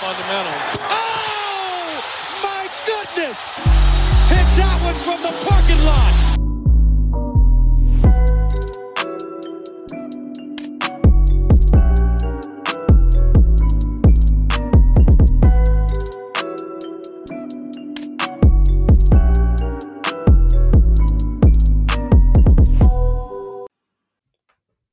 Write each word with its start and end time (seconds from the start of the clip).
fundamental. 0.00 0.56
Oh, 0.88 2.00
my 2.42 2.64
goodness! 2.86 3.38
Hit 4.32 4.48
that 4.56 4.80
one 4.82 4.94
from 5.04 5.20
the 5.20 5.32
parking 5.44 5.84
lot. 5.84 6.14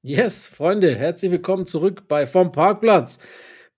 Yes, 0.02 0.48
Freunde, 0.48 0.96
herzlich 0.96 1.32
willkommen 1.32 1.66
zurück 1.66 2.10
bei 2.10 2.28
Vom 2.28 2.52
Parkplatz. 2.52 3.20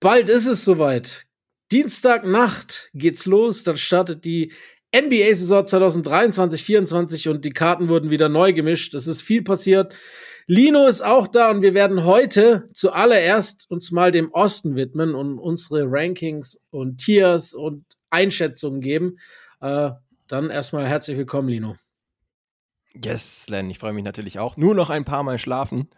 Bald 0.00 0.30
ist 0.30 0.46
es 0.46 0.64
soweit. 0.64 1.26
Dienstagnacht 1.70 2.90
geht's 2.94 3.26
los, 3.26 3.64
dann 3.64 3.76
startet 3.76 4.24
die 4.24 4.52
NBA-Saison 4.96 5.64
2023-24 5.64 7.28
und 7.28 7.44
die 7.44 7.50
Karten 7.50 7.88
wurden 7.88 8.10
wieder 8.10 8.30
neu 8.30 8.54
gemischt. 8.54 8.94
Es 8.94 9.06
ist 9.06 9.20
viel 9.20 9.42
passiert. 9.42 9.94
Lino 10.46 10.86
ist 10.86 11.02
auch 11.02 11.28
da 11.28 11.50
und 11.50 11.60
wir 11.62 11.74
werden 11.74 12.04
heute 12.04 12.66
zuallererst 12.72 13.70
uns 13.70 13.92
mal 13.92 14.10
dem 14.10 14.32
Osten 14.32 14.74
widmen 14.74 15.14
und 15.14 15.38
unsere 15.38 15.84
Rankings 15.86 16.60
und 16.70 16.96
Tiers 16.96 17.52
und 17.52 17.84
Einschätzungen 18.08 18.80
geben. 18.80 19.18
Äh, 19.60 19.90
dann 20.26 20.48
erstmal 20.48 20.86
herzlich 20.86 21.18
willkommen, 21.18 21.48
Lino. 21.48 21.76
Yes, 23.04 23.48
Len, 23.48 23.70
ich 23.70 23.78
freue 23.78 23.92
mich 23.92 24.02
natürlich 24.02 24.38
auch. 24.38 24.56
Nur 24.56 24.74
noch 24.74 24.90
ein 24.90 25.04
paar 25.04 25.22
Mal 25.22 25.38
schlafen. 25.38 25.88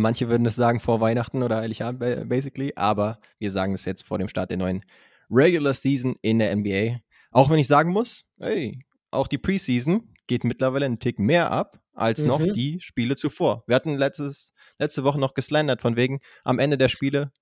Manche 0.00 0.28
würden 0.28 0.46
es 0.46 0.56
sagen 0.56 0.80
vor 0.80 1.00
Weihnachten 1.00 1.42
oder 1.42 1.56
Heiligabend, 1.56 2.28
basically, 2.28 2.72
aber 2.76 3.18
wir 3.38 3.50
sagen 3.50 3.74
es 3.74 3.84
jetzt 3.84 4.02
vor 4.02 4.18
dem 4.18 4.28
Start 4.28 4.50
der 4.50 4.58
neuen 4.58 4.84
Regular 5.30 5.74
Season 5.74 6.16
in 6.22 6.38
der 6.38 6.54
NBA. 6.54 6.98
Auch 7.30 7.50
wenn 7.50 7.58
ich 7.58 7.66
sagen 7.66 7.90
muss, 7.90 8.24
hey, 8.38 8.84
auch 9.10 9.28
die 9.28 9.38
Preseason 9.38 10.14
geht 10.26 10.44
mittlerweile 10.44 10.86
einen 10.86 10.98
Tick 10.98 11.18
mehr 11.18 11.50
ab 11.50 11.80
als 11.92 12.20
mhm. 12.20 12.28
noch 12.28 12.42
die 12.42 12.80
Spiele 12.80 13.16
zuvor. 13.16 13.64
Wir 13.66 13.76
hatten 13.76 13.94
letztes, 13.96 14.52
letzte 14.78 15.04
Woche 15.04 15.18
noch 15.18 15.34
geslandert 15.34 15.82
von 15.82 15.96
wegen 15.96 16.20
am 16.44 16.58
Ende 16.58 16.78
der 16.78 16.88
Spiele, 16.88 17.32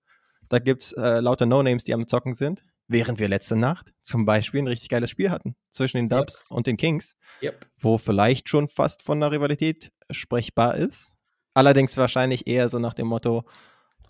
da 0.48 0.58
gibt 0.58 0.82
es 0.82 0.92
äh, 0.92 1.20
lauter 1.20 1.46
No-Names, 1.46 1.84
die 1.84 1.94
am 1.94 2.06
Zocken 2.06 2.34
sind 2.34 2.64
während 2.88 3.18
wir 3.18 3.28
letzte 3.28 3.56
Nacht 3.56 3.92
zum 4.02 4.24
Beispiel 4.24 4.62
ein 4.62 4.66
richtig 4.66 4.88
geiles 4.88 5.10
Spiel 5.10 5.30
hatten 5.30 5.56
zwischen 5.70 5.96
den 5.96 6.08
Dubs 6.08 6.40
yep. 6.40 6.50
und 6.50 6.66
den 6.66 6.76
Kings, 6.76 7.16
yep. 7.42 7.66
wo 7.78 7.98
vielleicht 7.98 8.48
schon 8.48 8.68
fast 8.68 9.02
von 9.02 9.18
einer 9.18 9.32
Rivalität 9.32 9.90
sprechbar 10.10 10.76
ist. 10.76 11.12
Allerdings 11.54 11.96
wahrscheinlich 11.96 12.46
eher 12.46 12.68
so 12.68 12.78
nach 12.78 12.94
dem 12.94 13.06
Motto, 13.06 13.44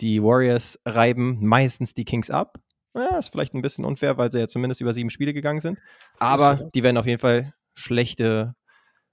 die 0.01 0.23
Warriors 0.23 0.79
reiben 0.85 1.39
meistens 1.47 1.95
die 1.95 2.05
Kings 2.05 2.31
ab. 2.31 2.59
Ja, 2.95 3.19
ist 3.19 3.31
vielleicht 3.31 3.55
ein 3.55 3.63
bisschen 3.63 3.85
unfair, 3.85 4.17
weil 4.19 4.31
sie 4.31 4.39
ja 4.39 4.49
zumindest 4.49 4.81
über 4.81 4.95
sieben 4.95 5.11
Spiele 5.11 5.35
gegangen 5.35 5.61
sind. 5.61 5.79
Aber 6.19 6.71
die 6.75 6.83
werden 6.83 6.97
auf 6.97 7.07
jeden 7.07 7.21
Fall 7.21 7.53
schlechte 7.75 8.55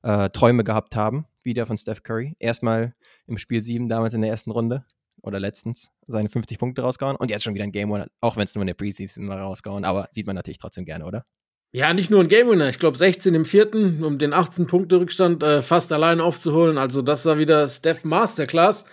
äh, 0.03 0.29
Träume 0.29 0.63
gehabt 0.63 0.95
haben, 0.95 1.25
wieder 1.43 1.65
von 1.65 1.77
Steph 1.77 2.03
Curry. 2.03 2.35
Erstmal 2.39 2.93
im 3.27 3.37
Spiel 3.37 3.61
sieben 3.61 3.89
damals 3.89 4.13
in 4.13 4.21
der 4.21 4.29
ersten 4.29 4.51
Runde 4.51 4.85
oder 5.21 5.39
letztens 5.39 5.91
seine 6.07 6.29
50 6.29 6.57
Punkte 6.57 6.81
rausgehauen 6.81 7.15
und 7.15 7.29
jetzt 7.29 7.43
schon 7.43 7.53
wieder 7.53 7.63
ein 7.63 7.71
Game 7.71 7.91
Winner, 7.91 8.07
auch 8.21 8.37
wenn 8.37 8.45
es 8.45 8.55
nur 8.55 8.61
in 8.61 8.67
der 8.67 8.73
Preseason 8.73 9.25
mal 9.25 9.39
rausgehauen, 9.39 9.85
aber 9.85 10.07
sieht 10.11 10.27
man 10.27 10.35
natürlich 10.35 10.57
trotzdem 10.57 10.85
gerne, 10.85 11.05
oder? 11.05 11.25
Ja, 11.73 11.93
nicht 11.93 12.09
nur 12.09 12.19
ein 12.19 12.27
Game 12.27 12.49
Winner, 12.49 12.67
ich 12.67 12.79
glaube 12.79 12.97
16 12.97 13.33
im 13.33 13.45
vierten, 13.45 14.03
um 14.03 14.19
den 14.19 14.33
18 14.33 14.67
Punkte 14.67 14.99
Rückstand 14.99 15.41
äh, 15.41 15.61
fast 15.61 15.93
allein 15.93 16.19
aufzuholen. 16.19 16.77
Also 16.77 17.01
das 17.01 17.25
war 17.25 17.37
wieder 17.37 17.65
Steph 17.67 18.03
Masterclass. 18.03 18.85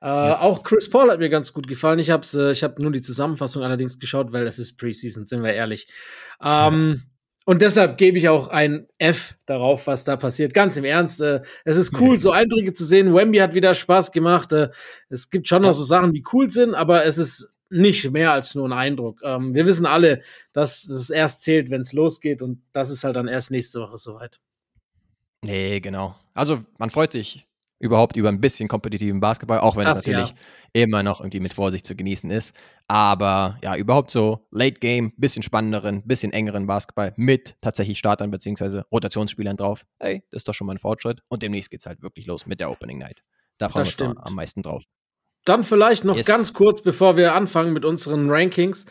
Äh, 0.00 0.28
yes. 0.28 0.40
Auch 0.40 0.62
Chris 0.64 0.88
Paul 0.88 1.10
hat 1.10 1.18
mir 1.18 1.28
ganz 1.28 1.52
gut 1.52 1.68
gefallen. 1.68 1.98
Ich 1.98 2.10
habe 2.10 2.26
äh, 2.34 2.52
ich 2.52 2.64
hab 2.64 2.78
nur 2.78 2.92
die 2.92 3.02
Zusammenfassung 3.02 3.62
allerdings 3.62 3.98
geschaut, 3.98 4.32
weil 4.32 4.46
es 4.46 4.58
ist 4.58 4.78
Preseason, 4.78 5.26
sind 5.26 5.42
wir 5.42 5.52
ehrlich. 5.52 5.88
Ähm, 6.42 7.02
ja. 7.02 7.10
Und 7.46 7.60
deshalb 7.60 7.98
gebe 7.98 8.16
ich 8.16 8.30
auch 8.30 8.48
ein 8.48 8.86
F 8.96 9.34
darauf, 9.44 9.86
was 9.86 10.04
da 10.04 10.16
passiert. 10.16 10.54
Ganz 10.54 10.78
im 10.78 10.84
Ernst. 10.84 11.20
Äh, 11.20 11.42
es 11.64 11.76
ist 11.76 11.98
cool, 12.00 12.18
so 12.20 12.30
Eindrücke 12.30 12.72
zu 12.72 12.84
sehen. 12.84 13.14
Wemby 13.14 13.38
hat 13.38 13.54
wieder 13.54 13.74
Spaß 13.74 14.12
gemacht. 14.12 14.52
Äh, 14.52 14.70
es 15.10 15.28
gibt 15.28 15.46
schon 15.46 15.62
noch 15.62 15.74
so 15.74 15.84
Sachen, 15.84 16.12
die 16.12 16.24
cool 16.32 16.50
sind, 16.50 16.74
aber 16.74 17.04
es 17.04 17.18
ist 17.18 17.53
nicht 17.70 18.10
mehr 18.10 18.32
als 18.32 18.54
nur 18.54 18.68
ein 18.68 18.72
Eindruck. 18.72 19.20
Ähm, 19.24 19.54
wir 19.54 19.66
wissen 19.66 19.86
alle, 19.86 20.22
dass 20.52 20.84
es 20.84 21.10
erst 21.10 21.42
zählt, 21.42 21.70
wenn 21.70 21.80
es 21.80 21.92
losgeht. 21.92 22.42
Und 22.42 22.62
das 22.72 22.90
ist 22.90 23.04
halt 23.04 23.16
dann 23.16 23.28
erst 23.28 23.50
nächste 23.50 23.80
Woche 23.80 23.98
soweit. 23.98 24.40
Nee, 25.44 25.80
genau. 25.80 26.14
Also 26.34 26.64
man 26.78 26.90
freut 26.90 27.12
sich 27.12 27.46
überhaupt 27.78 28.16
über 28.16 28.30
ein 28.30 28.40
bisschen 28.40 28.68
kompetitiven 28.68 29.20
Basketball, 29.20 29.60
auch 29.60 29.76
wenn 29.76 29.84
das, 29.84 29.98
es 29.98 30.06
natürlich 30.06 30.30
ja. 30.30 30.36
immer 30.72 31.02
noch 31.02 31.20
irgendwie 31.20 31.40
mit 31.40 31.52
Vorsicht 31.52 31.86
zu 31.86 31.94
genießen 31.94 32.30
ist. 32.30 32.54
Aber 32.88 33.58
ja, 33.62 33.76
überhaupt 33.76 34.10
so 34.10 34.46
Late 34.50 34.80
Game, 34.80 35.12
bisschen 35.16 35.42
spannenderen, 35.42 36.02
bisschen 36.06 36.32
engeren 36.32 36.66
Basketball 36.66 37.12
mit 37.16 37.56
tatsächlich 37.60 37.98
Startern 37.98 38.30
bzw. 38.30 38.82
Rotationsspielern 38.90 39.56
drauf. 39.56 39.84
Hey, 39.98 40.22
das 40.30 40.40
ist 40.40 40.48
doch 40.48 40.54
schon 40.54 40.66
mal 40.66 40.74
ein 40.74 40.78
Fortschritt. 40.78 41.20
Und 41.28 41.42
demnächst 41.42 41.70
geht 41.70 41.80
es 41.80 41.86
halt 41.86 42.02
wirklich 42.02 42.26
los 42.26 42.46
mit 42.46 42.60
der 42.60 42.70
Opening 42.70 42.98
Night. 42.98 43.22
Da 43.58 43.68
freuen 43.68 43.86
wir 43.86 44.08
uns 44.08 44.18
am 44.18 44.34
meisten 44.34 44.62
drauf. 44.62 44.84
Dann 45.44 45.64
vielleicht 45.64 46.04
noch 46.04 46.16
yes. 46.16 46.26
ganz 46.26 46.52
kurz, 46.52 46.82
bevor 46.82 47.16
wir 47.16 47.34
anfangen 47.34 47.72
mit 47.72 47.84
unseren 47.84 48.30
Rankings. 48.30 48.86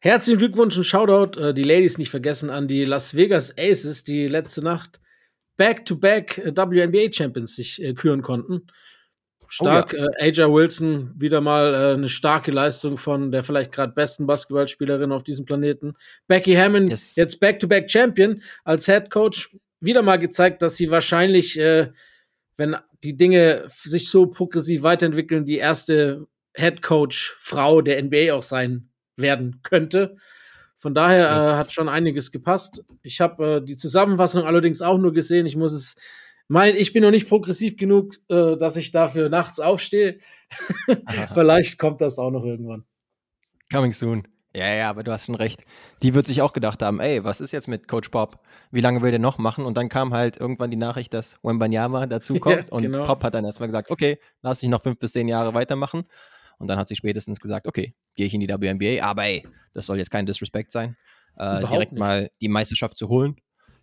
Herzlichen 0.00 0.38
Glückwunsch 0.38 0.76
und 0.76 0.84
Shoutout, 0.84 1.40
äh, 1.40 1.54
die 1.54 1.62
Ladies 1.62 1.98
nicht 1.98 2.10
vergessen, 2.10 2.50
an 2.50 2.68
die 2.68 2.84
Las 2.84 3.16
Vegas 3.16 3.56
Aces, 3.58 4.04
die 4.04 4.26
letzte 4.26 4.62
Nacht 4.62 5.00
Back-to-Back 5.56 6.38
-back 6.44 6.78
äh, 6.78 6.86
WNBA 6.86 7.12
Champions 7.12 7.56
sich 7.56 7.82
äh, 7.82 7.94
küren 7.94 8.22
konnten. 8.22 8.66
Stark, 9.48 9.94
oh, 9.94 9.96
ja. 9.96 10.06
äh, 10.18 10.30
Aja 10.30 10.52
Wilson, 10.52 11.12
wieder 11.16 11.40
mal 11.40 11.72
äh, 11.72 11.94
eine 11.94 12.08
starke 12.08 12.50
Leistung 12.50 12.98
von 12.98 13.30
der 13.30 13.42
vielleicht 13.42 13.72
gerade 13.72 13.92
besten 13.92 14.26
Basketballspielerin 14.26 15.12
auf 15.12 15.22
diesem 15.22 15.44
Planeten. 15.44 15.94
Becky 16.26 16.54
Hammond, 16.54 16.90
yes. 16.90 17.14
jetzt 17.16 17.40
Back-to-Back 17.40 17.84
-back 17.84 17.90
Champion 17.90 18.42
als 18.64 18.86
Head 18.86 19.10
Coach, 19.10 19.56
wieder 19.80 20.02
mal 20.02 20.18
gezeigt, 20.18 20.62
dass 20.62 20.76
sie 20.76 20.90
wahrscheinlich, 20.90 21.58
äh, 21.58 21.88
wenn 22.56 22.76
die 23.04 23.16
Dinge 23.16 23.64
sich 23.68 24.08
so 24.08 24.26
progressiv 24.26 24.82
weiterentwickeln, 24.82 25.44
die 25.44 25.58
erste 25.58 26.26
Head 26.54 26.82
Coach 26.82 27.36
Frau 27.38 27.82
der 27.82 28.02
NBA 28.02 28.32
auch 28.32 28.42
sein 28.42 28.88
werden 29.16 29.60
könnte. 29.62 30.16
Von 30.78 30.94
daher 30.94 31.28
äh, 31.28 31.56
hat 31.56 31.72
schon 31.72 31.88
einiges 31.88 32.32
gepasst. 32.32 32.84
Ich 33.02 33.20
habe 33.20 33.56
äh, 33.56 33.64
die 33.64 33.76
Zusammenfassung 33.76 34.44
allerdings 34.44 34.82
auch 34.82 34.98
nur 34.98 35.12
gesehen. 35.12 35.46
Ich 35.46 35.56
muss 35.56 35.72
es 35.72 35.96
mein, 36.48 36.76
ich 36.76 36.92
bin 36.92 37.02
noch 37.02 37.10
nicht 37.10 37.28
progressiv 37.28 37.76
genug, 37.76 38.14
äh, 38.28 38.56
dass 38.56 38.76
ich 38.76 38.92
dafür 38.92 39.28
nachts 39.28 39.58
aufstehe. 39.58 40.18
Vielleicht 41.34 41.78
kommt 41.78 42.00
das 42.00 42.18
auch 42.18 42.30
noch 42.30 42.44
irgendwann. 42.44 42.84
Coming 43.72 43.92
soon. 43.92 44.28
Ja, 44.56 44.72
ja, 44.72 44.88
aber 44.88 45.04
du 45.04 45.12
hast 45.12 45.26
schon 45.26 45.34
recht. 45.34 45.64
Die 46.00 46.14
wird 46.14 46.26
sich 46.26 46.40
auch 46.40 46.54
gedacht 46.54 46.82
haben, 46.82 46.98
ey, 46.98 47.22
was 47.22 47.42
ist 47.42 47.52
jetzt 47.52 47.68
mit 47.68 47.88
Coach 47.88 48.08
Pop? 48.08 48.40
Wie 48.70 48.80
lange 48.80 49.02
will 49.02 49.10
der 49.10 49.20
noch 49.20 49.36
machen? 49.36 49.66
Und 49.66 49.76
dann 49.76 49.90
kam 49.90 50.14
halt 50.14 50.38
irgendwann 50.38 50.70
die 50.70 50.78
Nachricht, 50.78 51.12
dass 51.12 51.38
Wembanyama 51.42 52.06
dazukommt. 52.06 52.56
ja, 52.72 52.78
genau. 52.78 53.00
Und 53.00 53.06
Pop 53.06 53.22
hat 53.22 53.34
dann 53.34 53.44
erstmal 53.44 53.68
gesagt, 53.68 53.90
okay, 53.90 54.18
lass 54.40 54.60
dich 54.60 54.70
noch 54.70 54.80
fünf 54.80 54.98
bis 54.98 55.12
zehn 55.12 55.28
Jahre 55.28 55.52
weitermachen. 55.52 56.04
Und 56.58 56.68
dann 56.68 56.78
hat 56.78 56.88
sie 56.88 56.96
spätestens 56.96 57.38
gesagt, 57.38 57.66
okay, 57.66 57.94
gehe 58.14 58.24
ich 58.24 58.32
in 58.32 58.40
die 58.40 58.48
WNBA, 58.48 59.04
aber 59.04 59.24
ey, 59.24 59.46
das 59.74 59.84
soll 59.84 59.98
jetzt 59.98 60.10
kein 60.10 60.24
Disrespect 60.24 60.72
sein, 60.72 60.96
äh, 61.36 61.58
direkt 61.58 61.92
nicht. 61.92 62.00
mal 62.00 62.30
die 62.40 62.48
Meisterschaft 62.48 62.96
zu 62.96 63.10
holen. 63.10 63.36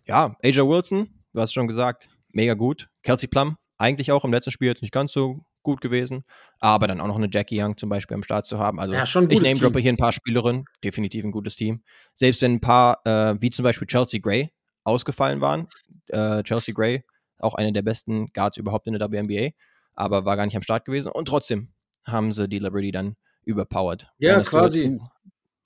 Ja, 0.06 0.36
Asia 0.42 0.66
Wilson, 0.66 1.08
du 1.34 1.40
hast 1.40 1.52
schon 1.52 1.68
gesagt, 1.68 2.08
mega 2.32 2.54
gut. 2.54 2.88
Kelsey 3.04 3.28
Plum, 3.28 3.56
eigentlich 3.78 4.10
auch 4.10 4.24
im 4.24 4.32
letzten 4.32 4.50
Spiel 4.50 4.70
jetzt 4.70 4.82
nicht 4.82 4.92
ganz 4.92 5.12
so 5.12 5.44
gut 5.64 5.80
gewesen, 5.80 6.24
aber 6.60 6.86
dann 6.86 7.00
auch 7.00 7.08
noch 7.08 7.16
eine 7.16 7.28
Jackie 7.30 7.60
Young 7.60 7.76
zum 7.76 7.88
Beispiel 7.88 8.14
am 8.14 8.22
Start 8.22 8.46
zu 8.46 8.58
haben. 8.58 8.78
Also 8.78 8.94
ja, 8.94 9.04
schon 9.04 9.28
ich 9.28 9.42
name 9.42 9.58
droppe 9.58 9.80
hier 9.80 9.92
ein 9.92 9.96
paar 9.96 10.12
Spielerinnen, 10.12 10.66
definitiv 10.84 11.24
ein 11.24 11.32
gutes 11.32 11.56
Team. 11.56 11.82
Selbst 12.14 12.40
wenn 12.42 12.54
ein 12.54 12.60
paar, 12.60 13.04
äh, 13.04 13.34
wie 13.40 13.50
zum 13.50 13.64
Beispiel 13.64 13.88
Chelsea 13.88 14.20
Gray, 14.20 14.52
ausgefallen 14.84 15.40
waren. 15.40 15.68
Äh, 16.08 16.42
Chelsea 16.42 16.74
Gray, 16.74 17.04
auch 17.38 17.54
eine 17.54 17.72
der 17.72 17.82
besten 17.82 18.32
Guards 18.32 18.56
überhaupt 18.56 18.86
in 18.86 18.92
der 18.92 19.10
WNBA, 19.10 19.50
aber 19.94 20.24
war 20.24 20.36
gar 20.36 20.46
nicht 20.46 20.56
am 20.56 20.62
Start 20.62 20.84
gewesen. 20.84 21.10
Und 21.10 21.26
trotzdem 21.26 21.72
haben 22.04 22.32
sie 22.32 22.48
die 22.48 22.58
Liberty 22.58 22.92
dann 22.92 23.16
überpowered. 23.44 24.08
Ja, 24.18 24.40
quasi. 24.42 24.98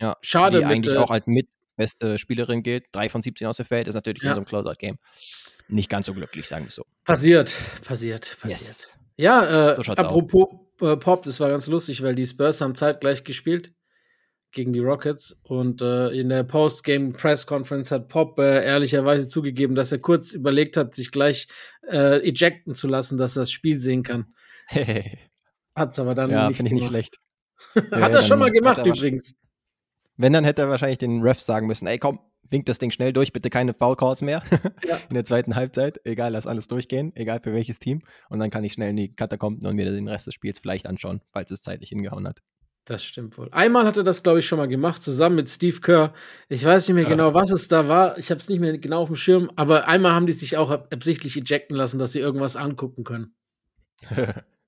ja, 0.00 0.16
Schade. 0.22 0.58
Die 0.58 0.64
mit, 0.64 0.72
eigentlich 0.72 0.94
äh, 0.94 0.98
auch 0.98 1.10
als 1.10 1.26
mitbeste 1.26 2.18
Spielerin 2.18 2.62
gilt. 2.62 2.86
Drei 2.92 3.08
von 3.08 3.22
17 3.22 3.46
aus 3.46 3.56
dem 3.56 3.66
Feld 3.66 3.88
ist 3.88 3.94
natürlich 3.94 4.22
ja. 4.22 4.30
in 4.30 4.34
so 4.36 4.40
einem 4.40 4.46
Closeout-Game 4.46 4.98
nicht 5.68 5.90
ganz 5.90 6.06
so 6.06 6.14
glücklich, 6.14 6.48
sagen 6.48 6.64
wir 6.64 6.70
so. 6.70 6.84
Passiert, 7.04 7.54
passiert, 7.84 8.36
passiert. 8.40 8.60
Yes. 8.60 8.98
Ja, 9.18 9.72
äh, 9.72 9.82
so 9.82 9.92
apropos 9.92 10.48
äh, 10.80 10.96
Pop, 10.96 11.24
das 11.24 11.40
war 11.40 11.50
ganz 11.50 11.66
lustig, 11.66 12.02
weil 12.02 12.14
die 12.14 12.24
Spurs 12.24 12.60
haben 12.60 12.76
zeitgleich 12.76 13.24
gespielt 13.24 13.74
gegen 14.52 14.72
die 14.72 14.78
Rockets 14.78 15.38
und 15.42 15.82
äh, 15.82 16.08
in 16.10 16.28
der 16.28 16.44
Post-Game 16.44 17.12
Press 17.12 17.46
Conference 17.46 17.90
hat 17.90 18.08
Pop 18.08 18.38
äh, 18.38 18.64
ehrlicherweise 18.64 19.28
zugegeben, 19.28 19.74
dass 19.74 19.92
er 19.92 19.98
kurz 19.98 20.32
überlegt 20.32 20.76
hat, 20.76 20.94
sich 20.94 21.10
gleich 21.10 21.48
äh, 21.86 22.26
ejecten 22.26 22.74
zu 22.74 22.86
lassen, 22.86 23.18
dass 23.18 23.36
er 23.36 23.42
das 23.42 23.50
Spiel 23.50 23.76
sehen 23.78 24.04
kann. 24.04 24.32
Hat's 25.74 25.98
aber 25.98 26.14
dann 26.14 26.30
ja, 26.30 26.48
nicht 26.48 26.56
finde 26.56 26.68
ich 26.68 26.74
nicht 26.74 26.88
schlecht. 26.88 27.18
hat 27.74 28.14
er 28.14 28.22
schon 28.22 28.38
mal 28.38 28.50
gemacht 28.50 28.86
übrigens. 28.86 29.40
Wenn, 30.16 30.32
dann 30.32 30.44
hätte 30.44 30.62
er 30.62 30.68
wahrscheinlich 30.70 30.98
den 30.98 31.22
Refs 31.22 31.44
sagen 31.44 31.66
müssen, 31.66 31.86
ey 31.86 31.98
komm, 31.98 32.20
winkt 32.50 32.68
das 32.68 32.78
Ding 32.78 32.90
schnell 32.90 33.12
durch, 33.12 33.32
bitte 33.32 33.50
keine 33.50 33.74
Foul 33.74 33.96
Calls 33.96 34.22
mehr 34.22 34.42
ja. 34.86 34.98
in 35.08 35.14
der 35.14 35.24
zweiten 35.24 35.54
Halbzeit. 35.54 36.00
Egal, 36.04 36.32
lass 36.32 36.46
alles 36.46 36.68
durchgehen, 36.68 37.12
egal 37.14 37.40
für 37.40 37.52
welches 37.52 37.78
Team. 37.78 38.02
Und 38.28 38.38
dann 38.38 38.50
kann 38.50 38.64
ich 38.64 38.72
schnell 38.72 38.90
in 38.90 38.96
die 38.96 39.12
Katakomben 39.14 39.66
und 39.66 39.76
mir 39.76 39.90
den 39.90 40.08
Rest 40.08 40.26
des 40.26 40.34
Spiels 40.34 40.58
vielleicht 40.58 40.86
anschauen, 40.86 41.20
falls 41.32 41.50
es 41.50 41.62
zeitlich 41.62 41.90
hingehauen 41.90 42.26
hat. 42.26 42.40
Das 42.88 43.04
stimmt 43.04 43.36
wohl. 43.36 43.48
Einmal 43.52 43.84
hat 43.84 43.98
er 43.98 44.02
das, 44.02 44.22
glaube 44.22 44.38
ich, 44.38 44.46
schon 44.46 44.58
mal 44.58 44.66
gemacht, 44.66 45.02
zusammen 45.02 45.36
mit 45.36 45.50
Steve 45.50 45.78
Kerr. 45.80 46.14
Ich 46.48 46.64
weiß 46.64 46.88
nicht 46.88 46.94
mehr 46.94 47.04
ja. 47.04 47.10
genau, 47.10 47.34
was 47.34 47.50
es 47.50 47.68
da 47.68 47.86
war. 47.86 48.16
Ich 48.16 48.30
habe 48.30 48.40
es 48.40 48.48
nicht 48.48 48.60
mehr 48.60 48.78
genau 48.78 49.02
auf 49.02 49.08
dem 49.08 49.16
Schirm. 49.16 49.50
Aber 49.56 49.88
einmal 49.88 50.12
haben 50.12 50.26
die 50.26 50.32
sich 50.32 50.56
auch 50.56 50.70
absichtlich 50.70 51.36
ejecten 51.36 51.76
lassen, 51.76 51.98
dass 51.98 52.12
sie 52.12 52.20
irgendwas 52.20 52.56
angucken 52.56 53.04
können. 53.04 53.34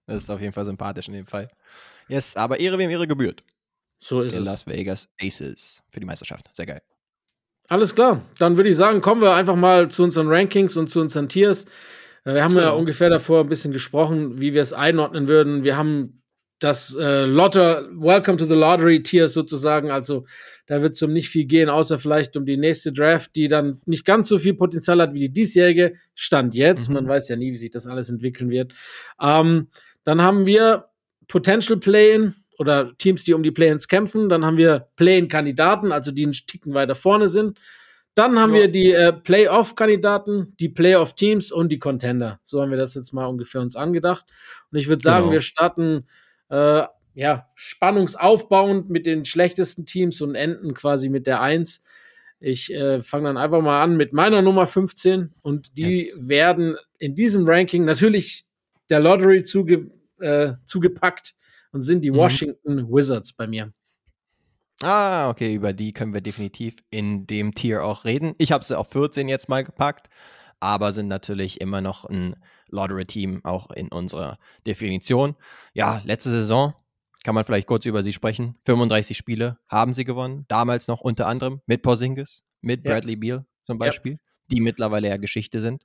das 0.07 0.25
ist 0.25 0.31
auf 0.31 0.41
jeden 0.41 0.53
Fall 0.53 0.67
sympathisch 0.67 1.09
in 1.09 1.15
dem 1.15 1.27
Fall. 1.27 1.49
Yes, 2.09 2.37
aber 2.37 2.61
Ehre 2.61 2.77
wem 2.77 2.91
Ehre 2.91 3.07
gebührt. 3.07 3.43
So 4.01 4.21
ist 4.21 4.35
die 4.35 4.41
es. 4.41 4.45
Las 4.45 4.67
Vegas 4.67 5.09
Aces 5.19 5.83
für 5.89 6.01
die 6.01 6.07
Meisterschaft. 6.07 6.51
Sehr 6.53 6.67
geil. 6.67 6.83
Alles 7.71 7.95
klar. 7.95 8.27
Dann 8.39 8.57
würde 8.57 8.69
ich 8.69 8.77
sagen, 8.77 9.01
kommen 9.01 9.23
wir 9.23 9.33
einfach 9.33 9.55
mal 9.55 9.89
zu 9.89 10.03
unseren 10.03 10.27
Rankings 10.27 10.77
und 10.77 10.91
zu 10.91 11.01
unseren 11.01 11.29
Tiers. 11.29 11.67
Äh, 12.25 12.35
wir 12.35 12.43
haben 12.43 12.57
ja, 12.57 12.63
ja 12.63 12.71
ungefähr 12.71 13.09
davor 13.09 13.43
ein 13.43 13.49
bisschen 13.49 13.73
gesprochen, 13.73 14.41
wie 14.41 14.55
wir 14.55 14.61
es 14.61 14.73
einordnen 14.73 15.29
würden. 15.29 15.63
Wir 15.63 15.77
haben 15.77 16.21
das 16.59 16.97
äh, 16.97 17.27
Lotter, 17.27 17.89
Welcome 17.93 18.39
to 18.39 18.45
the 18.45 18.55
Lottery 18.55 19.05
Tier 19.05 19.29
sozusagen. 19.29 19.93
Also 19.93 20.27
da 20.67 20.83
wird 20.83 20.95
es 20.95 21.03
um 21.03 21.13
nicht 21.13 21.29
viel 21.29 21.45
gehen, 21.45 21.69
außer 21.69 22.01
vielleicht 22.01 22.37
um 22.37 22.45
die 22.45 22.57
nächste 22.57 22.93
Draft, 22.93 23.37
die 23.37 23.47
dann 23.47 23.79
nicht 23.87 24.05
ganz 24.05 24.29
so 24.29 24.39
viel 24.39 24.55
Potenzial 24.55 25.01
hat 25.01 25.15
wie 25.15 25.21
die 25.21 25.33
diesjährige. 25.33 25.95
Stand 26.17 26.57
jetzt. 26.57 26.89
Mhm. 26.89 26.97
Man 26.97 27.09
weiß 27.09 27.29
ja 27.29 27.37
nie, 27.37 27.53
wie 27.53 27.57
sich 27.57 27.71
das 27.71 27.87
alles 27.87 28.11
entwickeln 28.11 28.51
wird. 28.51 28.73
Ähm, 29.23 29.69
dann 30.03 30.23
haben 30.23 30.45
wir 30.45 30.87
Potential 31.29 31.79
Play-In 31.79 32.35
oder 32.61 32.93
Teams, 32.99 33.25
die 33.25 33.33
um 33.33 33.43
die 33.43 33.51
Play-ins 33.51 33.89
kämpfen. 33.89 34.29
Dann 34.29 34.45
haben 34.45 34.59
wir 34.59 34.89
Play-in-Kandidaten, 34.97 35.93
also 35.93 36.13
die 36.13 36.25
einen 36.25 36.35
Ticken 36.35 36.75
weiter 36.75 36.95
vorne 36.95 37.31
sind. 37.31 37.59
Dann 38.15 38.39
haben 38.39 38.55
ja. 38.55 38.61
wir 38.61 38.69
die 38.69 38.93
äh, 38.93 39.15
Playoff-Kandidaten, 39.15 40.55
die 40.61 40.69
Playoff-Teams 40.69 41.53
und 41.53 41.73
die 41.73 41.79
Contender. 41.79 42.39
So 42.43 42.61
haben 42.61 42.71
wir 42.71 42.77
das 42.77 42.95
jetzt 42.95 43.15
mal 43.15 43.25
ungefähr 43.25 43.63
uns 43.63 43.77
angedacht. 43.77 44.27
Und 44.71 44.79
ich 44.79 44.89
würde 44.89 45.03
sagen, 45.03 45.23
genau. 45.23 45.33
wir 45.33 45.41
starten 45.41 46.07
äh, 46.51 46.83
ja, 47.15 47.47
spannungsaufbauend 47.55 48.91
mit 48.91 49.07
den 49.07 49.25
schlechtesten 49.25 49.87
Teams 49.87 50.21
und 50.21 50.35
enden 50.35 50.75
quasi 50.75 51.09
mit 51.09 51.27
der 51.27 51.41
1. 51.41 51.83
Ich 52.41 52.75
äh, 52.75 53.01
fange 53.01 53.29
dann 53.29 53.39
einfach 53.39 53.63
mal 53.63 53.83
an 53.83 53.97
mit 53.97 54.13
meiner 54.13 54.43
Nummer 54.43 54.67
15 54.67 55.33
und 55.41 55.79
die 55.79 56.09
yes. 56.09 56.19
werden 56.21 56.77
in 56.99 57.15
diesem 57.15 57.49
Ranking 57.49 57.87
natürlich 57.87 58.45
der 58.91 59.01
Lottery 59.01 59.45
zuge 59.45 59.91
äh, 60.19 60.53
zugepackt 60.67 61.37
und 61.73 61.83
sind 61.83 62.03
die 62.03 62.11
mhm. 62.11 62.17
Washington 62.17 62.89
Wizards 62.89 63.33
bei 63.33 63.47
mir. 63.47 63.73
Ah, 64.83 65.29
okay, 65.29 65.55
über 65.55 65.73
die 65.75 65.93
können 65.93 66.15
wir 66.15 66.23
definitiv 66.23 66.77
in 66.91 67.27
dem 67.27 67.55
Tier 67.55 67.85
auch 67.85 68.05
reden. 68.05 68.35
Ich 68.39 68.51
habe 68.51 68.65
sie 68.65 68.79
auf 68.79 68.91
14 68.91 69.29
jetzt 69.29 69.49
mal 69.49 69.63
gepackt, 69.63 70.09
aber 70.59 70.93
sind 70.93 71.09
natürlich 71.09 71.61
immer 71.61 71.83
noch 71.83 72.07
ein 72.07 72.35
Lottery-Team 72.69 73.45
auch 73.45 73.71
in 73.71 73.89
unserer 73.89 74.39
Definition. 74.67 75.37
Ja, 75.75 76.01
letzte 76.05 76.31
Saison 76.31 76.75
kann 77.25 77.35
man 77.35 77.45
vielleicht 77.45 77.67
kurz 77.67 77.85
über 77.85 78.03
sie 78.03 78.15
sprechen. 78.15 78.57
35 78.65 79.17
Spiele 79.17 79.59
haben 79.69 79.93
sie 79.93 80.05
gewonnen. 80.05 80.47
Damals 80.49 80.89
noch 80.89 81.01
unter 81.01 81.27
anderem 81.27 81.61
mit 81.67 81.83
Porzingis, 81.83 82.43
mit 82.63 82.83
Bradley 82.83 83.15
ja. 83.15 83.19
Beal 83.19 83.47
zum 83.65 83.79
Beispiel, 83.79 84.13
ja. 84.13 84.19
die 84.51 84.61
mittlerweile 84.61 85.09
ja 85.09 85.19
Geschichte 85.19 85.61
sind 85.61 85.85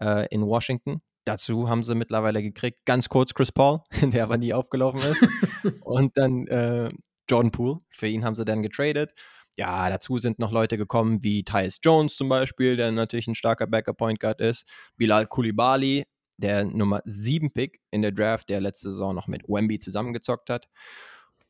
äh, 0.00 0.26
in 0.28 0.42
Washington. 0.42 1.00
Dazu 1.24 1.68
haben 1.68 1.82
sie 1.82 1.94
mittlerweile 1.94 2.42
gekriegt, 2.42 2.84
ganz 2.84 3.08
kurz 3.08 3.32
Chris 3.34 3.50
Paul, 3.50 3.80
der 4.02 4.24
aber 4.24 4.36
nie 4.36 4.52
aufgelaufen 4.52 5.00
ist. 5.00 5.26
und 5.80 6.16
dann 6.16 6.46
äh, 6.48 6.90
Jordan 7.28 7.50
Poole, 7.50 7.80
für 7.90 8.08
ihn 8.08 8.24
haben 8.24 8.34
sie 8.34 8.44
dann 8.44 8.62
getradet. 8.62 9.14
Ja, 9.56 9.88
dazu 9.88 10.18
sind 10.18 10.38
noch 10.38 10.50
Leute 10.50 10.76
gekommen 10.76 11.22
wie 11.22 11.44
Tyus 11.44 11.78
Jones 11.82 12.16
zum 12.16 12.28
Beispiel, 12.28 12.76
der 12.76 12.90
natürlich 12.90 13.28
ein 13.28 13.36
starker 13.36 13.66
Backup-Point 13.66 14.18
Guard 14.18 14.40
ist. 14.40 14.64
Bilal 14.96 15.26
Koulibaly, 15.26 16.04
der 16.36 16.64
Nummer 16.64 17.00
7 17.04 17.52
Pick 17.52 17.80
in 17.90 18.02
der 18.02 18.12
Draft, 18.12 18.48
der 18.48 18.60
letzte 18.60 18.90
Saison 18.90 19.14
noch 19.14 19.28
mit 19.28 19.44
Wemby 19.48 19.78
zusammengezockt 19.78 20.50
hat. 20.50 20.68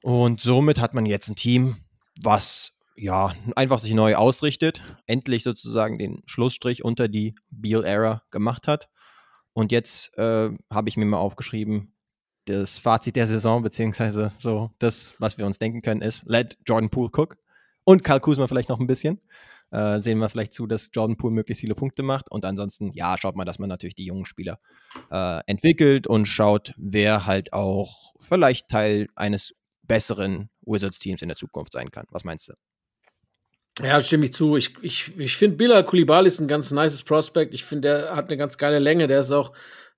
Und 0.02 0.42
somit 0.42 0.78
hat 0.78 0.92
man 0.92 1.06
jetzt 1.06 1.28
ein 1.28 1.36
Team, 1.36 1.78
was 2.20 2.76
ja 2.94 3.32
einfach 3.56 3.78
sich 3.78 3.94
neu 3.94 4.14
ausrichtet, 4.16 4.82
endlich 5.06 5.42
sozusagen 5.42 5.98
den 5.98 6.22
Schlussstrich 6.26 6.84
unter 6.84 7.08
die 7.08 7.34
Beal-Era 7.50 8.22
gemacht 8.30 8.68
hat. 8.68 8.88
Und 9.54 9.72
jetzt 9.72 10.16
äh, 10.18 10.50
habe 10.70 10.88
ich 10.88 10.96
mir 10.96 11.06
mal 11.06 11.18
aufgeschrieben, 11.18 11.94
das 12.44 12.78
Fazit 12.78 13.16
der 13.16 13.26
Saison, 13.26 13.62
beziehungsweise 13.62 14.32
so 14.38 14.70
das, 14.78 15.14
was 15.18 15.38
wir 15.38 15.46
uns 15.46 15.58
denken 15.58 15.80
können, 15.80 16.02
ist, 16.02 16.24
let 16.26 16.58
Jordan 16.66 16.90
Poole 16.90 17.10
cook 17.16 17.38
und 17.84 18.04
Karl 18.04 18.20
Kuzma 18.20 18.46
vielleicht 18.46 18.68
noch 18.68 18.80
ein 18.80 18.86
bisschen 18.86 19.20
äh, 19.74 19.98
sehen 19.98 20.18
wir 20.18 20.28
vielleicht 20.28 20.52
zu, 20.52 20.66
dass 20.66 20.90
Jordan 20.92 21.16
Poole 21.16 21.34
möglichst 21.34 21.60
viele 21.60 21.74
Punkte 21.74 22.02
macht. 22.02 22.30
Und 22.30 22.44
ansonsten, 22.44 22.92
ja, 22.92 23.18
schaut 23.18 23.34
mal, 23.34 23.44
dass 23.44 23.58
man 23.58 23.68
natürlich 23.68 23.96
die 23.96 24.06
jungen 24.06 24.24
Spieler 24.24 24.60
äh, 25.10 25.40
entwickelt 25.46 26.06
und 26.06 26.26
schaut, 26.26 26.74
wer 26.76 27.26
halt 27.26 27.52
auch 27.52 28.14
vielleicht 28.20 28.68
Teil 28.68 29.08
eines 29.16 29.54
besseren 29.82 30.50
Wizards-Teams 30.62 31.22
in 31.22 31.28
der 31.28 31.36
Zukunft 31.36 31.72
sein 31.72 31.90
kann. 31.90 32.06
Was 32.10 32.24
meinst 32.24 32.48
du? 32.48 32.54
Ja, 33.82 34.00
stimme 34.00 34.26
ich 34.26 34.34
zu. 34.34 34.56
Ich, 34.56 34.74
ich, 34.82 35.12
ich 35.18 35.36
finde, 35.36 35.56
Bilal 35.56 35.84
Koulibaly 35.84 36.28
ist 36.28 36.40
ein 36.40 36.48
ganz 36.48 36.70
nices 36.70 37.02
Prospect. 37.02 37.54
Ich 37.54 37.64
finde, 37.64 37.88
der 37.88 38.16
hat 38.16 38.28
eine 38.28 38.36
ganz 38.36 38.56
geile 38.56 38.78
Länge. 38.78 39.08
Der 39.08 39.20
ist 39.20 39.32
auch 39.32 39.52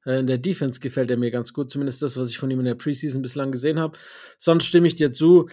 äh, 0.06 0.20
in 0.20 0.26
der 0.26 0.38
Defense 0.38 0.81
gefällt 0.81 1.11
er 1.11 1.19
mir 1.19 1.31
ganz 1.31 1.52
gut. 1.52 1.70
Zumindest 1.70 2.02
das, 2.02 2.17
was 2.17 2.31
ich 2.31 2.38
von 2.38 2.50
ihm 2.50 2.61
in 2.61 2.64
der 2.64 2.75
Preseason 2.75 3.20
bislang 3.20 3.52
gesehen 3.52 3.78
habe. 3.78 3.99
Sonst 4.38 4.64
stimme 4.64 4.87
ich 4.87 4.94
dir 4.94 5.12
zu. 5.12 5.49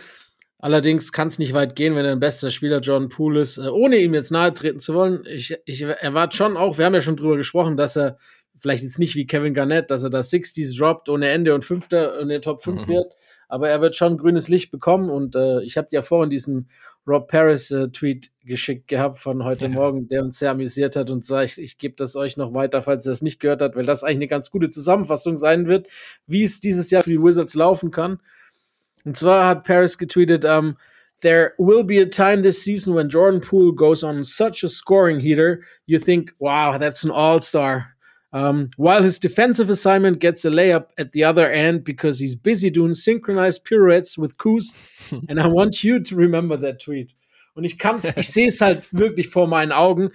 Allerdings 0.60 1.12
kann 1.12 1.28
es 1.28 1.40
nicht 1.40 1.52
weit 1.52 1.76
gehen, 1.76 1.96
wenn 1.96 2.06
er 2.06 2.14
ein 2.14 2.22
bester 2.22 2.50
Spieler 2.50 2.80
Jordan 2.80 3.10
Poole 3.10 3.42
ist, 3.42 3.58
äh, 3.58 3.68
ohne 3.68 3.98
ihm 3.98 4.14
jetzt 4.14 4.32
nahe 4.32 4.54
treten 4.54 4.80
zu 4.80 4.94
wollen. 4.94 5.26
Ich, 5.28 5.54
ich 5.66 5.82
erwarte 5.82 6.38
schon 6.38 6.56
auch, 6.56 6.78
wir 6.78 6.86
haben 6.86 6.94
ja 6.94 7.02
schon 7.02 7.18
drüber 7.18 7.36
gesprochen, 7.36 7.76
dass 7.76 7.98
er 7.98 8.18
vielleicht 8.60 8.84
jetzt 8.84 8.98
nicht 8.98 9.16
wie 9.16 9.28
Kevin 9.28 9.54
Garnett, 9.54 9.92
dass 9.92 10.04
er 10.04 10.10
da 10.10 10.22
60s 10.22 10.78
droppt 10.78 11.10
ohne 11.10 11.28
Ende 11.28 11.54
und 11.54 11.66
Fünfter 11.66 12.18
in 12.22 12.30
der 12.30 12.40
Top 12.40 12.62
5 12.62 12.88
mhm. 12.88 12.92
wird, 12.94 13.14
aber 13.50 13.68
er 13.68 13.82
wird 13.82 13.98
schon 13.98 14.18
grünes 14.18 14.48
Licht 14.48 14.72
bekommen 14.72 15.10
und 15.10 15.36
äh, 15.36 15.62
ich 15.64 15.76
habe 15.76 15.90
dir 15.90 15.98
ja 15.98 16.02
vorhin 16.02 16.30
diesen 16.30 16.70
Rob 17.06 17.28
Paris 17.28 17.70
äh, 17.72 17.90
Tweet 17.90 18.32
geschickt 18.46 18.88
gehabt 18.88 19.20
von 19.20 19.44
heute 19.44 19.66
ja. 19.66 19.72
Morgen, 19.72 20.08
der 20.08 20.24
uns 20.24 20.40
sehr 20.40 20.52
amüsiert 20.52 20.96
hat 20.96 21.10
und 21.10 21.26
sagt, 21.26 21.58
ich, 21.58 21.62
ich 21.62 21.78
gebe 21.78 21.96
das 21.96 22.16
euch 22.16 22.38
noch 22.38 22.54
weiter, 22.54 22.82
falls 22.82 23.06
ihr 23.06 23.12
das 23.12 23.22
nicht 23.22 23.40
gehört 23.40 23.62
habt, 23.62 23.76
weil 23.76 23.86
das 23.86 24.04
eigentlich 24.04 24.18
eine 24.18 24.28
ganz 24.28 24.52
gute 24.52 24.70
Zusammenfassung 24.70 25.38
sein 25.38 25.68
wird, 25.68 25.88
wie 26.28 26.44
es 26.44 26.60
dieses 26.60 26.92
Jahr 26.92 27.04
für 27.04 27.10
die 27.10 27.22
Wizards 27.22 27.56
laufen 27.56 27.92
kann. 27.92 28.20
Und 29.06 29.18
zwar 29.18 29.48
hat 29.48 29.66
Paris 29.66 29.98
getweetet, 29.98 30.46
um, 30.46 30.78
there 31.22 31.54
will 31.58 31.84
be 31.84 32.02
a 32.02 32.06
time 32.06 32.42
this 32.42 32.64
season 32.64 32.96
when 32.96 33.10
Jordan 33.10 33.42
Poole 33.42 33.74
goes 33.74 34.04
on 34.04 34.24
such 34.24 34.64
a 34.64 34.70
scoring 34.70 35.20
heater, 35.20 35.62
you 35.86 36.00
think, 36.00 36.34
wow, 36.40 36.78
that's 36.78 37.04
an 37.04 37.12
all 37.12 37.42
star. 37.42 37.93
Um, 38.34 38.70
while 38.78 39.04
his 39.04 39.20
defensive 39.20 39.70
assignment 39.70 40.20
gets 40.20 40.44
a 40.44 40.50
layup 40.50 40.88
at 40.98 41.12
the 41.12 41.24
other 41.24 41.48
end 41.50 41.84
because 41.84 42.20
he's 42.20 42.36
busy 42.36 42.72
doing 42.72 42.96
synchronized 42.96 43.64
pirouettes 43.64 44.18
with 44.18 44.38
Kuz. 44.38 44.74
and 45.30 45.40
I 45.40 45.48
want 45.48 45.84
you 45.84 46.00
to 46.00 46.16
remember 46.16 46.58
that 46.58 46.80
tweet. 46.80 47.14
Und 47.56 47.64
ich 47.64 47.78
kann's, 47.78 48.06
ich 48.18 48.30
sehe 48.30 48.48
es 48.48 48.60
halt 48.62 48.92
wirklich 48.92 49.30
vor 49.30 49.48
meinen 49.48 49.72
Augen. 49.72 50.10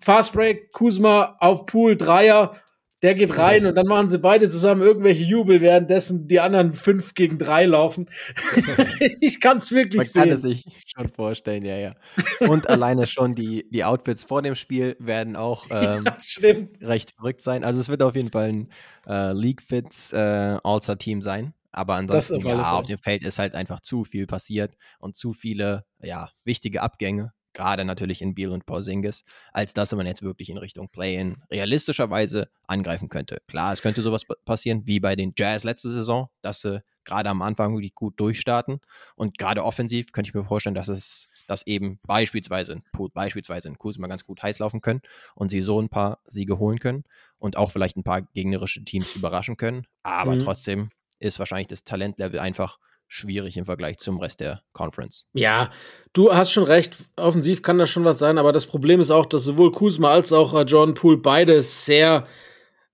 Fast 0.00 0.32
Break, 0.32 0.72
Kuzma 0.72 1.36
auf 1.40 1.66
Pool, 1.66 1.96
Dreier 1.96 2.56
der 3.02 3.14
geht 3.14 3.38
rein 3.38 3.64
und 3.66 3.74
dann 3.76 3.86
machen 3.86 4.08
sie 4.08 4.18
beide 4.18 4.48
zusammen 4.48 4.82
irgendwelche 4.82 5.22
Jubel, 5.22 5.60
währenddessen 5.60 6.26
die 6.26 6.40
anderen 6.40 6.74
fünf 6.74 7.14
gegen 7.14 7.38
drei 7.38 7.64
laufen. 7.64 8.10
ich 9.20 9.40
kann 9.40 9.58
es 9.58 9.70
wirklich 9.70 9.98
Man 9.98 10.06
sehen. 10.06 10.20
Man 10.20 10.28
kann 10.30 10.36
es 10.36 10.42
sich 10.42 10.64
schon 10.84 11.08
vorstellen, 11.08 11.64
ja, 11.64 11.76
ja. 11.76 11.94
Und 12.40 12.68
alleine 12.68 13.06
schon 13.06 13.34
die, 13.34 13.68
die 13.70 13.84
Outfits 13.84 14.24
vor 14.24 14.42
dem 14.42 14.56
Spiel 14.56 14.96
werden 14.98 15.36
auch 15.36 15.66
ähm, 15.70 16.04
ja, 16.06 16.54
recht 16.86 17.12
verrückt 17.12 17.42
sein. 17.42 17.62
Also 17.62 17.80
es 17.80 17.88
wird 17.88 18.02
auf 18.02 18.16
jeden 18.16 18.30
Fall 18.30 18.48
ein 18.48 18.68
äh, 19.06 19.32
League-Fits 19.32 20.12
äh, 20.12 20.58
All-Star-Team 20.62 21.22
sein. 21.22 21.54
Aber 21.70 21.94
ansonsten, 21.94 22.40
ja, 22.40 22.72
auf 22.72 22.86
dem 22.86 22.98
Feld 22.98 23.22
ist 23.22 23.38
halt 23.38 23.54
einfach 23.54 23.80
zu 23.80 24.02
viel 24.02 24.26
passiert 24.26 24.76
und 24.98 25.16
zu 25.16 25.32
viele, 25.32 25.84
ja, 26.00 26.30
wichtige 26.42 26.82
Abgänge 26.82 27.32
gerade 27.58 27.84
natürlich 27.84 28.22
in 28.22 28.36
Biel 28.36 28.50
und 28.50 28.66
Porzingis, 28.66 29.24
als 29.52 29.74
dass 29.74 29.92
man 29.92 30.06
jetzt 30.06 30.22
wirklich 30.22 30.48
in 30.48 30.58
Richtung 30.58 30.88
Play-In 30.88 31.42
realistischerweise 31.50 32.48
angreifen 32.68 33.08
könnte. 33.08 33.42
Klar, 33.48 33.72
es 33.72 33.82
könnte 33.82 34.00
sowas 34.00 34.22
passieren 34.44 34.86
wie 34.86 35.00
bei 35.00 35.16
den 35.16 35.32
Jazz 35.36 35.64
letzte 35.64 35.90
Saison, 35.90 36.28
dass 36.40 36.60
sie 36.60 36.82
gerade 37.04 37.28
am 37.28 37.42
Anfang 37.42 37.74
wirklich 37.74 37.96
gut 37.96 38.20
durchstarten 38.20 38.80
und 39.16 39.38
gerade 39.38 39.64
offensiv 39.64 40.12
könnte 40.12 40.28
ich 40.28 40.34
mir 40.34 40.44
vorstellen, 40.44 40.74
dass 40.74 40.88
es 40.88 41.28
dass 41.48 41.66
eben 41.66 41.98
beispielsweise 42.06 42.82
beispielsweise 43.14 43.68
in 43.68 43.78
Kuzma 43.78 44.06
ganz 44.06 44.24
gut 44.24 44.42
heiß 44.42 44.58
laufen 44.58 44.82
können 44.82 45.00
und 45.34 45.48
sie 45.48 45.62
so 45.62 45.80
ein 45.80 45.88
paar 45.88 46.20
Siege 46.26 46.58
holen 46.58 46.78
können 46.78 47.04
und 47.38 47.56
auch 47.56 47.72
vielleicht 47.72 47.96
ein 47.96 48.04
paar 48.04 48.22
gegnerische 48.22 48.84
Teams 48.84 49.16
überraschen 49.16 49.56
können. 49.56 49.86
Aber 50.02 50.34
mhm. 50.34 50.40
trotzdem 50.40 50.90
ist 51.18 51.38
wahrscheinlich 51.38 51.68
das 51.68 51.84
Talentlevel 51.84 52.38
einfach 52.38 52.78
schwierig 53.08 53.56
im 53.56 53.64
Vergleich 53.64 53.96
zum 53.98 54.18
Rest 54.18 54.40
der 54.40 54.62
Conference. 54.72 55.26
Ja, 55.32 55.72
du 56.12 56.32
hast 56.32 56.52
schon 56.52 56.64
recht. 56.64 56.96
Offensiv 57.16 57.62
kann 57.62 57.78
das 57.78 57.90
schon 57.90 58.04
was 58.04 58.18
sein, 58.18 58.38
aber 58.38 58.52
das 58.52 58.66
Problem 58.66 59.00
ist 59.00 59.10
auch, 59.10 59.26
dass 59.26 59.44
sowohl 59.44 59.72
Kuzma 59.72 60.10
als 60.10 60.32
auch 60.32 60.54
äh, 60.54 60.62
Jordan 60.62 60.94
Poole 60.94 61.16
beide 61.16 61.60
sehr, 61.62 62.26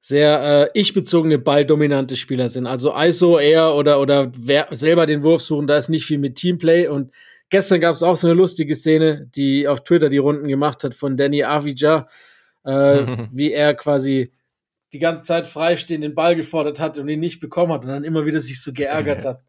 sehr 0.01 0.71
äh, 0.73 0.79
ich-bezogene, 0.79 1.39
balldominante 1.39 2.17
Spieler 2.17 2.49
sind. 2.49 2.67
Also 2.67 2.95
ISO 2.97 3.39
eher 3.39 3.75
oder, 3.75 4.01
oder 4.01 4.31
wer 4.39 4.69
selber 4.71 5.07
den 5.07 5.23
Wurf 5.25 5.43
suchen, 5.43 5.67
da 5.67 5.77
ist 5.77 5.89
nicht 5.89 6.07
viel 6.07 6.19
mit 6.19 6.37
Teamplay. 6.37 6.87
Und 6.87 7.11
gestern 7.51 7.81
gab 7.81 7.95
es 7.95 8.03
auch 8.03 8.17
so 8.17 8.29
eine 8.29 8.35
lustige 8.37 8.75
Szene, 8.77 9.29
die 9.35 9.67
auf 9.67 9.83
Twitter 9.83 10.09
die 10.09 10.19
Runden 10.19 10.47
gemacht 10.47 10.85
hat 10.85 10.95
von 10.95 11.17
Danny 11.17 11.43
Avija, 11.43 12.07
äh, 12.65 13.05
wie 13.33 13.53
er 13.53 13.75
quasi 13.75 14.33
die 14.93 15.01
ganze 15.01 15.25
Zeit 15.25 15.49
freistehend 15.49 16.05
den 16.05 16.15
Ball 16.15 16.37
gefordert 16.37 16.79
hat 16.79 16.99
und 16.99 17.09
ihn 17.09 17.19
nicht 17.19 17.41
bekommen 17.41 17.73
hat 17.73 17.83
und 17.83 17.89
dann 17.89 18.05
immer 18.05 18.27
wieder 18.27 18.39
sich 18.39 18.63
so 18.63 18.73
geärgert 18.73 19.25
hat. 19.27 19.43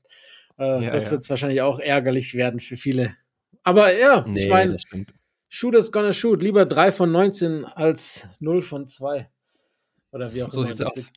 Äh, 0.58 0.86
ja, 0.86 0.90
das 0.90 1.06
ja. 1.06 1.12
wird 1.12 1.30
wahrscheinlich 1.30 1.62
auch 1.62 1.80
ärgerlich 1.80 2.34
werden 2.34 2.60
für 2.60 2.78
viele. 2.78 3.16
Aber 3.64 3.94
ja, 3.98 4.26
nee, 4.28 4.44
ich 4.44 4.50
meine, 4.50 4.78
Shooters 5.50 5.92
gonna 5.92 6.12
shoot. 6.12 6.42
Lieber 6.42 6.66
3 6.66 6.92
von 6.92 7.12
19 7.12 7.66
als 7.66 8.28
0 8.40 8.62
von 8.62 8.88
2. 8.88 9.30
Oder 10.16 10.34
wie 10.34 10.44
auch 10.44 10.52
so 10.52 10.64
immer. 10.64 10.72
Sieht's 10.72 10.82
aus. 10.82 11.12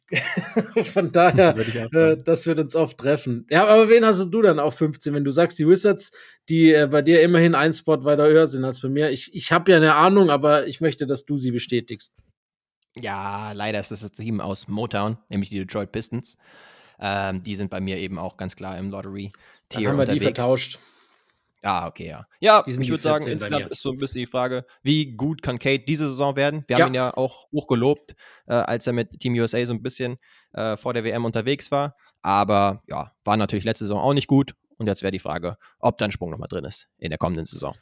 Von 0.92 1.12
daher, 1.12 1.56
äh, 1.92 2.16
das 2.20 2.48
wird 2.48 2.58
uns 2.58 2.74
oft 2.74 2.98
treffen. 2.98 3.46
Ja, 3.48 3.64
aber 3.64 3.88
wen 3.88 4.04
hast 4.04 4.28
du 4.28 4.42
dann 4.42 4.58
auf 4.58 4.74
15, 4.74 5.14
wenn 5.14 5.22
du 5.22 5.30
sagst, 5.30 5.56
die 5.60 5.68
Wizards, 5.68 6.10
die 6.48 6.72
äh, 6.72 6.88
bei 6.90 7.00
dir 7.02 7.22
immerhin 7.22 7.54
ein 7.54 7.72
Spot 7.72 8.02
weiter 8.02 8.26
höher 8.26 8.48
sind 8.48 8.64
als 8.64 8.80
bei 8.80 8.88
mir? 8.88 9.10
Ich, 9.10 9.32
ich 9.36 9.52
habe 9.52 9.70
ja 9.70 9.76
eine 9.76 9.94
Ahnung, 9.94 10.30
aber 10.30 10.66
ich 10.66 10.80
möchte, 10.80 11.06
dass 11.06 11.24
du 11.24 11.38
sie 11.38 11.52
bestätigst. 11.52 12.16
Ja, 12.96 13.52
leider 13.52 13.78
ist 13.78 13.92
das 13.92 14.00
das 14.00 14.10
Team 14.10 14.40
aus 14.40 14.66
Motown, 14.66 15.16
nämlich 15.28 15.50
die 15.50 15.58
Detroit 15.58 15.92
Pistons. 15.92 16.36
Ähm, 17.00 17.42
die 17.42 17.56
sind 17.56 17.70
bei 17.70 17.80
mir 17.80 17.98
eben 17.98 18.18
auch 18.18 18.36
ganz 18.36 18.56
klar 18.56 18.78
im 18.78 18.90
Lottery-Tier. 18.90 19.88
Haben 19.88 19.98
wir 19.98 20.04
die 20.06 20.20
vertauscht. 20.20 20.78
Ah, 21.62 21.88
okay, 21.88 22.08
ja. 22.08 22.26
Ja, 22.38 22.62
ich 22.66 22.88
würde 22.88 23.02
sagen, 23.02 23.26
insgesamt 23.26 23.70
ist 23.70 23.82
so 23.82 23.90
ein 23.90 23.98
bisschen 23.98 24.20
die 24.20 24.26
Frage, 24.26 24.64
wie 24.82 25.16
gut 25.16 25.42
kann 25.42 25.58
Kate 25.58 25.84
diese 25.84 26.08
Saison 26.08 26.36
werden? 26.36 26.64
Wir 26.68 26.78
ja. 26.78 26.84
haben 26.84 26.92
ihn 26.92 26.96
ja 26.96 27.16
auch 27.16 27.50
hochgelobt, 27.50 28.14
äh, 28.46 28.54
als 28.54 28.86
er 28.86 28.92
mit 28.92 29.18
Team 29.20 29.34
USA 29.34 29.64
so 29.66 29.72
ein 29.72 29.82
bisschen 29.82 30.18
äh, 30.52 30.76
vor 30.76 30.94
der 30.94 31.02
WM 31.02 31.24
unterwegs 31.24 31.70
war. 31.72 31.96
Aber 32.22 32.82
ja, 32.86 33.12
war 33.24 33.36
natürlich 33.36 33.64
letzte 33.64 33.84
Saison 33.84 34.00
auch 34.00 34.14
nicht 34.14 34.28
gut. 34.28 34.54
Und 34.76 34.86
jetzt 34.86 35.02
wäre 35.02 35.10
die 35.10 35.18
Frage, 35.18 35.56
ob 35.80 35.98
da 35.98 36.04
ein 36.04 36.12
Sprung 36.12 36.30
nochmal 36.30 36.48
drin 36.48 36.64
ist 36.64 36.88
in 36.98 37.10
der 37.10 37.18
kommenden 37.18 37.44
Saison. 37.44 37.74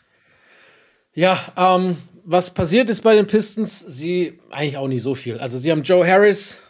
Ja, 1.13 1.39
ähm, 1.57 1.99
was 2.25 2.53
passiert 2.53 2.91
ist 2.91 3.03
bei 3.03 3.15
den 3.15 3.27
Pistons, 3.27 3.81
sie 3.81 4.41
eigentlich 4.51 4.79
auch 4.79 4.89
nicht 4.89 5.03
so 5.03 5.15
viel. 5.15 5.39
Also 5.39 5.59
sie 5.59 5.71
haben 5.71 5.83
Joe 5.83 6.07
Harris, 6.07 6.63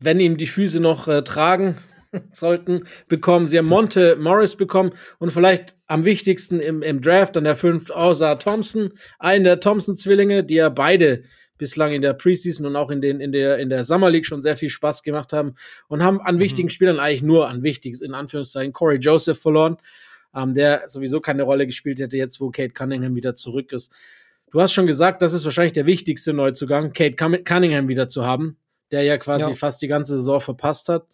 wenn 0.00 0.20
ihm 0.20 0.36
die 0.36 0.46
Füße 0.46 0.80
noch 0.80 1.08
äh, 1.08 1.22
tragen, 1.22 1.76
sollten 2.32 2.84
bekommen. 3.08 3.46
Sie 3.46 3.58
haben 3.58 3.66
Monte 3.66 4.16
Morris 4.16 4.56
bekommen 4.56 4.92
und 5.18 5.30
vielleicht 5.30 5.76
am 5.86 6.04
wichtigsten 6.04 6.60
im, 6.60 6.82
im 6.82 7.00
Draft 7.00 7.36
an 7.36 7.44
der 7.44 7.56
5 7.56 7.90
außer 7.90 8.38
Thompson, 8.38 8.92
einen 9.18 9.44
der 9.44 9.60
Thompson-Zwillinge, 9.60 10.44
die 10.44 10.54
ja 10.54 10.68
beide 10.68 11.24
bislang 11.56 11.92
in 11.92 12.02
der 12.02 12.14
Preseason 12.14 12.66
und 12.66 12.76
auch 12.76 12.90
in, 12.90 13.00
den, 13.00 13.20
in, 13.20 13.32
der, 13.32 13.58
in 13.58 13.68
der 13.68 13.84
Summer 13.84 14.10
League 14.10 14.26
schon 14.26 14.42
sehr 14.42 14.56
viel 14.56 14.68
Spaß 14.68 15.02
gemacht 15.02 15.32
haben 15.32 15.54
und 15.88 16.02
haben 16.02 16.20
an 16.20 16.36
mhm. 16.36 16.40
wichtigen 16.40 16.68
Spielern 16.68 16.98
eigentlich 16.98 17.22
nur 17.22 17.48
an 17.48 17.62
wichtiges, 17.62 18.00
in 18.00 18.14
Anführungszeichen, 18.14 18.72
Corey 18.72 18.98
Joseph 18.98 19.40
verloren, 19.40 19.76
ähm, 20.34 20.54
der 20.54 20.88
sowieso 20.88 21.20
keine 21.20 21.44
Rolle 21.44 21.66
gespielt 21.66 22.00
hätte, 22.00 22.16
jetzt 22.16 22.40
wo 22.40 22.50
Kate 22.50 22.72
Cunningham 22.72 23.14
wieder 23.14 23.34
zurück 23.34 23.72
ist. 23.72 23.92
Du 24.50 24.60
hast 24.60 24.72
schon 24.72 24.86
gesagt, 24.86 25.22
das 25.22 25.32
ist 25.32 25.44
wahrscheinlich 25.44 25.72
der 25.72 25.86
wichtigste 25.86 26.32
Neuzugang, 26.32 26.92
Kate 26.92 27.16
Cunningham 27.16 27.88
wieder 27.88 28.08
zu 28.08 28.24
haben, 28.24 28.56
der 28.90 29.02
ja 29.02 29.18
quasi 29.18 29.50
ja. 29.50 29.56
fast 29.56 29.82
die 29.82 29.88
ganze 29.88 30.16
Saison 30.16 30.40
verpasst 30.40 30.88
hat. 30.88 31.06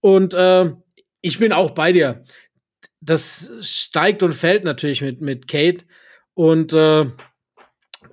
Und 0.00 0.34
äh, 0.34 0.72
ich 1.20 1.38
bin 1.38 1.52
auch 1.52 1.70
bei 1.70 1.92
dir. 1.92 2.24
Das 3.00 3.50
steigt 3.60 4.22
und 4.22 4.32
fällt 4.32 4.64
natürlich 4.64 5.00
mit, 5.00 5.20
mit 5.20 5.48
Kate. 5.48 5.84
Und 6.34 6.72
äh, 6.72 7.06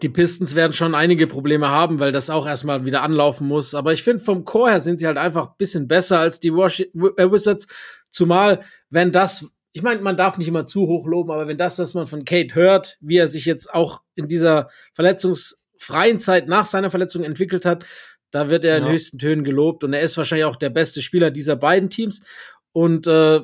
die 0.01 0.09
Pistons 0.09 0.55
werden 0.55 0.73
schon 0.73 0.95
einige 0.95 1.27
Probleme 1.27 1.69
haben, 1.69 1.99
weil 1.99 2.11
das 2.11 2.29
auch 2.29 2.47
erstmal 2.47 2.85
wieder 2.85 3.03
anlaufen 3.03 3.47
muss. 3.47 3.75
Aber 3.75 3.93
ich 3.93 4.03
finde, 4.03 4.23
vom 4.23 4.45
Chor 4.45 4.69
her 4.69 4.79
sind 4.79 4.97
sie 4.97 5.07
halt 5.07 5.17
einfach 5.17 5.49
ein 5.49 5.57
bisschen 5.57 5.87
besser 5.87 6.19
als 6.19 6.39
die 6.39 6.53
Wash 6.53 6.79
äh, 6.81 7.31
Wizards. 7.31 7.67
Zumal, 8.09 8.63
wenn 8.89 9.11
das, 9.11 9.51
ich 9.73 9.83
meine, 9.83 10.01
man 10.01 10.17
darf 10.17 10.37
nicht 10.37 10.47
immer 10.47 10.65
zu 10.65 10.87
hoch 10.87 11.07
loben, 11.07 11.31
aber 11.31 11.47
wenn 11.47 11.57
das, 11.57 11.77
was 11.79 11.93
man 11.93 12.07
von 12.07 12.25
Kate 12.25 12.55
hört, 12.55 12.97
wie 12.99 13.17
er 13.17 13.27
sich 13.27 13.45
jetzt 13.45 13.73
auch 13.73 14.01
in 14.15 14.27
dieser 14.27 14.69
verletzungsfreien 14.93 16.19
Zeit 16.19 16.47
nach 16.47 16.65
seiner 16.65 16.89
Verletzung 16.89 17.23
entwickelt 17.23 17.65
hat, 17.65 17.85
da 18.31 18.49
wird 18.49 18.65
er 18.65 18.77
ja. 18.77 18.85
in 18.85 18.91
höchsten 18.91 19.19
Tönen 19.19 19.43
gelobt 19.43 19.83
und 19.83 19.93
er 19.93 20.01
ist 20.01 20.17
wahrscheinlich 20.17 20.45
auch 20.45 20.55
der 20.55 20.69
beste 20.69 21.01
Spieler 21.01 21.31
dieser 21.31 21.55
beiden 21.55 21.89
Teams. 21.89 22.21
Und 22.71 23.05
äh, 23.07 23.41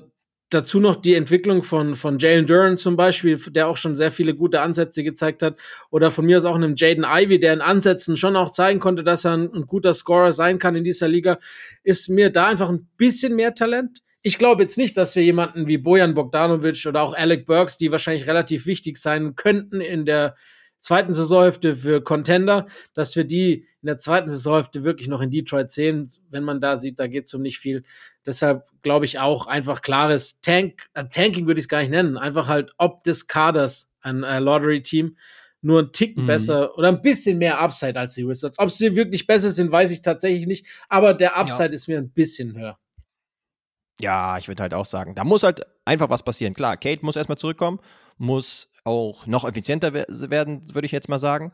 dazu 0.50 0.80
noch 0.80 0.96
die 0.96 1.16
Entwicklung 1.16 1.64
von, 1.64 1.96
von 1.96 2.20
Jalen 2.20 2.48
Duran 2.48 2.78
zum 2.78 2.96
Beispiel, 2.96 3.38
der 3.50 3.68
auch 3.68 3.78
schon 3.78 3.96
sehr 3.96 4.12
viele 4.12 4.34
gute 4.34 4.62
Ansätze 4.62 5.04
gezeigt 5.04 5.44
hat. 5.44 5.60
Oder 5.92 6.12
von 6.12 6.26
mir 6.26 6.38
aus 6.38 6.46
auch 6.46 6.56
einem 6.56 6.76
Jaden 6.76 7.06
Ivy, 7.08 7.40
der 7.40 7.54
in 7.54 7.62
Ansätzen 7.62 8.16
schon 8.16 8.36
auch 8.36 8.52
zeigen 8.52 8.80
konnte, 8.80 9.04
dass 9.04 9.26
er 9.26 9.34
ein, 9.34 9.54
ein 9.54 9.68
guter 9.68 9.94
Scorer 9.94 10.32
sein 10.32 10.60
kann 10.60 10.76
in 10.76 10.84
dieser 10.84 11.08
Liga, 11.08 11.40
ist 11.84 12.10
mir 12.10 12.30
da 12.30 12.48
einfach 12.48 12.70
ein 12.70 12.88
bisschen 12.98 13.36
mehr 13.36 13.54
Talent. 13.54 14.02
Ich 14.22 14.38
glaube 14.38 14.64
jetzt 14.64 14.78
nicht, 14.78 14.98
dass 14.98 15.16
wir 15.16 15.24
jemanden 15.24 15.68
wie 15.68 15.78
Bojan 15.78 16.14
Bogdanovic 16.14 16.86
oder 16.86 17.02
auch 17.02 17.16
Alec 17.16 17.46
Burks, 17.46 17.78
die 17.78 17.92
wahrscheinlich 17.92 18.28
relativ 18.28 18.66
wichtig 18.66 18.98
sein 18.98 19.36
könnten 19.36 19.80
in 19.82 20.06
der 20.06 20.36
zweiten 20.80 21.14
Saisonhälfte 21.14 21.76
für 21.76 22.02
Contender, 22.04 22.66
dass 22.94 23.16
wir 23.16 23.24
die 23.24 23.66
in 23.82 23.88
der 23.88 23.98
zweiten 23.98 24.30
Saisonhälfte 24.30 24.84
wirklich 24.84 25.08
noch 25.08 25.22
in 25.22 25.32
Detroit 25.32 25.72
sehen. 25.72 26.10
Wenn 26.30 26.44
man 26.44 26.62
da 26.62 26.78
sieht, 26.78 27.00
da 27.00 27.08
geht 27.08 27.26
es 27.26 27.34
um 27.34 27.42
nicht 27.42 27.60
viel. 27.60 27.84
Deshalb 28.26 28.68
glaube 28.82 29.06
ich 29.06 29.20
auch 29.20 29.48
einfach 29.48 29.82
klares 29.82 30.42
Tank, 30.42 30.88
äh, 30.94 31.06
Tanking 31.06 31.48
würde 31.48 31.60
ich 31.60 31.66
es 31.66 31.70
gar 31.70 31.80
nicht 31.80 31.92
nennen. 31.92 32.18
Einfach 32.18 32.48
halt 32.48 32.74
ob 32.78 33.04
des 33.04 33.28
Kaders 33.28 33.92
ein 34.02 34.24
äh, 34.24 34.40
Lottery-Team 34.40 35.18
nur 35.62 35.82
ein 35.82 35.92
Tick 35.92 36.18
mhm. 36.18 36.28
besser 36.28 36.78
oder 36.78 36.90
ein 36.90 37.02
bisschen 37.02 37.38
mehr 37.38 37.60
Upside 37.60 38.00
als 38.00 38.14
die 38.14 38.28
Wizards. 38.28 38.60
Ob 38.60 38.72
sie 38.72 38.96
wirklich 38.96 39.28
besser 39.28 39.52
sind, 39.52 39.72
weiß 39.72 39.92
ich 39.92 40.02
tatsächlich 40.02 40.48
nicht. 40.48 40.66
Aber 40.90 41.14
der 41.14 41.38
Upside 41.38 41.70
ja. 41.70 41.74
ist 41.74 41.88
mir 41.88 41.98
ein 41.98 42.12
bisschen 42.12 42.58
höher. 42.58 42.78
Ja, 44.00 44.38
ich 44.38 44.48
würde 44.48 44.64
halt 44.64 44.74
auch 44.74 44.86
sagen, 44.86 45.16
da 45.16 45.24
muss 45.24 45.44
halt 45.44 45.62
einfach 45.84 46.10
was 46.10 46.24
passieren. 46.24 46.54
Klar, 46.54 46.78
Kate 46.78 47.04
muss 47.04 47.16
erstmal 47.16 47.38
zurückkommen, 47.38 47.80
muss 48.18 48.70
auch 48.88 49.28
noch 49.28 49.46
effizienter 49.46 49.94
werden, 49.94 50.64
würde 50.74 50.86
ich 50.86 50.92
jetzt 50.92 51.10
mal 51.10 51.20
sagen. 51.20 51.52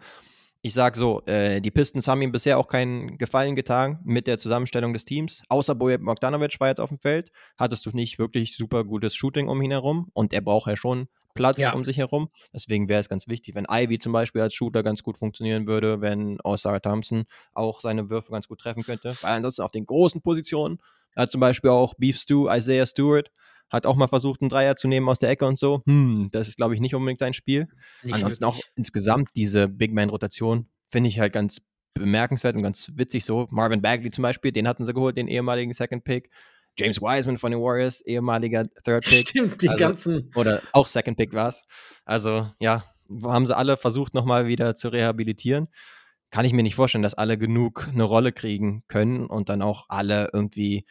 Ich 0.62 0.74
sage 0.74 0.98
so, 0.98 1.22
äh, 1.26 1.60
die 1.60 1.72
Pistons 1.72 2.08
haben 2.08 2.22
ihm 2.22 2.32
bisher 2.32 2.58
auch 2.58 2.70
keinen 2.70 3.18
Gefallen 3.18 3.56
getan 3.56 4.00
mit 4.06 4.28
der 4.28 4.38
Zusammenstellung 4.38 4.94
des 4.94 5.04
Teams. 5.04 5.44
Außer 5.50 5.76
Bojan 5.76 6.06
Bogdanovic 6.06 6.58
war 6.62 6.70
jetzt 6.70 6.80
auf 6.80 6.88
dem 6.88 7.00
Feld, 7.00 7.32
hattest 7.58 7.86
du 7.86 7.90
nicht 7.92 8.18
wirklich 8.18 8.56
super 8.56 8.86
gutes 8.86 9.14
Shooting 9.14 9.50
um 9.50 9.62
ihn 9.62 9.72
herum 9.72 10.10
und 10.14 10.32
er 10.32 10.40
braucht 10.40 10.70
ja 10.70 10.78
schon 10.78 11.10
Platz 11.34 11.58
ja. 11.58 11.74
um 11.74 11.84
sich 11.84 11.98
herum. 11.98 12.30
Deswegen 12.54 12.88
wäre 12.88 13.02
es 13.02 13.10
ganz 13.10 13.28
wichtig, 13.28 13.56
wenn 13.56 13.66
Ivy 13.70 14.00
zum 14.00 14.14
Beispiel 14.14 14.42
als 14.42 14.54
Shooter 14.54 14.84
ganz 14.84 15.04
gut 15.04 15.18
funktionieren 15.18 15.68
würde, 15.68 16.00
wenn 16.00 16.40
Oscar 16.44 16.82
Thompson 16.82 17.26
auch 17.54 17.82
seine 17.82 18.10
Würfe 18.10 18.32
ganz 18.32 18.48
gut 18.48 18.60
treffen 18.60 18.84
könnte. 18.84 19.18
Weil 19.22 19.34
ansonsten 19.34 19.64
auf 19.64 19.72
den 19.72 19.86
großen 19.86 20.22
Positionen 20.22 20.80
hat 21.16 21.32
zum 21.32 21.42
Beispiel 21.42 21.72
auch 21.72 21.94
Beef 21.96 22.18
Stew, 22.18 22.48
Isaiah 22.50 22.86
Stewart, 22.86 23.32
hat 23.74 23.88
auch 23.88 23.96
mal 23.96 24.08
versucht, 24.08 24.42
einen 24.42 24.50
Dreier 24.50 24.76
zu 24.76 24.88
nehmen 24.88 25.10
aus 25.10 25.18
der 25.20 25.32
Ecke 25.32 25.46
und 25.46 25.58
so. 25.58 25.82
Hm, 25.88 26.30
das 26.32 26.48
ist, 26.48 26.58
glaube 26.58 26.76
ich, 26.76 26.80
nicht 26.80 26.94
unbedingt 26.94 27.20
sein 27.20 27.34
Spiel. 27.34 27.68
Nicht 28.04 28.14
Ansonsten 28.14 28.46
wirklich. 28.46 28.64
auch 28.64 28.68
insgesamt 28.76 29.30
diese 29.36 29.68
Big 29.68 29.92
Man-Rotation 29.94 30.68
finde 30.92 31.10
ich 31.10 31.20
halt 31.20 31.34
ganz 31.34 31.60
bemerkenswert 31.96 32.56
und 32.56 32.62
ganz 32.62 32.92
witzig 32.94 33.26
so. 33.26 33.48
Marvin 33.50 33.82
Bagley 33.82 34.12
zum 34.12 34.22
Beispiel, 34.22 34.52
den 34.52 34.68
hatten 34.68 34.86
sie 34.86 34.94
geholt, 34.94 35.18
den 35.18 35.28
ehemaligen 35.28 35.74
Second 35.74 36.04
Pick. 36.04 36.30
James 36.78 37.02
Wiseman 37.02 37.38
von 37.38 37.52
den 37.52 37.62
Warriors, 37.62 38.02
ehemaliger 38.02 38.66
Third 38.84 39.06
Pick. 39.10 39.30
Stimmt, 39.30 39.62
die 39.62 39.70
also, 39.70 39.80
ganzen. 39.80 40.32
Oder 40.36 40.62
auch 40.72 40.86
Second 40.86 41.18
Pick 41.18 41.34
war 41.34 41.50
es. 41.50 41.66
Also, 42.06 42.50
ja, 42.60 42.84
haben 43.24 43.48
sie 43.48 43.58
alle 43.58 43.76
versucht, 43.78 44.14
nochmal 44.14 44.46
wieder 44.46 44.76
zu 44.76 44.90
rehabilitieren. 44.90 45.68
Kann 46.30 46.46
ich 46.46 46.54
mir 46.54 46.64
nicht 46.64 46.76
vorstellen, 46.76 47.04
dass 47.04 47.14
alle 47.16 47.40
genug 47.40 47.88
eine 47.92 48.04
Rolle 48.04 48.32
kriegen 48.32 48.84
können 48.88 49.26
und 49.26 49.50
dann 49.50 49.64
auch 49.64 49.86
alle 49.90 50.30
irgendwie, 50.32 50.86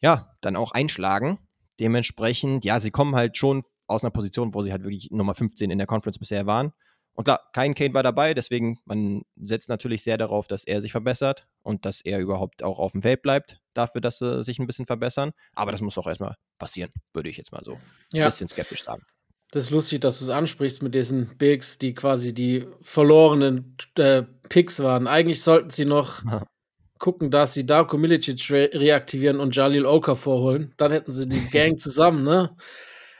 ja, 0.00 0.34
dann 0.42 0.56
auch 0.56 0.72
einschlagen. 0.72 1.38
Dementsprechend, 1.80 2.64
ja, 2.64 2.78
sie 2.78 2.90
kommen 2.90 3.16
halt 3.16 3.36
schon 3.36 3.64
aus 3.86 4.04
einer 4.04 4.10
Position, 4.10 4.54
wo 4.54 4.62
sie 4.62 4.70
halt 4.70 4.82
wirklich 4.82 5.10
Nummer 5.10 5.34
15 5.34 5.70
in 5.70 5.78
der 5.78 5.86
Conference 5.86 6.18
bisher 6.18 6.46
waren. 6.46 6.72
Und 7.14 7.24
klar, 7.24 7.40
kein 7.52 7.74
Kane 7.74 7.92
war 7.92 8.02
dabei, 8.02 8.34
deswegen 8.34 8.78
man 8.84 9.22
setzt 9.36 9.68
natürlich 9.68 10.02
sehr 10.02 10.16
darauf, 10.16 10.46
dass 10.46 10.64
er 10.64 10.80
sich 10.80 10.92
verbessert 10.92 11.48
und 11.62 11.84
dass 11.84 12.00
er 12.00 12.20
überhaupt 12.20 12.62
auch 12.62 12.78
auf 12.78 12.92
dem 12.92 13.02
Feld 13.02 13.22
bleibt, 13.22 13.60
dafür, 13.74 14.00
dass 14.00 14.18
sie 14.18 14.44
sich 14.44 14.58
ein 14.58 14.66
bisschen 14.66 14.86
verbessern. 14.86 15.32
Aber 15.54 15.72
das 15.72 15.80
muss 15.80 15.98
auch 15.98 16.06
erstmal 16.06 16.36
passieren, 16.58 16.90
würde 17.12 17.28
ich 17.28 17.36
jetzt 17.36 17.52
mal 17.52 17.62
so 17.64 17.78
ja. 18.12 18.24
ein 18.24 18.28
bisschen 18.28 18.48
skeptisch 18.48 18.84
sagen. 18.84 19.02
Das 19.50 19.64
ist 19.64 19.70
lustig, 19.70 20.00
dass 20.00 20.18
du 20.18 20.24
es 20.24 20.30
ansprichst 20.30 20.82
mit 20.82 20.94
diesen 20.94 21.36
Bigs, 21.36 21.78
die 21.78 21.92
quasi 21.92 22.32
die 22.32 22.66
verlorenen 22.82 23.76
äh, 23.98 24.22
Picks 24.48 24.80
waren. 24.80 25.08
Eigentlich 25.08 25.42
sollten 25.42 25.70
sie 25.70 25.84
noch 25.84 26.22
gucken, 27.00 27.32
dass 27.32 27.54
sie 27.54 27.66
Darko 27.66 27.98
Milicic 27.98 28.50
re 28.50 28.70
reaktivieren 28.72 29.40
und 29.40 29.56
Jalil 29.56 29.86
Oka 29.86 30.14
vorholen. 30.14 30.72
Dann 30.76 30.92
hätten 30.92 31.10
sie 31.10 31.26
die 31.26 31.40
Gang 31.50 31.80
zusammen, 31.80 32.22
ne? 32.22 32.56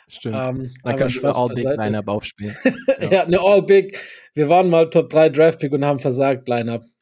Stimmt. 0.06 0.36
Ähm, 0.38 0.74
Dann 0.82 0.96
können 0.96 1.14
wir 1.14 1.36
All 1.36 1.48
Big 1.48 1.64
Lineup 1.64 2.08
aufspielen. 2.08 2.56
ja. 3.00 3.10
ja, 3.10 3.24
eine 3.24 3.40
All 3.40 3.62
Big. 3.62 3.98
Wir 4.34 4.48
waren 4.48 4.68
mal 4.68 4.90
Top 4.90 5.08
3 5.08 5.30
Draft 5.30 5.60
Pick 5.60 5.72
und 5.72 5.84
haben 5.84 5.98
versagt, 5.98 6.48
Lineup. 6.48 6.84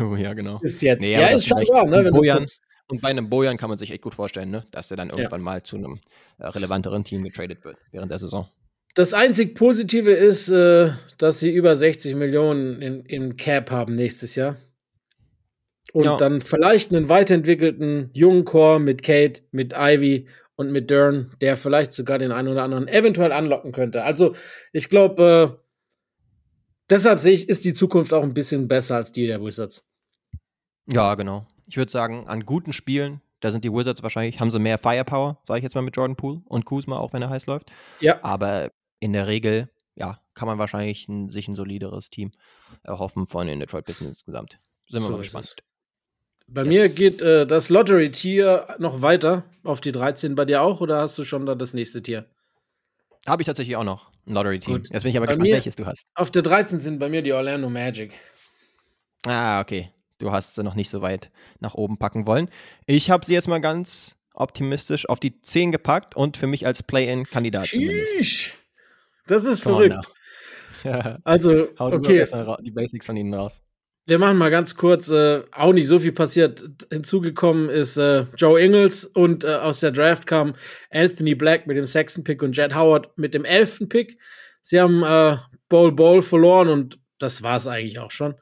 Oh 0.00 0.16
ja, 0.16 0.34
genau. 0.34 0.58
Ist 0.60 0.82
jetzt. 0.82 1.02
Nee, 1.02 1.12
ja, 1.12 1.28
ist 1.28 1.46
schon 1.46 1.58
wahr, 1.58 1.86
ne? 1.86 2.10
Bojan, 2.10 2.44
und 2.88 3.00
bei 3.00 3.10
einem 3.10 3.30
Bojan 3.30 3.56
kann 3.56 3.68
man 3.68 3.78
sich 3.78 3.92
echt 3.92 4.02
gut 4.02 4.16
vorstellen, 4.16 4.50
ne? 4.50 4.64
dass 4.72 4.90
er 4.90 4.96
dann 4.96 5.08
irgendwann 5.08 5.40
ja. 5.40 5.44
mal 5.44 5.62
zu 5.62 5.76
einem 5.76 6.00
äh, 6.38 6.48
relevanteren 6.48 7.04
Team 7.04 7.22
getradet 7.22 7.64
wird 7.64 7.76
während 7.92 8.10
der 8.10 8.18
Saison. 8.18 8.48
Das 8.96 9.14
einzig 9.14 9.54
Positive 9.54 10.10
ist, 10.10 10.48
äh, 10.48 10.90
dass 11.18 11.38
sie 11.38 11.52
über 11.52 11.76
60 11.76 12.16
Millionen 12.16 12.82
in, 12.82 13.04
in 13.04 13.36
Cap 13.36 13.70
haben 13.70 13.94
nächstes 13.94 14.34
Jahr 14.34 14.56
und 15.94 16.04
ja. 16.04 16.16
dann 16.16 16.40
vielleicht 16.40 16.92
einen 16.92 17.08
weiterentwickelten 17.08 18.10
jungen 18.12 18.44
Chor 18.44 18.80
mit 18.80 19.04
Kate, 19.04 19.42
mit 19.52 19.74
Ivy 19.78 20.26
und 20.56 20.72
mit 20.72 20.90
Dern, 20.90 21.32
der 21.40 21.56
vielleicht 21.56 21.92
sogar 21.92 22.18
den 22.18 22.32
einen 22.32 22.48
oder 22.48 22.64
anderen 22.64 22.88
eventuell 22.88 23.30
anlocken 23.30 23.70
könnte. 23.70 24.02
Also 24.02 24.34
ich 24.72 24.88
glaube, 24.88 25.56
äh, 25.56 25.66
deshalb 26.90 27.20
sehe 27.20 27.32
ich, 27.32 27.48
ist 27.48 27.64
die 27.64 27.74
Zukunft 27.74 28.12
auch 28.12 28.24
ein 28.24 28.34
bisschen 28.34 28.66
besser 28.66 28.96
als 28.96 29.12
die 29.12 29.28
der 29.28 29.40
Wizards. 29.40 29.88
Ja, 30.90 31.14
genau. 31.14 31.46
Ich 31.68 31.76
würde 31.76 31.92
sagen, 31.92 32.26
an 32.26 32.44
guten 32.44 32.72
Spielen 32.72 33.20
Da 33.38 33.52
sind 33.52 33.64
die 33.64 33.72
Wizards 33.72 34.02
wahrscheinlich, 34.02 34.40
haben 34.40 34.50
sie 34.50 34.58
mehr 34.58 34.78
Firepower, 34.78 35.38
sage 35.44 35.58
ich 35.58 35.62
jetzt 35.62 35.76
mal 35.76 35.82
mit 35.82 35.96
Jordan 35.96 36.16
Poole 36.16 36.42
und 36.46 36.64
Kuzma, 36.64 36.98
auch 36.98 37.12
wenn 37.12 37.22
er 37.22 37.30
heiß 37.30 37.46
läuft. 37.46 37.70
Ja. 38.00 38.18
Aber 38.24 38.72
in 38.98 39.12
der 39.12 39.28
Regel, 39.28 39.70
ja, 39.94 40.18
kann 40.34 40.48
man 40.48 40.58
wahrscheinlich 40.58 41.08
ein, 41.08 41.28
sich 41.28 41.46
ein 41.46 41.54
solideres 41.54 42.10
Team 42.10 42.32
erhoffen 42.82 43.28
von 43.28 43.46
den 43.46 43.60
Detroit 43.60 43.84
Pistons 43.84 44.08
insgesamt. 44.08 44.58
Sind 44.88 45.02
wir 45.02 45.06
so 45.06 45.12
mal 45.12 45.18
gespannt. 45.18 45.62
Bei 46.46 46.62
yes. 46.62 46.68
mir 46.68 46.88
geht 46.88 47.20
äh, 47.20 47.46
das 47.46 47.68
Lottery-Tier 47.68 48.76
noch 48.78 49.02
weiter 49.02 49.44
auf 49.62 49.80
die 49.80 49.92
13 49.92 50.34
bei 50.34 50.44
dir 50.44 50.62
auch 50.62 50.80
oder 50.80 50.98
hast 50.98 51.18
du 51.18 51.24
schon 51.24 51.46
da 51.46 51.54
das 51.54 51.74
nächste 51.74 52.02
Tier? 52.02 52.26
Habe 53.26 53.42
ich 53.42 53.46
tatsächlich 53.46 53.76
auch 53.76 53.84
noch 53.84 54.10
ein 54.26 54.34
Lottery-Team. 54.34 54.82
Jetzt 54.90 55.02
bin 55.02 55.10
ich 55.10 55.16
aber 55.16 55.26
bei 55.26 55.32
gespannt, 55.32 55.52
welches 55.52 55.76
du 55.76 55.86
hast. 55.86 56.06
Auf 56.14 56.30
der 56.30 56.42
13 56.42 56.78
sind 56.78 56.98
bei 56.98 57.08
mir 57.08 57.22
die 57.22 57.32
Orlando 57.32 57.70
Magic. 57.70 58.12
Ah, 59.26 59.60
okay. 59.60 59.90
Du 60.18 60.30
hast 60.30 60.54
sie 60.54 60.62
noch 60.62 60.74
nicht 60.74 60.90
so 60.90 61.02
weit 61.02 61.30
nach 61.60 61.74
oben 61.74 61.98
packen 61.98 62.26
wollen. 62.26 62.48
Ich 62.86 63.10
habe 63.10 63.24
sie 63.24 63.34
jetzt 63.34 63.48
mal 63.48 63.60
ganz 63.60 64.16
optimistisch 64.34 65.08
auf 65.08 65.20
die 65.20 65.40
10 65.40 65.72
gepackt 65.72 66.14
und 66.14 66.36
für 66.36 66.46
mich 66.46 66.66
als 66.66 66.82
Play-In-Kandidat 66.82 67.66
zumindest. 67.66 68.52
Das 69.26 69.44
ist 69.44 69.62
Come 69.62 69.88
verrückt. 69.88 70.12
also, 71.24 71.68
okay. 71.78 72.26
Die 72.60 72.70
Basics 72.70 73.06
von 73.06 73.16
ihnen 73.16 73.32
raus. 73.32 73.62
Wir 74.06 74.18
machen 74.18 74.36
mal 74.36 74.50
ganz 74.50 74.74
kurz, 74.76 75.08
äh, 75.08 75.42
auch 75.50 75.72
nicht 75.72 75.86
so 75.86 75.98
viel 75.98 76.12
passiert. 76.12 76.62
Hinzugekommen 76.92 77.70
ist 77.70 77.96
äh, 77.96 78.26
Joe 78.36 78.60
Ingles 78.60 79.04
und 79.06 79.44
äh, 79.44 79.54
aus 79.54 79.80
der 79.80 79.92
Draft 79.92 80.26
kam 80.26 80.54
Anthony 80.90 81.34
Black 81.34 81.66
mit 81.66 81.78
dem 81.78 81.86
sechsten 81.86 82.22
Pick 82.22 82.42
und 82.42 82.54
Jed 82.54 82.74
Howard 82.74 83.16
mit 83.16 83.32
dem 83.32 83.46
elften 83.46 83.88
Pick. 83.88 84.18
Sie 84.60 84.78
haben 84.78 85.02
äh, 85.02 85.38
Ball 85.70 85.90
Ball 85.92 86.20
verloren 86.20 86.68
und 86.68 86.98
das 87.18 87.42
war 87.42 87.56
es 87.56 87.66
eigentlich 87.66 87.98
auch 87.98 88.10
schon. 88.10 88.34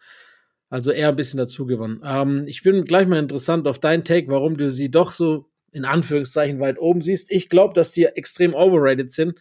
Also 0.69 0.91
eher 0.91 1.11
ein 1.11 1.17
bisschen 1.17 1.39
dazu 1.39 1.65
gewonnen. 1.65 2.01
Ähm, 2.05 2.45
ich 2.47 2.63
bin 2.63 2.85
gleich 2.85 3.07
mal 3.07 3.19
interessant 3.21 3.69
auf 3.69 3.79
deinen 3.79 4.03
Take, 4.03 4.29
warum 4.29 4.57
du 4.57 4.69
sie 4.69 4.91
doch 4.91 5.13
so 5.13 5.49
in 5.71 5.85
Anführungszeichen 5.85 6.59
weit 6.59 6.79
oben 6.79 7.03
siehst. 7.03 7.31
Ich 7.31 7.49
glaube, 7.49 7.75
dass 7.75 7.93
die 7.93 8.05
extrem 8.05 8.55
overrated 8.55 9.13
sind. 9.13 9.39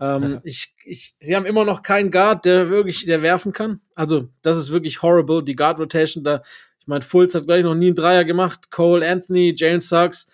Ähm, 0.00 0.32
ja. 0.32 0.40
ich, 0.44 0.74
ich, 0.84 1.14
sie 1.20 1.36
haben 1.36 1.44
immer 1.44 1.64
noch 1.64 1.82
keinen 1.82 2.10
Guard, 2.10 2.46
der 2.46 2.70
wirklich, 2.70 3.04
der 3.04 3.20
werfen 3.20 3.52
kann. 3.52 3.80
Also, 3.94 4.28
das 4.42 4.56
ist 4.56 4.72
wirklich 4.72 5.02
horrible. 5.02 5.44
Die 5.44 5.54
Guard 5.54 5.78
Rotation 5.78 6.24
da, 6.24 6.42
ich 6.80 6.86
meine, 6.86 7.02
Fultz 7.02 7.34
hat 7.34 7.46
gleich 7.46 7.62
noch 7.62 7.74
nie 7.74 7.88
einen 7.88 7.94
Dreier 7.94 8.24
gemacht. 8.24 8.70
Cole 8.70 9.06
Anthony, 9.06 9.54
Jalen 9.56 9.80
Suggs, 9.80 10.28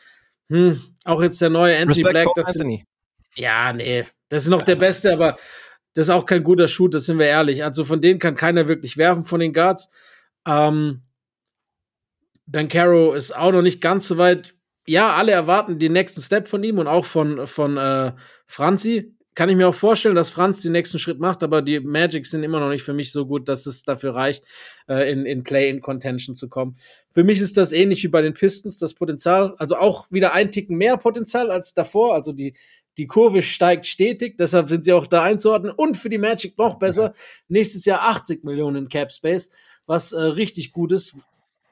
hm, 0.49 0.81
auch 1.05 1.21
jetzt 1.21 1.41
der 1.43 1.51
neue 1.51 1.77
Anthony 1.77 2.03
Respect 2.03 2.11
Black. 2.13 2.29
Das 2.37 2.47
Anthony. 2.49 2.85
ja, 3.35 3.73
nee, 3.73 4.07
das 4.29 4.45
ist 4.45 4.51
noch 4.51 4.63
der 4.63 4.77
Beste, 4.77 5.13
aber 5.13 5.37
das 5.95 6.07
ist 6.07 6.11
auch 6.11 6.27
kein 6.27 6.45
guter 6.45 6.69
Shoot, 6.69 6.95
das 6.95 7.07
sind 7.07 7.19
wir 7.19 7.27
ehrlich. 7.27 7.65
Also 7.65 7.85
von 7.85 8.01
denen 8.01 8.21
kann 8.21 8.37
keiner 8.37 8.69
wirklich 8.69 8.97
werfen 8.97 9.25
von 9.25 9.41
den 9.41 9.53
Guards. 9.53 9.91
Ähm, 10.47 11.03
Dan 12.47 12.69
Caro 12.69 13.15
ist 13.15 13.37
auch 13.37 13.51
noch 13.51 13.63
nicht 13.63 13.81
ganz 13.81 14.07
so 14.07 14.17
weit. 14.19 14.55
Ja, 14.87 15.15
alle 15.15 15.33
erwarten 15.33 15.81
den 15.81 15.93
nächsten 15.93 16.21
Step 16.21 16.47
von 16.47 16.63
ihm 16.63 16.79
und 16.79 16.87
auch 16.87 17.05
von, 17.05 17.49
von 17.49 17.77
äh, 17.77 18.13
Franzi 18.47 19.16
kann 19.37 19.51
ich 19.51 19.57
mir 19.57 19.69
auch 19.69 19.75
vorstellen, 19.75 20.15
dass 20.15 20.31
Franz 20.31 20.63
den 20.63 20.73
nächsten 20.73 20.99
Schritt 20.99 21.21
macht, 21.21 21.43
aber 21.43 21.61
die 21.61 21.79
Magic 21.79 22.27
sind 22.27 22.43
immer 22.43 22.59
noch 22.59 22.71
nicht 22.71 22.83
für 22.83 22.95
mich 22.95 23.13
so 23.13 23.27
gut, 23.27 23.49
dass 23.49 23.67
es 23.67 23.83
dafür 23.83 24.17
reicht, 24.17 24.45
äh, 24.89 25.13
in, 25.13 25.27
in 25.27 25.45
Play-in-Contention 25.45 26.35
zu 26.35 26.49
kommen. 26.49 26.77
Für 27.11 27.23
mich 27.23 27.41
ist 27.41 27.59
das 27.59 27.73
ähnlich 27.73 28.03
wie 28.03 28.09
bei 28.09 28.23
den 28.23 28.33
Pistons, 28.33 28.79
das 28.79 28.95
Potenzial, 28.95 29.55
also 29.59 29.77
auch 29.77 30.11
wieder 30.11 30.33
ein 30.33 30.51
Ticken 30.51 30.79
mehr 30.79 30.97
Potenzial 30.97 31.51
als 31.51 31.75
davor, 31.75 32.15
also 32.15 32.33
die, 32.33 32.55
die 32.97 33.07
Kurve 33.07 33.43
steigt 33.43 33.85
stetig, 33.85 34.39
deshalb 34.39 34.69
sind 34.69 34.87
sie 34.87 34.95
auch 34.95 35.07
da 35.07 35.23
einzuordnen 35.23 35.71
und 35.71 35.99
für 35.99 36.09
die 36.09 36.19
Magic 36.19 36.57
noch 36.57 36.79
besser, 36.79 37.13
nächstes 37.49 37.85
Jahr 37.85 38.09
80 38.09 38.43
Millionen 38.43 38.89
Cap 38.89 39.13
Space, 39.13 39.53
was 39.85 40.13
äh, 40.13 40.19
richtig 40.19 40.73
gut 40.73 40.93
ist, 40.93 41.15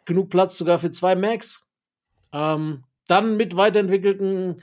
genug 0.04 0.28
Platz 0.28 0.58
sogar 0.58 0.78
für 0.78 0.90
zwei 0.90 1.16
Max. 1.16 1.66
Ähm, 2.30 2.84
dann 3.08 3.38
mit 3.38 3.56
weiterentwickelten 3.56 4.60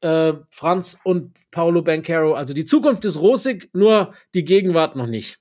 äh, 0.00 0.34
Franz 0.50 0.98
und 1.04 1.36
Paulo 1.50 1.82
Bancaro. 1.82 2.34
Also 2.34 2.54
die 2.54 2.64
Zukunft 2.64 3.04
ist 3.04 3.18
rosig, 3.18 3.70
nur 3.72 4.14
die 4.34 4.44
Gegenwart 4.44 4.96
noch 4.96 5.06
nicht. 5.06 5.38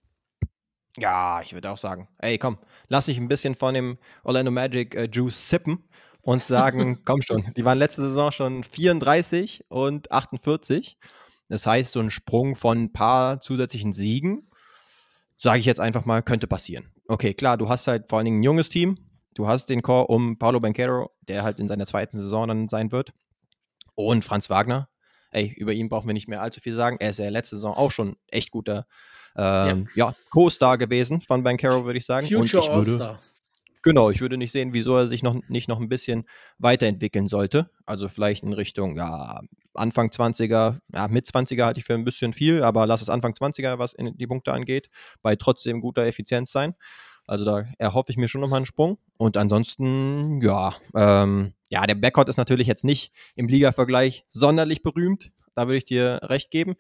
Ja, 0.98 1.42
ich 1.42 1.54
würde 1.54 1.72
auch 1.72 1.78
sagen, 1.78 2.08
ey, 2.20 2.38
komm, 2.38 2.58
lass 2.88 3.08
dich 3.08 3.18
ein 3.18 3.28
bisschen 3.28 3.56
von 3.56 3.74
dem 3.74 3.98
Orlando 4.24 4.52
Magic 4.52 4.96
äh, 4.96 5.10
Juice 5.12 5.50
sippen 5.50 5.84
und 6.22 6.44
sagen, 6.44 7.02
komm 7.06 7.22
schon, 7.22 7.54
die 7.56 7.66
waren 7.66 7.78
letzte 7.78 8.04
Saison 8.04 8.32
schon 8.32 8.64
34 8.64 9.66
und 9.68 10.12
48. 10.12 10.98
Das 11.50 11.68
heißt, 11.68 11.92
so 11.92 12.00
ein 12.00 12.10
Sprung 12.10 12.56
von 12.56 12.84
ein 12.84 12.94
paar 12.94 13.40
zusätzlichen 13.40 13.94
Siegen, 13.94 14.50
sage 15.38 15.60
ich 15.60 15.66
jetzt 15.66 15.80
einfach 15.80 16.06
mal, 16.06 16.24
könnte 16.24 16.48
passieren. 16.48 16.92
Okay, 17.08 17.34
klar, 17.34 17.58
du 17.58 17.70
hast 17.70 17.88
halt 17.88 18.10
vor 18.10 18.18
allen 18.18 18.26
Dingen 18.26 18.40
ein 18.40 18.44
junges 18.44 18.70
Team. 18.70 18.98
Du 19.36 19.48
hast 19.48 19.70
den 19.70 19.82
Core 19.82 20.08
um 20.08 20.40
Paulo 20.40 20.60
Bancaro, 20.60 21.12
der 21.28 21.44
halt 21.44 21.60
in 21.60 21.68
seiner 21.68 21.86
zweiten 21.86 22.18
Saison 22.18 22.48
dann 22.48 22.70
sein 22.70 22.92
wird. 22.92 23.14
Und 23.96 24.26
Franz 24.26 24.50
Wagner, 24.50 24.90
ey, 25.32 25.54
über 25.58 25.74
ihn 25.74 25.90
brauchen 25.90 26.08
wir 26.08 26.14
nicht 26.14 26.28
mehr 26.28 26.42
allzu 26.42 26.60
viel 26.60 26.76
sagen. 26.76 26.98
Er 27.00 27.12
ist 27.12 27.20
ja 27.20 27.30
letzte 27.30 27.56
Saison 27.56 27.74
auch 27.74 27.92
schon 27.92 28.16
echt 28.28 28.52
guter 28.52 28.86
ähm, 29.38 29.88
ja. 29.96 30.08
ja 30.08 30.16
Co-Star 30.30 30.78
gewesen 30.78 31.22
von 31.22 31.44
Bankero, 31.44 31.86
würde 31.86 32.00
ich 32.00 32.06
sagen. 32.06 32.28
Future 32.28 32.70
All-Star. 32.72 33.20
Genau, 33.86 34.10
ich 34.10 34.20
würde 34.20 34.38
nicht 34.38 34.52
sehen, 34.52 34.74
wieso 34.74 34.98
er 34.98 35.08
sich 35.08 35.22
noch 35.22 35.36
nicht 35.48 35.68
noch 35.68 35.80
ein 35.80 35.90
bisschen 35.90 36.26
weiterentwickeln 36.58 37.28
sollte. 37.28 37.70
Also 37.86 38.08
vielleicht 38.08 38.42
in 38.42 38.52
Richtung, 38.54 38.98
ja, 38.98 39.42
Anfang 39.76 40.10
20er, 40.10 40.80
ja, 40.92 41.08
mit 41.08 41.28
20er 41.28 41.66
halte 41.66 41.80
ich 41.80 41.86
für 41.86 41.94
ein 41.94 42.04
bisschen 42.04 42.34
viel, 42.34 42.64
aber 42.64 42.88
lass 42.88 43.04
es 43.04 43.10
Anfang 43.10 43.34
20er, 43.34 43.78
was 43.78 43.94
in 43.94 44.18
die 44.18 44.26
Punkte 44.26 44.54
angeht, 44.54 44.90
bei 45.22 45.36
trotzdem 45.36 45.82
guter 45.82 46.04
Effizienz 46.04 46.52
sein. 46.52 46.74
Also 47.28 47.46
da 47.46 47.66
erhoffe 47.78 48.12
ich 48.12 48.18
mir 48.18 48.28
schon 48.28 48.42
nochmal 48.42 48.58
einen 48.58 48.66
Sprung. 48.66 48.98
Und 49.18 49.38
ansonsten, 49.38 50.42
ja, 50.42 50.74
ähm, 50.96 51.54
ja, 51.76 51.86
der 51.86 51.96
Backcourt 51.96 52.30
ist 52.30 52.38
natürlich 52.38 52.68
jetzt 52.68 52.86
nicht 52.86 53.12
im 53.36 53.50
Liga-Vergleich 53.50 54.24
sonderlich 54.30 54.82
berühmt. 54.82 55.32
Da 55.56 55.68
würde 55.68 55.78
ich 55.78 55.84
dir 55.84 56.22
recht 56.24 56.50
geben. 56.50 56.76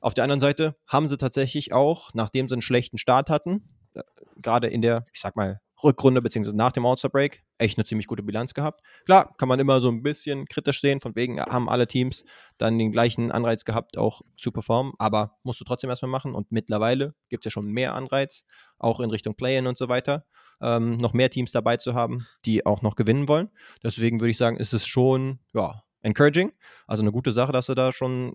Auf 0.00 0.14
der 0.14 0.24
anderen 0.24 0.40
Seite 0.40 0.76
haben 0.86 1.08
sie 1.08 1.18
tatsächlich 1.18 1.74
auch, 1.74 2.14
nachdem 2.14 2.48
sie 2.48 2.54
einen 2.54 2.62
schlechten 2.62 2.96
Start 2.96 3.28
hatten, 3.28 3.68
äh, 3.92 4.00
gerade 4.36 4.68
in 4.68 4.80
der, 4.80 5.04
ich 5.12 5.20
sag 5.20 5.36
mal, 5.36 5.60
Rückrunde 5.84 6.22
beziehungsweise 6.22 6.56
nach 6.56 6.72
dem 6.72 6.86
All-Star-Break 6.86 7.42
echt 7.58 7.76
eine 7.76 7.84
ziemlich 7.84 8.06
gute 8.06 8.22
Bilanz 8.22 8.54
gehabt. 8.54 8.80
Klar, 9.04 9.34
kann 9.36 9.48
man 9.48 9.60
immer 9.60 9.78
so 9.82 9.88
ein 9.88 10.02
bisschen 10.02 10.46
kritisch 10.46 10.80
sehen, 10.80 11.02
von 11.02 11.14
wegen 11.16 11.38
haben 11.38 11.68
alle 11.68 11.86
Teams 11.86 12.24
dann 12.56 12.78
den 12.78 12.92
gleichen 12.92 13.30
Anreiz 13.30 13.66
gehabt, 13.66 13.98
auch 13.98 14.22
zu 14.38 14.52
performen, 14.52 14.94
aber 14.98 15.36
musst 15.42 15.60
du 15.60 15.64
trotzdem 15.64 15.90
erstmal 15.90 16.10
machen 16.10 16.34
und 16.34 16.50
mittlerweile 16.50 17.14
gibt 17.28 17.44
es 17.44 17.50
ja 17.50 17.52
schon 17.52 17.66
mehr 17.66 17.94
Anreiz, 17.94 18.46
auch 18.78 19.00
in 19.00 19.10
Richtung 19.10 19.34
Play-In 19.34 19.66
und 19.66 19.76
so 19.76 19.90
weiter, 19.90 20.24
ähm, 20.60 20.96
noch 20.96 21.12
mehr 21.12 21.30
Teams 21.30 21.52
dabei 21.52 21.76
zu 21.76 21.94
haben, 21.94 22.26
die 22.44 22.66
auch 22.66 22.82
noch 22.82 22.96
gewinnen 22.96 23.28
wollen. 23.28 23.50
Deswegen 23.82 24.20
würde 24.20 24.30
ich 24.30 24.38
sagen, 24.38 24.56
ist 24.56 24.72
es 24.72 24.86
schon, 24.86 25.38
ja, 25.54 25.82
encouraging, 26.02 26.52
also 26.86 27.02
eine 27.02 27.12
gute 27.12 27.32
Sache, 27.32 27.52
dass 27.52 27.66
sie 27.66 27.74
da 27.74 27.92
schon 27.92 28.32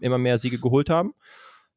immer 0.00 0.18
mehr 0.18 0.38
Siege 0.38 0.58
geholt 0.58 0.90
haben. 0.90 1.14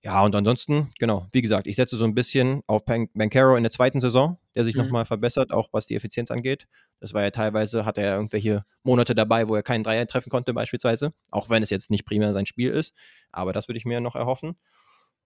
Ja, 0.02 0.24
und 0.24 0.34
ansonsten, 0.34 0.92
genau, 0.98 1.28
wie 1.34 1.42
gesagt, 1.42 1.68
ich 1.68 1.76
setze 1.76 1.98
so 1.98 2.06
ein 2.06 2.16
bisschen 2.16 2.62
auf 2.68 2.86
Bancaro 2.86 3.58
in 3.58 3.64
der 3.64 3.72
zweiten 3.72 4.00
Saison, 4.00 4.38
der 4.56 4.64
sich 4.64 4.76
mhm. 4.76 4.84
nochmal 4.84 5.06
verbessert, 5.06 5.52
auch 5.52 5.68
was 5.74 5.88
die 5.88 5.96
Effizienz 5.96 6.32
angeht. 6.32 6.68
Das 7.02 7.14
war 7.14 7.22
ja 7.22 7.32
teilweise, 7.32 7.84
hat 7.84 7.98
er 7.98 8.16
irgendwelche 8.16 8.64
Monate 8.84 9.14
dabei, 9.14 9.50
wo 9.50 9.56
er 9.56 9.64
keinen 9.64 9.84
Dreier 9.84 10.08
treffen 10.08 10.30
konnte, 10.30 10.54
beispielsweise. 10.54 11.14
Auch 11.32 11.50
wenn 11.50 11.64
es 11.64 11.70
jetzt 11.70 11.92
nicht 11.92 12.06
primär 12.06 12.32
sein 12.32 12.46
Spiel 12.46 12.72
ist. 12.72 12.96
Aber 13.34 13.52
das 13.52 13.68
würde 13.68 13.78
ich 13.78 13.86
mir 13.86 14.00
noch 14.00 14.16
erhoffen. 14.16 14.56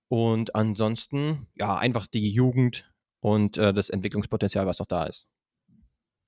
Und 0.07 0.55
ansonsten, 0.55 1.47
ja, 1.55 1.75
einfach 1.77 2.07
die 2.07 2.31
Jugend 2.31 2.91
und 3.23 3.57
äh, 3.57 3.73
das 3.73 3.89
Entwicklungspotenzial, 3.89 4.67
was 4.67 4.79
noch 4.79 4.85
da 4.85 5.05
ist. 5.05 5.25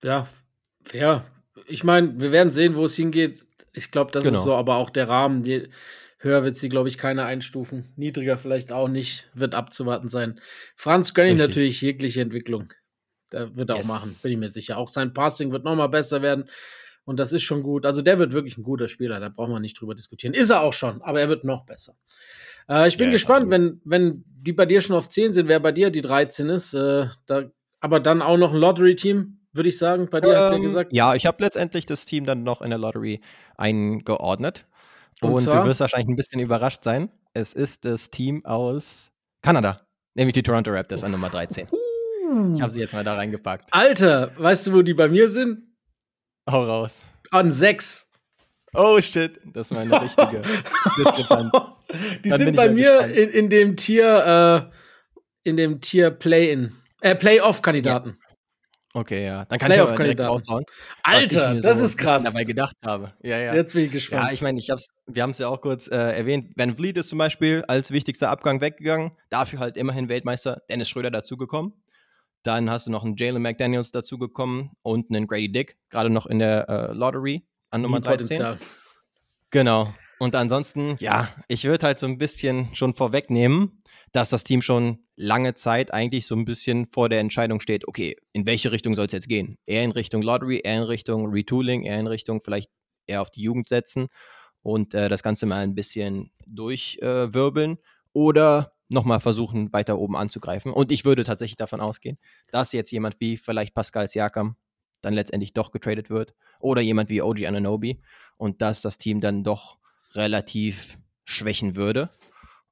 Ja, 0.02 0.28
fair. 0.86 1.26
Ich 1.68 1.84
meine, 1.84 2.20
wir 2.20 2.32
werden 2.32 2.54
sehen, 2.54 2.76
wo 2.76 2.86
es 2.86 2.96
hingeht. 2.96 3.46
Ich 3.74 3.92
glaube, 3.92 4.12
das 4.12 4.24
genau. 4.24 4.40
ist 4.40 4.46
so, 4.46 4.56
aber 4.56 4.78
auch 4.78 4.90
der 4.90 5.10
Rahmen, 5.10 5.44
die, 5.44 5.68
Höher 6.20 6.44
wird 6.44 6.56
sie, 6.56 6.70
glaube 6.70 6.88
ich, 6.88 6.98
keiner 6.98 7.26
einstufen. 7.26 7.92
Niedriger 7.98 8.38
vielleicht 8.38 8.72
auch 8.72 8.88
nicht. 8.88 9.30
Wird 9.34 9.54
abzuwarten 9.56 10.08
sein. 10.08 10.40
Franz 10.76 11.14
gönne 11.14 11.34
ich 11.34 11.38
natürlich 11.38 11.82
jegliche 11.82 12.22
Entwicklung. 12.22 12.74
Da 13.30 13.56
wird 13.56 13.70
er 13.70 13.76
yes. 13.76 13.86
auch 13.86 13.96
machen, 13.96 14.16
bin 14.24 14.32
ich 14.32 14.38
mir 14.38 14.50
sicher. 14.50 14.78
Auch 14.78 14.90
sein 14.90 15.14
Passing 15.14 15.52
wird 15.52 15.66
nochmal 15.66 15.90
besser 15.90 16.22
werden. 16.22 16.50
Und 17.06 17.18
das 17.18 17.32
ist 17.34 17.44
schon 17.44 17.64
gut. 17.64 17.86
Also 17.86 18.02
der 18.02 18.20
wird 18.20 18.34
wirklich 18.34 18.58
ein 18.58 18.64
guter 18.64 18.88
Spieler. 18.88 19.20
Da 19.20 19.30
brauchen 19.30 19.52
wir 19.52 19.60
nicht 19.60 19.80
drüber 19.80 19.96
diskutieren. 19.96 20.34
Ist 20.34 20.50
er 20.50 20.62
auch 20.62 20.74
schon, 20.74 21.02
aber 21.02 21.22
er 21.22 21.30
wird 21.30 21.44
noch 21.44 21.66
besser. 21.66 21.96
Äh, 22.68 22.88
ich 22.88 22.98
bin 22.98 23.08
ja, 23.08 23.12
gespannt, 23.14 23.50
wenn, 23.50 23.80
wenn 23.86 24.24
die 24.26 24.54
bei 24.54 24.66
dir 24.66 24.82
schon 24.82 24.96
auf 24.96 25.08
10 25.08 25.32
sind, 25.32 25.48
wer 25.48 25.60
bei 25.60 25.72
dir 25.72 25.92
die 25.92 26.02
13 26.02 26.50
ist. 26.50 26.74
Äh, 26.74 27.08
da, 27.28 27.44
aber 27.80 28.00
dann 28.00 28.22
auch 28.22 28.38
noch 28.38 28.54
ein 28.54 28.60
Lottery-Team, 28.60 29.38
würde 29.54 29.70
ich 29.70 29.78
sagen. 29.78 30.10
Bei 30.10 30.20
dir 30.20 30.30
ähm, 30.30 30.36
hast 30.36 30.50
du 30.50 30.54
ja 30.54 30.58
ähm, 30.58 30.64
gesagt. 30.64 30.94
Ja, 30.94 31.14
ich 31.14 31.26
habe 31.28 31.44
letztendlich 31.44 31.86
das 31.86 32.06
Team 32.06 32.26
dann 32.26 32.44
noch 32.44 32.62
in 32.62 32.72
der 32.72 32.80
Lottery 32.80 33.22
eingeordnet. 33.56 34.66
Und, 35.22 35.34
und 35.34 35.46
du 35.46 35.66
wirst 35.66 35.80
wahrscheinlich 35.80 36.10
ein 36.10 36.16
bisschen 36.16 36.42
überrascht 36.42 36.84
sein. 36.84 37.10
Es 37.34 37.54
ist 37.54 37.86
das 37.86 38.10
Team 38.10 38.44
aus 38.46 39.12
Kanada, 39.42 39.82
nämlich 40.16 40.34
die 40.34 40.44
Toronto 40.44 40.72
Raptors 40.72 41.04
an 41.04 41.12
Nummer 41.12 41.30
13. 41.30 41.68
Ich 42.54 42.62
habe 42.62 42.72
sie 42.72 42.82
jetzt 42.82 42.94
mal 42.94 43.04
da 43.04 43.14
reingepackt. 43.14 43.70
Alter, 43.72 44.32
weißt 44.38 44.68
du, 44.68 44.74
wo 44.74 44.82
die 44.82 44.94
bei 44.94 45.08
mir 45.08 45.30
sind? 45.30 45.64
Hau 46.50 46.64
raus. 46.64 47.04
An 47.32 47.52
6. 47.52 48.12
Oh 48.74 49.00
shit, 49.02 49.40
das 49.46 49.72
ist 49.72 49.78
meine 49.78 50.02
richtige 50.02 50.42
Diskrepanz. 50.98 51.52
Die 52.24 52.30
Dann 52.30 52.38
sind 52.38 52.56
bei 52.56 52.70
mir 52.70 53.06
in, 53.06 53.30
in, 53.30 53.50
dem 53.50 53.78
Tier, 53.78 54.72
äh, 55.44 55.50
in 55.50 55.58
dem 55.58 55.82
Tier 55.82 56.12
Play-in, 56.12 56.76
äh, 57.02 57.16
Play-off-Kandidaten. 57.16 58.18
Okay, 58.94 59.26
ja. 59.26 59.44
Dann 59.46 59.60
kann 59.60 59.72
ich 59.72 59.80
aber 59.80 59.96
direkt 59.96 60.22
raushauen. 60.22 60.64
Alter, 61.04 61.56
das 61.56 61.80
so 61.80 61.86
ist 61.86 61.98
krass. 61.98 62.24
dabei 62.24 62.46
gedacht 62.46 62.78
habe. 62.86 63.12
Ja, 63.22 63.38
ja. 63.38 63.54
Jetzt 63.54 63.74
bin 63.74 63.86
ich 63.86 63.92
gespannt. 63.92 64.28
Ja, 64.28 64.32
ich 64.32 64.42
meine, 64.42 64.58
ich 64.58 64.70
hab's, 64.70 64.88
wir 65.06 65.22
haben 65.22 65.32
es 65.32 65.38
ja 65.38 65.50
auch 65.50 65.60
kurz 65.60 65.88
äh, 65.88 65.96
erwähnt. 65.96 66.54
Van 66.56 66.78
Vliet 66.78 66.98
ist 66.98 67.10
zum 67.10 67.18
Beispiel 67.18 67.64
als 67.68 67.92
wichtigster 67.92 68.30
Abgang 68.30 68.62
weggegangen. 68.62 69.12
Dafür 69.30 69.60
halt 69.60 69.76
immerhin 69.76 70.08
Weltmeister 70.08 70.62
Dennis 70.70 70.88
Schröder 70.88 71.12
dazugekommen. 71.12 71.74
Dann 72.46 72.70
hast 72.70 72.86
du 72.86 72.92
noch 72.92 73.04
einen 73.04 73.16
Jalen 73.18 73.42
McDaniels 73.42 73.92
dazugekommen 73.92 74.72
und 74.84 75.10
einen 75.10 75.26
Grady 75.26 75.52
Dick, 75.52 75.78
gerade 75.90 76.12
noch 76.12 76.28
in 76.28 76.40
der 76.40 76.70
äh, 76.70 76.94
Lottery 76.94 77.44
an 77.72 77.82
Nummer 77.82 78.00
13. 78.00 78.38
Potenzial. 78.38 78.60
Genau. 79.50 79.94
Und 80.20 80.36
ansonsten, 80.36 80.96
ja, 81.00 81.28
ich 81.48 81.64
würde 81.66 81.88
halt 81.88 81.98
so 81.98 82.06
ein 82.06 82.18
bisschen 82.18 82.74
schon 82.76 82.94
vorwegnehmen, 82.94 83.82
dass 84.12 84.30
das 84.30 84.44
Team 84.44 84.62
schon 84.62 85.00
lange 85.16 85.56
Zeit 85.56 85.92
eigentlich 85.92 86.28
so 86.28 86.36
ein 86.36 86.46
bisschen 86.46 86.88
vor 86.92 87.10
der 87.10 87.20
Entscheidung 87.20 87.60
steht, 87.60 87.88
okay, 87.88 88.16
in 88.32 88.46
welche 88.46 88.72
Richtung 88.72 88.96
soll 88.96 89.08
es 89.08 89.12
jetzt 89.12 89.28
gehen? 89.28 89.58
Eher 89.66 89.84
in 89.84 89.92
Richtung 89.92 90.22
Lottery, 90.22 90.62
eher 90.64 90.78
in 90.78 90.84
Richtung 90.84 91.32
Retooling, 91.32 91.84
eher 91.84 92.00
in 92.00 92.08
Richtung 92.08 92.42
vielleicht 92.42 92.70
eher 93.08 93.22
auf 93.22 93.32
die 93.32 93.42
Jugend 93.42 93.68
setzen 93.68 94.08
und 94.62 94.94
äh, 94.94 95.10
das 95.10 95.24
Ganze 95.24 95.48
mal 95.48 95.64
ein 95.64 95.76
bisschen 95.76 96.32
durchwirbeln 96.46 97.74
äh, 97.74 97.82
oder 98.14 98.75
nochmal 98.88 99.20
versuchen, 99.20 99.74
weiter 99.74 99.98
oben 99.98 100.16
anzugreifen. 100.16 100.72
Und 100.72 100.92
ich 100.92 101.06
würde 101.06 101.24
tatsächlich 101.24 101.58
davon 101.58 101.82
ausgehen, 101.82 102.18
dass 102.52 102.72
jetzt 102.72 102.92
jemand 102.92 103.20
wie 103.20 103.38
vielleicht 103.38 103.74
Pascal 103.74 104.08
Siakam 104.08 104.56
dann 105.02 105.14
letztendlich 105.14 105.54
doch 105.54 105.72
getradet 105.72 106.10
wird 106.10 106.34
oder 106.60 106.82
jemand 106.82 107.10
wie 107.10 107.22
OG 107.22 107.46
Ananobi 107.46 108.02
und 108.38 108.62
dass 108.62 108.82
das 108.82 108.98
Team 108.98 109.22
dann 109.22 109.44
doch 109.44 109.78
relativ 110.14 110.98
schwächen 111.26 111.76
würde. 111.76 112.10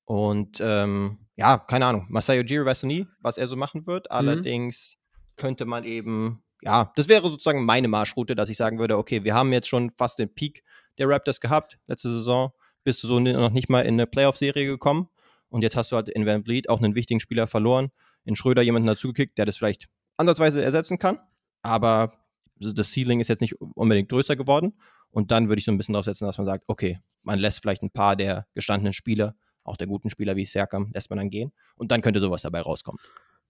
Und 0.06 0.60
ähm, 0.62 1.20
ja, 1.36 1.58
keine 1.58 1.86
Ahnung. 1.88 2.06
Masayo 2.10 2.42
Ujiri 2.42 2.66
weißt 2.66 2.84
du 2.84 2.88
nie, 2.88 3.08
was 3.20 3.38
er 3.38 3.48
so 3.48 3.56
machen 3.56 3.88
wird. 3.88 4.06
Mhm. 4.06 4.16
Allerdings 4.16 4.98
könnte 5.36 5.66
man 5.66 5.84
eben, 5.84 6.44
ja, 6.62 6.92
das 6.96 7.08
wäre 7.08 7.30
sozusagen 7.30 7.66
meine 7.66 7.88
Marschroute, 7.88 8.36
dass 8.36 8.50
ich 8.50 8.58
sagen 8.58 8.80
würde, 8.80 8.98
okay, 8.98 9.24
wir 9.24 9.34
haben 9.34 9.52
jetzt 9.52 9.68
schon 9.68 9.92
fast 9.98 10.20
den 10.20 10.34
Peak 10.34 10.64
der 10.98 11.10
Raptors 11.10 11.42
gehabt, 11.42 11.80
letzte 11.88 12.12
Saison. 12.12 12.52
Bist 12.84 13.02
du 13.04 13.08
so 13.08 13.20
noch 13.20 13.52
nicht 13.52 13.70
mal 13.70 13.82
in 13.82 13.96
eine 13.96 14.08
Playoff-Serie 14.08 14.66
gekommen. 14.66 15.08
Und 15.54 15.62
jetzt 15.62 15.76
hast 15.76 15.92
du 15.92 15.96
halt 15.96 16.10
in 16.10 16.26
Van 16.26 16.44
Vliet 16.44 16.68
auch 16.68 16.82
einen 16.82 16.96
wichtigen 16.96 17.20
Spieler 17.20 17.46
verloren. 17.46 17.92
In 18.26 18.36
Schröder 18.36 18.64
jemanden 18.64 18.88
dazugekickt, 18.88 19.38
der 19.38 19.46
das 19.46 19.58
vielleicht 19.58 19.88
ansatzweise 20.18 20.64
ersetzen 20.64 20.98
kann. 20.98 21.20
Aber 21.62 22.12
das 22.56 22.92
Ceiling 22.92 23.20
ist 23.20 23.28
jetzt 23.28 23.42
nicht 23.42 23.62
unbedingt 23.62 24.10
größer 24.10 24.36
geworden. 24.36 24.74
Und 25.12 25.30
dann 25.30 25.50
würde 25.50 25.60
ich 25.60 25.66
so 25.66 25.72
ein 25.72 25.78
bisschen 25.78 25.94
drauf 25.94 26.06
setzen, 26.06 26.26
dass 26.26 26.40
man 26.40 26.48
sagt, 26.48 26.64
okay, 26.66 26.98
man 27.22 27.38
lässt 27.38 27.62
vielleicht 27.62 27.84
ein 27.84 27.92
paar 27.92 28.16
der 28.16 28.48
gestandenen 28.56 28.94
Spieler 28.94 29.36
auch 29.64 29.78
der 29.78 29.86
guten 29.86 30.10
Spieler 30.10 30.36
wie 30.36 30.46
Serkam 30.46 30.90
lässt 30.92 31.12
man 31.12 31.18
dann 31.18 31.30
gehen. 31.30 31.52
Und 31.76 31.92
dann 31.92 32.02
könnte 32.02 32.20
sowas 32.20 32.42
dabei 32.42 32.62
rauskommen. 32.62 33.00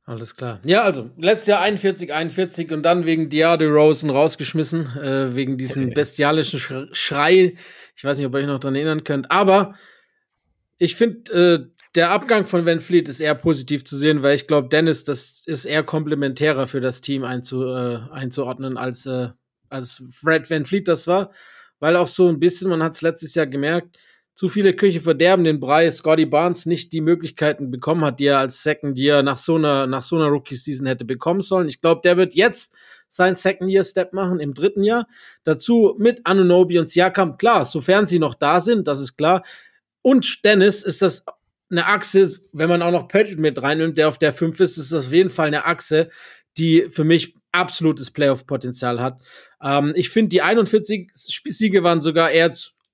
Alles 0.05 0.35
klar. 0.35 0.59
Ja, 0.65 0.81
also 0.81 1.09
letztes 1.17 1.47
Jahr 1.47 1.61
41, 1.61 2.13
41 2.13 2.71
und 2.73 2.83
dann 2.83 3.05
wegen 3.05 3.29
Diade 3.29 3.67
Rosen 3.69 4.09
rausgeschmissen, 4.09 4.97
äh, 4.97 5.33
wegen 5.33 5.57
diesem 5.57 5.93
bestialischen 5.93 6.59
Schrei. 6.91 7.55
Ich 7.95 8.03
weiß 8.03 8.17
nicht, 8.17 8.27
ob 8.27 8.33
ihr 8.33 8.39
euch 8.39 8.45
noch 8.45 8.59
daran 8.59 8.75
erinnern 8.75 9.05
könnt, 9.05 9.31
aber 9.31 9.75
ich 10.77 10.97
finde, 10.97 11.31
äh, 11.31 11.82
der 11.95 12.10
Abgang 12.10 12.45
von 12.45 12.65
Van 12.65 12.79
Fleet 12.79 13.08
ist 13.08 13.19
eher 13.19 13.36
positiv 13.36 13.86
zu 13.86 13.95
sehen, 13.95 14.23
weil 14.23 14.36
ich 14.36 14.47
glaube, 14.47 14.69
Dennis, 14.69 15.03
das 15.03 15.43
ist 15.45 15.65
eher 15.65 15.84
komplementärer 15.84 16.65
für 16.65 16.82
das 16.82 17.01
Team 17.01 17.23
einzu, 17.23 17.63
äh, 17.65 17.99
einzuordnen, 18.12 18.77
als, 18.77 19.06
äh, 19.06 19.29
als 19.69 20.03
Fred 20.12 20.49
Van 20.49 20.65
Fleet 20.65 20.88
das 20.88 21.08
war. 21.08 21.32
Weil 21.79 21.95
auch 21.95 22.08
so 22.08 22.27
ein 22.29 22.39
bisschen, 22.39 22.69
man 22.69 22.82
hat 22.82 22.93
es 22.93 23.01
letztes 23.01 23.36
Jahr 23.36 23.45
gemerkt, 23.45 23.97
zu 24.36 24.49
viele 24.49 24.75
Küche 24.75 24.99
verderben 24.99 25.43
den 25.43 25.60
Brei, 25.60 25.91
Scotty 25.91 26.25
Barnes 26.25 26.65
nicht 26.65 26.91
die 26.91 27.01
Möglichkeiten 27.01 27.69
bekommen 27.69 28.03
hat, 28.03 28.19
die 28.19 28.25
er 28.25 28.39
als 28.39 28.63
Second 28.63 28.97
Year 28.97 29.21
nach 29.21 29.38
so 29.38 29.56
einer, 29.56 29.86
nach 29.86 30.01
so 30.01 30.15
einer 30.15 30.27
Rookie-Season 30.27 30.88
hätte 30.88 31.06
bekommen 31.06 31.41
sollen. 31.41 31.67
Ich 31.67 31.82
glaube, 31.82 32.01
der 32.03 32.17
wird 32.17 32.34
jetzt 32.34 32.73
sein 33.08 33.36
Second-Year-Step 33.36 34.12
machen 34.13 34.39
im 34.39 34.56
dritten 34.56 34.84
Jahr. 34.84 35.08
Dazu 35.43 35.93
mit 35.99 36.25
Anunobi 36.25 36.79
und 36.79 36.89
Siakam, 36.89 37.38
klar, 37.38 37.63
sofern 37.65 38.08
sie 38.08 38.17
noch 38.17 38.34
da 38.34 38.60
sind, 38.60 38.88
das 38.88 38.99
ist 38.99 39.17
klar. 39.17 39.43
Und 40.01 40.43
Dennis 40.43 40.82
ist 40.82 41.03
das 41.03 41.25
eine 41.69 41.86
Achse, 41.88 42.39
wenn 42.52 42.69
man 42.69 42.82
auch 42.82 42.91
noch 42.91 43.08
Patrick 43.08 43.39
mit 43.39 43.62
reinnimmt, 43.62 43.97
der 43.97 44.10
auf 44.10 44.17
der 44.17 44.34
5 44.34 44.60
ist, 44.60 44.78
ist 44.78 44.91
das 44.91 45.08
auf 45.08 45.13
jeden 45.13 45.30
Fall 45.30 45.47
eine 45.47 45.65
Achse, 45.65 46.10
die 46.58 46.88
für 46.89 47.04
mich 47.04 47.36
absolutes 47.52 48.12
Playoff-Potenzial 48.12 49.02
hat. 49.02 49.21
Ähm, 49.62 49.93
ich 49.95 50.10
finde, 50.10 50.30
die 50.30 50.41
41 50.41 51.12
Siege 51.13 51.84
waren 51.84 52.02
sogar 52.02 52.32
eher 52.32 52.52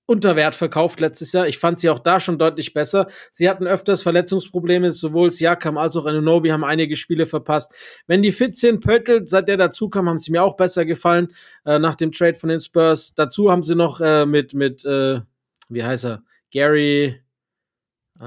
unter 0.10 0.36
Wert 0.36 0.56
verkauft 0.56 1.00
letztes 1.00 1.34
Jahr. 1.34 1.48
Ich 1.48 1.60
fand 1.60 1.80
sie 1.80 1.90
auch 1.90 2.00
da 2.00 2.20
schon 2.20 2.40
deutlich 2.40 2.74
besser. 2.74 3.08
Sie 3.32 3.48
hatten 3.48 3.68
öfters 3.68 4.02
Verletzungsprobleme, 4.02 4.92
sowohl 4.92 5.30
Siakam 5.30 5.78
als 5.78 5.96
auch 5.96 6.08
Anunobi 6.08 6.50
haben 6.50 6.64
einige 6.64 6.96
Spiele 6.96 7.28
verpasst. 7.28 7.72
Wenn 8.08 8.24
die 8.24 8.32
fit 8.32 8.56
sind, 8.56 8.84
Pöttl, 8.84 9.28
seit 9.28 9.48
der 9.48 9.58
dazu 9.58 9.88
kam, 9.88 10.10
haben 10.10 10.18
sie 10.18 10.32
mir 10.32 10.42
auch 10.42 10.58
besser 10.58 10.84
gefallen, 10.84 11.32
äh, 11.64 11.78
nach 11.78 11.94
dem 11.94 12.12
Trade 12.12 12.34
von 12.34 12.50
den 12.50 12.60
Spurs. 12.60 13.14
Dazu 13.14 13.52
haben 13.52 13.62
sie 13.62 13.76
noch 13.76 14.02
äh, 14.02 14.26
mit, 14.26 14.56
mit 14.56 14.84
äh, 14.84 15.22
wie 15.70 15.84
heißt 15.84 16.06
er, 16.06 16.24
Gary 16.52 17.22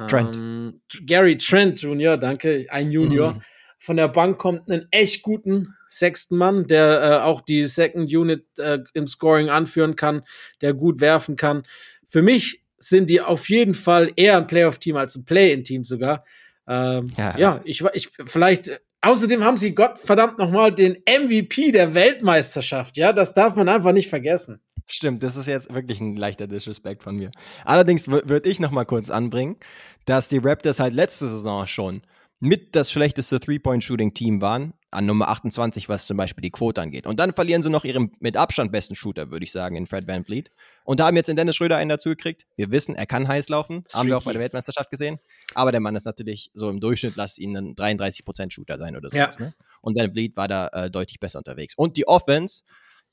Trent. 0.09 0.37
Ähm, 0.37 0.81
Gary 1.07 1.37
Trent 1.37 1.81
Junior, 1.83 2.17
danke, 2.17 2.67
ein 2.71 2.91
Junior. 2.91 3.35
Mhm. 3.35 3.43
Von 3.79 3.97
der 3.97 4.09
Bank 4.09 4.39
kommt 4.39 4.71
einen 4.71 4.87
echt 4.91 5.23
guten 5.23 5.75
sechsten 5.89 6.37
Mann, 6.37 6.67
der 6.67 7.03
äh, 7.03 7.25
auch 7.25 7.41
die 7.41 7.65
Second 7.65 8.13
Unit 8.15 8.47
äh, 8.59 8.79
im 8.95 9.07
Scoring 9.07 9.51
anführen 9.51 9.97
kann, 9.97 10.23
der 10.61 10.73
gut 10.73 11.01
werfen 11.01 11.37
kann. 11.37 11.65
Für 12.07 12.23
mich 12.23 12.63
sind 12.79 13.11
die 13.11 13.21
auf 13.21 13.49
jeden 13.49 13.75
Fall 13.75 14.11
eher 14.17 14.37
ein 14.37 14.47
Playoff-Team 14.47 14.97
als 14.97 15.17
ein 15.17 15.25
Play-in-Team 15.25 15.85
sogar. 15.85 16.25
Ähm, 16.69 17.13
ja. 17.17 17.37
ja, 17.39 17.61
ich, 17.65 17.83
ich 17.93 18.11
vielleicht. 18.27 18.81
Außerdem 19.05 19.43
haben 19.43 19.57
sie 19.57 19.75
Gott 19.75 19.99
verdammt 19.99 20.39
nochmal 20.39 20.73
den 20.73 20.99
MVP 21.09 21.73
der 21.73 21.93
Weltmeisterschaft. 21.93 22.97
Ja, 22.97 23.13
das 23.13 23.35
darf 23.35 23.57
man 23.57 23.69
einfach 23.69 23.93
nicht 23.93 24.09
vergessen. 24.09 24.61
Stimmt, 24.87 25.23
das 25.23 25.37
ist 25.37 25.47
jetzt 25.47 25.73
wirklich 25.73 26.01
ein 26.01 26.16
leichter 26.16 26.47
Disrespect 26.47 27.03
von 27.03 27.16
mir. 27.16 27.31
Allerdings 27.64 28.09
würde 28.09 28.49
ich 28.49 28.61
nochmal 28.61 28.87
kurz 28.87 29.11
anbringen, 29.11 29.57
dass 30.05 30.29
die 30.29 30.38
Raptors 30.38 30.81
halt 30.81 30.95
letzte 30.95 31.29
Saison 31.29 31.66
schon 31.66 32.03
mit 32.40 32.75
das 32.75 32.90
schlechteste 32.90 33.38
Three-Point-Shooting-Team 33.38 34.40
waren, 34.40 34.75
an 34.90 35.07
Nummer 35.07 35.29
28, 35.29 35.88
was 35.88 36.09
zum 36.09 36.16
Beispiel 36.16 36.42
die 36.42 36.51
Quote 36.51 36.83
angeht. 36.83 37.07
Und 37.07 37.21
dann 37.21 37.33
verlieren 37.33 37.62
sie 37.62 37.71
noch 37.71 37.85
ihren 37.85 38.11
mit 38.18 38.37
Abstand 38.37 38.73
besten 38.73 38.97
Shooter, 38.97 39.31
würde 39.31 39.45
ich 39.45 39.53
sagen, 39.53 39.77
in 39.77 39.87
Fred 39.87 40.09
Van 40.09 40.25
Fleet. 40.25 40.51
Und 40.83 41.01
haben 41.01 41.14
jetzt 41.14 41.29
in 41.29 41.37
Dennis 41.37 41.55
Schröder 41.55 41.77
einen 41.77 41.88
dazu 41.88 42.09
gekriegt. 42.09 42.45
Wir 42.57 42.73
wissen, 42.73 42.97
er 42.97 43.07
kann 43.07 43.29
heiß 43.29 43.49
laufen. 43.49 43.85
Haben 43.95 44.09
wir 44.09 44.18
auch 44.18 44.25
bei 44.25 44.33
der 44.33 44.42
Weltmeisterschaft 44.42 44.90
gesehen. 44.90 45.21
Aber 45.55 45.71
der 45.71 45.81
Mann 45.81 45.95
ist 45.95 46.05
natürlich 46.05 46.51
so 46.53 46.68
im 46.68 46.81
Durchschnitt, 46.81 47.14
lass 47.14 47.38
ihn 47.38 47.57
ein 47.57 47.77
33% 47.77 48.51
Shooter 48.51 48.77
sein 48.77 48.97
oder 48.97 49.09
sowas. 49.09 49.37
Ja. 49.38 49.47
Ne? 49.47 49.55
Und 49.81 49.97
Van 49.97 50.11
Fleet 50.11 50.37
war 50.37 50.49
da 50.49 50.66
äh, 50.73 50.90
deutlich 50.90 51.21
besser 51.21 51.38
unterwegs. 51.38 51.75
Und 51.77 51.97
die 51.97 52.09
Offense 52.09 52.64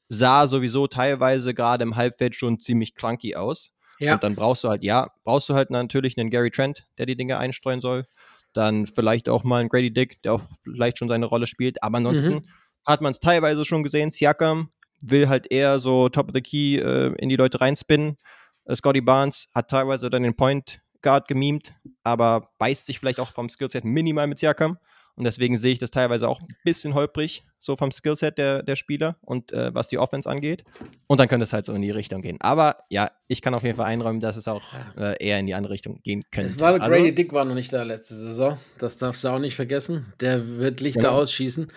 sah 0.09 0.47
sowieso 0.47 0.87
teilweise 0.87 1.53
gerade 1.53 1.83
im 1.83 1.95
Halbfeld 1.95 2.35
schon 2.35 2.59
ziemlich 2.59 2.95
clunky 2.95 3.35
aus. 3.35 3.71
Ja. 3.99 4.13
Und 4.15 4.23
dann 4.23 4.35
brauchst 4.35 4.63
du 4.63 4.69
halt, 4.69 4.83
ja, 4.83 5.07
brauchst 5.23 5.49
du 5.49 5.53
halt 5.53 5.69
natürlich 5.69 6.17
einen 6.17 6.29
Gary 6.29 6.51
Trent, 6.51 6.87
der 6.97 7.05
die 7.05 7.15
Dinge 7.15 7.37
einstreuen 7.37 7.81
soll. 7.81 8.05
Dann 8.53 8.87
vielleicht 8.87 9.29
auch 9.29 9.43
mal 9.43 9.61
ein 9.61 9.69
Grady 9.69 9.93
Dick, 9.93 10.21
der 10.23 10.33
auch 10.33 10.41
vielleicht 10.63 10.97
schon 10.97 11.09
seine 11.09 11.25
Rolle 11.25 11.47
spielt. 11.47 11.83
Aber 11.83 11.97
ansonsten 11.97 12.33
mhm. 12.33 12.45
hat 12.85 13.01
man 13.01 13.11
es 13.11 13.19
teilweise 13.19 13.65
schon 13.65 13.83
gesehen. 13.83 14.11
Siakam 14.11 14.69
will 15.01 15.29
halt 15.29 15.51
eher 15.51 15.79
so 15.79 16.09
Top 16.09 16.29
of 16.29 16.33
the 16.33 16.41
Key 16.41 16.77
äh, 16.77 17.13
in 17.19 17.29
die 17.29 17.35
Leute 17.35 17.61
reinspinnen. 17.61 18.17
Äh, 18.65 18.75
Scotty 18.75 19.01
Barnes 19.01 19.49
hat 19.53 19.69
teilweise 19.69 20.09
dann 20.09 20.23
den 20.23 20.35
Point 20.35 20.81
Guard 21.01 21.27
gemimt, 21.27 21.73
aber 22.03 22.49
beißt 22.57 22.85
sich 22.85 22.99
vielleicht 22.99 23.19
auch 23.19 23.31
vom 23.31 23.49
Skillset 23.49 23.85
minimal 23.85 24.27
mit 24.27 24.39
Siakam. 24.39 24.77
Und 25.19 25.25
deswegen 25.25 25.57
sehe 25.57 25.73
ich 25.73 25.79
das 25.79 25.91
teilweise 25.91 26.29
auch 26.29 26.39
ein 26.39 26.55
bisschen 26.63 26.93
holprig, 26.93 27.43
so 27.57 27.75
vom 27.75 27.91
Skillset 27.91 28.37
der, 28.37 28.63
der 28.63 28.77
Spieler 28.77 29.17
und 29.19 29.51
äh, 29.51 29.73
was 29.75 29.89
die 29.89 29.97
Offense 29.97 30.29
angeht. 30.29 30.63
Und 31.07 31.19
dann 31.19 31.27
könnte 31.27 31.43
es 31.43 31.51
halt 31.51 31.65
so 31.65 31.73
in 31.73 31.81
die 31.81 31.91
Richtung 31.91 32.21
gehen. 32.21 32.37
Aber 32.39 32.77
ja, 32.89 33.11
ich 33.27 33.41
kann 33.41 33.53
auf 33.53 33.63
jeden 33.63 33.75
Fall 33.75 33.87
einräumen, 33.87 34.21
dass 34.21 34.37
es 34.37 34.47
auch 34.47 34.63
äh, 34.97 35.21
eher 35.21 35.37
in 35.37 35.45
die 35.45 35.55
andere 35.55 35.73
Richtung 35.73 35.99
gehen 36.03 36.23
könnte. 36.31 36.49
Es 36.49 36.59
war, 36.61 36.73
also, 36.73 36.87
Grady 36.87 37.13
Dick 37.13 37.33
war 37.33 37.43
noch 37.43 37.53
nicht 37.53 37.73
da 37.73 37.83
letzte 37.83 38.15
Saison. 38.15 38.57
Das 38.77 38.95
darfst 38.95 39.21
du 39.25 39.27
auch 39.27 39.39
nicht 39.39 39.57
vergessen. 39.57 40.13
Der 40.21 40.57
wird 40.57 40.79
Lichter 40.79 41.01
genau. 41.01 41.15
ausschießen. 41.15 41.69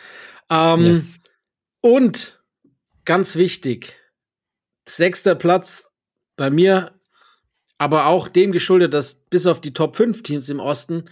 Ähm, 0.49 0.85
yes. 0.85 1.21
Und 1.81 2.41
ganz 3.05 3.35
wichtig, 3.35 3.97
sechster 4.89 5.35
Platz 5.35 5.91
bei 6.37 6.49
mir, 6.49 6.93
aber 7.77 8.07
auch 8.07 8.29
dem 8.29 8.53
geschuldet, 8.53 8.95
dass 8.95 9.17
bis 9.17 9.47
auf 9.47 9.61
die 9.61 9.73
Top 9.73 9.97
5 9.97 10.23
Teams 10.23 10.49
im 10.49 10.61
Osten 10.61 11.11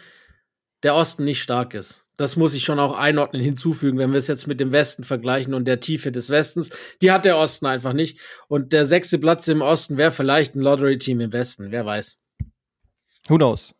der 0.84 0.94
Osten 0.94 1.24
nicht 1.24 1.42
stark 1.42 1.74
ist. 1.74 2.06
Das 2.20 2.36
muss 2.36 2.52
ich 2.52 2.64
schon 2.64 2.78
auch 2.78 2.98
einordnen, 2.98 3.42
hinzufügen, 3.42 3.96
wenn 3.96 4.10
wir 4.10 4.18
es 4.18 4.26
jetzt 4.26 4.46
mit 4.46 4.60
dem 4.60 4.72
Westen 4.72 5.04
vergleichen 5.04 5.54
und 5.54 5.64
der 5.64 5.80
Tiefe 5.80 6.12
des 6.12 6.28
Westens. 6.28 6.68
Die 7.00 7.10
hat 7.10 7.24
der 7.24 7.38
Osten 7.38 7.64
einfach 7.64 7.94
nicht. 7.94 8.20
Und 8.46 8.74
der 8.74 8.84
sechste 8.84 9.18
Platz 9.18 9.48
im 9.48 9.62
Osten 9.62 9.96
wäre 9.96 10.12
vielleicht 10.12 10.54
ein 10.54 10.60
Lottery-Team 10.60 11.18
im 11.20 11.32
Westen. 11.32 11.70
Wer 11.70 11.86
weiß. 11.86 12.18
Who 13.28 13.36
knows? 13.36 13.74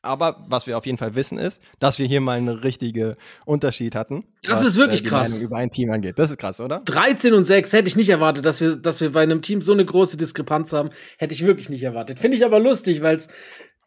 Aber 0.00 0.46
was 0.48 0.66
wir 0.66 0.78
auf 0.78 0.86
jeden 0.86 0.96
Fall 0.96 1.14
wissen 1.14 1.36
ist, 1.36 1.60
dass 1.78 1.98
wir 1.98 2.06
hier 2.06 2.22
mal 2.22 2.38
einen 2.38 2.48
richtigen 2.48 3.12
Unterschied 3.44 3.94
hatten. 3.94 4.24
Das 4.44 4.64
ist 4.64 4.76
wirklich 4.76 5.02
die 5.02 5.08
krass. 5.10 5.28
Meinung 5.28 5.44
über 5.44 5.58
ein 5.58 5.70
Team 5.70 5.90
angeht. 5.90 6.18
Das 6.18 6.30
ist 6.30 6.38
krass, 6.38 6.62
oder? 6.62 6.80
13 6.86 7.34
und 7.34 7.44
6 7.44 7.74
hätte 7.74 7.88
ich 7.88 7.96
nicht 7.96 8.08
erwartet, 8.08 8.46
dass 8.46 8.62
wir, 8.62 8.76
dass 8.76 9.02
wir 9.02 9.12
bei 9.12 9.20
einem 9.20 9.42
Team 9.42 9.60
so 9.60 9.74
eine 9.74 9.84
große 9.84 10.16
Diskrepanz 10.16 10.72
haben. 10.72 10.88
Hätte 11.18 11.34
ich 11.34 11.44
wirklich 11.44 11.68
nicht 11.68 11.82
erwartet. 11.82 12.18
Finde 12.18 12.38
ich 12.38 12.46
aber 12.46 12.60
lustig, 12.60 13.02
weil 13.02 13.18
es, 13.18 13.28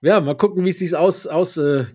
ja, 0.03 0.21
mal 0.21 0.37
gucken, 0.37 0.65
wie 0.65 0.69
es 0.69 0.77
sich 0.77 0.95
ausgibt. 0.95 1.33
Aus, 1.33 1.57
äh, 1.57 1.85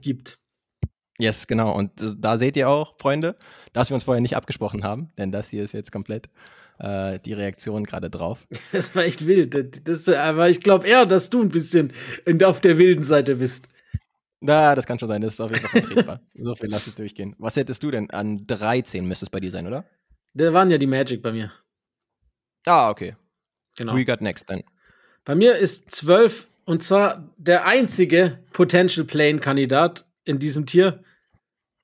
Yes, 1.18 1.46
genau. 1.46 1.74
Und 1.74 1.92
da 2.18 2.38
seht 2.38 2.56
ihr 2.56 2.68
auch, 2.68 2.94
Freunde, 2.98 3.36
dass 3.72 3.90
wir 3.90 3.94
uns 3.94 4.04
vorher 4.04 4.20
nicht 4.20 4.36
abgesprochen 4.36 4.84
haben, 4.84 5.10
denn 5.18 5.32
das 5.32 5.48
hier 5.48 5.64
ist 5.64 5.72
jetzt 5.72 5.92
komplett 5.92 6.28
äh, 6.78 7.18
die 7.20 7.32
Reaktion 7.32 7.84
gerade 7.84 8.10
drauf. 8.10 8.46
Das 8.72 8.94
war 8.94 9.04
echt 9.04 9.26
wild. 9.26 9.86
Das, 9.88 10.08
aber 10.08 10.50
ich 10.50 10.60
glaube 10.60 10.86
eher, 10.86 11.06
dass 11.06 11.30
du 11.30 11.42
ein 11.42 11.48
bisschen 11.48 11.92
auf 12.44 12.60
der 12.60 12.78
wilden 12.78 13.04
Seite 13.04 13.36
bist. 13.36 13.68
Na, 14.40 14.74
das 14.74 14.86
kann 14.86 14.98
schon 14.98 15.08
sein. 15.08 15.22
Das 15.22 15.34
ist 15.34 15.40
auf 15.40 15.50
jeden 15.50 15.66
Fall 15.66 15.82
vertretbar. 15.82 16.20
so 16.34 16.54
viel 16.54 16.68
lass 16.68 16.86
ich 16.86 16.94
durchgehen. 16.94 17.34
Was 17.38 17.56
hättest 17.56 17.82
du 17.82 17.90
denn? 17.90 18.10
An 18.10 18.44
13 18.44 19.06
müsste 19.06 19.24
es 19.24 19.30
bei 19.30 19.40
dir 19.40 19.50
sein, 19.50 19.66
oder? 19.66 19.84
Da 20.34 20.52
waren 20.52 20.70
ja 20.70 20.76
die 20.76 20.86
Magic 20.86 21.22
bei 21.22 21.32
mir. 21.32 21.50
Ah, 22.66 22.90
okay. 22.90 23.16
Genau. 23.76 23.94
We 23.94 24.04
got 24.04 24.20
next 24.20 24.46
then. 24.48 24.62
Bei 25.24 25.34
mir 25.34 25.56
ist 25.56 25.90
12 25.90 26.48
und 26.66 26.82
zwar 26.82 27.32
der 27.38 27.66
einzige 27.66 28.38
Potential 28.52 29.06
Plane-Kandidat 29.06 30.04
in 30.24 30.38
diesem 30.38 30.66
Tier. 30.66 31.02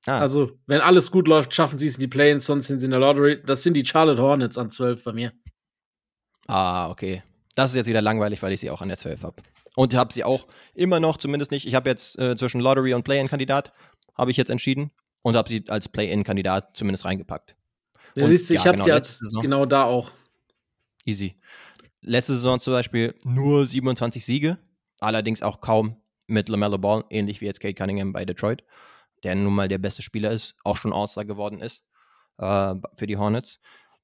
Ah. 0.05 0.19
Also, 0.19 0.51
wenn 0.67 0.81
alles 0.81 1.11
gut 1.11 1.27
läuft, 1.27 1.53
schaffen 1.53 1.79
sie 1.79 1.87
es 1.87 1.95
in 1.95 2.01
die 2.01 2.07
Planes, 2.07 2.45
sonst 2.45 2.67
sind 2.67 2.79
sie 2.79 2.85
in 2.85 2.91
der 2.91 2.99
Lottery. 2.99 3.41
Das 3.45 3.63
sind 3.63 3.73
die 3.73 3.85
Charlotte 3.85 4.21
Hornets 4.21 4.57
an 4.57 4.69
12 4.69 5.03
bei 5.03 5.13
mir. 5.13 5.31
Ah, 6.47 6.89
okay. 6.89 7.23
Das 7.55 7.71
ist 7.71 7.75
jetzt 7.75 7.87
wieder 7.87 8.01
langweilig, 8.01 8.41
weil 8.41 8.51
ich 8.51 8.59
sie 8.59 8.69
auch 8.69 8.81
an 8.81 8.89
der 8.89 8.97
12 8.97 9.23
habe. 9.23 9.41
Und 9.75 9.93
ich 9.93 9.99
habe 9.99 10.13
sie 10.13 10.23
auch 10.23 10.47
immer 10.73 10.99
noch, 10.99 11.17
zumindest 11.17 11.51
nicht. 11.51 11.67
Ich 11.67 11.75
habe 11.75 11.89
jetzt 11.89 12.19
äh, 12.19 12.35
zwischen 12.35 12.59
Lottery 12.59 12.93
und 12.93 13.03
Play-In-Kandidat, 13.03 13.71
habe 14.15 14.31
ich 14.31 14.37
jetzt 14.37 14.49
entschieden 14.49 14.91
und 15.21 15.35
habe 15.35 15.49
sie 15.49 15.63
als 15.69 15.87
Play-In-Kandidat 15.89 16.75
zumindest 16.75 17.05
reingepackt. 17.05 17.55
Ja, 18.15 18.27
siehst 18.27 18.49
du, 18.49 18.53
ich 18.53 18.61
habe 18.67 18.73
genau, 18.73 18.83
sie 18.85 18.91
als 18.91 19.19
genau 19.41 19.65
da 19.65 19.85
auch. 19.85 20.11
Easy. 21.05 21.35
Letzte 22.01 22.33
Saison 22.33 22.59
zum 22.59 22.73
Beispiel 22.73 23.15
nur 23.23 23.65
27 23.65 24.23
Siege, 24.23 24.57
allerdings 24.99 25.41
auch 25.41 25.61
kaum 25.61 25.97
mit 26.27 26.49
LaMelo 26.49 26.77
Ball, 26.77 27.05
ähnlich 27.09 27.41
wie 27.41 27.45
jetzt 27.45 27.59
Kate 27.59 27.73
Cunningham 27.73 28.13
bei 28.13 28.25
Detroit, 28.25 28.63
der 29.23 29.35
nun 29.35 29.53
mal 29.53 29.67
der 29.67 29.77
beste 29.77 30.01
Spieler 30.01 30.31
ist, 30.31 30.55
auch 30.63 30.77
schon 30.77 30.93
All-Star 30.93 31.25
geworden 31.25 31.61
ist 31.61 31.83
äh, 32.37 32.75
für 32.95 33.07
die 33.07 33.17
Hornets. 33.17 33.59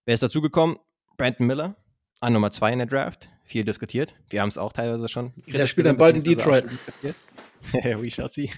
Wer 0.06 0.14
ist 0.14 0.24
dazugekommen? 0.24 0.78
Brandon 1.18 1.48
Miller, 1.48 1.76
an 2.22 2.34
Nummer 2.34 2.52
2 2.52 2.74
in 2.74 2.80
der 2.80 2.88
Draft, 2.88 3.30
viel 3.44 3.66
diskutiert. 3.66 4.16
Wir 4.30 4.42
haben 4.42 4.50
es 4.50 4.58
auch 4.58 4.72
teilweise 4.72 5.08
schon. 5.08 5.34
Der 5.48 5.68
spielt 5.68 5.88
dann 5.88 5.98
bald 5.98 6.16
in 6.16 6.24
Detroit. 6.24 6.66
We 7.74 8.10
shall 8.10 8.30
see. 8.30 8.52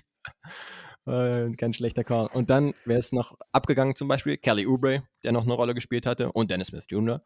Äh, 1.08 1.52
kein 1.54 1.74
schlechter 1.74 2.04
Call. 2.04 2.28
Und 2.28 2.50
dann 2.52 2.76
wäre 2.86 3.00
es 3.00 3.12
noch 3.12 3.38
abgegangen, 3.52 3.96
zum 3.96 4.08
Beispiel 4.08 4.38
Kelly 4.38 4.68
Oubre, 4.68 5.04
der 5.24 5.32
noch 5.32 5.44
eine 5.44 5.54
Rolle 5.54 5.74
gespielt 5.74 6.06
hatte, 6.06 6.32
und 6.32 6.52
Dennis 6.52 6.68
Smith 6.68 6.86
Jr. 6.88 7.24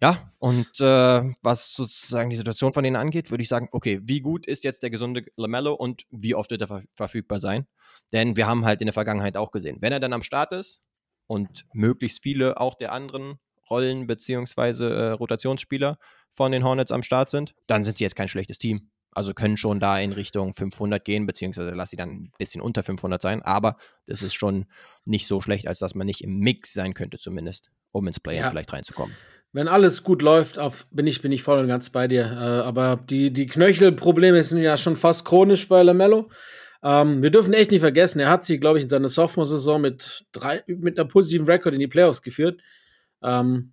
Ja, 0.00 0.32
und 0.38 0.80
äh, 0.80 1.34
was 1.42 1.72
sozusagen 1.72 2.30
die 2.30 2.36
Situation 2.36 2.72
von 2.72 2.84
denen 2.84 2.94
angeht, 2.94 3.30
würde 3.30 3.42
ich 3.42 3.48
sagen, 3.48 3.68
okay, 3.72 4.00
wie 4.04 4.20
gut 4.20 4.46
ist 4.46 4.62
jetzt 4.62 4.82
der 4.84 4.90
gesunde 4.90 5.24
Lamello 5.36 5.74
und 5.74 6.04
wie 6.10 6.36
oft 6.36 6.50
wird 6.52 6.60
er 6.60 6.68
ver 6.68 6.82
verfügbar 6.94 7.40
sein? 7.40 7.66
Denn 8.12 8.36
wir 8.36 8.46
haben 8.46 8.64
halt 8.64 8.80
in 8.80 8.86
der 8.86 8.92
Vergangenheit 8.92 9.36
auch 9.36 9.50
gesehen, 9.50 9.78
wenn 9.80 9.92
er 9.92 9.98
dann 9.98 10.12
am 10.12 10.22
Start 10.22 10.52
ist 10.52 10.80
und 11.26 11.66
möglichst 11.72 12.22
viele 12.22 12.60
auch 12.60 12.74
der 12.74 12.92
anderen 12.92 13.38
Rollen 13.68 14.06
beziehungsweise 14.06 14.88
äh, 14.88 15.10
Rotationsspieler 15.10 15.98
von 16.32 16.52
den 16.52 16.64
Hornets 16.64 16.92
am 16.92 17.02
Start 17.02 17.30
sind, 17.30 17.54
dann 17.66 17.82
sind 17.82 17.98
sie 17.98 18.04
jetzt 18.04 18.16
kein 18.16 18.28
schlechtes 18.28 18.58
Team. 18.58 18.90
Also 19.10 19.34
können 19.34 19.56
schon 19.56 19.80
da 19.80 19.98
in 19.98 20.12
Richtung 20.12 20.54
500 20.54 21.04
gehen, 21.04 21.26
beziehungsweise 21.26 21.70
lass 21.70 21.90
sie 21.90 21.96
dann 21.96 22.10
ein 22.10 22.32
bisschen 22.38 22.60
unter 22.60 22.84
500 22.84 23.20
sein. 23.20 23.42
Aber 23.42 23.76
das 24.06 24.22
ist 24.22 24.34
schon 24.34 24.66
nicht 25.06 25.26
so 25.26 25.40
schlecht, 25.40 25.66
als 25.66 25.80
dass 25.80 25.96
man 25.96 26.06
nicht 26.06 26.22
im 26.22 26.38
Mix 26.38 26.72
sein 26.72 26.94
könnte, 26.94 27.18
zumindest, 27.18 27.70
um 27.90 28.06
ins 28.06 28.20
Play 28.20 28.36
ja. 28.36 28.48
vielleicht 28.48 28.72
reinzukommen. 28.72 29.16
Wenn 29.52 29.68
alles 29.68 30.02
gut 30.02 30.22
läuft, 30.22 30.58
auf, 30.58 30.86
bin, 30.90 31.06
ich, 31.06 31.22
bin 31.22 31.32
ich 31.32 31.42
voll 31.42 31.58
und 31.58 31.68
ganz 31.68 31.90
bei 31.90 32.06
dir. 32.06 32.24
Äh, 32.24 32.66
aber 32.66 33.02
die, 33.08 33.32
die 33.32 33.46
Knöchelprobleme 33.46 34.42
sind 34.42 34.58
ja 34.58 34.76
schon 34.76 34.96
fast 34.96 35.24
chronisch 35.24 35.68
bei 35.68 35.82
Lamello. 35.82 36.30
Ähm, 36.82 37.22
wir 37.22 37.30
dürfen 37.30 37.54
echt 37.54 37.70
nicht 37.70 37.80
vergessen, 37.80 38.20
er 38.20 38.30
hat 38.30 38.44
sie, 38.44 38.60
glaube 38.60 38.78
ich, 38.78 38.84
in 38.84 38.88
seiner 38.88 39.08
Sophomore-Saison 39.08 39.80
mit, 39.80 40.26
mit 40.66 40.98
einer 40.98 41.08
positiven 41.08 41.46
Rekord 41.46 41.74
in 41.74 41.80
die 41.80 41.88
Playoffs 41.88 42.22
geführt. 42.22 42.60
Ähm, 43.22 43.72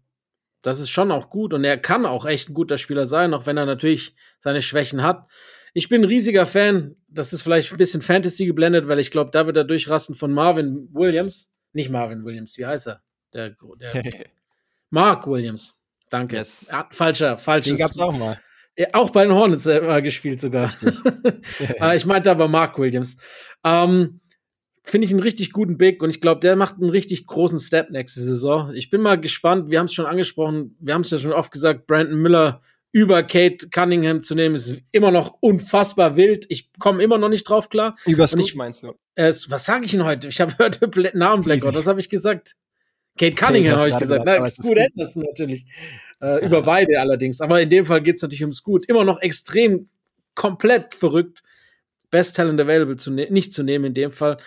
das 0.62 0.80
ist 0.80 0.90
schon 0.90 1.12
auch 1.12 1.30
gut 1.30 1.54
und 1.54 1.64
er 1.64 1.78
kann 1.78 2.08
auch 2.08 2.26
echt 2.26 2.50
ein 2.50 2.56
guter 2.56 2.80
Spieler 2.80 3.08
sein, 3.08 3.36
auch 3.36 3.46
wenn 3.46 3.58
er 3.58 3.68
natürlich 3.68 4.16
seine 4.40 4.64
Schwächen 4.64 5.04
hat. 5.04 5.28
Ich 5.76 5.90
bin 5.90 6.02
ein 6.02 6.08
riesiger 6.08 6.48
Fan, 6.48 6.96
das 7.08 7.34
ist 7.34 7.44
vielleicht 7.44 7.72
ein 7.72 7.78
bisschen 7.78 8.02
Fantasy 8.02 8.48
geblendet, 8.48 8.88
weil 8.88 8.98
ich 8.98 9.12
glaube, 9.12 9.30
da 9.30 9.46
wird 9.46 9.58
er 9.58 9.66
durchrasten 9.66 10.16
von 10.16 10.34
Marvin 10.34 10.90
Williams. 10.92 11.52
Nicht 11.74 11.92
Marvin 11.92 12.26
Williams, 12.26 12.58
wie 12.58 12.66
heißt 12.66 12.88
er? 12.88 13.04
Der, 13.34 13.56
der 13.80 14.04
Mark 14.90 15.28
Williams. 15.28 15.76
Danke. 16.10 16.38
Yes. 16.38 16.68
Ja, 16.72 16.88
falscher, 16.92 17.38
falsches. 17.38 17.74
Den 17.74 17.80
gab's 17.80 18.00
auch 18.00 18.18
mal. 18.18 18.40
Ja, 18.78 18.88
auch 18.94 19.10
bei 19.10 19.24
den 19.24 19.34
Hornets 19.34 19.66
äh, 19.66 20.02
gespielt 20.02 20.40
sogar. 20.40 20.72
äh, 21.80 21.96
ich 21.96 22.06
meinte 22.06 22.30
aber 22.30 22.48
Mark 22.48 22.78
Williams. 22.78 23.18
Ähm, 23.64 24.20
finde 24.84 25.06
ich 25.06 25.12
einen 25.12 25.22
richtig 25.22 25.52
guten 25.52 25.78
Big 25.78 26.04
und 26.04 26.10
ich 26.10 26.22
glaube, 26.22 26.42
der 26.42 26.56
macht 26.56 26.76
einen 26.76 26.90
richtig 26.90 27.26
großen 27.26 27.60
Step 27.60 27.90
nächste 27.90 28.22
Saison. 28.22 28.74
Ich 28.74 28.90
bin 28.90 29.02
mal 29.02 29.20
gespannt, 29.20 29.72
wir 29.72 29.80
haben 29.80 29.86
es 29.86 29.94
schon 29.94 30.06
angesprochen, 30.06 30.78
wir 30.80 30.94
haben 30.94 31.02
es 31.02 31.10
ja 31.10 31.18
schon 31.18 31.34
oft 31.34 31.52
gesagt, 31.52 31.88
Brandon 31.88 32.22
Miller 32.22 32.62
über 32.92 33.24
Kate 33.24 33.70
Cunningham 33.70 34.24
zu 34.24 34.36
nehmen, 34.36 34.56
ist 34.56 34.82
immer 34.92 35.12
noch 35.12 35.38
unfassbar 35.42 36.16
wild. 36.16 36.46
Ich 36.48 36.72
komme 36.80 37.04
immer 37.04 37.18
noch 37.18 37.28
nicht 37.28 37.44
drauf 37.44 37.68
klar. 37.70 37.98
Über 38.06 38.26
Scoot 38.26 38.56
meinst 38.56 38.84
du? 38.84 38.94
Äh, 39.16 39.34
was 39.50 39.66
sage 39.66 39.86
ich 39.86 39.92
denn 39.92 40.06
heute? 40.06 40.28
Ich 40.28 40.40
habe 40.40 40.54
heute 40.60 41.12
Namen 41.18 41.44
Blackout, 41.44 41.76
was 41.76 41.88
habe 41.88 42.00
ich 42.00 42.10
gesagt? 42.10 42.56
Kate 43.18 43.36
Cunningham 43.36 43.78
habe 43.80 43.90
ich 43.90 43.98
gesagt. 43.98 44.24
Na, 44.26 44.48
Scoot 44.48 44.78
Anderson 44.78 45.24
natürlich. 45.24 45.66
Äh, 46.22 46.26
ja. 46.26 46.40
Über 46.40 46.62
beide 46.62 47.00
allerdings. 47.00 47.42
Aber 47.42 47.62
in 47.62 47.70
dem 47.70 47.86
Fall 47.86 48.02
geht 48.02 48.18
es 48.18 48.22
natürlich 48.22 48.44
um 48.44 48.52
Scoot. 48.52 48.86
Immer 48.88 49.06
noch 49.06 49.22
extrem 49.22 49.88
komplett 50.34 50.94
verrückt. 50.94 51.44
Best 52.12 52.36
Talent 52.36 52.60
Available 52.60 52.98
zu 52.98 53.12
ne 53.12 53.28
nicht 53.30 53.54
zu 53.54 53.64
nehmen 53.64 53.86
in 53.86 53.94
dem 53.94 54.12
Fall. 54.12 54.38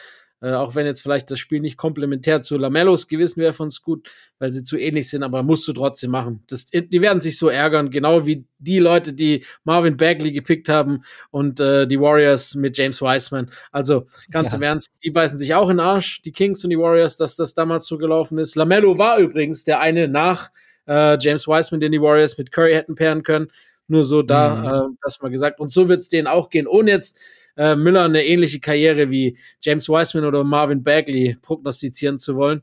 Äh, 0.40 0.52
auch 0.52 0.76
wenn 0.76 0.86
jetzt 0.86 1.00
vielleicht 1.00 1.30
das 1.32 1.40
Spiel 1.40 1.60
nicht 1.60 1.76
komplementär 1.76 2.42
zu 2.42 2.58
Lamellos 2.58 3.08
gewesen 3.08 3.40
wäre 3.40 3.52
von 3.52 3.72
Scoot, 3.72 4.08
weil 4.38 4.52
sie 4.52 4.62
zu 4.62 4.76
ähnlich 4.76 5.08
sind, 5.10 5.24
aber 5.24 5.42
musst 5.42 5.66
du 5.66 5.72
trotzdem 5.72 6.12
machen. 6.12 6.44
Das, 6.46 6.66
die 6.66 7.02
werden 7.02 7.20
sich 7.20 7.36
so 7.38 7.48
ärgern, 7.48 7.90
genau 7.90 8.24
wie 8.24 8.44
die 8.58 8.78
Leute, 8.78 9.12
die 9.12 9.44
Marvin 9.64 9.96
Bagley 9.96 10.30
gepickt 10.30 10.68
haben 10.68 11.02
und 11.30 11.58
äh, 11.58 11.88
die 11.88 12.00
Warriors 12.00 12.54
mit 12.54 12.78
James 12.78 13.02
Wiseman. 13.02 13.50
Also 13.72 14.06
ganz 14.30 14.52
ja. 14.52 14.58
im 14.58 14.62
Ernst, 14.62 14.94
die 15.02 15.10
beißen 15.10 15.40
sich 15.40 15.54
auch 15.54 15.70
in 15.70 15.78
den 15.78 15.86
Arsch, 15.86 16.22
die 16.22 16.32
Kings 16.32 16.62
und 16.62 16.70
die 16.70 16.78
Warriors, 16.78 17.16
dass 17.16 17.34
das 17.34 17.54
damals 17.54 17.86
so 17.86 17.98
gelaufen 17.98 18.38
ist. 18.38 18.54
Lamello 18.54 18.96
war 18.96 19.18
übrigens 19.18 19.64
der 19.64 19.80
eine 19.80 20.06
nach 20.06 20.50
äh, 20.86 21.18
James 21.20 21.48
Wiseman, 21.48 21.80
den 21.80 21.90
die 21.90 22.00
Warriors 22.00 22.38
mit 22.38 22.52
Curry 22.52 22.74
hätten 22.74 22.94
pairen 22.94 23.24
können. 23.24 23.50
Nur 23.88 24.04
so 24.04 24.22
da, 24.22 24.54
mhm. 24.54 24.92
äh, 24.92 24.96
das 25.02 25.20
mal 25.20 25.30
gesagt. 25.30 25.58
Und 25.58 25.72
so 25.72 25.88
wird 25.88 26.00
es 26.00 26.08
denen 26.08 26.28
auch 26.28 26.50
gehen, 26.50 26.68
ohne 26.68 26.92
jetzt 26.92 27.18
äh, 27.58 27.76
Miller 27.76 28.04
eine 28.04 28.24
ähnliche 28.24 28.60
Karriere 28.60 29.10
wie 29.10 29.36
James 29.60 29.88
Wiseman 29.88 30.24
oder 30.24 30.44
Marvin 30.44 30.84
Bagley 30.84 31.36
prognostizieren 31.42 32.18
zu 32.18 32.36
wollen. 32.36 32.62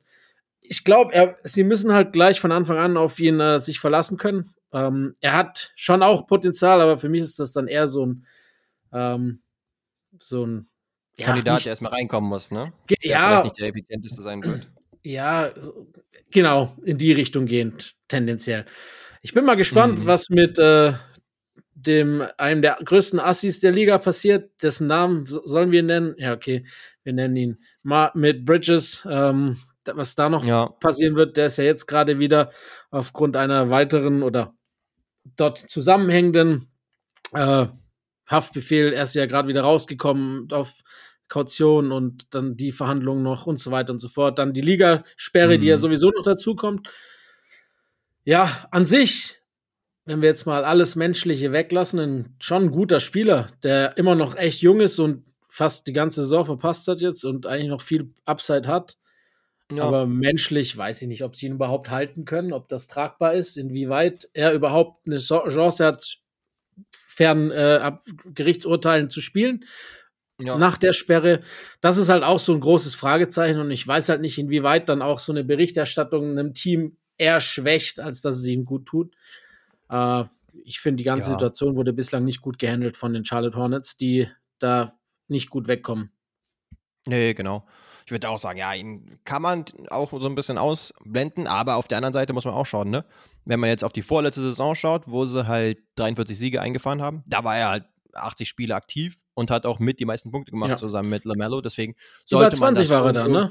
Ich 0.62 0.84
glaube, 0.84 1.36
sie 1.44 1.64
müssen 1.64 1.94
halt 1.94 2.14
gleich 2.14 2.40
von 2.40 2.52
Anfang 2.52 2.78
an 2.78 2.98
auf 2.98 3.20
ihn 3.20 3.40
äh, 3.40 3.60
sich 3.60 3.80
verlassen 3.80 4.18
können. 4.18 4.56
Ähm, 4.74 5.16
er 5.22 5.34
hat 5.34 5.74
schon 5.76 6.02
auch 6.02 6.26
Potenzial, 6.26 6.82
aber 6.82 6.98
für 6.98 7.10
mich 7.10 7.22
ist 7.22 7.38
das 7.40 7.52
dann 7.52 7.68
eher 7.68 7.88
so 7.88 8.06
ein 8.06 8.26
ähm, 8.94 9.42
so 10.20 10.46
ein 10.46 10.70
ja, 11.18 11.28
Kandidat, 11.28 11.56
nicht, 11.56 11.66
der 11.66 11.72
erstmal 11.72 11.92
reinkommen 11.92 12.30
muss, 12.30 12.52
ne? 12.52 12.74
Der 12.90 12.98
ja. 13.02 13.44
nicht 13.44 13.58
der 13.58 13.68
effizienteste 13.68 14.22
sein 14.22 14.44
wird. 14.44 14.70
Ja, 15.04 15.52
genau, 16.32 16.76
in 16.84 16.98
die 16.98 17.12
Richtung 17.12 17.46
gehend, 17.46 17.96
tendenziell. 18.08 18.66
Ich 19.22 19.34
bin 19.34 19.46
mal 19.46 19.56
gespannt, 19.56 20.00
mhm. 20.00 20.06
was 20.06 20.30
mit 20.30 20.58
äh, 20.58 20.94
dem 21.88 22.24
einem 22.38 22.62
der 22.62 22.78
größten 22.84 23.20
Assis 23.20 23.60
der 23.60 23.72
Liga 23.72 23.98
passiert, 23.98 24.52
dessen 24.62 24.88
Namen 24.88 25.26
sollen 25.26 25.72
wir 25.72 25.84
nennen? 25.84 26.16
Ja, 26.18 26.34
okay, 26.34 26.66
wir 27.04 27.14
nennen 27.14 27.36
ihn 27.36 27.64
mal 27.84 28.12
mit 28.14 28.46
Bridges. 28.46 29.08
Ähm, 29.10 29.58
was 29.86 30.16
da 30.16 30.30
noch 30.30 30.44
ja. 30.44 30.68
passieren 30.80 31.16
wird, 31.16 31.38
der 31.38 31.48
ist 31.48 31.58
ja 31.58 31.64
jetzt 31.64 31.86
gerade 31.86 32.18
wieder 32.18 32.52
aufgrund 32.90 33.36
einer 33.36 33.70
weiteren 33.70 34.24
oder 34.24 34.56
dort 35.38 35.58
zusammenhängenden 35.58 36.72
äh, 37.34 37.68
Haftbefehl, 38.28 38.94
er 38.94 39.04
ist 39.04 39.16
ja 39.16 39.26
gerade 39.28 39.48
wieder 39.48 39.62
rausgekommen 39.62 40.52
auf 40.52 40.74
Kaution 41.28 41.92
und 41.92 42.34
dann 42.34 42.56
die 42.56 42.72
Verhandlungen 42.72 43.24
noch 43.24 43.46
und 43.46 43.60
so 43.60 43.72
weiter 43.72 43.94
und 43.94 44.00
so 44.00 44.08
fort. 44.08 44.40
Dann 44.40 44.54
die 44.54 44.62
Ligasperre, 44.62 45.58
mhm. 45.58 45.62
die 45.62 45.68
ja 45.68 45.76
mhm. 45.78 45.82
sowieso 45.82 46.10
noch 46.10 46.24
dazu 46.24 46.56
kommt. 46.56 46.90
Ja, 48.24 48.68
an 48.72 48.86
sich 48.86 49.40
wenn 50.06 50.22
wir 50.22 50.30
jetzt 50.30 50.46
mal 50.46 50.64
alles 50.64 50.96
Menschliche 50.96 51.52
weglassen, 51.52 52.00
ein 52.00 52.36
schon 52.40 52.66
ein 52.66 52.72
guter 52.72 53.00
Spieler, 53.00 53.48
der 53.64 53.98
immer 53.98 54.16
noch 54.16 54.36
echt 54.36 54.62
jung 54.62 54.80
ist 54.80 55.00
und 55.00 55.26
fast 55.50 55.88
die 55.88 55.94
ganze 55.94 56.22
Saison 56.22 56.46
verpasst 56.46 56.88
hat 56.88 57.02
jetzt 57.02 57.24
und 57.24 57.48
eigentlich 57.48 57.70
noch 57.70 57.82
viel 57.82 58.10
Upside 58.26 58.68
hat. 58.68 58.98
Ja. 59.72 59.84
Aber 59.84 60.06
menschlich 60.06 60.78
weiß 60.78 61.02
ich 61.02 61.08
nicht, 61.08 61.24
ob 61.24 61.36
sie 61.36 61.48
ihn 61.48 61.54
überhaupt 61.54 61.90
halten 61.90 62.26
können, 62.26 62.54
ob 62.54 62.70
das 62.70 62.86
tragbar 62.86 63.34
ist, 63.34 63.58
inwieweit 63.58 64.30
er 64.34 64.54
überhaupt 64.54 65.08
eine 65.08 65.18
Chance 65.18 65.86
hat, 65.86 66.18
fern 66.92 67.50
äh, 67.50 67.92
Gerichtsurteilen 68.26 69.10
zu 69.10 69.22
spielen. 69.22 69.66
Ja. 70.40 70.58
Nach 70.58 70.78
der 70.78 70.92
Sperre. 70.92 71.40
Das 71.80 71.98
ist 71.98 72.10
halt 72.10 72.24
auch 72.24 72.40
so 72.40 72.54
ein 72.54 72.60
großes 72.60 72.94
Fragezeichen 72.94 73.60
und 73.60 73.72
ich 73.72 73.88
weiß 73.88 74.10
halt 74.10 74.20
nicht, 74.20 74.38
inwieweit 74.38 74.90
dann 74.90 75.02
auch 75.02 75.20
so 75.20 75.32
eine 75.32 75.46
Berichterstattung 75.46 76.32
einem 76.32 76.54
Team 76.54 76.98
eher 77.18 77.40
schwächt, 77.40 78.02
als 78.02 78.22
dass 78.22 78.38
es 78.38 78.46
ihm 78.46 78.66
gut 78.66 78.86
tut. 78.86 79.16
Äh, 79.90 80.26
ich 80.64 80.80
finde, 80.80 80.98
die 80.98 81.04
ganze 81.04 81.30
ja. 81.30 81.34
Situation 81.34 81.76
wurde 81.76 81.94
bislang 81.94 82.24
nicht 82.24 82.42
gut 82.42 82.60
gehandelt 82.60 82.96
von 82.96 83.14
den 83.14 83.26
Charlotte 83.26 83.58
Hornets, 83.58 83.98
die 83.98 84.28
da 84.60 84.94
nicht 85.28 85.50
gut 85.50 85.68
wegkommen. 85.68 86.12
Nee, 87.08 87.34
genau. 87.34 87.66
Ich 88.06 88.12
würde 88.12 88.30
auch 88.30 88.38
sagen, 88.38 88.60
ja, 88.60 88.74
ihn 88.74 89.20
kann 89.24 89.42
man 89.42 89.66
auch 89.90 90.12
so 90.12 90.28
ein 90.28 90.36
bisschen 90.36 90.58
ausblenden, 90.58 91.48
aber 91.48 91.76
auf 91.76 91.88
der 91.88 91.98
anderen 91.98 92.14
Seite 92.14 92.34
muss 92.34 92.46
man 92.46 92.54
auch 92.54 92.66
schauen, 92.66 92.90
ne? 92.90 93.04
Wenn 93.46 93.60
man 93.60 93.70
jetzt 93.70 93.84
auf 93.84 93.94
die 93.94 94.04
vorletzte 94.04 94.42
Saison 94.42 94.76
schaut, 94.76 95.08
wo 95.08 95.26
sie 95.26 95.48
halt 95.48 95.80
43 95.96 96.38
Siege 96.38 96.62
eingefahren 96.62 97.02
haben, 97.02 97.24
da 97.28 97.44
war 97.44 97.58
er 97.58 97.70
halt 97.70 97.86
80 98.14 98.48
Spiele 98.48 98.76
aktiv 98.76 99.18
und 99.34 99.52
hat 99.52 99.66
auch 99.66 99.80
mit 99.80 100.00
die 100.00 100.06
meisten 100.06 100.32
Punkte 100.32 100.52
gemacht, 100.52 100.70
ja. 100.70 100.78
zusammen 100.78 101.10
mit 101.10 101.26
LaMelo. 101.26 101.62
Deswegen 101.62 101.96
sollte 102.26 102.56
Über 102.56 102.68
20 102.68 102.90
man 102.90 103.00
war 103.00 103.06
er 103.08 103.14
da, 103.14 103.28
ne? 103.28 103.50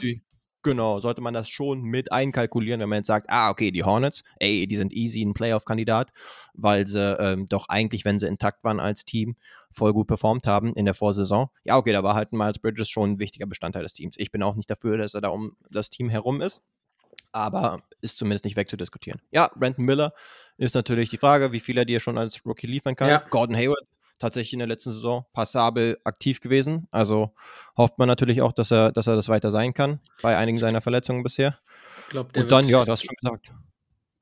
Genau, 0.65 0.99
sollte 0.99 1.21
man 1.21 1.35
das 1.35 1.51
schon 1.51 1.83
mit 1.83 2.11
einkalkulieren, 2.11 2.81
wenn 2.81 2.89
man 2.89 3.01
jetzt 3.01 3.09
sagt, 3.09 3.27
ah, 3.29 3.51
okay, 3.51 3.71
die 3.71 3.85
Hornets, 3.85 4.23
ey, 4.41 4.67
die 4.67 4.77
sind 4.77 4.95
easy 4.95 5.23
ein 5.23 5.35
Playoff-Kandidat, 5.35 6.11
weil 6.55 6.87
sie 6.87 7.17
ähm, 7.21 7.47
doch 7.47 7.69
eigentlich, 7.69 8.07
wenn 8.07 8.19
sie 8.19 8.27
intakt 8.27 8.65
waren 8.65 8.81
als 8.81 9.05
Team, 9.05 9.37
voll 9.71 9.93
gut 9.93 10.07
performt 10.07 10.47
haben 10.47 10.73
in 10.75 10.87
der 10.87 10.95
Vorsaison. 10.95 11.49
Ja, 11.65 11.77
okay, 11.77 11.93
da 11.93 12.03
war 12.03 12.15
halt 12.15 12.33
Miles 12.33 12.59
Bridges 12.59 12.89
schon 12.89 13.13
ein 13.13 13.19
wichtiger 13.19 13.47
Bestandteil 13.47 13.83
des 13.83 13.93
Teams. 13.93 14.17
Ich 14.17 14.33
bin 14.33 14.43
auch 14.43 14.57
nicht 14.57 14.71
dafür, 14.71 14.97
dass 14.97 15.13
er 15.13 15.21
da 15.21 15.29
um 15.29 15.55
das 15.71 15.91
Team 15.91 16.09
herum 16.09 16.41
ist, 16.41 16.63
aber 17.31 17.83
ist 18.01 18.17
zumindest 18.17 18.47
nicht 18.47 18.57
wegzudiskutieren. 18.57 19.21
Ja, 19.33 19.51
Brandon 19.55 19.85
Miller 19.85 20.15
ist 20.57 20.75
natürlich 20.75 21.11
die 21.11 21.19
Frage, 21.19 21.53
wie 21.53 21.61
viel 21.61 21.77
er 21.77 21.85
dir 21.85 22.01
schon 22.01 22.17
als 22.17 22.45
Rookie 22.47 22.67
liefern 22.67 22.97
kann. 22.97 23.11
Ja. 23.11 23.23
Gordon 23.29 23.57
Hayward 23.57 23.87
tatsächlich 24.25 24.55
in 24.55 24.59
der 24.59 24.69
letzten 24.69 24.91
Saison 24.91 25.27
passabel 25.33 25.99
aktiv 26.05 26.41
gewesen. 26.41 26.89
Also 26.91 27.35
hofft 27.77 27.99
man 27.99 28.09
natürlich 28.09 28.41
auch, 28.41 28.53
dass 28.53 28.71
er, 28.71 28.91
dass 28.91 29.07
er 29.07 29.17
das 29.17 29.29
weiter 29.29 29.51
sein 29.51 29.75
kann 29.75 30.01
bei 30.23 30.37
einigen 30.37 30.59
seiner 30.59 30.81
Verletzungen 30.81 31.23
bisher. 31.23 31.59
Glaub, 32.09 32.35
Und 32.37 32.51
dann, 32.51 32.67
ja, 32.67 32.85
du 32.85 32.93
hast 32.93 33.05
schon 33.05 33.15
gesagt. 33.21 33.53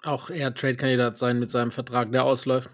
Auch 0.03 0.31
eher 0.31 0.53
Trade-Kandidat 0.53 1.19
sein 1.19 1.38
mit 1.38 1.51
seinem 1.51 1.71
Vertrag, 1.71 2.11
der 2.11 2.25
ausläuft. 2.25 2.71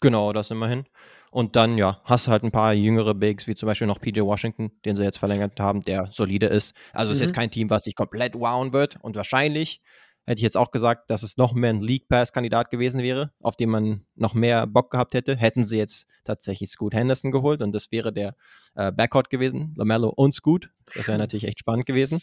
Genau, 0.00 0.34
das 0.34 0.50
immerhin. 0.50 0.84
Und 1.30 1.56
dann, 1.56 1.78
ja, 1.78 2.00
hast 2.04 2.26
du 2.26 2.30
halt 2.30 2.44
ein 2.44 2.52
paar 2.52 2.74
jüngere 2.74 3.14
Bigs, 3.14 3.46
wie 3.46 3.54
zum 3.54 3.66
Beispiel 3.66 3.86
noch 3.86 4.00
PJ 4.00 4.20
Washington, 4.20 4.70
den 4.84 4.96
sie 4.96 5.02
jetzt 5.02 5.18
verlängert 5.18 5.58
haben, 5.58 5.80
der 5.80 6.10
solide 6.12 6.46
ist. 6.46 6.76
Also 6.92 7.10
mhm. 7.10 7.14
ist 7.14 7.20
jetzt 7.20 7.30
mhm. 7.30 7.36
kein 7.36 7.50
Team, 7.50 7.70
was 7.70 7.84
sich 7.84 7.96
komplett 7.96 8.34
wowen 8.34 8.72
wird. 8.74 8.98
Und 9.00 9.16
wahrscheinlich 9.16 9.80
hätte 10.26 10.38
ich 10.38 10.42
jetzt 10.42 10.56
auch 10.56 10.70
gesagt, 10.70 11.10
dass 11.10 11.22
es 11.22 11.36
noch 11.36 11.52
mehr 11.52 11.70
ein 11.70 11.80
League 11.80 12.08
Pass-Kandidat 12.08 12.70
gewesen 12.70 13.00
wäre, 13.00 13.32
auf 13.40 13.56
den 13.56 13.70
man 13.70 14.06
noch 14.14 14.34
mehr 14.34 14.66
Bock 14.66 14.90
gehabt 14.90 15.14
hätte. 15.14 15.36
Hätten 15.36 15.64
sie 15.64 15.78
jetzt 15.78 16.06
tatsächlich 16.24 16.70
Scoot 16.70 16.94
Henderson 16.94 17.30
geholt 17.30 17.62
und 17.62 17.72
das 17.72 17.90
wäre 17.92 18.12
der 18.12 18.34
äh, 18.74 18.90
Backcourt 18.92 19.30
gewesen, 19.30 19.74
Lamello 19.76 20.08
und 20.08 20.34
Scoot. 20.34 20.70
Das 20.94 21.08
wäre 21.08 21.18
natürlich 21.18 21.44
echt 21.44 21.60
spannend 21.60 21.86
gewesen. 21.86 22.20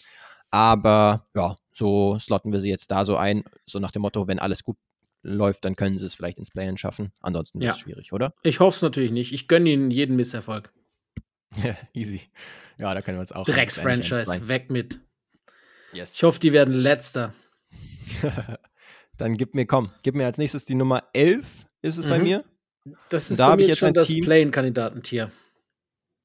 Aber 0.50 1.28
ja, 1.36 1.56
so 1.72 2.20
slotten 2.20 2.52
wir 2.52 2.60
sie 2.60 2.70
jetzt 2.70 2.92
da 2.92 3.06
so 3.06 3.16
ein, 3.16 3.44
so 3.66 3.80
nach 3.80 3.92
dem 3.92 4.02
Motto, 4.02 4.28
wenn 4.28 4.40
alles 4.40 4.64
gut 4.64 4.78
läuft, 5.24 5.66
dann 5.66 5.76
können 5.76 5.98
sie 5.98 6.06
es 6.06 6.16
vielleicht 6.16 6.40
ins 6.40 6.52
Play-In 6.52 6.78
schaffen. 6.78 7.12
Ansonsten 7.22 7.60
wird 7.60 7.72
es 7.72 7.78
ja. 7.78 7.84
schwierig, 7.84 8.12
oder? 8.12 8.34
Ich 8.44 8.60
hoffe 8.60 8.76
es 8.76 8.82
natürlich 8.82 9.12
nicht. 9.12 9.34
Ich 9.34 9.48
gönne 9.48 9.70
ihnen 9.70 9.92
jeden 9.92 10.16
Misserfolg. 10.16 10.74
Easy. 11.94 12.22
Ja, 12.80 12.94
da 12.94 13.02
können 13.02 13.18
wir 13.18 13.22
uns 13.22 13.32
auch. 13.32 13.46
Drecks-Franchise, 13.46 14.48
weg 14.48 14.72
mit. 14.72 15.00
Yes. 15.94 16.16
Ich 16.16 16.24
hoffe, 16.24 16.40
die 16.40 16.54
werden 16.54 16.74
letzter. 16.74 17.32
Dann 19.18 19.38
gib 19.38 19.54
mir, 19.54 19.66
komm, 19.66 19.92
gib 20.04 20.16
mir 20.16 20.26
als 20.26 20.38
nächstes 20.38 20.66
die 20.66 20.76
Nummer 20.76 21.04
11, 21.14 21.46
ist 21.82 21.98
es 21.98 22.06
mhm. 22.06 22.10
bei 22.10 22.20
mir. 22.20 22.44
Das 23.10 23.30
ist 23.30 23.40
da 23.40 23.52
bei 23.52 23.58
mir 23.58 23.68
jetzt 23.68 23.80
schon 23.80 23.94
das 23.94 24.08
Play-In-Kandidatentier. 24.08 25.32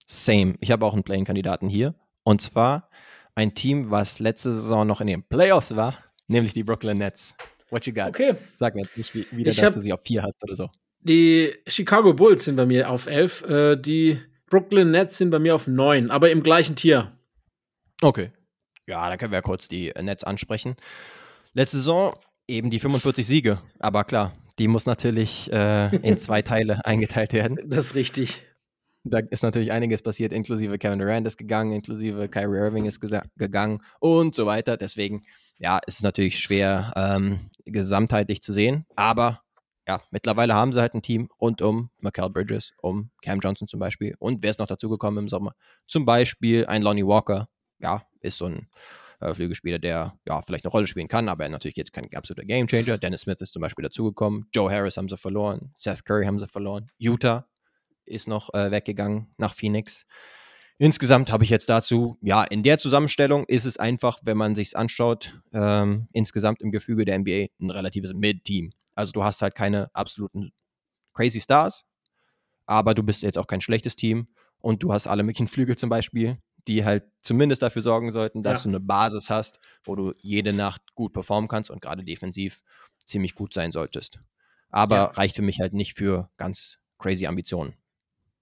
Same. 0.06 0.54
Ich 0.60 0.70
habe 0.70 0.86
auch 0.86 0.94
einen 0.94 1.02
Play-In-Kandidaten 1.02 1.68
hier. 1.68 1.94
Und 2.22 2.40
zwar 2.40 2.88
ein 3.34 3.54
Team, 3.54 3.90
was 3.90 4.18
letzte 4.18 4.54
Saison 4.54 4.86
noch 4.86 5.00
in 5.00 5.08
den 5.08 5.22
Playoffs 5.22 5.76
war, 5.76 5.98
nämlich 6.26 6.54
die 6.54 6.64
Brooklyn 6.64 6.98
Nets. 6.98 7.34
What 7.70 7.86
you 7.86 7.92
got? 7.92 8.08
Okay. 8.08 8.36
Sag 8.56 8.74
mir 8.74 8.82
jetzt 8.82 8.96
nicht 8.96 9.14
wieder, 9.14 9.50
ich 9.50 9.56
dass 9.56 9.74
du 9.74 9.80
sie 9.80 9.92
auf 9.92 10.02
4 10.02 10.22
hast 10.22 10.42
oder 10.42 10.54
so. 10.54 10.70
Die 11.00 11.52
Chicago 11.66 12.14
Bulls 12.14 12.44
sind 12.44 12.56
bei 12.56 12.66
mir 12.66 12.90
auf 12.90 13.06
11. 13.06 13.42
Äh, 13.42 13.76
die 13.76 14.18
Brooklyn 14.48 14.90
Nets 14.90 15.18
sind 15.18 15.30
bei 15.30 15.38
mir 15.38 15.54
auf 15.54 15.66
9, 15.66 16.10
aber 16.10 16.30
im 16.30 16.42
gleichen 16.42 16.76
Tier. 16.76 17.12
Okay. 18.00 18.30
Ja, 18.86 19.08
da 19.08 19.16
können 19.16 19.32
wir 19.32 19.38
ja 19.38 19.42
kurz 19.42 19.68
die 19.68 19.92
Nets 20.00 20.24
ansprechen. 20.24 20.76
Letzte 21.56 21.78
Saison 21.78 22.12
eben 22.48 22.68
die 22.68 22.78
45 22.78 23.26
Siege, 23.26 23.58
aber 23.78 24.04
klar, 24.04 24.34
die 24.58 24.68
muss 24.68 24.84
natürlich 24.84 25.50
äh, 25.50 25.86
in 26.06 26.18
zwei 26.18 26.42
Teile 26.42 26.84
eingeteilt 26.84 27.32
werden. 27.32 27.58
Das 27.64 27.86
ist 27.86 27.94
richtig. 27.94 28.42
Da 29.04 29.20
ist 29.20 29.42
natürlich 29.42 29.72
einiges 29.72 30.02
passiert, 30.02 30.34
inklusive 30.34 30.76
Kevin 30.76 30.98
Durant 30.98 31.26
ist 31.26 31.38
gegangen, 31.38 31.72
inklusive 31.72 32.28
Kyrie 32.28 32.58
Irving 32.58 32.84
ist 32.84 33.00
gegangen 33.00 33.80
und 34.00 34.34
so 34.34 34.44
weiter. 34.44 34.76
Deswegen, 34.76 35.24
ja, 35.56 35.78
ist 35.86 35.94
es 35.94 36.02
natürlich 36.02 36.38
schwer, 36.40 36.92
ähm, 36.94 37.48
gesamtheitlich 37.64 38.42
zu 38.42 38.52
sehen. 38.52 38.84
Aber 38.94 39.40
ja, 39.88 40.02
mittlerweile 40.10 40.52
haben 40.52 40.74
sie 40.74 40.80
halt 40.82 40.92
ein 40.92 41.00
Team 41.00 41.30
rund 41.40 41.62
um 41.62 41.88
Michael 42.00 42.28
Bridges, 42.28 42.74
um 42.82 43.08
Cam 43.22 43.40
Johnson 43.40 43.66
zum 43.66 43.80
Beispiel. 43.80 44.14
Und 44.18 44.42
wer 44.42 44.50
ist 44.50 44.60
noch 44.60 44.66
dazugekommen 44.66 45.24
im 45.24 45.28
Sommer? 45.30 45.54
Zum 45.86 46.04
Beispiel 46.04 46.66
ein 46.66 46.82
Lonnie 46.82 47.06
Walker. 47.06 47.48
Ja, 47.78 48.02
ist 48.20 48.36
so 48.36 48.44
ein 48.44 48.68
äh, 49.20 49.34
Flügelspieler, 49.34 49.78
der 49.78 50.18
ja 50.26 50.42
vielleicht 50.42 50.64
eine 50.64 50.70
Rolle 50.72 50.86
spielen 50.86 51.08
kann, 51.08 51.28
aber 51.28 51.44
er 51.44 51.50
natürlich 51.50 51.76
jetzt 51.76 51.92
kein 51.92 52.12
absoluter 52.14 52.46
Gamechanger. 52.46 52.98
Dennis 52.98 53.22
Smith 53.22 53.40
ist 53.40 53.52
zum 53.52 53.62
Beispiel 53.62 53.82
dazugekommen. 53.82 54.46
Joe 54.54 54.70
Harris 54.70 54.96
haben 54.96 55.08
sie 55.08 55.16
verloren. 55.16 55.72
Seth 55.76 56.04
Curry 56.04 56.26
haben 56.26 56.38
sie 56.38 56.46
verloren. 56.46 56.90
Utah 56.98 57.46
ist 58.04 58.28
noch 58.28 58.52
äh, 58.54 58.70
weggegangen 58.70 59.34
nach 59.36 59.54
Phoenix. 59.54 60.06
Insgesamt 60.78 61.32
habe 61.32 61.42
ich 61.42 61.50
jetzt 61.50 61.70
dazu, 61.70 62.18
ja, 62.20 62.44
in 62.44 62.62
der 62.62 62.78
Zusammenstellung 62.78 63.44
ist 63.46 63.64
es 63.64 63.78
einfach, 63.78 64.20
wenn 64.22 64.36
man 64.36 64.54
sich 64.54 64.76
anschaut, 64.76 65.40
ähm, 65.52 66.06
insgesamt 66.12 66.60
im 66.60 66.70
Gefüge 66.70 67.06
der 67.06 67.18
NBA 67.18 67.46
ein 67.60 67.70
relatives 67.70 68.12
Mid-Team. 68.12 68.72
Also 68.94 69.12
du 69.12 69.24
hast 69.24 69.40
halt 69.40 69.54
keine 69.54 69.88
absoluten 69.94 70.52
crazy 71.14 71.40
Stars, 71.40 71.86
aber 72.66 72.94
du 72.94 73.02
bist 73.02 73.22
jetzt 73.22 73.38
auch 73.38 73.46
kein 73.46 73.62
schlechtes 73.62 73.96
Team 73.96 74.28
und 74.60 74.82
du 74.82 74.92
hast 74.92 75.06
alle 75.06 75.22
möglichen 75.22 75.48
Flügel 75.48 75.76
zum 75.76 75.88
Beispiel 75.88 76.38
die 76.66 76.84
halt 76.84 77.04
zumindest 77.22 77.62
dafür 77.62 77.82
sorgen 77.82 78.12
sollten, 78.12 78.42
dass 78.42 78.64
ja. 78.64 78.70
du 78.70 78.76
eine 78.76 78.80
Basis 78.80 79.30
hast, 79.30 79.58
wo 79.84 79.94
du 79.96 80.14
jede 80.20 80.52
Nacht 80.52 80.82
gut 80.94 81.12
performen 81.12 81.48
kannst 81.48 81.70
und 81.70 81.82
gerade 81.82 82.04
defensiv 82.04 82.62
ziemlich 83.06 83.34
gut 83.34 83.54
sein 83.54 83.72
solltest. 83.72 84.20
Aber 84.70 84.96
ja. 84.96 85.04
reicht 85.04 85.36
für 85.36 85.42
mich 85.42 85.60
halt 85.60 85.72
nicht 85.72 85.94
für 85.94 86.30
ganz 86.36 86.78
crazy 86.98 87.26
Ambitionen. 87.26 87.74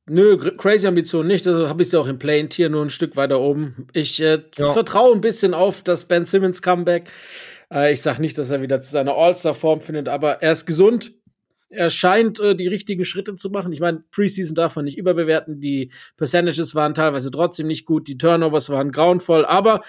Nö, 0.06 0.36
crazy 0.56 0.86
Ambitionen 0.86 1.28
nicht. 1.28 1.46
Also 1.46 1.68
habe 1.68 1.82
ich 1.82 1.90
sie 1.90 1.98
auch 1.98 2.06
im 2.06 2.18
Play-in-Tier 2.18 2.68
nur 2.68 2.84
ein 2.84 2.90
Stück 2.90 3.16
weiter 3.16 3.40
oben. 3.40 3.86
Ich 3.92 4.20
äh, 4.20 4.42
ja. 4.56 4.72
vertraue 4.72 5.14
ein 5.14 5.20
bisschen 5.20 5.54
auf 5.54 5.82
das 5.82 6.06
Ben 6.06 6.24
Simmons 6.26 6.60
Comeback. 6.60 7.10
Äh, 7.72 7.92
ich 7.92 8.02
sage 8.02 8.20
nicht, 8.20 8.36
dass 8.36 8.50
er 8.50 8.60
wieder 8.60 8.80
zu 8.80 8.90
seiner 8.90 9.14
All-Star-Form 9.14 9.80
findet, 9.80 10.08
aber 10.08 10.42
er 10.42 10.52
ist 10.52 10.66
gesund 10.66 11.14
er 11.74 11.90
scheint 11.90 12.40
äh, 12.40 12.54
die 12.54 12.68
richtigen 12.68 13.04
Schritte 13.04 13.36
zu 13.36 13.50
machen. 13.50 13.72
Ich 13.72 13.80
meine, 13.80 14.04
Preseason 14.10 14.54
darf 14.54 14.76
man 14.76 14.84
nicht 14.84 14.98
überbewerten. 14.98 15.60
Die 15.60 15.90
Percentages 16.16 16.74
waren 16.74 16.94
teilweise 16.94 17.30
trotzdem 17.30 17.66
nicht 17.66 17.84
gut. 17.84 18.08
Die 18.08 18.18
Turnovers 18.18 18.70
waren 18.70 18.92
grauenvoll. 18.92 19.44
Aber 19.44 19.82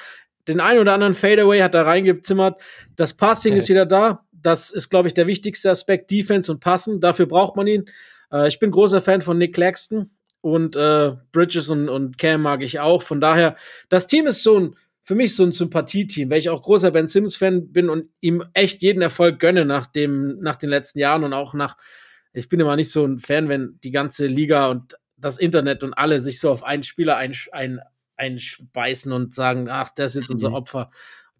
den 0.47 0.59
einen 0.59 0.79
oder 0.79 0.93
anderen 0.93 1.15
Fadeaway 1.15 1.59
hat 1.59 1.75
er 1.75 1.85
reingezimmert. 1.85 2.61
Das 2.95 3.15
Passing 3.15 3.53
okay. 3.53 3.59
ist 3.59 3.69
wieder 3.69 3.85
da. 3.85 4.25
Das 4.31 4.71
ist, 4.71 4.89
glaube 4.89 5.07
ich, 5.07 5.13
der 5.13 5.27
wichtigste 5.27 5.69
Aspekt. 5.69 6.11
Defense 6.11 6.51
und 6.51 6.59
Passen. 6.59 7.01
Dafür 7.01 7.25
braucht 7.25 7.55
man 7.55 7.67
ihn. 7.67 7.85
Äh, 8.31 8.47
ich 8.47 8.59
bin 8.59 8.71
großer 8.71 9.01
Fan 9.01 9.21
von 9.21 9.37
Nick 9.37 9.55
Claxton. 9.55 10.11
Und 10.41 10.75
äh, 10.75 11.13
Bridges 11.31 11.69
und, 11.69 11.89
und 11.89 12.19
Cam 12.19 12.43
mag 12.43 12.61
ich 12.61 12.79
auch. 12.79 13.01
Von 13.01 13.19
daher, 13.19 13.55
das 13.89 14.05
Team 14.05 14.27
ist 14.27 14.43
so 14.43 14.59
ein 14.59 14.75
für 15.05 15.13
mich 15.13 15.35
so 15.35 15.43
ein 15.43 15.51
Sympathieteam, 15.51 16.31
weil 16.31 16.39
ich 16.39 16.49
auch 16.49 16.63
großer 16.63 16.89
Ben 16.89 17.07
Simmons-Fan 17.07 17.71
bin 17.71 17.89
und 17.89 18.09
ihm 18.21 18.43
echt 18.55 18.81
jeden 18.81 19.03
Erfolg 19.03 19.37
gönne 19.37 19.63
nach, 19.63 19.85
dem, 19.85 20.39
nach 20.39 20.55
den 20.55 20.69
letzten 20.71 20.97
Jahren 20.97 21.23
und 21.23 21.31
auch 21.31 21.53
nach, 21.53 21.77
ich 22.33 22.49
bin 22.49 22.59
immer 22.59 22.75
nicht 22.75 22.89
so 22.89 23.05
ein 23.05 23.19
Fan, 23.19 23.47
wenn 23.47 23.79
die 23.83 23.91
ganze 23.91 24.25
Liga 24.25 24.67
und 24.71 24.97
das 25.15 25.37
Internet 25.37 25.83
und 25.83 25.93
alle 25.93 26.21
sich 26.21 26.39
so 26.39 26.49
auf 26.49 26.63
einen 26.63 26.81
Spieler 26.81 27.17
ein, 27.17 27.35
ein, 27.51 27.81
einspeisen 28.17 29.11
und 29.11 29.35
sagen, 29.35 29.69
ach, 29.69 29.91
das 29.95 30.15
ist 30.15 30.21
jetzt 30.21 30.31
unser 30.31 30.49
mhm. 30.49 30.55
Opfer. 30.55 30.89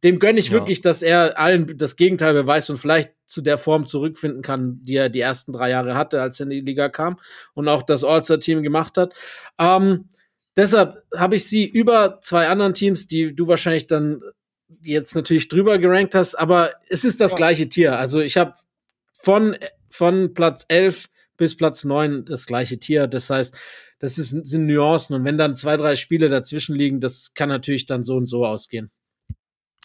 Dem 0.03 0.19
gönne 0.19 0.39
ich 0.39 0.49
ja. 0.49 0.53
wirklich, 0.53 0.81
dass 0.81 1.01
er 1.01 1.39
allen 1.39 1.75
das 1.75 1.95
Gegenteil 1.95 2.35
beweist 2.35 2.69
und 2.69 2.77
vielleicht 2.77 3.13
zu 3.25 3.41
der 3.41 3.57
Form 3.57 3.87
zurückfinden 3.87 4.43
kann, 4.43 4.79
die 4.83 4.95
er 4.95 5.09
die 5.09 5.21
ersten 5.21 5.53
drei 5.53 5.71
Jahre 5.71 5.95
hatte, 5.95 6.21
als 6.21 6.39
er 6.39 6.43
in 6.43 6.51
die 6.51 6.61
Liga 6.61 6.89
kam 6.89 7.19
und 7.55 7.67
auch 7.67 7.81
das 7.81 8.03
All-Star-Team 8.03 8.61
gemacht 8.61 8.95
hat. 8.97 9.15
Ähm, 9.57 10.09
Deshalb 10.55 11.03
habe 11.15 11.35
ich 11.35 11.45
sie 11.45 11.65
über 11.65 12.19
zwei 12.21 12.47
anderen 12.47 12.73
Teams, 12.73 13.07
die 13.07 13.35
du 13.35 13.47
wahrscheinlich 13.47 13.87
dann 13.87 14.21
jetzt 14.81 15.15
natürlich 15.15 15.47
drüber 15.49 15.77
gerankt 15.77 16.15
hast, 16.15 16.35
aber 16.35 16.71
es 16.87 17.03
ist 17.03 17.19
das 17.21 17.31
ja. 17.31 17.37
gleiche 17.37 17.67
Tier. 17.67 17.97
Also 17.97 18.19
ich 18.21 18.37
habe 18.37 18.53
von, 19.13 19.57
von 19.89 20.33
Platz 20.33 20.65
11 20.69 21.07
bis 21.37 21.57
Platz 21.57 21.83
9 21.83 22.25
das 22.25 22.45
gleiche 22.45 22.77
Tier. 22.77 23.07
Das 23.07 23.29
heißt, 23.29 23.53
das 23.99 24.17
ist, 24.17 24.29
sind 24.29 24.65
Nuancen 24.67 25.15
und 25.15 25.25
wenn 25.25 25.37
dann 25.37 25.55
zwei, 25.55 25.77
drei 25.77 25.95
Spiele 25.95 26.29
dazwischen 26.29 26.75
liegen, 26.75 26.99
das 26.99 27.33
kann 27.33 27.49
natürlich 27.49 27.85
dann 27.85 28.03
so 28.03 28.15
und 28.15 28.27
so 28.27 28.45
ausgehen. 28.45 28.91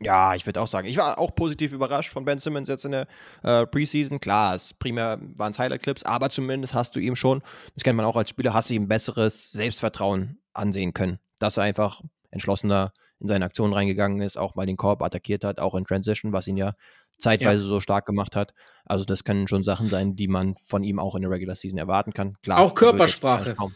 Ja, 0.03 0.35
ich 0.35 0.47
würde 0.47 0.61
auch 0.61 0.67
sagen, 0.67 0.89
ich 0.89 0.97
war 0.97 1.19
auch 1.19 1.35
positiv 1.35 1.73
überrascht 1.73 2.13
von 2.13 2.25
Ben 2.25 2.39
Simmons 2.39 2.69
jetzt 2.69 2.87
in 2.87 2.93
der 2.93 3.07
äh, 3.43 3.67
Preseason. 3.67 4.19
Klar, 4.19 4.55
es 4.55 4.73
primär 4.73 5.19
waren 5.37 5.53
es 5.53 5.59
Highlight-Clips, 5.59 6.05
aber 6.05 6.31
zumindest 6.31 6.73
hast 6.73 6.97
du 6.97 7.01
ihm 7.01 7.17
schon, 7.17 7.43
das 7.75 7.85
kennt 7.85 7.97
man 7.97 8.07
auch 8.07 8.17
als 8.17 8.31
Spieler, 8.31 8.55
hast 8.55 8.71
du 8.71 8.75
ihm 8.75 8.89
besseres 8.89 9.51
Selbstvertrauen 9.53 10.39
ansehen 10.55 10.95
können. 10.95 11.19
Dass 11.39 11.59
er 11.59 11.65
einfach 11.65 12.01
entschlossener 12.31 12.93
in 13.21 13.27
seine 13.27 13.45
Aktion 13.45 13.75
reingegangen 13.75 14.23
ist, 14.23 14.39
auch 14.39 14.55
mal 14.55 14.65
den 14.65 14.79
Korb 14.79 15.03
attackiert 15.03 15.45
hat, 15.45 15.61
auch 15.61 15.75
in 15.75 15.85
Transition, 15.85 16.33
was 16.33 16.47
ihn 16.47 16.57
ja 16.57 16.75
zeitweise 17.19 17.63
ja. 17.63 17.69
so 17.69 17.81
stark 17.81 18.07
gemacht 18.07 18.35
hat. 18.35 18.55
Also 18.87 19.05
das 19.05 19.25
können 19.25 19.47
schon 19.47 19.63
Sachen 19.63 19.89
sein, 19.89 20.17
die 20.17 20.29
man 20.29 20.55
von 20.67 20.83
ihm 20.83 20.99
auch 20.99 21.15
in 21.15 21.23
der 21.23 21.31
Regular 21.31 21.55
Season 21.55 21.79
erwarten 21.79 22.15
kann. 22.15 22.37
Klar, 22.43 22.61
auch 22.61 22.75
Körpersprache. 22.75 23.55
Genau, 23.55 23.71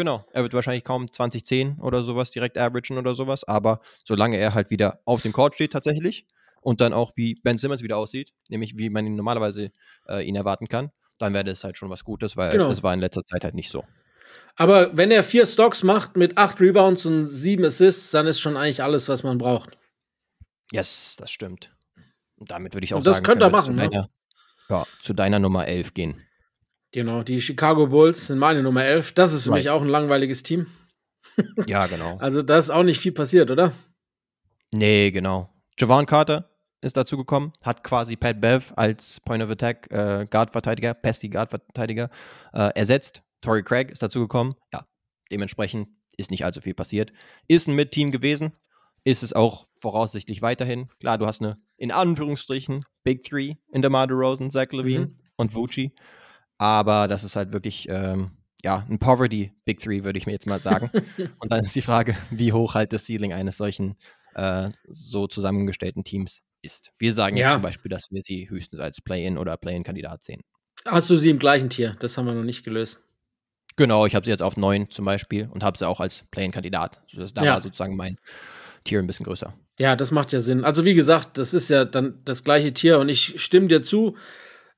Genau, 0.00 0.24
er 0.32 0.42
wird 0.42 0.54
wahrscheinlich 0.54 0.82
kaum 0.82 1.12
2010 1.12 1.76
oder 1.78 2.04
sowas 2.04 2.30
direkt 2.30 2.56
averagen 2.56 2.96
oder 2.96 3.12
sowas, 3.12 3.44
aber 3.44 3.82
solange 4.02 4.38
er 4.38 4.54
halt 4.54 4.70
wieder 4.70 5.02
auf 5.04 5.20
dem 5.20 5.34
Court 5.34 5.54
steht 5.54 5.74
tatsächlich 5.74 6.26
und 6.62 6.80
dann 6.80 6.94
auch 6.94 7.12
wie 7.16 7.34
Ben 7.34 7.58
Simmons 7.58 7.82
wieder 7.82 7.98
aussieht, 7.98 8.32
nämlich 8.48 8.78
wie 8.78 8.88
man 8.88 9.04
ihn 9.04 9.14
normalerweise 9.14 9.72
äh, 10.08 10.26
ihn 10.26 10.36
erwarten 10.36 10.68
kann, 10.68 10.90
dann 11.18 11.34
wäre 11.34 11.44
das 11.44 11.64
halt 11.64 11.76
schon 11.76 11.90
was 11.90 12.02
Gutes, 12.02 12.38
weil 12.38 12.52
genau. 12.52 12.70
das 12.70 12.82
war 12.82 12.94
in 12.94 13.00
letzter 13.00 13.26
Zeit 13.26 13.44
halt 13.44 13.54
nicht 13.54 13.68
so. 13.68 13.84
Aber 14.56 14.96
wenn 14.96 15.10
er 15.10 15.22
vier 15.22 15.44
Stocks 15.44 15.82
macht 15.82 16.16
mit 16.16 16.38
acht 16.38 16.62
Rebounds 16.62 17.04
und 17.04 17.26
sieben 17.26 17.66
Assists, 17.66 18.10
dann 18.10 18.26
ist 18.26 18.40
schon 18.40 18.56
eigentlich 18.56 18.82
alles, 18.82 19.06
was 19.10 19.22
man 19.22 19.36
braucht. 19.36 19.76
Yes, 20.72 21.16
das 21.18 21.30
stimmt. 21.30 21.76
Und 22.36 22.50
damit 22.50 22.72
würde 22.72 22.86
ich 22.86 22.94
auch 22.94 22.98
und 23.00 23.06
das 23.06 23.16
sagen, 23.16 23.26
könnte 23.26 23.44
er 23.44 23.50
machen, 23.50 23.74
zu 23.74 23.74
deiner, 23.74 24.00
ne? 24.00 24.08
ja, 24.70 24.86
zu 25.02 25.12
deiner 25.12 25.38
Nummer 25.40 25.66
11 25.66 25.92
gehen. 25.92 26.26
Genau, 26.92 27.22
die 27.22 27.40
Chicago 27.40 27.86
Bulls 27.86 28.26
sind 28.26 28.38
meine 28.38 28.62
Nummer 28.62 28.84
11. 28.84 29.12
Das 29.12 29.32
ist 29.32 29.44
für 29.44 29.50
right. 29.50 29.58
mich 29.58 29.70
auch 29.70 29.82
ein 29.82 29.88
langweiliges 29.88 30.42
Team. 30.42 30.66
ja, 31.66 31.86
genau. 31.86 32.16
Also 32.18 32.42
da 32.42 32.58
ist 32.58 32.70
auch 32.70 32.82
nicht 32.82 33.00
viel 33.00 33.12
passiert, 33.12 33.50
oder? 33.50 33.72
Nee, 34.72 35.10
genau. 35.10 35.50
Javon 35.78 36.06
Carter 36.06 36.50
ist 36.80 36.96
dazu 36.96 37.16
gekommen, 37.16 37.52
hat 37.62 37.84
quasi 37.84 38.16
Pat 38.16 38.40
Bev 38.40 38.72
als 38.76 39.20
Point 39.20 39.42
of 39.42 39.50
Attack 39.50 39.90
äh, 39.90 40.26
Guard-Verteidiger, 40.28 40.94
Pesty 40.94 41.28
Guard-Verteidiger 41.28 42.10
äh, 42.52 42.70
ersetzt. 42.74 43.22
Torrey 43.40 43.62
Craig 43.62 43.90
ist 43.90 44.02
dazu 44.02 44.20
gekommen. 44.20 44.54
Ja, 44.72 44.86
dementsprechend 45.30 45.88
ist 46.16 46.30
nicht 46.30 46.44
allzu 46.44 46.60
viel 46.60 46.74
passiert. 46.74 47.12
Ist 47.48 47.68
ein 47.68 47.74
Mit-Team 47.74 48.10
gewesen. 48.10 48.52
Ist 49.04 49.22
es 49.22 49.32
auch 49.32 49.66
voraussichtlich 49.80 50.42
weiterhin. 50.42 50.88
Klar, 51.00 51.16
du 51.18 51.26
hast 51.26 51.40
eine, 51.40 51.56
in 51.76 51.90
Anführungsstrichen, 51.90 52.84
Big 53.02 53.24
Three 53.24 53.54
in 53.72 53.80
der 53.80 53.90
Rosen, 53.90 54.50
Zach 54.50 54.72
Levine 54.72 55.06
mhm. 55.06 55.18
und 55.36 55.54
Vucci. 55.54 55.94
Aber 56.60 57.08
das 57.08 57.24
ist 57.24 57.36
halt 57.36 57.54
wirklich, 57.54 57.88
ähm, 57.88 58.32
ja, 58.62 58.84
ein 58.90 58.98
Poverty 58.98 59.50
Big 59.64 59.80
Three, 59.80 60.04
würde 60.04 60.18
ich 60.18 60.26
mir 60.26 60.32
jetzt 60.32 60.46
mal 60.46 60.60
sagen. 60.60 60.90
und 61.38 61.50
dann 61.50 61.60
ist 61.60 61.74
die 61.74 61.80
Frage, 61.80 62.18
wie 62.30 62.52
hoch 62.52 62.74
halt 62.74 62.92
das 62.92 63.06
Ceiling 63.06 63.32
eines 63.32 63.56
solchen 63.56 63.96
äh, 64.34 64.68
so 64.86 65.26
zusammengestellten 65.26 66.04
Teams 66.04 66.42
ist. 66.60 66.92
Wir 66.98 67.14
sagen 67.14 67.38
ja. 67.38 67.46
jetzt 67.46 67.54
zum 67.54 67.62
Beispiel, 67.62 67.88
dass 67.88 68.10
wir 68.10 68.20
sie 68.20 68.50
höchstens 68.50 68.78
als 68.78 69.00
Play-In 69.00 69.38
oder 69.38 69.56
Play-In-Kandidat 69.56 70.22
sehen. 70.22 70.42
Hast 70.84 71.08
du 71.08 71.16
sie 71.16 71.30
im 71.30 71.38
gleichen 71.38 71.70
Tier? 71.70 71.96
Das 71.98 72.18
haben 72.18 72.26
wir 72.26 72.34
noch 72.34 72.44
nicht 72.44 72.62
gelöst. 72.62 73.00
Genau, 73.76 74.04
ich 74.04 74.14
habe 74.14 74.26
sie 74.26 74.30
jetzt 74.30 74.42
auf 74.42 74.58
9 74.58 74.90
zum 74.90 75.06
Beispiel 75.06 75.48
und 75.50 75.64
habe 75.64 75.78
sie 75.78 75.88
auch 75.88 76.00
als 76.00 76.24
Play-In-Kandidat. 76.30 77.00
Da 77.34 77.42
ja. 77.42 77.54
war 77.54 77.60
sozusagen 77.62 77.96
mein 77.96 78.16
Tier 78.84 78.98
ein 78.98 79.06
bisschen 79.06 79.24
größer. 79.24 79.54
Ja, 79.78 79.96
das 79.96 80.10
macht 80.10 80.34
ja 80.34 80.42
Sinn. 80.42 80.66
Also 80.66 80.84
wie 80.84 80.92
gesagt, 80.92 81.38
das 81.38 81.54
ist 81.54 81.70
ja 81.70 81.86
dann 81.86 82.20
das 82.26 82.44
gleiche 82.44 82.74
Tier 82.74 82.98
und 82.98 83.08
ich 83.08 83.40
stimme 83.42 83.68
dir 83.68 83.82
zu. 83.82 84.18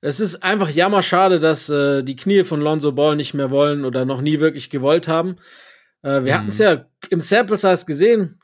Es 0.05 0.19
ist 0.19 0.43
einfach 0.43 0.69
jammerschade, 0.69 1.39
dass 1.39 1.69
äh, 1.69 2.03
die 2.03 2.17
Knie 2.17 2.43
von 2.43 2.61
Lonzo 2.61 2.91
Ball 2.91 3.15
nicht 3.15 3.35
mehr 3.35 3.53
wollen 3.53 3.85
oder 3.85 4.05
noch 4.05 4.21
nie 4.21 4.41
wirklich 4.41 4.69
gewollt 4.69 5.07
haben. 5.07 5.37
Äh, 6.03 6.25
wir 6.25 6.35
mhm. 6.35 6.39
hatten 6.39 6.49
es 6.49 6.59
ja 6.59 6.87
im 7.09 7.21
Sample 7.21 7.57
Size 7.57 7.87
gesehen, 7.87 8.41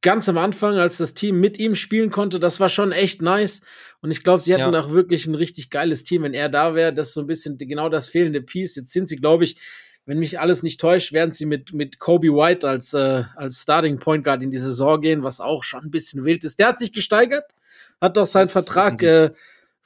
ganz 0.00 0.30
am 0.30 0.38
Anfang, 0.38 0.78
als 0.78 0.96
das 0.96 1.12
Team 1.12 1.40
mit 1.40 1.58
ihm 1.58 1.74
spielen 1.74 2.10
konnte. 2.10 2.40
Das 2.40 2.58
war 2.58 2.70
schon 2.70 2.92
echt 2.92 3.20
nice. 3.20 3.60
Und 4.00 4.10
ich 4.10 4.24
glaube, 4.24 4.40
sie 4.40 4.54
hätten 4.54 4.72
ja. 4.72 4.80
auch 4.80 4.90
wirklich 4.90 5.26
ein 5.26 5.34
richtig 5.34 5.68
geiles 5.68 6.04
Team, 6.04 6.22
wenn 6.22 6.32
er 6.32 6.48
da 6.48 6.74
wäre. 6.74 6.94
Das 6.94 7.08
ist 7.08 7.14
so 7.14 7.20
ein 7.20 7.26
bisschen 7.26 7.58
genau 7.58 7.90
das 7.90 8.08
fehlende 8.08 8.40
Piece. 8.40 8.76
Jetzt 8.76 8.92
sind 8.92 9.08
sie, 9.08 9.16
glaube 9.16 9.44
ich, 9.44 9.58
wenn 10.06 10.18
mich 10.18 10.40
alles 10.40 10.62
nicht 10.62 10.80
täuscht, 10.80 11.12
werden 11.12 11.32
sie 11.32 11.44
mit, 11.44 11.74
mit 11.74 11.98
Kobe 11.98 12.28
White 12.28 12.66
als, 12.66 12.94
äh, 12.94 13.24
als 13.36 13.60
Starting 13.60 13.98
Point 13.98 14.24
Guard 14.24 14.42
in 14.42 14.50
die 14.50 14.56
Saison 14.56 15.02
gehen, 15.02 15.22
was 15.22 15.38
auch 15.38 15.64
schon 15.64 15.84
ein 15.84 15.90
bisschen 15.90 16.24
wild 16.24 16.44
ist. 16.44 16.58
Der 16.58 16.68
hat 16.68 16.78
sich 16.78 16.94
gesteigert, 16.94 17.54
hat 18.00 18.16
doch 18.16 18.24
seinen 18.24 18.44
das 18.44 18.52
Vertrag 18.52 19.02
äh, 19.02 19.28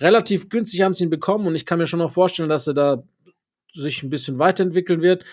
relativ 0.01 0.49
günstig 0.49 0.83
haben 0.83 0.95
sie 0.95 1.05
ihn 1.05 1.11
bekommen 1.11 1.47
und 1.47 1.55
ich 1.55 1.67
kann 1.67 1.79
mir 1.79 1.87
schon 1.87 1.99
noch 2.01 2.13
vorstellen, 2.13 2.49
dass 2.49 2.67
er 2.67 2.75
da 2.75 3.03
sich 3.75 4.03
ein 4.03 4.11
bisschen 4.11 4.39
weiterentwickeln 4.39 5.01
wird. 5.03 5.25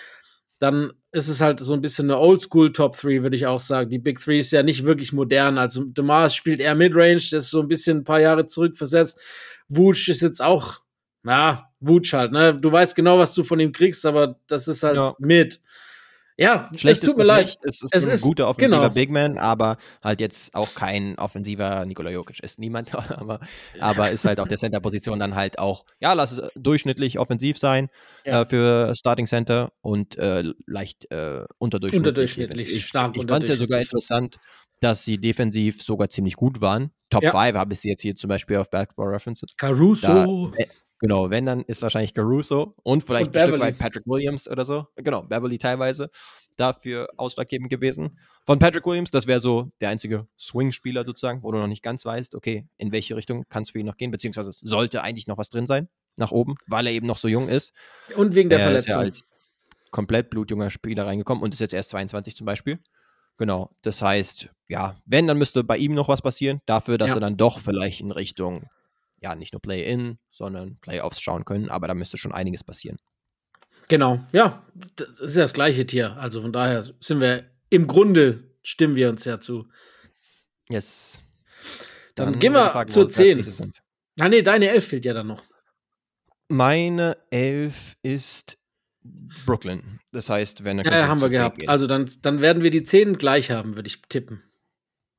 Dann 0.60 0.92
ist 1.12 1.30
es 1.30 1.42
halt 1.42 1.60
so 1.60 1.74
ein 1.74 1.82
bisschen 1.82 2.10
eine 2.10 2.20
Oldschool 2.20 2.72
Top 2.72 2.98
3, 2.98 3.24
würde 3.24 3.36
ich 3.36 3.48
auch 3.48 3.60
sagen. 3.60 3.90
Die 3.90 4.00
Big 4.00 4.20
Three 4.20 4.40
ist 4.40 4.52
ja 4.52 4.62
nicht 4.62 4.86
wirklich 4.86 5.14
modern. 5.14 5.58
Also 5.58 5.86
DeMars 5.86 6.36
spielt 6.36 6.60
eher 6.60 6.76
Midrange, 6.76 7.16
das 7.16 7.46
ist 7.46 7.50
so 7.50 7.62
ein 7.62 7.68
bisschen 7.68 8.00
ein 8.00 8.04
paar 8.04 8.20
Jahre 8.20 8.46
zurückversetzt. 8.46 9.20
Wutsch 9.70 10.10
ist 10.10 10.22
jetzt 10.22 10.42
auch 10.42 10.82
ja, 11.26 11.70
Wutsch 11.80 12.14
halt, 12.14 12.32
ne? 12.32 12.54
Du 12.54 12.72
weißt 12.72 12.96
genau, 12.96 13.18
was 13.18 13.34
du 13.34 13.44
von 13.44 13.60
ihm 13.60 13.72
kriegst, 13.72 14.06
aber 14.06 14.40
das 14.48 14.68
ist 14.68 14.84
halt 14.84 14.96
ja. 14.96 15.16
mit. 15.20 15.62
Ja, 16.40 16.70
Schlecht 16.76 17.04
es 17.04 17.08
tut 17.08 17.18
mir 17.18 17.26
leid. 17.26 17.48
Nicht. 17.48 17.60
Es 17.64 17.82
ist 17.82 17.90
es 17.92 18.08
ein 18.08 18.14
ist, 18.14 18.22
guter 18.22 18.48
offensiver 18.48 18.78
genau. 18.78 18.94
Big 18.94 19.10
Man, 19.10 19.38
aber 19.38 19.78
halt 20.02 20.22
jetzt 20.22 20.56
auch 20.56 20.74
kein 20.74 21.20
offensiver 21.20 21.86
Nikola 21.86 22.12
Jokic. 22.12 22.40
Ist 22.40 22.60
niemand, 22.60 22.96
aber, 23.10 23.42
aber 23.82 24.12
ist 24.12 24.24
halt 24.24 24.40
auf 24.40 24.48
der 24.48 24.58
Center-Position 24.58 25.20
dann 25.20 25.36
halt 25.36 25.60
auch, 25.60 25.84
ja, 26.00 26.14
lass 26.14 26.32
es 26.32 26.50
durchschnittlich 26.56 27.20
offensiv 27.20 27.58
sein 27.58 27.90
ja. 28.26 28.44
äh, 28.44 28.46
für 28.46 28.96
Starting 28.96 29.28
Center 29.28 29.70
und 29.82 30.18
äh, 30.18 30.46
leicht 30.66 31.12
äh, 31.12 31.44
unterdurchschnittlich. 31.58 32.08
Unterdurchschnittlich, 32.08 32.74
ich, 32.74 32.86
stark 32.86 33.18
Ich 33.18 33.28
fand 33.28 33.44
es 33.44 33.50
ja 33.50 33.56
sogar 33.58 33.82
interessant, 33.82 34.38
dass 34.80 35.04
sie 35.04 35.18
defensiv 35.18 35.84
sogar 35.84 36.10
ziemlich 36.10 36.36
gut 36.36 36.62
waren. 36.62 36.92
Top 37.10 37.24
5 37.24 37.34
ja. 37.34 37.54
habe 37.56 37.74
ich 37.74 37.82
sie 37.82 37.90
jetzt 37.90 38.02
hier 38.02 38.16
zum 38.16 38.30
Beispiel 38.30 38.56
auf 38.56 38.70
Basketball 38.70 39.10
References. 39.10 39.50
Caruso. 39.58 40.54
Da, 40.58 40.64
Genau, 41.00 41.30
wenn, 41.30 41.46
dann 41.46 41.62
ist 41.62 41.82
wahrscheinlich 41.82 42.14
Caruso 42.14 42.76
und 42.84 43.04
vielleicht 43.04 43.28
und 43.28 43.38
ein 43.38 43.48
Stück 43.48 43.60
weit 43.60 43.78
Patrick 43.78 44.06
Williams 44.06 44.50
oder 44.50 44.66
so. 44.66 44.88
Genau, 44.96 45.24
Beverly 45.24 45.58
teilweise 45.58 46.10
dafür 46.58 47.08
ausschlaggebend 47.16 47.70
gewesen. 47.70 48.20
Von 48.46 48.60
Patrick 48.60 48.86
Williams, 48.86 49.12
das 49.12 49.26
wäre 49.26 49.40
so 49.40 49.72
der 49.80 49.90
einzige 49.90 50.28
Swing-Spieler 50.38 51.06
sozusagen, 51.06 51.42
wo 51.42 51.52
du 51.52 51.58
noch 51.58 51.68
nicht 51.68 51.84
ganz 51.84 52.04
weißt, 52.04 52.36
okay, 52.36 52.68
in 52.78 52.92
welche 52.92 53.16
Richtung 53.16 53.46
kann 53.48 53.64
es 53.64 53.70
für 53.70 53.80
ihn 53.80 53.86
noch 53.86 53.96
gehen, 53.96 54.12
beziehungsweise 54.12 54.52
sollte 54.52 55.02
eigentlich 55.02 55.28
noch 55.28 55.38
was 55.38 55.50
drin 55.50 55.68
sein, 55.68 55.88
nach 56.18 56.32
oben, 56.32 56.56
weil 56.68 56.88
er 56.88 56.92
eben 56.92 57.08
noch 57.08 57.18
so 57.18 57.30
jung 57.30 57.48
ist. 57.48 57.74
Und 58.18 58.36
wegen 58.36 58.50
der 58.50 58.60
er 58.60 58.64
Verletzung. 58.66 58.90
Ist 58.90 58.94
ja 58.94 59.00
als 59.00 59.24
komplett 59.92 60.30
blutjunger 60.30 60.70
Spieler 60.70 61.08
reingekommen 61.08 61.44
und 61.44 61.54
ist 61.54 61.62
jetzt 61.62 61.74
erst 61.74 61.92
22 61.92 62.36
zum 62.36 62.46
Beispiel. 62.46 62.80
Genau, 63.38 63.70
das 63.84 64.02
heißt, 64.02 64.50
ja, 64.68 64.98
wenn, 65.06 65.26
dann 65.26 65.38
müsste 65.38 65.64
bei 65.64 65.78
ihm 65.78 65.94
noch 65.94 66.10
was 66.10 66.22
passieren, 66.22 66.62
dafür, 66.66 66.98
dass 66.98 67.10
ja. 67.10 67.16
er 67.16 67.22
dann 67.22 67.38
doch 67.38 67.60
vielleicht 67.60 68.02
in 68.02 68.12
Richtung 68.12 68.70
ja, 69.22 69.36
nicht 69.36 69.54
nur 69.54 69.62
Play-In, 69.62 70.18
sondern 70.30 70.78
Playoffs 70.78 71.22
schauen 71.22 71.46
können, 71.46 71.70
aber 71.70 71.88
da 71.88 71.94
müsste 71.94 72.18
schon 72.18 72.32
einiges 72.32 72.64
passieren. 72.64 72.98
Genau, 73.88 74.24
ja, 74.32 74.66
das 74.96 75.10
ist 75.20 75.36
ja 75.36 75.42
das 75.42 75.54
gleiche 75.54 75.86
Tier. 75.86 76.16
Also 76.18 76.42
von 76.42 76.54
daher 76.54 76.84
sind 77.00 77.22
wir 77.22 77.46
im 77.70 77.88
Grunde, 77.88 78.44
stimmen 78.62 78.96
wir 78.96 79.10
uns 79.10 79.26
ja 79.26 79.40
zu. 79.40 79.68
Yes. 80.70 81.22
Dann, 82.16 82.34
dann 82.34 82.40
gehen 82.40 82.54
wir 82.54 82.86
zur 82.88 83.10
10. 83.10 83.74
Ah, 84.20 84.30
nee, 84.30 84.42
deine 84.42 84.70
11 84.70 84.88
fehlt 84.88 85.06
ja 85.06 85.14
dann 85.14 85.28
noch. 85.28 85.44
Meine 86.50 87.18
11 87.32 87.96
ist 88.04 88.58
Brooklyn. 89.46 90.00
Das 90.12 90.30
heißt, 90.30 90.64
wenn 90.64 90.80
er. 90.80 90.86
Ja, 90.86 91.08
haben 91.08 91.22
wir 91.22 91.30
gehabt. 91.30 91.68
Also 91.68 91.88
dann, 91.88 92.10
dann 92.22 92.42
werden 92.42 92.64
wir 92.64 92.72
die 92.72 92.84
10 92.84 93.18
gleich 93.18 93.52
haben, 93.52 93.76
würde 93.76 93.88
ich 93.88 94.02
tippen. 94.04 94.44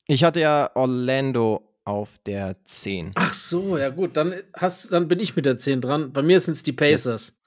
Ich 0.07 0.25
hatte 0.25 0.41
ja 0.41 0.71
Orlando 0.75 1.70
auf 1.85 2.19
der 2.27 2.57
10. 2.65 3.13
Ach 3.15 3.33
so, 3.33 3.79
ja 3.79 3.89
gut, 3.89 4.17
dann, 4.17 4.35
hast, 4.55 4.93
dann 4.93 5.09
bin 5.09 5.21
ich 5.21 5.35
mit 5.37 5.47
der 5.47 5.59
10 5.59 5.81
dran. 5.81 6.13
Bei 6.13 6.23
mir 6.23 6.39
sind 6.41 6.55
es 6.55 6.63
die 6.63 6.73
Pacers. 6.73 7.29
Yes. 7.29 7.41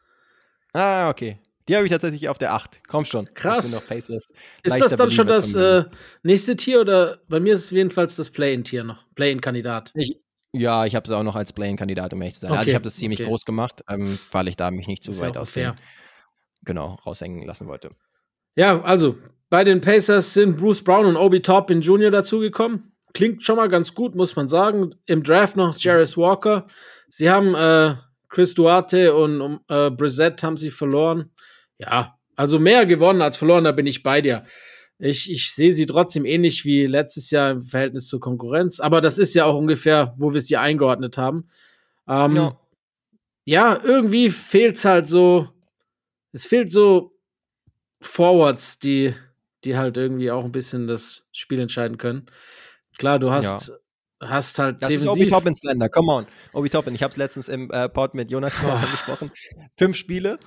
Ah, 0.73 1.09
okay. 1.09 1.39
Die 1.67 1.75
habe 1.75 1.85
ich 1.85 1.91
tatsächlich 1.91 2.27
auf 2.27 2.37
der 2.37 2.53
8. 2.53 2.81
Komm 2.87 3.05
schon. 3.05 3.33
Krass. 3.33 3.73
ist 3.73 4.79
das 4.79 4.95
dann 4.95 5.11
schon 5.11 5.27
das 5.27 5.55
äh, 5.55 5.83
nächste 6.23 6.57
Tier 6.57 6.81
oder 6.81 7.19
bei 7.29 7.39
mir 7.39 7.53
ist 7.53 7.65
es 7.65 7.71
jedenfalls 7.71 8.17
das 8.17 8.31
Play-In-Tier 8.31 8.83
noch? 8.83 9.05
Play-In-Kandidat. 9.15 9.93
Ja, 10.51 10.85
ich 10.85 10.95
habe 10.95 11.05
es 11.05 11.11
auch 11.11 11.23
noch 11.23 11.35
als 11.35 11.53
Play-In-Kandidat, 11.53 12.13
um 12.13 12.21
ehrlich 12.21 12.35
zu 12.35 12.41
sein. 12.41 12.51
Okay. 12.51 12.59
Also 12.59 12.69
ich 12.69 12.75
habe 12.75 12.83
das 12.83 12.95
ziemlich 12.95 13.21
okay. 13.21 13.29
groß 13.29 13.45
gemacht, 13.45 13.83
ähm, 13.87 14.19
weil 14.31 14.49
ich 14.49 14.57
da 14.57 14.71
mich 14.71 14.87
nicht 14.87 15.03
zu 15.03 15.11
ist 15.11 15.21
weit 15.21 15.37
aus 15.37 15.53
dem, 15.53 15.73
genau, 16.63 16.99
raushängen 17.05 17.47
lassen 17.47 17.67
wollte. 17.67 17.89
Ja, 18.55 18.81
also 18.81 19.17
bei 19.49 19.63
den 19.63 19.79
Pacers 19.79 20.33
sind 20.33 20.57
Bruce 20.57 20.83
Brown 20.83 21.05
und 21.05 21.15
Obi 21.15 21.41
Toppin 21.41 21.81
Jr. 21.81 22.11
dazugekommen 22.11 22.92
klingt 23.13 23.43
schon 23.43 23.57
mal 23.57 23.69
ganz 23.69 23.93
gut, 23.93 24.15
muss 24.15 24.35
man 24.35 24.47
sagen. 24.47 24.95
Im 25.05 25.23
Draft 25.23 25.55
noch 25.55 25.77
Jarris 25.77 26.17
Walker. 26.17 26.67
Sie 27.09 27.29
haben 27.29 27.55
äh, 27.55 27.95
Chris 28.29 28.53
Duarte 28.55 29.15
und 29.15 29.61
äh, 29.69 29.91
Brissett 29.91 30.41
haben 30.43 30.57
sie 30.57 30.71
verloren. 30.71 31.29
Ja, 31.77 32.17
also 32.35 32.59
mehr 32.59 32.85
gewonnen 32.85 33.21
als 33.21 33.37
verloren, 33.37 33.63
da 33.63 33.71
bin 33.71 33.85
ich 33.85 34.03
bei 34.03 34.21
dir. 34.21 34.43
Ich, 34.97 35.29
ich 35.29 35.51
sehe 35.51 35.73
sie 35.73 35.85
trotzdem 35.85 36.25
ähnlich 36.25 36.65
wie 36.65 36.85
letztes 36.85 37.29
Jahr 37.29 37.51
im 37.51 37.61
Verhältnis 37.61 38.07
zur 38.07 38.19
Konkurrenz. 38.19 38.79
Aber 38.79 39.01
das 39.01 39.17
ist 39.17 39.33
ja 39.33 39.45
auch 39.45 39.57
ungefähr, 39.57 40.15
wo 40.17 40.33
wir 40.33 40.41
sie 40.41 40.57
eingeordnet 40.57 41.17
haben. 41.17 41.49
Ähm, 42.07 42.35
ja. 42.35 42.59
ja, 43.45 43.79
irgendwie 43.83 44.29
fehlt 44.29 44.75
es 44.75 44.85
halt 44.85 45.07
so. 45.07 45.49
Es 46.31 46.45
fehlt 46.45 46.71
so 46.71 47.15
Forwards, 48.01 48.79
die, 48.79 49.13
die 49.63 49.77
halt 49.77 49.97
irgendwie 49.97 50.31
auch 50.31 50.45
ein 50.45 50.51
bisschen 50.51 50.87
das 50.87 51.27
Spiel 51.31 51.59
entscheiden 51.59 51.97
können. 51.97 52.25
Klar, 52.97 53.19
du 53.19 53.31
hast, 53.31 53.69
ja. 53.69 53.75
hast 54.29 54.59
halt. 54.59 54.81
Das 54.81 54.89
defensiv. 54.89 55.11
ist 55.11 55.17
Obi 55.17 55.27
Toppin 55.27 55.55
Slender, 55.55 55.89
come 55.89 56.11
on. 56.11 56.27
Obi 56.53 56.69
Toppin, 56.69 56.95
ich 56.95 57.03
habe 57.03 57.11
es 57.11 57.17
letztens 57.17 57.49
im 57.49 57.71
äh, 57.71 57.89
Pod 57.89 58.13
mit 58.13 58.31
Jonas 58.31 58.53
angesprochen. 58.63 59.31
Fünf 59.77 59.95
Spiele 59.95 60.39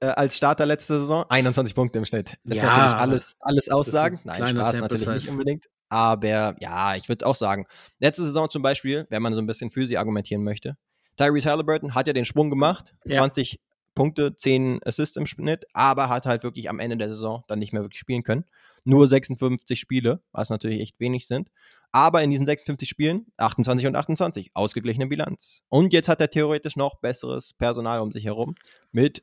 äh, 0.00 0.06
als 0.06 0.36
Starter 0.36 0.66
letzte 0.66 0.98
Saison, 1.00 1.24
21 1.28 1.74
Punkte 1.74 1.98
im 1.98 2.06
Schnitt. 2.06 2.36
Das 2.44 2.58
ja, 2.58 2.64
ist 2.64 2.70
natürlich 2.70 3.00
alles, 3.00 3.36
alles 3.40 3.68
Aussagen. 3.68 4.20
Nein, 4.24 4.56
Spaß 4.56 4.78
natürlich 4.78 5.04
Size. 5.04 5.12
nicht 5.12 5.28
unbedingt. 5.30 5.66
Aber 5.88 6.56
ja, 6.60 6.96
ich 6.96 7.08
würde 7.08 7.26
auch 7.26 7.34
sagen, 7.34 7.66
letzte 7.98 8.24
Saison 8.24 8.50
zum 8.50 8.62
Beispiel, 8.62 9.06
wenn 9.08 9.22
man 9.22 9.34
so 9.34 9.40
ein 9.40 9.46
bisschen 9.46 9.70
für 9.70 9.86
sie 9.86 9.96
argumentieren 9.96 10.44
möchte, 10.44 10.76
Tyrese 11.16 11.50
Halliburton 11.50 11.94
hat 11.94 12.06
ja 12.06 12.12
den 12.12 12.24
Sprung 12.24 12.50
gemacht. 12.50 12.94
Ja. 13.04 13.18
20 13.18 13.60
Punkte, 13.94 14.36
10 14.36 14.80
Assists 14.84 15.16
im 15.16 15.26
Schnitt, 15.26 15.64
aber 15.72 16.08
hat 16.08 16.26
halt 16.26 16.44
wirklich 16.44 16.68
am 16.70 16.78
Ende 16.78 16.96
der 16.96 17.08
Saison 17.08 17.42
dann 17.48 17.58
nicht 17.58 17.72
mehr 17.72 17.82
wirklich 17.82 17.98
spielen 17.98 18.22
können. 18.22 18.44
Nur 18.84 19.06
56 19.06 19.78
Spiele, 19.78 20.22
was 20.32 20.50
natürlich 20.50 20.80
echt 20.80 21.00
wenig 21.00 21.26
sind. 21.26 21.50
Aber 21.92 22.22
in 22.22 22.30
diesen 22.30 22.46
56 22.46 22.88
Spielen 22.88 23.26
28 23.38 23.86
und 23.86 23.96
28, 23.96 24.50
ausgeglichene 24.54 25.06
Bilanz. 25.06 25.62
Und 25.68 25.92
jetzt 25.92 26.08
hat 26.08 26.20
er 26.20 26.30
theoretisch 26.30 26.76
noch 26.76 26.96
besseres 26.96 27.54
Personal 27.54 28.00
um 28.00 28.12
sich 28.12 28.24
herum 28.24 28.54
mit 28.92 29.22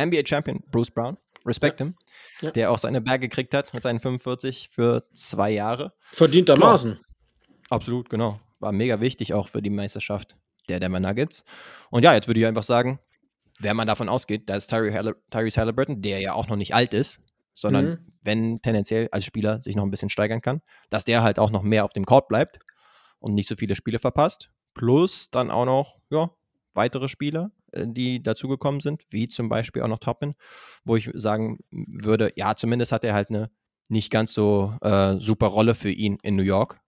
NBA 0.00 0.22
Champion 0.24 0.62
Bruce 0.70 0.90
Brown, 0.90 1.16
respect 1.44 1.80
ja. 1.80 1.86
him, 1.86 1.96
ja. 2.40 2.50
der 2.52 2.70
auch 2.70 2.78
seine 2.78 3.00
Berge 3.00 3.28
gekriegt 3.28 3.54
hat 3.54 3.74
mit 3.74 3.82
seinen 3.82 4.00
45 4.00 4.68
für 4.70 5.04
zwei 5.12 5.50
Jahre. 5.50 5.92
Verdientermaßen. 6.00 7.00
Absolut, 7.70 8.08
genau. 8.10 8.40
War 8.60 8.72
mega 8.72 9.00
wichtig 9.00 9.34
auch 9.34 9.48
für 9.48 9.62
die 9.62 9.70
Meisterschaft 9.70 10.36
der 10.68 10.80
Denver 10.80 11.00
Nuggets. 11.00 11.44
Und 11.90 12.02
ja, 12.04 12.14
jetzt 12.14 12.28
würde 12.28 12.40
ich 12.40 12.46
einfach 12.46 12.62
sagen, 12.62 13.00
wenn 13.60 13.76
man 13.76 13.86
davon 13.86 14.08
ausgeht, 14.08 14.48
dass 14.48 14.66
Tyrese 14.66 15.14
Halliburton, 15.32 16.02
der 16.02 16.20
ja 16.20 16.34
auch 16.34 16.48
noch 16.48 16.56
nicht 16.56 16.74
alt 16.74 16.94
ist, 16.94 17.20
sondern 17.54 17.86
mhm. 17.86 17.98
wenn 18.22 18.58
tendenziell 18.58 19.08
als 19.12 19.24
Spieler 19.24 19.62
sich 19.62 19.76
noch 19.76 19.84
ein 19.84 19.90
bisschen 19.90 20.10
steigern 20.10 20.42
kann, 20.42 20.60
dass 20.90 21.04
der 21.04 21.22
halt 21.22 21.38
auch 21.38 21.50
noch 21.50 21.62
mehr 21.62 21.84
auf 21.84 21.92
dem 21.92 22.04
Court 22.04 22.28
bleibt 22.28 22.58
und 23.18 23.34
nicht 23.34 23.48
so 23.48 23.56
viele 23.56 23.76
Spiele 23.76 23.98
verpasst. 23.98 24.50
Plus 24.74 25.30
dann 25.30 25.50
auch 25.50 25.64
noch, 25.64 25.98
ja, 26.10 26.30
weitere 26.74 27.08
Spieler, 27.08 27.52
äh, 27.72 27.86
die 27.88 28.22
dazugekommen 28.22 28.80
sind, 28.80 29.02
wie 29.10 29.28
zum 29.28 29.48
Beispiel 29.48 29.82
auch 29.82 29.88
noch 29.88 30.00
Toppin, 30.00 30.34
wo 30.84 30.96
ich 30.96 31.10
sagen 31.14 31.58
würde, 31.70 32.32
ja, 32.36 32.56
zumindest 32.56 32.92
hat 32.92 33.04
er 33.04 33.14
halt 33.14 33.30
eine 33.30 33.50
nicht 33.88 34.10
ganz 34.10 34.34
so 34.34 34.76
äh, 34.80 35.16
super 35.20 35.46
Rolle 35.46 35.74
für 35.74 35.90
ihn 35.90 36.18
in 36.22 36.36
New 36.36 36.42
York, 36.42 36.80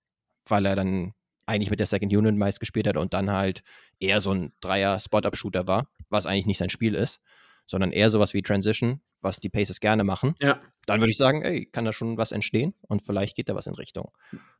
weil 0.48 0.66
er 0.66 0.76
dann 0.76 1.12
eigentlich 1.46 1.70
mit 1.70 1.78
der 1.78 1.86
Second 1.86 2.12
Unit 2.12 2.36
meist 2.36 2.58
gespielt 2.58 2.88
hat 2.88 2.96
und 2.96 3.14
dann 3.14 3.30
halt 3.30 3.62
eher 4.00 4.20
so 4.20 4.32
ein 4.32 4.52
Dreier-Spot-Up-Shooter 4.60 5.66
war, 5.66 5.88
was 6.08 6.26
eigentlich 6.26 6.46
nicht 6.46 6.58
sein 6.58 6.70
Spiel 6.70 6.94
ist, 6.94 7.20
sondern 7.66 7.92
eher 7.92 8.10
sowas 8.10 8.34
wie 8.34 8.42
Transition, 8.42 9.00
was 9.20 9.40
die 9.40 9.48
Pacers 9.48 9.80
gerne 9.80 10.04
machen. 10.04 10.34
Ja. 10.40 10.58
Dann 10.86 11.00
würde 11.00 11.10
ich 11.10 11.16
sagen, 11.16 11.42
ey, 11.42 11.66
kann 11.66 11.84
da 11.84 11.92
schon 11.92 12.16
was 12.16 12.32
entstehen 12.32 12.74
und 12.82 13.02
vielleicht 13.02 13.36
geht 13.36 13.48
da 13.48 13.54
was 13.54 13.66
in 13.66 13.74
Richtung 13.74 14.10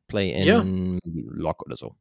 Play-in, 0.09 0.45
ja. 0.45 0.65
Lock 1.05 1.65
oder 1.65 1.77
so. 1.77 1.97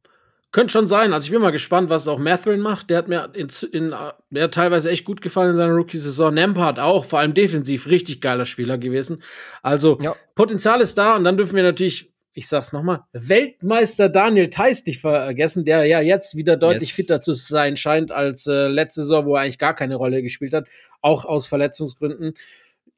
Könnte 0.52 0.72
schon 0.72 0.86
sein. 0.86 1.12
Also 1.12 1.26
ich 1.26 1.32
bin 1.32 1.42
mal 1.42 1.50
gespannt, 1.50 1.90
was 1.90 2.08
auch 2.08 2.18
Matherin 2.18 2.60
macht. 2.60 2.88
Der 2.88 2.98
hat 2.98 3.08
mir 3.08 3.30
in, 3.34 3.48
in, 3.72 3.94
der 4.30 4.44
hat 4.44 4.54
teilweise 4.54 4.90
echt 4.90 5.04
gut 5.04 5.20
gefallen 5.20 5.50
in 5.50 5.56
seiner 5.56 5.74
Rookie-Saison. 5.74 6.32
Nempard 6.32 6.78
auch, 6.78 7.04
vor 7.04 7.18
allem 7.18 7.34
defensiv, 7.34 7.86
richtig 7.88 8.20
geiler 8.20 8.46
Spieler 8.46 8.78
gewesen. 8.78 9.22
Also 9.62 9.98
ja. 10.00 10.16
Potenzial 10.34 10.80
ist 10.80 10.96
da 10.96 11.16
und 11.16 11.24
dann 11.24 11.36
dürfen 11.36 11.56
wir 11.56 11.62
natürlich 11.62 12.15
ich 12.36 12.48
sag's 12.48 12.74
nochmal, 12.74 13.02
Weltmeister 13.14 14.10
Daniel 14.10 14.50
Theiss 14.50 14.84
nicht 14.84 15.00
vergessen, 15.00 15.64
der 15.64 15.86
ja 15.86 16.02
jetzt 16.02 16.36
wieder 16.36 16.58
deutlich 16.58 16.90
yes. 16.90 16.96
fitter 16.96 17.20
zu 17.22 17.32
sein 17.32 17.78
scheint 17.78 18.12
als 18.12 18.46
äh, 18.46 18.68
letzte 18.68 19.00
Saison, 19.02 19.24
wo 19.24 19.36
er 19.36 19.40
eigentlich 19.40 19.58
gar 19.58 19.74
keine 19.74 19.96
Rolle 19.96 20.22
gespielt 20.22 20.52
hat, 20.52 20.68
auch 21.00 21.24
aus 21.24 21.46
Verletzungsgründen. 21.46 22.34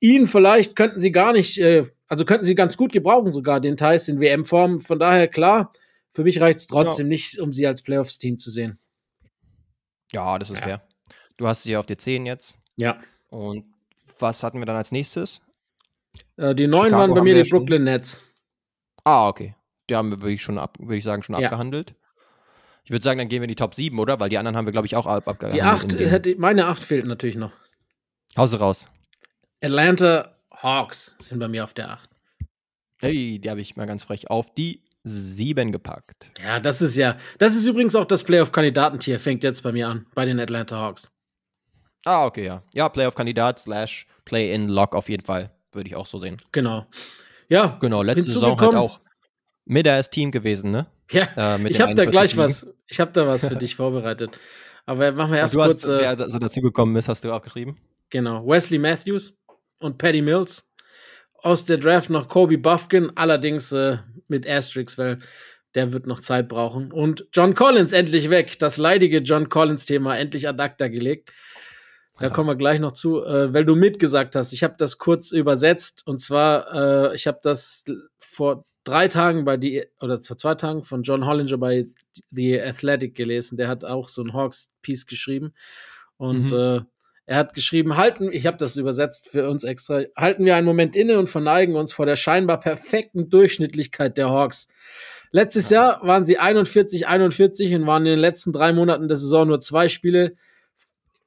Ihn 0.00 0.26
vielleicht 0.26 0.74
könnten 0.74 0.98
sie 0.98 1.12
gar 1.12 1.32
nicht, 1.32 1.56
äh, 1.60 1.84
also 2.08 2.24
könnten 2.24 2.46
sie 2.46 2.56
ganz 2.56 2.76
gut 2.76 2.90
gebrauchen, 2.90 3.32
sogar 3.32 3.60
den 3.60 3.76
Theiss 3.76 4.08
in 4.08 4.20
WM-Form. 4.20 4.80
Von 4.80 4.98
daher 4.98 5.28
klar, 5.28 5.70
für 6.10 6.24
mich 6.24 6.40
reicht's 6.40 6.66
trotzdem 6.66 7.06
ja. 7.06 7.10
nicht, 7.10 7.38
um 7.38 7.52
sie 7.52 7.64
als 7.64 7.82
Playoffs-Team 7.82 8.40
zu 8.40 8.50
sehen. 8.50 8.80
Ja, 10.12 10.36
das 10.40 10.50
ist 10.50 10.58
ja. 10.58 10.64
fair. 10.64 10.82
Du 11.36 11.46
hast 11.46 11.62
sie 11.62 11.76
auf 11.76 11.86
die 11.86 11.96
10 11.96 12.26
jetzt. 12.26 12.56
Ja. 12.74 13.00
Und 13.28 13.66
was 14.18 14.42
hatten 14.42 14.58
wir 14.58 14.66
dann 14.66 14.76
als 14.76 14.90
nächstes? 14.90 15.42
Äh, 16.36 16.56
die 16.56 16.66
neun 16.66 16.90
waren 16.90 17.14
bei 17.14 17.22
mir 17.22 17.40
die 17.40 17.48
Brooklyn 17.48 17.84
Nets. 17.84 18.27
Ah, 19.04 19.28
okay. 19.28 19.54
Die 19.88 19.96
haben 19.96 20.10
wir, 20.10 20.20
würde 20.20 20.32
ich, 20.32 20.42
schon 20.42 20.58
ab, 20.58 20.76
würde 20.78 20.96
ich 20.96 21.04
sagen, 21.04 21.22
schon 21.22 21.38
ja. 21.38 21.46
abgehandelt. 21.46 21.94
Ich 22.84 22.90
würde 22.90 23.02
sagen, 23.02 23.18
dann 23.18 23.28
gehen 23.28 23.40
wir 23.40 23.44
in 23.44 23.48
die 23.48 23.54
Top 23.54 23.74
7, 23.74 23.98
oder? 23.98 24.18
Weil 24.18 24.30
die 24.30 24.38
anderen 24.38 24.56
haben 24.56 24.66
wir, 24.66 24.72
glaube 24.72 24.86
ich, 24.86 24.96
auch 24.96 25.06
ab, 25.06 25.28
abgehandelt. 25.28 25.62
Die 25.92 26.04
8, 26.06 26.10
hätte, 26.10 26.36
meine 26.38 26.66
8 26.66 26.82
fehlt 26.82 27.06
natürlich 27.06 27.36
noch. 27.36 27.52
Hause 28.36 28.58
raus. 28.58 28.88
Atlanta 29.62 30.34
Hawks 30.52 31.16
sind 31.18 31.38
bei 31.38 31.48
mir 31.48 31.64
auf 31.64 31.74
der 31.74 31.90
8. 31.90 32.10
Hey, 33.00 33.38
die 33.38 33.50
habe 33.50 33.60
ich 33.60 33.76
mal 33.76 33.86
ganz 33.86 34.04
frech 34.04 34.30
auf 34.30 34.52
die 34.54 34.82
7 35.04 35.72
gepackt. 35.72 36.32
Ja, 36.42 36.60
das 36.60 36.82
ist 36.82 36.96
ja, 36.96 37.16
das 37.38 37.56
ist 37.56 37.66
übrigens 37.66 37.94
auch 37.94 38.04
das 38.04 38.24
Playoff-Kandidatentier, 38.24 39.20
fängt 39.20 39.44
jetzt 39.44 39.62
bei 39.62 39.72
mir 39.72 39.88
an, 39.88 40.06
bei 40.14 40.24
den 40.24 40.40
Atlanta 40.40 40.76
Hawks. 40.76 41.10
Ah, 42.04 42.26
okay, 42.26 42.46
ja. 42.46 42.62
Ja, 42.72 42.88
Playoff-Kandidat 42.88 43.58
slash 43.58 44.06
Play-in-Lock 44.24 44.94
auf 44.94 45.08
jeden 45.08 45.24
Fall, 45.24 45.50
würde 45.72 45.88
ich 45.88 45.96
auch 45.96 46.06
so 46.06 46.18
sehen. 46.18 46.38
Genau. 46.52 46.86
Ja. 47.48 47.78
Genau, 47.80 48.02
letzte 48.02 48.30
Saison 48.30 48.60
halt 48.60 48.74
auch 48.74 49.00
mit 49.64 49.86
als 49.86 50.10
Team 50.10 50.30
gewesen, 50.30 50.70
ne? 50.70 50.86
Ja, 51.10 51.28
äh, 51.36 51.68
ich 51.68 51.80
habe 51.80 51.94
da 51.94 52.04
gleich 52.04 52.32
Ligen. 52.32 52.42
was. 52.42 52.66
Ich 52.86 53.00
habe 53.00 53.12
da 53.12 53.26
was 53.26 53.46
für 53.46 53.56
dich 53.56 53.76
vorbereitet. 53.76 54.38
Aber 54.86 55.12
machen 55.12 55.32
wir 55.32 55.38
erst 55.38 55.54
du 55.54 55.58
kurz. 55.58 55.86
Hast, 55.86 55.88
äh, 55.88 56.18
wer 56.18 56.30
so 56.30 56.38
dazugekommen 56.38 56.96
ist, 56.96 57.08
hast 57.08 57.24
du 57.24 57.32
auch 57.32 57.42
geschrieben? 57.42 57.78
Genau. 58.10 58.46
Wesley 58.46 58.78
Matthews 58.78 59.34
und 59.78 59.98
Patty 59.98 60.22
Mills. 60.22 60.70
Aus 61.40 61.66
der 61.66 61.78
Draft 61.78 62.10
noch 62.10 62.28
Kobe 62.28 62.58
Buffkin, 62.58 63.12
allerdings 63.14 63.70
äh, 63.70 63.98
mit 64.26 64.48
Asterix, 64.48 64.98
weil 64.98 65.20
der 65.74 65.92
wird 65.92 66.06
noch 66.06 66.20
Zeit 66.20 66.48
brauchen. 66.48 66.90
Und 66.90 67.26
John 67.32 67.54
Collins 67.54 67.92
endlich 67.92 68.30
weg. 68.30 68.58
Das 68.58 68.78
leidige 68.78 69.18
John 69.18 69.48
Collins-Thema 69.48 70.16
endlich 70.16 70.48
ad 70.48 70.60
acta 70.60 70.88
gelegt. 70.88 71.32
Da 72.20 72.30
kommen 72.30 72.48
wir 72.48 72.56
gleich 72.56 72.80
noch 72.80 72.92
zu, 72.92 73.24
äh, 73.24 73.52
weil 73.54 73.64
du 73.64 73.76
mitgesagt 73.76 74.34
hast. 74.34 74.52
Ich 74.52 74.64
habe 74.64 74.74
das 74.76 74.98
kurz 74.98 75.32
übersetzt 75.32 76.06
und 76.06 76.18
zwar, 76.18 77.10
äh, 77.10 77.14
ich 77.14 77.26
habe 77.26 77.38
das 77.42 77.84
vor 78.18 78.64
drei 78.84 79.08
Tagen 79.08 79.44
bei 79.44 79.56
die 79.56 79.84
oder 80.00 80.20
vor 80.20 80.36
zwei 80.36 80.54
Tagen 80.54 80.82
von 80.82 81.02
John 81.02 81.26
Hollinger 81.26 81.58
bei 81.58 81.86
The 82.30 82.60
Athletic 82.60 83.14
gelesen. 83.14 83.56
Der 83.56 83.68
hat 83.68 83.84
auch 83.84 84.08
so 84.08 84.22
ein 84.22 84.32
Hawks-Piece 84.32 85.06
geschrieben 85.06 85.52
und 86.16 86.50
mhm. 86.50 86.58
äh, 86.58 86.80
er 87.26 87.36
hat 87.36 87.52
geschrieben, 87.52 87.98
halten, 87.98 88.30
ich 88.32 88.46
habe 88.46 88.56
das 88.56 88.76
übersetzt 88.76 89.28
für 89.28 89.50
uns 89.50 89.62
extra, 89.62 90.00
halten 90.16 90.46
wir 90.46 90.56
einen 90.56 90.66
Moment 90.66 90.96
inne 90.96 91.18
und 91.18 91.28
verneigen 91.28 91.76
uns 91.76 91.92
vor 91.92 92.06
der 92.06 92.16
scheinbar 92.16 92.58
perfekten 92.58 93.28
Durchschnittlichkeit 93.28 94.16
der 94.16 94.30
Hawks. 94.30 94.68
Letztes 95.30 95.68
ja. 95.68 95.82
Jahr 95.82 96.06
waren 96.06 96.24
sie 96.24 96.38
41, 96.38 97.06
41 97.06 97.74
und 97.74 97.86
waren 97.86 98.06
in 98.06 98.12
den 98.12 98.18
letzten 98.18 98.50
drei 98.52 98.72
Monaten 98.72 99.08
der 99.08 99.18
Saison 99.18 99.46
nur 99.46 99.60
zwei 99.60 99.88
Spiele 99.88 100.36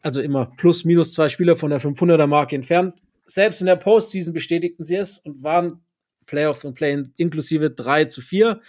also 0.01 0.21
immer 0.21 0.51
plus 0.57 0.85
minus 0.85 1.13
zwei 1.13 1.29
Spieler 1.29 1.55
von 1.55 1.69
der 1.69 1.81
500er 1.81 2.27
Marke 2.27 2.55
entfernt. 2.55 3.01
Selbst 3.25 3.61
in 3.61 3.67
der 3.67 3.75
Postseason 3.75 4.33
bestätigten 4.33 4.83
sie 4.83 4.95
es 4.95 5.19
und 5.19 5.41
waren 5.43 5.81
Playoff 6.25 6.63
und 6.63 6.75
Play 6.75 7.03
inklusive 7.17 7.69
3 7.71 8.05
zu 8.05 8.21
4. 8.21 8.61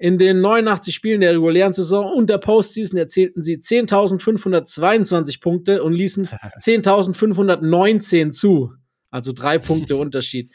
In 0.00 0.18
den 0.18 0.40
89 0.40 0.94
Spielen 0.94 1.20
der 1.20 1.32
regulären 1.32 1.72
Saison 1.72 2.12
und 2.12 2.30
der 2.30 2.38
Postseason 2.38 2.98
erzielten 2.98 3.42
sie 3.42 3.56
10.522 3.56 5.40
Punkte 5.40 5.82
und 5.82 5.92
ließen 5.92 6.28
10.519 6.60 8.30
zu. 8.30 8.72
Also 9.10 9.32
drei 9.32 9.58
Punkte 9.58 9.96
Unterschied. 9.98 10.52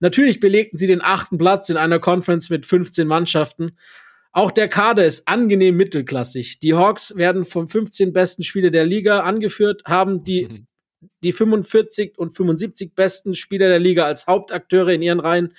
Natürlich 0.00 0.40
belegten 0.40 0.78
sie 0.78 0.86
den 0.86 1.02
achten 1.02 1.38
Platz 1.38 1.68
in 1.68 1.76
einer 1.76 1.98
Conference 1.98 2.50
mit 2.50 2.66
15 2.66 3.06
Mannschaften. 3.06 3.76
Auch 4.36 4.50
der 4.50 4.68
Kader 4.68 5.06
ist 5.06 5.26
angenehm 5.28 5.78
mittelklassig. 5.78 6.58
Die 6.60 6.74
Hawks 6.74 7.16
werden 7.16 7.46
vom 7.46 7.68
15 7.68 8.12
besten 8.12 8.42
Spieler 8.42 8.68
der 8.68 8.84
Liga 8.84 9.20
angeführt, 9.20 9.80
haben 9.86 10.24
die, 10.24 10.44
mhm. 10.44 10.66
die 11.24 11.32
45 11.32 12.18
und 12.18 12.36
75 12.36 12.94
besten 12.94 13.34
Spieler 13.34 13.68
der 13.68 13.78
Liga 13.78 14.04
als 14.04 14.26
Hauptakteure 14.26 14.90
in 14.90 15.00
ihren 15.00 15.20
Reihen. 15.20 15.54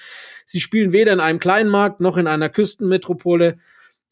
Sie 0.45 0.59
spielen 0.59 0.93
weder 0.93 1.11
in 1.11 1.19
einem 1.19 1.39
kleinen 1.39 1.71
Markt 1.71 2.01
noch 2.01 2.17
in 2.17 2.28
einer 2.28 2.49
Küstenmetropole. 2.49 3.57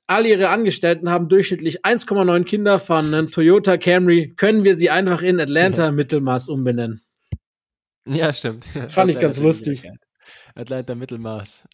All 0.07 0.25
ihre 0.25 0.49
Angestellten 0.49 1.11
haben 1.11 1.29
durchschnittlich 1.29 1.85
1,9 1.85 2.43
Kinder, 2.45 2.79
fahren 2.79 3.13
einen 3.13 3.29
Toyota 3.29 3.77
Camry. 3.77 4.33
Können 4.35 4.63
wir 4.63 4.75
sie 4.75 4.89
einfach 4.89 5.21
in 5.21 5.39
Atlanta 5.39 5.91
Mittelmaß 5.91 6.49
umbenennen? 6.49 7.01
Ja, 8.07 8.33
stimmt. 8.33 8.65
Fand 8.89 9.11
ich 9.11 9.19
ganz 9.19 9.39
lustig. 9.39 9.87
Atlanta 10.55 10.95
Mittelmaß. 10.95 11.67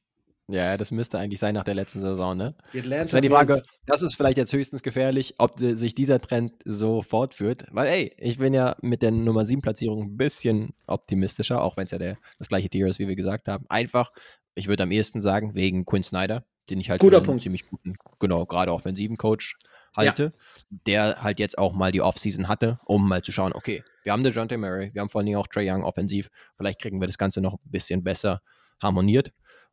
Ja, 0.51 0.75
das 0.75 0.91
müsste 0.91 1.17
eigentlich 1.17 1.39
sein 1.39 1.55
nach 1.55 1.63
der 1.63 1.75
letzten 1.75 2.01
Saison, 2.01 2.35
ne? 2.35 2.55
Das 2.73 3.13
wäre 3.13 3.21
die 3.21 3.29
Frage, 3.29 3.63
das 3.85 4.01
ist 4.01 4.15
vielleicht 4.15 4.37
jetzt 4.37 4.51
höchstens 4.51 4.83
gefährlich, 4.83 5.35
ob 5.37 5.57
sich 5.57 5.95
dieser 5.95 6.19
Trend 6.19 6.53
so 6.65 7.01
fortführt. 7.01 7.65
Weil, 7.71 7.87
ey, 7.87 8.15
ich 8.17 8.37
bin 8.37 8.53
ja 8.53 8.75
mit 8.81 9.01
der 9.01 9.11
Nummer 9.11 9.45
7 9.45 9.61
Platzierung 9.61 10.03
ein 10.03 10.17
bisschen 10.17 10.73
optimistischer, 10.87 11.61
auch 11.61 11.77
wenn 11.77 11.85
es 11.85 11.91
ja 11.91 11.97
der, 11.97 12.17
das 12.37 12.49
gleiche 12.49 12.69
Tier 12.69 12.87
ist, 12.87 12.99
wie 12.99 13.07
wir 13.07 13.15
gesagt 13.15 13.47
haben. 13.47 13.65
Einfach, 13.69 14.11
ich 14.53 14.67
würde 14.67 14.83
am 14.83 14.91
ehesten 14.91 15.21
sagen, 15.21 15.55
wegen 15.55 15.85
Quinn 15.85 16.03
Snyder, 16.03 16.43
den 16.69 16.79
ich 16.81 16.89
halt 16.89 16.99
Guter 16.99 17.21
Punkt. 17.21 17.41
ziemlich 17.41 17.67
guten, 17.67 17.95
genau, 18.19 18.45
gerade 18.45 18.73
offensiven 18.73 19.15
Coach 19.15 19.55
halte, 19.95 20.23
ja. 20.23 20.77
der 20.85 21.23
halt 21.23 21.39
jetzt 21.39 21.57
auch 21.57 21.73
mal 21.73 21.93
die 21.93 22.01
Offseason 22.01 22.49
hatte, 22.49 22.79
um 22.85 23.07
mal 23.07 23.21
zu 23.21 23.31
schauen, 23.31 23.53
okay, 23.53 23.83
wir 24.03 24.11
haben 24.11 24.23
DeJounte 24.23 24.57
Murray, 24.57 24.89
wir 24.93 25.01
haben 25.01 25.09
vor 25.09 25.19
allen 25.19 25.27
Dingen 25.27 25.37
auch 25.37 25.47
Trey 25.47 25.69
Young 25.69 25.83
offensiv, 25.83 26.29
vielleicht 26.57 26.81
kriegen 26.81 26.99
wir 26.99 27.07
das 27.07 27.17
Ganze 27.17 27.39
noch 27.39 27.53
ein 27.53 27.71
bisschen 27.71 28.03
besser 28.03 28.41
harmoniert. 28.81 29.31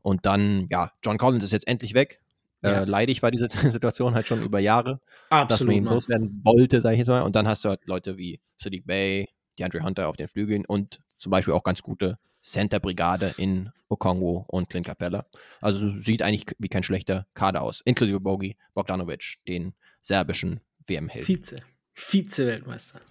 Und 0.09 0.25
dann, 0.25 0.69
ja, 0.71 0.91
John 1.05 1.19
Collins 1.19 1.45
ist 1.45 1.53
jetzt 1.53 1.69
endlich 1.69 1.93
weg. 1.93 2.23
Äh, 2.63 2.71
ja. 2.71 2.81
Äh, 2.81 2.85
leidig 2.87 3.23
war 3.23 3.31
diese 3.31 3.49
Situation 3.71 4.15
halt 4.15 4.27
schon 4.27 4.43
über 4.43 4.59
Jahre, 4.59 5.03
Absolut, 5.29 5.51
dass 5.51 5.65
man 5.65 5.77
ihn 5.77 5.85
loswerden 5.85 6.41
wollte, 6.45 6.81
sage 6.81 6.95
ich 6.95 7.01
jetzt 7.01 7.09
mal. 7.09 7.21
Und 7.21 7.37
dann 7.37 7.47
hast 7.47 7.63
du 7.67 7.69
halt 7.69 7.85
Leute 7.85 8.17
wie 8.17 8.41
Sadiq 8.57 8.87
Bay, 8.87 9.29
DeAndre 9.59 9.83
Hunter 9.83 10.09
auf 10.09 10.17
den 10.17 10.27
Flügeln 10.27 10.65
und 10.65 11.01
zum 11.15 11.29
Beispiel 11.29 11.53
auch 11.53 11.63
ganz 11.63 11.83
gute 11.83 12.19
Center-Brigade 12.41 13.35
in 13.37 13.71
Okongwu 13.91 14.45
und 14.47 14.71
Clint 14.71 14.87
Capella. 14.87 15.27
Also 15.61 15.93
sieht 15.93 16.23
eigentlich 16.23 16.47
wie 16.59 16.69
kein 16.69 16.83
schlechter 16.83 17.27
Kader 17.35 17.61
aus, 17.61 17.83
inklusive 17.85 18.19
Bogi 18.19 18.57
Bogdanovic, 18.73 19.37
den 19.47 19.75
serbischen 20.01 20.61
WM-Helden. 20.87 21.27
Vize. 21.27 21.57
Vize-Weltmeister. 21.93 23.03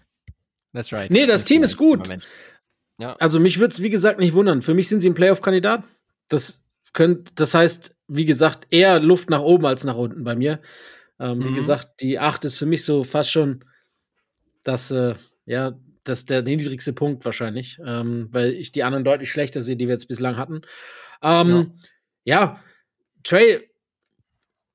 That's 0.74 0.91
right. 0.91 1.12
Nee, 1.12 1.28
das, 1.28 1.41
das 1.41 1.45
Team 1.45 1.62
ist 1.62 1.78
gut. 1.78 2.10
Ja. 2.98 3.16
Also 3.18 3.39
mich 3.39 3.60
würde 3.60 3.74
es, 3.74 3.84
wie 3.84 3.91
gesagt, 3.91 4.20
nicht 4.20 4.34
wundern. 4.34 4.64
Für 4.64 4.74
mich 4.74 4.88
sind 4.88 5.02
sie 5.02 5.12
ein 5.12 5.14
Playoff-Kandidat. 5.14 5.84
Das, 6.30 6.64
könnt, 6.98 7.39
das 7.39 7.54
heißt, 7.54 7.95
wie 8.08 8.26
gesagt, 8.26 8.66
eher 8.72 9.00
Luft 9.00 9.30
nach 9.30 9.41
oben 9.41 9.68
als 9.68 9.84
nach 9.84 9.95
unten 9.95 10.24
bei 10.24 10.36
mir. 10.36 10.60
Ähm, 11.20 11.38
mhm. 11.38 11.50
Wie 11.50 11.54
gesagt, 11.54 12.02
die 12.02 12.18
8 12.18 12.43
ist 12.45 12.58
für 12.58 12.66
mich 12.66 12.84
so 12.84 13.04
fast 13.04 13.32
schon 13.32 13.64
das, 14.64 14.89
äh, 14.89 15.14
ja, 15.45 15.78
das 16.04 16.26
der 16.26 16.41
niedrigste 16.41 16.93
Punkt 16.93 17.24
wahrscheinlich, 17.24 17.80
ähm, 17.86 18.30
weil 18.32 18.54
ich 18.54 18.72
die 18.72 18.84
anderen 18.84 19.04
deutlich 19.04 19.30
schlechter 19.30 19.62
sehe, 19.62 19.78
die 19.78 19.86
wir 19.86 19.93
jetzt 19.93 20.08
bislang 20.08 20.38
hatten. 20.38 20.62
Ähm, 21.22 21.74
ja. 22.24 22.41
ja, 22.41 22.60
Trey 23.24 23.70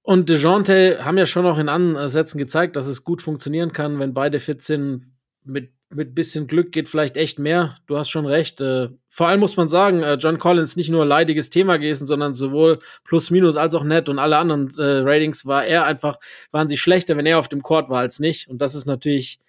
und 0.03 0.31
DeJounte 0.31 1.05
haben 1.05 1.19
ja 1.19 1.27
schon 1.27 1.43
noch 1.43 1.59
in 1.59 1.69
Ansätzen 1.69 2.39
gezeigt, 2.39 2.77
dass 2.77 2.87
es 2.87 3.03
gut 3.03 3.21
funktionieren 3.21 3.73
kann, 3.73 3.99
wenn 3.99 4.15
beide 4.15 4.39
fit 4.39 4.63
sind. 4.63 5.03
Mit, 5.43 5.73
mit 5.95 6.15
bisschen 6.15 6.47
Glück 6.47 6.73
geht 6.73 6.89
vielleicht 6.89 7.17
echt 7.17 7.39
mehr. 7.39 7.77
Du 7.87 7.97
hast 7.97 8.11
schon 8.11 8.27
recht. 8.27 8.61
Äh, 8.61 8.89
vor 9.09 9.29
allem 9.29 9.41
muss 9.41 9.57
man 9.57 9.69
sagen, 9.69 10.03
äh, 10.03 10.15
John 10.15 10.39
Collins 10.39 10.77
nicht 10.77 10.91
nur 10.91 11.03
ein 11.05 11.09
leidiges 11.09 11.51
Thema 11.51 11.77
gewesen, 11.77 12.07
sondern 12.07 12.35
sowohl 12.35 12.81
plus 13.05 13.31
minus 13.31 13.57
als 13.57 13.75
auch 13.75 13.85
nett 13.85 14.09
und 14.09 14.19
alle 14.19 14.39
anderen 14.39 14.73
äh, 14.79 15.01
Ratings 15.03 15.47
war 15.47 15.65
er 15.65 15.85
einfach, 15.85 16.19
waren 16.51 16.69
sie 16.69 16.77
schlechter, 16.77 17.17
wenn 17.17 17.27
er 17.27 17.39
auf 17.39 17.49
dem 17.49 17.63
Court 17.63 17.89
war 17.91 18.01
als 18.01 18.21
nicht. 18.21 18.49
Und 18.49 18.59
das 18.59 18.75
ist 18.75 18.87
natürlich 18.87 19.41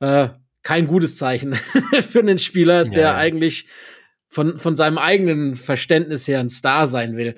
äh, 0.00 0.28
kein 0.62 0.86
gutes 0.86 1.16
Zeichen 1.18 1.54
für 2.10 2.20
einen 2.20 2.38
Spieler, 2.38 2.84
ja, 2.86 2.90
der 2.90 3.16
eigentlich 3.16 3.66
von, 4.28 4.58
von 4.58 4.74
seinem 4.76 4.98
eigenen 4.98 5.54
Verständnis 5.54 6.26
her 6.26 6.40
ein 6.40 6.50
Star 6.50 6.88
sein 6.88 7.16
will. 7.16 7.36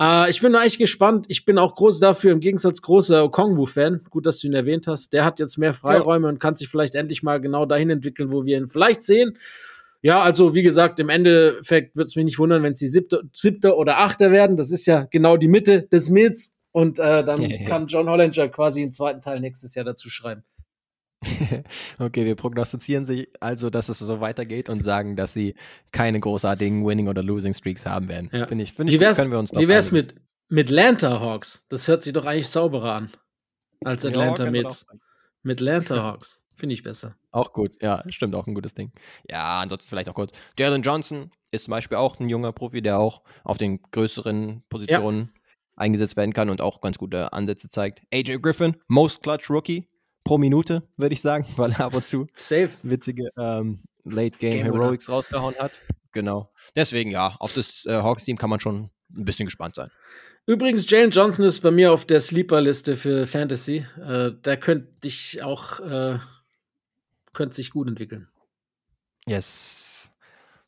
Äh, 0.00 0.30
ich 0.30 0.40
bin 0.40 0.54
eigentlich 0.54 0.78
gespannt. 0.78 1.26
Ich 1.28 1.44
bin 1.44 1.58
auch 1.58 1.74
groß 1.74 2.00
dafür, 2.00 2.32
im 2.32 2.40
Gegensatz 2.40 2.82
großer 2.82 3.24
Okongwu-Fan. 3.24 4.04
Gut, 4.10 4.26
dass 4.26 4.38
du 4.38 4.46
ihn 4.46 4.54
erwähnt 4.54 4.86
hast. 4.86 5.12
Der 5.12 5.24
hat 5.24 5.40
jetzt 5.40 5.58
mehr 5.58 5.74
Freiräume 5.74 6.26
ja. 6.26 6.30
und 6.30 6.38
kann 6.38 6.56
sich 6.56 6.68
vielleicht 6.68 6.94
endlich 6.94 7.22
mal 7.22 7.40
genau 7.40 7.66
dahin 7.66 7.90
entwickeln, 7.90 8.32
wo 8.32 8.44
wir 8.44 8.56
ihn 8.56 8.68
vielleicht 8.68 9.02
sehen. 9.02 9.36
Ja, 10.00 10.22
also 10.22 10.54
wie 10.54 10.62
gesagt, 10.62 11.00
im 11.00 11.08
Endeffekt 11.08 11.96
wird 11.96 12.06
es 12.06 12.14
mich 12.14 12.24
nicht 12.24 12.38
wundern, 12.38 12.62
wenn 12.62 12.74
sie 12.74 12.88
siebte, 12.88 13.22
siebter 13.32 13.76
oder 13.76 13.98
achter 13.98 14.30
werden. 14.30 14.56
Das 14.56 14.70
ist 14.70 14.86
ja 14.86 15.06
genau 15.10 15.36
die 15.36 15.48
Mitte 15.48 15.82
des 15.90 16.08
Mills. 16.08 16.54
Und 16.70 17.00
äh, 17.00 17.24
dann 17.24 17.48
kann 17.66 17.88
John 17.88 18.08
Hollinger 18.08 18.48
quasi 18.48 18.82
den 18.82 18.92
zweiten 18.92 19.20
Teil 19.20 19.40
nächstes 19.40 19.74
Jahr 19.74 19.84
dazu 19.84 20.08
schreiben. 20.08 20.44
okay, 21.98 22.24
wir 22.24 22.36
prognostizieren 22.36 23.06
sich 23.06 23.28
also, 23.40 23.70
dass 23.70 23.88
es 23.88 23.98
so 23.98 24.20
weitergeht 24.20 24.68
und 24.68 24.84
sagen, 24.84 25.16
dass 25.16 25.32
sie 25.32 25.54
keine 25.90 26.20
großartigen 26.20 26.86
Winning- 26.86 27.08
oder 27.08 27.22
Losing-Streaks 27.22 27.86
haben 27.86 28.08
werden. 28.08 28.30
Ja. 28.32 28.46
Finde 28.46 28.64
ich, 28.64 28.72
find 28.72 28.92
ich 28.92 28.98
können 28.98 29.30
wir 29.30 29.38
uns 29.38 29.52
Wie 29.52 29.68
wär's 29.68 29.90
mit, 29.90 30.14
mit 30.48 30.68
Atlanta 30.68 31.20
Hawks? 31.20 31.64
Das 31.68 31.88
hört 31.88 32.02
sich 32.02 32.12
doch 32.12 32.24
eigentlich 32.24 32.48
sauberer 32.48 32.92
an 32.94 33.10
als 33.84 34.04
Atlanta 34.04 34.44
ja, 34.44 34.50
mit, 34.50 34.86
mit 35.42 35.60
Atlanta 35.60 36.02
Hawks. 36.02 36.42
Finde 36.56 36.74
ich 36.74 36.82
besser. 36.82 37.14
Auch 37.30 37.52
gut, 37.52 37.80
ja, 37.80 38.02
stimmt, 38.10 38.34
auch 38.34 38.46
ein 38.46 38.54
gutes 38.54 38.74
Ding. 38.74 38.92
Ja, 39.30 39.60
ansonsten 39.60 39.88
vielleicht 39.88 40.08
auch 40.08 40.14
kurz. 40.14 40.32
Jalen 40.58 40.82
Johnson 40.82 41.30
ist 41.52 41.64
zum 41.64 41.72
Beispiel 41.72 41.96
auch 41.96 42.18
ein 42.18 42.28
junger 42.28 42.52
Profi, 42.52 42.82
der 42.82 42.98
auch 42.98 43.22
auf 43.44 43.58
den 43.58 43.80
größeren 43.92 44.64
Positionen 44.68 45.30
ja. 45.34 45.40
eingesetzt 45.76 46.16
werden 46.16 46.32
kann 46.32 46.50
und 46.50 46.60
auch 46.60 46.80
ganz 46.80 46.98
gute 46.98 47.32
Ansätze 47.32 47.68
zeigt. 47.68 48.02
AJ 48.12 48.38
Griffin, 48.40 48.76
Most 48.88 49.22
Clutch 49.22 49.48
Rookie, 49.50 49.88
pro 50.28 50.36
Minute, 50.36 50.82
würde 50.98 51.14
ich 51.14 51.22
sagen, 51.22 51.46
weil 51.56 51.72
er 51.72 51.80
ab 51.86 51.94
und 51.94 52.06
zu 52.06 52.26
Safe. 52.36 52.68
witzige 52.82 53.30
ähm, 53.38 53.80
Late 54.04 54.38
Game, 54.38 54.62
Game 54.62 54.64
Heroics 54.64 55.08
rausgehauen 55.08 55.54
hat. 55.58 55.80
Genau. 56.12 56.52
Deswegen 56.76 57.10
ja, 57.10 57.34
auf 57.38 57.54
das 57.54 57.86
äh, 57.86 58.02
Hawks-Team 58.02 58.36
kann 58.36 58.50
man 58.50 58.60
schon 58.60 58.90
ein 59.16 59.24
bisschen 59.24 59.46
gespannt 59.46 59.74
sein. 59.74 59.90
Übrigens, 60.44 60.88
Jalen 60.90 61.10
Johnson 61.10 61.46
ist 61.46 61.60
bei 61.60 61.70
mir 61.70 61.92
auf 61.92 62.04
der 62.04 62.20
Sleeper-Liste 62.20 62.96
für 62.96 63.26
Fantasy. 63.26 63.86
Äh, 64.06 64.32
da 64.42 64.56
könnte 64.56 64.88
ich 65.02 65.42
auch, 65.42 65.80
äh, 65.80 66.18
könnte 67.32 67.56
sich 67.56 67.70
gut 67.70 67.88
entwickeln. 67.88 68.28
Yes. 69.26 70.10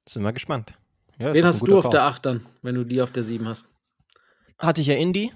Sind 0.07 0.23
wir 0.23 0.33
gespannt. 0.33 0.73
Ja, 1.19 1.35
Wen 1.35 1.45
hast 1.45 1.67
du 1.67 1.77
auf 1.77 1.85
Kauf. 1.85 1.93
der 1.93 2.05
8 2.05 2.25
dann, 2.25 2.47
wenn 2.63 2.75
du 2.75 2.85
die 2.85 3.03
auf 3.03 3.13
der 3.13 3.25
7 3.25 3.47
hast? 3.47 3.67
Hatte 4.59 4.81
ich 4.81 4.87
ja 4.87 4.95
Indy. 4.95 5.33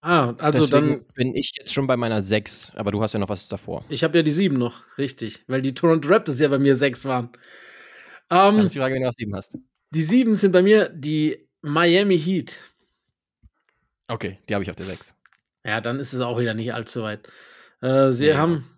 Ah, 0.00 0.34
also 0.38 0.66
Deswegen 0.66 0.70
dann 0.70 1.04
bin 1.14 1.34
ich 1.34 1.52
jetzt 1.56 1.72
schon 1.72 1.86
bei 1.86 1.96
meiner 1.96 2.22
6, 2.22 2.72
aber 2.76 2.92
du 2.92 3.02
hast 3.02 3.12
ja 3.12 3.18
noch 3.18 3.28
was 3.28 3.48
davor. 3.48 3.84
Ich 3.88 4.04
habe 4.04 4.18
ja 4.18 4.22
die 4.22 4.30
7 4.30 4.56
noch, 4.56 4.84
richtig, 4.98 5.42
weil 5.48 5.62
die 5.62 5.74
Toronto 5.74 6.08
Raptors 6.08 6.38
ja 6.38 6.48
bei 6.48 6.58
mir 6.58 6.76
6 6.76 7.04
waren. 7.06 7.30
Ähm, 8.30 8.56
das 8.56 8.66
ist 8.66 8.74
die 8.74 8.78
Frage, 8.78 8.94
wenn 8.94 9.02
du 9.02 9.08
auch 9.08 9.14
7 9.16 9.34
hast. 9.34 9.56
Die 9.90 10.02
7 10.02 10.34
sind 10.36 10.52
bei 10.52 10.62
mir 10.62 10.88
die 10.88 11.48
Miami 11.62 12.18
Heat. 12.18 12.58
Okay, 14.08 14.38
die 14.48 14.54
habe 14.54 14.62
ich 14.62 14.70
auf 14.70 14.76
der 14.76 14.86
6. 14.86 15.14
Ja, 15.64 15.80
dann 15.80 15.98
ist 15.98 16.12
es 16.12 16.20
auch 16.20 16.38
wieder 16.38 16.54
nicht 16.54 16.72
allzu 16.72 17.02
weit. 17.02 17.28
Äh, 17.80 18.12
sie 18.12 18.26
ja. 18.26 18.36
haben 18.36 18.70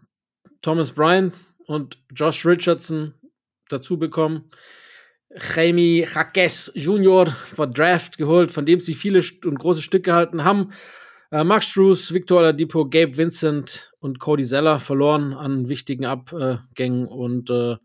Thomas 0.62 0.92
Bryant 0.92 1.34
und 1.66 1.98
Josh 2.14 2.46
Richardson 2.46 3.14
dazu 3.68 3.98
bekommen. 3.98 4.50
Jaime 5.54 6.06
Jaques 6.06 6.72
Jr. 6.74 7.26
von 7.26 7.72
Draft 7.72 8.16
geholt, 8.16 8.50
von 8.50 8.64
dem 8.64 8.80
sie 8.80 8.94
viele 8.94 9.22
und 9.44 9.58
große 9.58 9.82
Stücke 9.82 10.10
gehalten 10.10 10.44
haben. 10.44 10.72
Äh, 11.30 11.44
Max 11.44 11.66
Struess, 11.66 12.12
Victor 12.12 12.38
Oladipo, 12.38 12.88
Gabe 12.88 13.16
Vincent 13.16 13.92
und 14.00 14.18
Cody 14.18 14.44
Zeller 14.44 14.80
verloren 14.80 15.34
an 15.34 15.68
wichtigen 15.68 16.06
Abgängen 16.06 17.06
und 17.06 17.50
äh, 17.50 17.76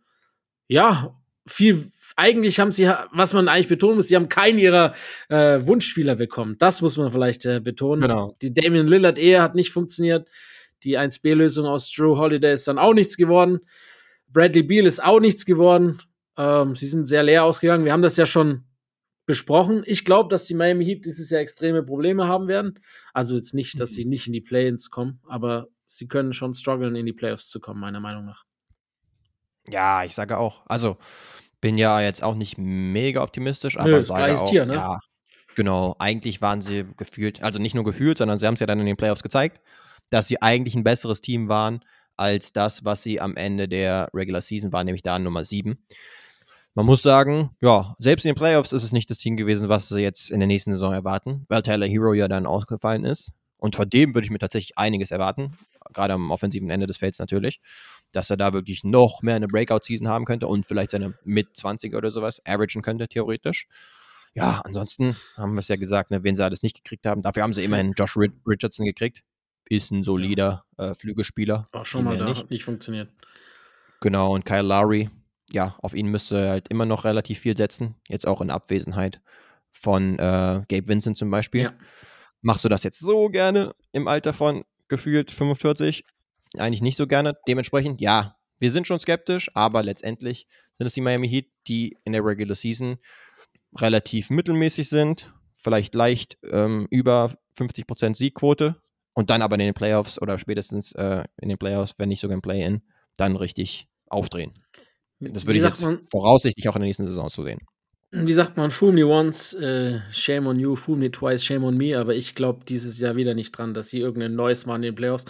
ja, 0.67 1.15
viel. 1.45 1.91
Eigentlich 2.15 2.59
haben 2.59 2.71
sie, 2.71 2.89
was 3.11 3.33
man 3.33 3.47
eigentlich 3.47 3.67
betonen 3.67 3.95
muss, 3.95 4.07
sie 4.07 4.15
haben 4.15 4.29
keinen 4.29 4.59
ihrer 4.59 4.93
äh, 5.29 5.65
Wunschspieler 5.65 6.15
bekommen. 6.15 6.57
Das 6.59 6.83
muss 6.83 6.95
man 6.95 7.11
vielleicht 7.11 7.43
äh, 7.45 7.59
betonen. 7.59 8.01
Genau. 8.01 8.35
Die 8.43 8.53
Damian 8.53 8.85
Lillard 8.85 9.17
Ehe 9.17 9.41
hat 9.41 9.55
nicht 9.55 9.71
funktioniert. 9.71 10.29
Die 10.83 10.99
1B-Lösung 10.99 11.65
aus 11.65 11.91
Drew 11.91 12.17
Holiday 12.17 12.53
ist 12.53 12.67
dann 12.67 12.77
auch 12.77 12.93
nichts 12.93 13.17
geworden. 13.17 13.61
Bradley 14.27 14.61
Beal 14.61 14.85
ist 14.85 15.03
auch 15.03 15.19
nichts 15.19 15.43
geworden. 15.43 15.99
Ähm, 16.37 16.75
sie 16.75 16.85
sind 16.85 17.05
sehr 17.05 17.23
leer 17.23 17.45
ausgegangen. 17.45 17.83
Wir 17.83 17.93
haben 17.93 18.03
das 18.03 18.17
ja 18.17 18.27
schon 18.27 18.63
besprochen. 19.25 19.83
Ich 19.85 20.05
glaube, 20.05 20.29
dass 20.29 20.45
die 20.45 20.53
Miami 20.53 20.85
Heat 20.85 21.05
dieses 21.05 21.29
Jahr 21.29 21.41
extreme 21.41 21.83
Probleme 21.83 22.27
haben 22.27 22.47
werden. 22.47 22.79
Also 23.13 23.35
jetzt 23.35 23.53
nicht, 23.53 23.79
dass 23.79 23.91
mhm. 23.91 23.95
sie 23.95 24.05
nicht 24.05 24.27
in 24.27 24.33
die 24.33 24.41
Play-ins 24.41 24.89
kommen, 24.89 25.19
aber 25.27 25.67
sie 25.87 26.07
können 26.07 26.33
schon 26.33 26.53
strugglen, 26.53 26.95
in 26.95 27.05
die 27.05 27.13
Playoffs 27.13 27.49
zu 27.49 27.59
kommen, 27.59 27.79
meiner 27.79 27.99
Meinung 27.99 28.25
nach. 28.25 28.43
Ja, 29.67 30.03
ich 30.03 30.13
sage 30.13 30.37
auch. 30.37 30.65
Also 30.65 30.97
bin 31.61 31.77
ja 31.77 32.01
jetzt 32.01 32.23
auch 32.23 32.35
nicht 32.35 32.57
mega 32.57 33.23
optimistisch, 33.23 33.77
aber 33.77 33.89
Nö, 33.89 34.01
sage 34.03 34.37
auch, 34.37 34.49
Tier, 34.49 34.65
ne? 34.65 34.73
ja, 34.73 34.99
genau. 35.55 35.95
Eigentlich 35.99 36.41
waren 36.41 36.61
sie 36.61 36.85
gefühlt, 36.97 37.41
also 37.41 37.59
nicht 37.59 37.75
nur 37.75 37.85
gefühlt, 37.85 38.17
sondern 38.17 38.39
sie 38.39 38.45
haben 38.45 38.55
es 38.55 38.59
ja 38.59 38.67
dann 38.67 38.81
in 38.81 38.85
den 38.85 38.97
Playoffs 38.97 39.23
gezeigt, 39.23 39.61
dass 40.09 40.27
sie 40.27 40.41
eigentlich 40.41 40.75
ein 40.75 40.83
besseres 40.83 41.21
Team 41.21 41.47
waren 41.47 41.85
als 42.17 42.51
das, 42.51 42.83
was 42.83 43.01
sie 43.01 43.21
am 43.21 43.37
Ende 43.37 43.69
der 43.69 44.09
Regular 44.13 44.41
Season 44.41 44.73
waren, 44.73 44.85
nämlich 44.85 45.03
da 45.03 45.17
Nummer 45.17 45.45
7 45.45 45.77
man 46.75 46.85
muss 46.85 47.01
sagen, 47.01 47.51
ja, 47.61 47.95
selbst 47.99 48.25
in 48.25 48.29
den 48.29 48.37
Playoffs 48.37 48.73
ist 48.73 48.83
es 48.83 48.91
nicht 48.91 49.09
das 49.09 49.17
Team 49.19 49.37
gewesen, 49.37 49.69
was 49.69 49.89
sie 49.89 50.01
jetzt 50.01 50.31
in 50.31 50.39
der 50.39 50.47
nächsten 50.47 50.73
Saison 50.73 50.93
erwarten, 50.93 51.45
weil 51.47 51.61
Tyler 51.61 51.87
Hero 51.87 52.13
ja 52.13 52.27
dann 52.27 52.45
ausgefallen 52.45 53.05
ist. 53.05 53.31
Und 53.57 53.75
von 53.75 53.89
dem 53.89 54.13
würde 54.13 54.25
ich 54.25 54.31
mir 54.31 54.39
tatsächlich 54.39 54.77
einiges 54.77 55.11
erwarten, 55.11 55.57
gerade 55.93 56.13
am 56.15 56.31
offensiven 56.31 56.69
Ende 56.69 56.87
des 56.87 56.97
Felds 56.97 57.19
natürlich, 57.19 57.61
dass 58.11 58.29
er 58.29 58.37
da 58.37 58.51
wirklich 58.51 58.83
noch 58.83 59.21
mehr 59.21 59.35
eine 59.35 59.47
Breakout-Season 59.47 60.07
haben 60.07 60.25
könnte 60.25 60.47
und 60.47 60.65
vielleicht 60.65 60.91
seine 60.91 61.13
mit 61.23 61.55
20 61.55 61.95
oder 61.95 62.11
sowas 62.11 62.41
averagen 62.45 62.81
könnte, 62.81 63.07
theoretisch. 63.07 63.67
Ja, 64.35 64.61
ansonsten 64.65 65.15
haben 65.37 65.53
wir 65.53 65.59
es 65.59 65.67
ja 65.67 65.75
gesagt, 65.75 66.11
ne, 66.11 66.23
wen 66.23 66.35
sie 66.35 66.43
alles 66.43 66.63
nicht 66.63 66.75
gekriegt 66.75 67.05
haben. 67.05 67.21
Dafür 67.21 67.43
haben 67.43 67.53
sie 67.53 67.63
immerhin 67.63 67.93
Josh 67.95 68.17
Richardson 68.17 68.85
gekriegt. 68.85 69.21
Ist 69.69 69.91
ein 69.91 70.03
solider 70.03 70.65
äh, 70.77 70.93
Flügelspieler. 70.93 71.67
War 71.71 71.85
schon 71.85 72.03
mal 72.03 72.17
da, 72.17 72.25
nicht. 72.25 72.39
hat 72.39 72.49
nicht 72.49 72.65
funktioniert. 72.65 73.09
Genau, 74.01 74.33
und 74.33 74.43
Kyle 74.43 74.63
Lowry, 74.63 75.09
ja, 75.53 75.75
auf 75.81 75.93
ihn 75.93 76.07
müsste 76.07 76.49
halt 76.49 76.67
immer 76.69 76.85
noch 76.85 77.05
relativ 77.05 77.39
viel 77.39 77.55
setzen. 77.55 77.95
Jetzt 78.07 78.27
auch 78.27 78.41
in 78.41 78.49
Abwesenheit 78.49 79.21
von 79.71 80.17
äh, 80.17 80.63
Gabe 80.67 80.87
Vincent 80.87 81.17
zum 81.17 81.29
Beispiel. 81.29 81.63
Ja. 81.63 81.73
Machst 82.41 82.65
du 82.65 82.69
das 82.69 82.83
jetzt 82.83 82.99
so 82.99 83.29
gerne 83.29 83.73
im 83.91 84.07
Alter 84.07 84.33
von 84.33 84.65
gefühlt 84.87 85.31
45? 85.31 86.03
Eigentlich 86.57 86.81
nicht 86.81 86.97
so 86.97 87.07
gerne. 87.07 87.37
Dementsprechend, 87.47 88.01
ja, 88.01 88.35
wir 88.59 88.71
sind 88.71 88.87
schon 88.87 88.99
skeptisch, 88.99 89.49
aber 89.53 89.83
letztendlich 89.83 90.47
sind 90.77 90.87
es 90.87 90.93
die 90.93 91.01
Miami 91.01 91.29
Heat, 91.29 91.47
die 91.67 91.97
in 92.03 92.13
der 92.13 92.25
Regular 92.25 92.55
Season 92.55 92.97
relativ 93.77 94.29
mittelmäßig 94.29 94.89
sind, 94.89 95.33
vielleicht 95.53 95.93
leicht 95.95 96.37
ähm, 96.49 96.87
über 96.89 97.31
50% 97.57 98.17
Siegquote 98.17 98.81
und 99.13 99.29
dann 99.29 99.41
aber 99.41 99.55
in 99.55 99.59
den 99.59 99.73
Playoffs 99.73 100.21
oder 100.21 100.37
spätestens 100.37 100.93
äh, 100.93 101.23
in 101.39 101.49
den 101.49 101.57
Playoffs, 101.57 101.95
wenn 101.97 102.09
nicht 102.09 102.21
sogar 102.21 102.35
im 102.35 102.41
Play-In, 102.41 102.81
dann 103.17 103.35
richtig 103.35 103.87
aufdrehen. 104.07 104.53
Das 105.31 105.45
würde 105.45 105.59
ich 105.59 105.65
jetzt 105.65 105.81
man, 105.81 106.01
voraussichtlich 106.09 106.67
auch 106.69 106.75
in 106.75 106.81
der 106.81 106.87
nächsten 106.87 107.07
Saison 107.07 107.29
zu 107.29 107.43
sehen. 107.43 107.59
Wie 108.15 108.33
sagt 108.33 108.57
man, 108.57 108.69
fool 108.69 108.91
me 108.91 109.07
once, 109.07 109.53
äh, 109.55 109.99
shame 110.11 110.45
on 110.45 110.59
you, 110.59 110.75
fool 110.75 110.97
me 110.97 111.09
twice, 111.09 111.43
shame 111.43 111.63
on 111.63 111.75
me, 111.75 111.97
aber 111.97 112.13
ich 112.13 112.35
glaube 112.35 112.63
dieses 112.63 112.99
Jahr 112.99 113.15
wieder 113.15 113.33
nicht 113.33 113.57
dran, 113.57 113.73
dass 113.73 113.89
sie 113.89 113.99
irgendein 113.99 114.35
neues 114.35 114.67
machen 114.67 114.83
in 114.83 114.91
den 114.91 114.95
Playoffs. 114.95 115.25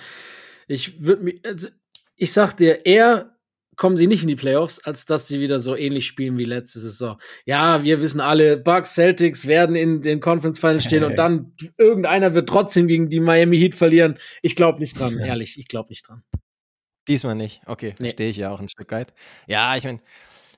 Ich 0.67 1.01
würde 1.01 1.23
mir, 1.23 1.35
also, 1.45 1.69
ich 2.17 2.33
sag 2.33 2.57
dir, 2.57 2.85
eher 2.85 3.33
kommen 3.75 3.97
sie 3.97 4.07
nicht 4.07 4.21
in 4.21 4.27
die 4.27 4.35
Playoffs, 4.35 4.79
als 4.79 5.05
dass 5.05 5.27
sie 5.27 5.39
wieder 5.39 5.59
so 5.59 5.75
ähnlich 5.75 6.05
spielen 6.05 6.37
wie 6.37 6.43
letzte 6.43 6.79
Saison. 6.79 7.17
Ja, 7.45 7.83
wir 7.83 8.01
wissen 8.01 8.19
alle, 8.19 8.57
Bucks, 8.57 8.93
Celtics 8.95 9.47
werden 9.47 9.75
in 9.75 10.01
den 10.01 10.19
Conference 10.19 10.59
Finals 10.59 10.83
stehen 10.83 11.03
hey. 11.03 11.09
und 11.09 11.15
dann 11.17 11.53
irgendeiner 11.77 12.33
wird 12.33 12.49
trotzdem 12.49 12.87
gegen 12.87 13.09
die 13.09 13.19
Miami 13.21 13.57
Heat 13.57 13.75
verlieren. 13.75 14.19
Ich 14.41 14.55
glaube 14.55 14.79
nicht 14.79 14.99
dran, 14.99 15.17
ehrlich, 15.17 15.57
ich 15.57 15.67
glaube 15.67 15.89
nicht 15.89 16.07
dran. 16.07 16.23
Diesmal 17.08 17.36
nicht. 17.36 17.62
Okay, 17.66 17.93
verstehe 17.93 18.28
nee. 18.28 18.32
ich 18.32 18.38
ja 18.38 18.51
auch 18.51 18.60
ein 18.60 18.70
Stück 18.70 18.91
weit. 18.91 19.14
Ja, 19.47 19.76
ich 19.76 19.84
meine, 19.84 19.99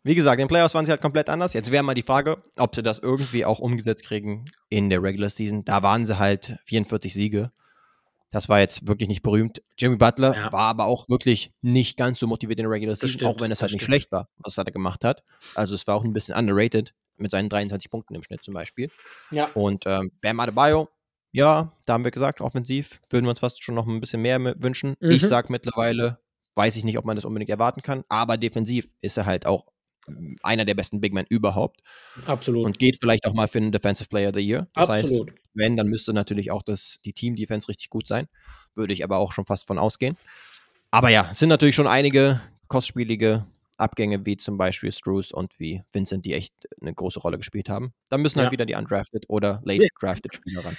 wie 0.04 0.14
gesagt, 0.14 0.39
in 0.39 0.46
den 0.46 0.50
Playoffs 0.50 0.76
waren 0.76 0.86
sie 0.86 0.91
halt 0.91 1.02
komplett 1.02 1.30
anders. 1.30 1.54
Jetzt 1.54 1.72
wäre 1.72 1.84
mal 1.84 1.96
die 1.96 2.04
Frage, 2.04 2.43
ob 2.58 2.76
sie 2.76 2.84
das 2.84 3.00
irgendwie 3.00 3.43
auch 3.43 3.60
umgesetzt 3.60 4.06
kriegen 4.06 4.46
in 4.70 4.91
der 4.91 5.02
Regular 5.02 5.32
Season. 5.32 5.66
Da 5.66 5.82
waren 5.82 6.06
sie 6.06 6.20
halt 6.20 6.60
44 6.66 7.14
Siege. 7.14 7.52
Das 8.30 8.50
war 8.50 8.60
jetzt 8.60 8.88
wirklich 8.88 9.10
nicht 9.10 9.24
berühmt. 9.24 9.64
Jimmy 9.78 9.96
Butler 9.96 10.36
ja. 10.36 10.52
war 10.52 10.66
aber 10.66 10.86
auch 10.86 11.10
wirklich 11.10 11.54
nicht 11.62 11.98
ganz 11.98 12.20
so 12.20 12.28
motiviert 12.28 12.60
in 12.60 12.66
der 12.66 12.72
Regular 12.72 12.96
Season, 12.96 13.10
stimmt, 13.10 13.32
auch 13.32 13.41
wenn 13.41 13.52
es 13.52 13.62
halt 13.62 13.72
nicht 13.72 13.82
stimmt. 13.82 13.96
schlecht 13.96 14.12
war, 14.12 14.30
was 14.38 14.58
er 14.58 14.66
da 14.66 14.72
gemacht 14.72 15.04
hat. 15.04 15.24
Also 15.56 15.74
es 15.74 15.88
war 15.88 15.96
auch 15.96 16.04
ein 16.04 16.14
bisschen 16.14 16.36
underrated 16.36 16.93
mit 17.18 17.32
seinen 17.32 17.50
23 17.50 17.89
Punkten 17.89 18.14
im 18.14 18.22
Schnitt 18.22 18.43
zum 18.43 18.54
Beispiel. 18.54 18.91
Ja. 19.32 19.46
Und 19.54 19.86
ähm, 19.88 20.12
Bam 20.22 20.39
Adebayo, 20.39 20.89
ja, 21.32 21.72
da 21.86 21.93
haben 21.93 22.04
wir 22.04 22.12
gesagt, 22.12 22.41
offensiv 22.41 23.02
würden 23.10 23.26
wir 23.26 23.32
uns 23.32 23.39
fast 23.39 23.64
schon 23.64 23.74
noch 23.74 23.88
ein 23.88 24.00
bisschen 24.00 24.22
mehr 24.22 24.39
wünschen. 24.62 24.96
Mhm. 25.00 25.12
Ich 25.12 25.22
sage 25.22 25.48
mittlerweile, 25.50 26.20
weiß 26.56 26.76
ich 26.78 26.84
nicht, 26.84 26.97
ob 26.97 27.06
man 27.06 27.16
das 27.16 27.26
unbedingt 27.26 27.49
erwarten 27.49 27.82
kann, 27.82 28.03
aber 28.10 28.38
defensiv 28.38 28.89
ist 29.01 29.18
er 29.18 29.26
halt 29.26 29.45
auch 29.45 29.66
einer 30.43 30.66
der 30.66 30.76
besten 30.76 31.01
Big 31.01 31.14
Men 31.14 31.26
überhaupt. 31.30 31.82
Absolut. 32.26 32.66
Und 32.66 32.80
geht 32.80 32.97
vielleicht 32.99 33.26
auch 33.26 33.34
mal 33.34 33.47
für 33.47 33.58
einen 33.58 33.72
Defensive 33.72 34.08
Player 34.08 34.30
of 34.30 34.36
the 34.36 34.41
Year. 34.41 34.68
Das 34.74 34.89
Absolut. 34.89 35.32
heißt, 35.32 35.39
wenn, 35.53 35.78
dann 35.78 35.88
müsste 35.88 36.14
natürlich 36.14 36.51
auch 36.51 36.62
das, 36.62 36.99
die 37.06 37.14
Team-Defense 37.14 37.68
richtig 37.68 37.89
gut 37.89 38.08
sein. 38.08 38.28
Würde 38.76 38.93
ich 38.93 39.03
aber 39.03 39.18
auch 39.18 39.32
schon 39.32 39.45
fast 39.45 39.66
von 39.66 39.80
ausgehen. 39.80 40.18
Aber 40.91 41.10
ja, 41.10 41.30
es 41.32 41.39
sind 41.39 41.49
natürlich 41.49 41.76
schon 41.76 41.88
einige 41.88 42.39
kostspielige 42.68 43.45
Abgänge, 43.78 44.26
wie 44.26 44.38
zum 44.38 44.58
Beispiel 44.58 44.91
Struce 44.91 45.32
und 45.32 45.60
wie 45.60 45.84
Vincent, 45.91 46.26
die 46.26 46.34
echt 46.34 46.53
eine 46.82 46.93
große 46.93 47.20
Rolle 47.20 47.38
gespielt 47.38 47.70
haben. 47.70 47.93
Dann 48.10 48.22
müssen 48.22 48.39
halt 48.39 48.47
ja. 48.47 48.51
wieder 48.51 48.66
die 48.66 48.76
undrafted 48.76 49.26
oder 49.28 49.62
late 49.66 49.88
drafted 49.99 50.36
Spieler 50.36 50.64
ran. 50.64 50.78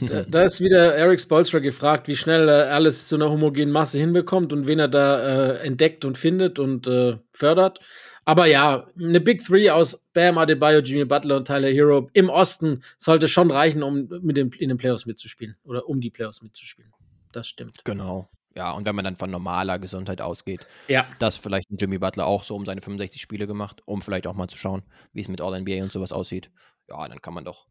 Da, 0.00 0.22
da, 0.22 0.42
ist 0.42 0.60
wieder 0.60 0.94
Eric 0.94 1.20
Spolstra 1.20 1.58
gefragt, 1.58 2.08
wie 2.08 2.16
schnell 2.16 2.48
er 2.48 2.72
alles 2.72 3.08
zu 3.08 3.16
einer 3.16 3.30
homogenen 3.30 3.70
Masse 3.70 3.98
hinbekommt 3.98 4.52
und 4.52 4.66
wen 4.66 4.78
er 4.78 4.88
da 4.88 5.20
äh, 5.52 5.66
entdeckt 5.66 6.04
und 6.04 6.16
findet 6.16 6.58
und 6.58 6.86
äh, 6.86 7.18
fördert. 7.32 7.80
Aber 8.24 8.46
ja, 8.46 8.86
eine 8.98 9.20
Big 9.20 9.44
Three 9.44 9.70
aus 9.70 10.06
Bam 10.12 10.38
Adebayo, 10.38 10.80
Jimmy 10.80 11.04
Butler 11.04 11.36
und 11.36 11.46
Tyler 11.46 11.68
Hero 11.68 12.08
im 12.12 12.28
Osten 12.28 12.82
sollte 12.96 13.28
schon 13.28 13.50
reichen, 13.50 13.82
um 13.82 14.08
mit 14.22 14.36
dem, 14.36 14.52
in 14.58 14.68
den 14.68 14.78
Playoffs 14.78 15.06
mitzuspielen 15.06 15.56
oder 15.64 15.88
um 15.88 16.00
die 16.00 16.10
Playoffs 16.10 16.42
mitzuspielen. 16.42 16.92
Das 17.32 17.48
stimmt. 17.48 17.84
Genau. 17.84 18.30
Ja, 18.54 18.72
und 18.72 18.84
wenn 18.84 18.96
man 18.96 19.04
dann 19.04 19.16
von 19.16 19.30
normaler 19.30 19.78
Gesundheit 19.78 20.20
ausgeht, 20.20 20.66
ja. 20.88 21.06
dass 21.18 21.36
vielleicht 21.36 21.70
ein 21.70 21.76
Jimmy 21.76 21.98
Butler 21.98 22.26
auch 22.26 22.42
so 22.42 22.56
um 22.56 22.66
seine 22.66 22.82
65 22.82 23.22
Spiele 23.22 23.46
gemacht, 23.46 23.82
um 23.84 24.02
vielleicht 24.02 24.26
auch 24.26 24.34
mal 24.34 24.48
zu 24.48 24.58
schauen, 24.58 24.82
wie 25.12 25.20
es 25.20 25.28
mit 25.28 25.40
All-NBA 25.40 25.82
und 25.82 25.92
sowas 25.92 26.12
aussieht. 26.12 26.50
Ja, 26.88 27.06
dann 27.08 27.22
kann 27.22 27.34
man 27.34 27.44
doch 27.44 27.66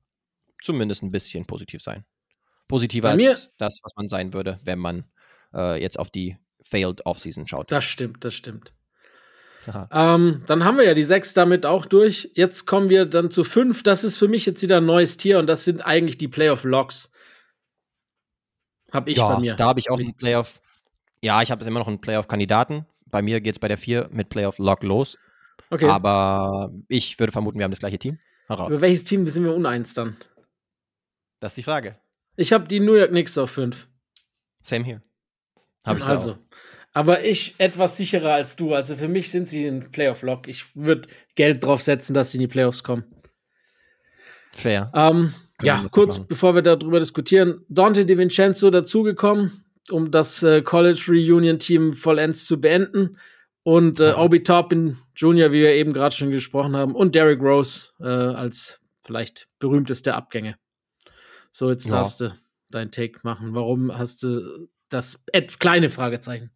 zumindest 0.61 1.03
ein 1.03 1.11
bisschen 1.11 1.45
positiv 1.45 1.81
sein. 1.81 2.05
Positiver 2.67 3.09
als 3.09 3.51
das, 3.57 3.79
was 3.83 3.93
man 3.95 4.09
sein 4.09 4.33
würde, 4.33 4.59
wenn 4.63 4.79
man 4.79 5.05
äh, 5.53 5.81
jetzt 5.81 5.97
auf 5.97 6.09
die 6.11 6.37
Failed 6.61 7.05
Offseason 7.05 7.47
schaut. 7.47 7.71
Das 7.71 7.83
stimmt, 7.83 8.23
das 8.23 8.33
stimmt. 8.33 8.73
Ähm, 9.91 10.43
dann 10.47 10.63
haben 10.63 10.77
wir 10.77 10.85
ja 10.85 10.93
die 10.93 11.03
sechs 11.03 11.33
damit 11.33 11.65
auch 11.65 11.85
durch. 11.85 12.31
Jetzt 12.33 12.65
kommen 12.65 12.89
wir 12.89 13.05
dann 13.05 13.29
zu 13.29 13.43
fünf. 13.43 13.83
Das 13.83 14.03
ist 14.03 14.17
für 14.17 14.27
mich 14.27 14.45
jetzt 14.45 14.61
wieder 14.61 14.77
ein 14.77 14.85
neues 14.85 15.17
Tier 15.17 15.39
und 15.39 15.47
das 15.47 15.63
sind 15.63 15.85
eigentlich 15.85 16.17
die 16.17 16.27
Playoff-Logs. 16.27 17.11
Hab 18.91 19.07
ich 19.07 19.17
ja, 19.17 19.33
bei 19.33 19.39
mir. 19.39 19.55
Da 19.55 19.67
habe 19.67 19.79
ich 19.79 19.91
auch 19.91 19.99
einen 19.99 20.15
Playoff. 20.15 20.61
Ja, 21.21 21.41
ich 21.41 21.51
habe 21.51 21.65
immer 21.65 21.79
noch 21.79 21.87
einen 21.87 22.01
Playoff-Kandidaten. 22.01 22.85
Bei 23.05 23.21
mir 23.21 23.41
geht 23.41 23.55
es 23.55 23.59
bei 23.59 23.67
der 23.67 23.77
vier 23.77 24.09
mit 24.11 24.29
Playoff-Log 24.29 24.83
los. 24.83 25.17
Okay. 25.69 25.87
Aber 25.87 26.71
ich 26.87 27.19
würde 27.19 27.31
vermuten, 27.31 27.59
wir 27.59 27.65
haben 27.65 27.71
das 27.71 27.79
gleiche 27.79 27.99
Team. 27.99 28.17
Heraus. 28.47 28.71
Über 28.71 28.81
welches 28.81 29.03
Team 29.03 29.27
sind 29.27 29.43
wir 29.43 29.53
uneins 29.53 29.93
dann? 29.93 30.17
Das 31.39 31.51
ist 31.51 31.57
die 31.57 31.63
Frage. 31.63 31.97
Ich 32.35 32.53
habe 32.53 32.67
die 32.67 32.79
New 32.79 32.95
York 32.95 33.09
Knicks 33.09 33.37
auf 33.37 33.51
fünf. 33.51 33.87
Same 34.61 34.85
hier. 34.85 35.01
Habe 35.85 35.99
ich 35.99 36.05
also. 36.05 36.31
Auch. 36.31 36.37
Aber 36.93 37.23
ich 37.23 37.55
etwas 37.59 37.97
sicherer 37.97 38.33
als 38.33 38.55
du. 38.55 38.73
Also 38.73 38.95
für 38.95 39.07
mich 39.07 39.31
sind 39.31 39.47
sie 39.47 39.65
ein 39.65 39.91
Playoff-Lock. 39.91 40.47
Ich 40.47 40.75
würde 40.75 41.07
Geld 41.35 41.63
drauf 41.63 41.81
setzen, 41.81 42.13
dass 42.13 42.31
sie 42.31 42.37
in 42.37 42.41
die 42.41 42.47
Playoffs 42.47 42.83
kommen. 42.83 43.05
Fair. 44.51 44.91
Ähm, 44.95 45.33
ja, 45.61 45.85
kurz 45.91 46.17
machen. 46.17 46.27
bevor 46.29 46.55
wir 46.55 46.61
darüber 46.61 46.99
diskutieren. 46.99 47.63
Dante 47.69 48.05
DiVincenzo 48.05 48.71
dazugekommen, 48.71 49.63
um 49.91 50.11
das 50.11 50.41
äh, 50.43 50.61
College 50.61 51.03
Reunion 51.09 51.59
Team 51.59 51.93
vollends 51.93 52.45
zu 52.45 52.59
beenden. 52.59 53.17
Und 53.63 53.99
äh, 53.99 54.13
Obi 54.13 54.41
Toppin 54.41 54.97
Jr., 55.15 55.51
wie 55.51 55.61
wir 55.61 55.73
eben 55.73 55.93
gerade 55.93 56.15
schon 56.15 56.31
gesprochen 56.31 56.75
haben. 56.75 56.95
Und 56.95 57.13
Derrick 57.13 57.41
Rose 57.41 57.89
äh, 57.99 58.05
als 58.05 58.79
vielleicht 59.01 59.47
berühmteste 59.59 60.15
Abgänge. 60.15 60.55
So, 61.51 61.69
jetzt 61.69 61.85
ja. 61.87 61.91
darfst 61.91 62.21
du 62.21 62.35
dein 62.69 62.91
Take 62.91 63.19
machen. 63.23 63.53
Warum 63.53 63.95
hast 63.97 64.23
du 64.23 64.69
das 64.89 65.19
kleine 65.59 65.89
Fragezeichen? 65.89 66.51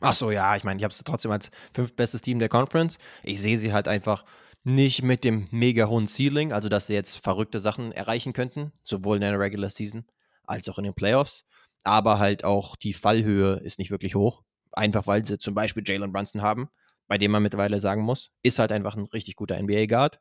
Ach 0.00 0.14
so, 0.14 0.30
ja, 0.30 0.54
ich 0.56 0.64
meine, 0.64 0.78
ich 0.78 0.84
habe 0.84 0.92
es 0.92 1.02
trotzdem 1.02 1.32
als 1.32 1.50
fünftbestes 1.74 2.20
Team 2.20 2.38
der 2.38 2.48
Conference. 2.48 2.98
Ich 3.24 3.42
sehe 3.42 3.58
sie 3.58 3.72
halt 3.72 3.88
einfach 3.88 4.24
nicht 4.62 5.02
mit 5.02 5.24
dem 5.24 5.48
mega 5.50 5.88
hohen 5.88 6.08
Ceiling, 6.08 6.52
also 6.52 6.68
dass 6.68 6.86
sie 6.86 6.94
jetzt 6.94 7.22
verrückte 7.22 7.58
Sachen 7.58 7.90
erreichen 7.92 8.32
könnten, 8.32 8.72
sowohl 8.84 9.16
in 9.16 9.22
der 9.22 9.38
Regular 9.38 9.70
Season 9.70 10.04
als 10.44 10.68
auch 10.68 10.78
in 10.78 10.84
den 10.84 10.94
Playoffs. 10.94 11.44
Aber 11.84 12.18
halt 12.18 12.44
auch 12.44 12.76
die 12.76 12.92
Fallhöhe 12.92 13.56
ist 13.56 13.78
nicht 13.78 13.90
wirklich 13.90 14.14
hoch. 14.14 14.42
Einfach 14.72 15.06
weil 15.06 15.24
sie 15.24 15.38
zum 15.38 15.54
Beispiel 15.54 15.82
Jalen 15.84 16.12
Brunson 16.12 16.42
haben, 16.42 16.68
bei 17.08 17.18
dem 17.18 17.30
man 17.32 17.42
mittlerweile 17.42 17.80
sagen 17.80 18.02
muss, 18.02 18.30
ist 18.42 18.58
halt 18.58 18.70
einfach 18.70 18.96
ein 18.96 19.06
richtig 19.06 19.36
guter 19.36 19.60
NBA-Guard. 19.60 20.20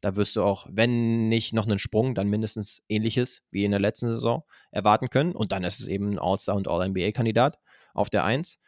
Da 0.00 0.16
wirst 0.16 0.36
du 0.36 0.42
auch, 0.42 0.66
wenn 0.70 1.28
nicht 1.28 1.52
noch 1.52 1.66
einen 1.66 1.78
Sprung, 1.78 2.14
dann 2.14 2.28
mindestens 2.28 2.82
ähnliches 2.88 3.42
wie 3.50 3.64
in 3.64 3.72
der 3.72 3.80
letzten 3.80 4.08
Saison 4.08 4.44
erwarten 4.70 5.10
können. 5.10 5.32
Und 5.32 5.52
dann 5.52 5.64
ist 5.64 5.80
es 5.80 5.88
eben 5.88 6.10
ein 6.10 6.18
All-Star 6.18 6.54
und 6.56 6.68
All-NBA-Kandidat 6.68 7.58
auf 7.94 8.10
der 8.10 8.24
Eins. 8.24 8.58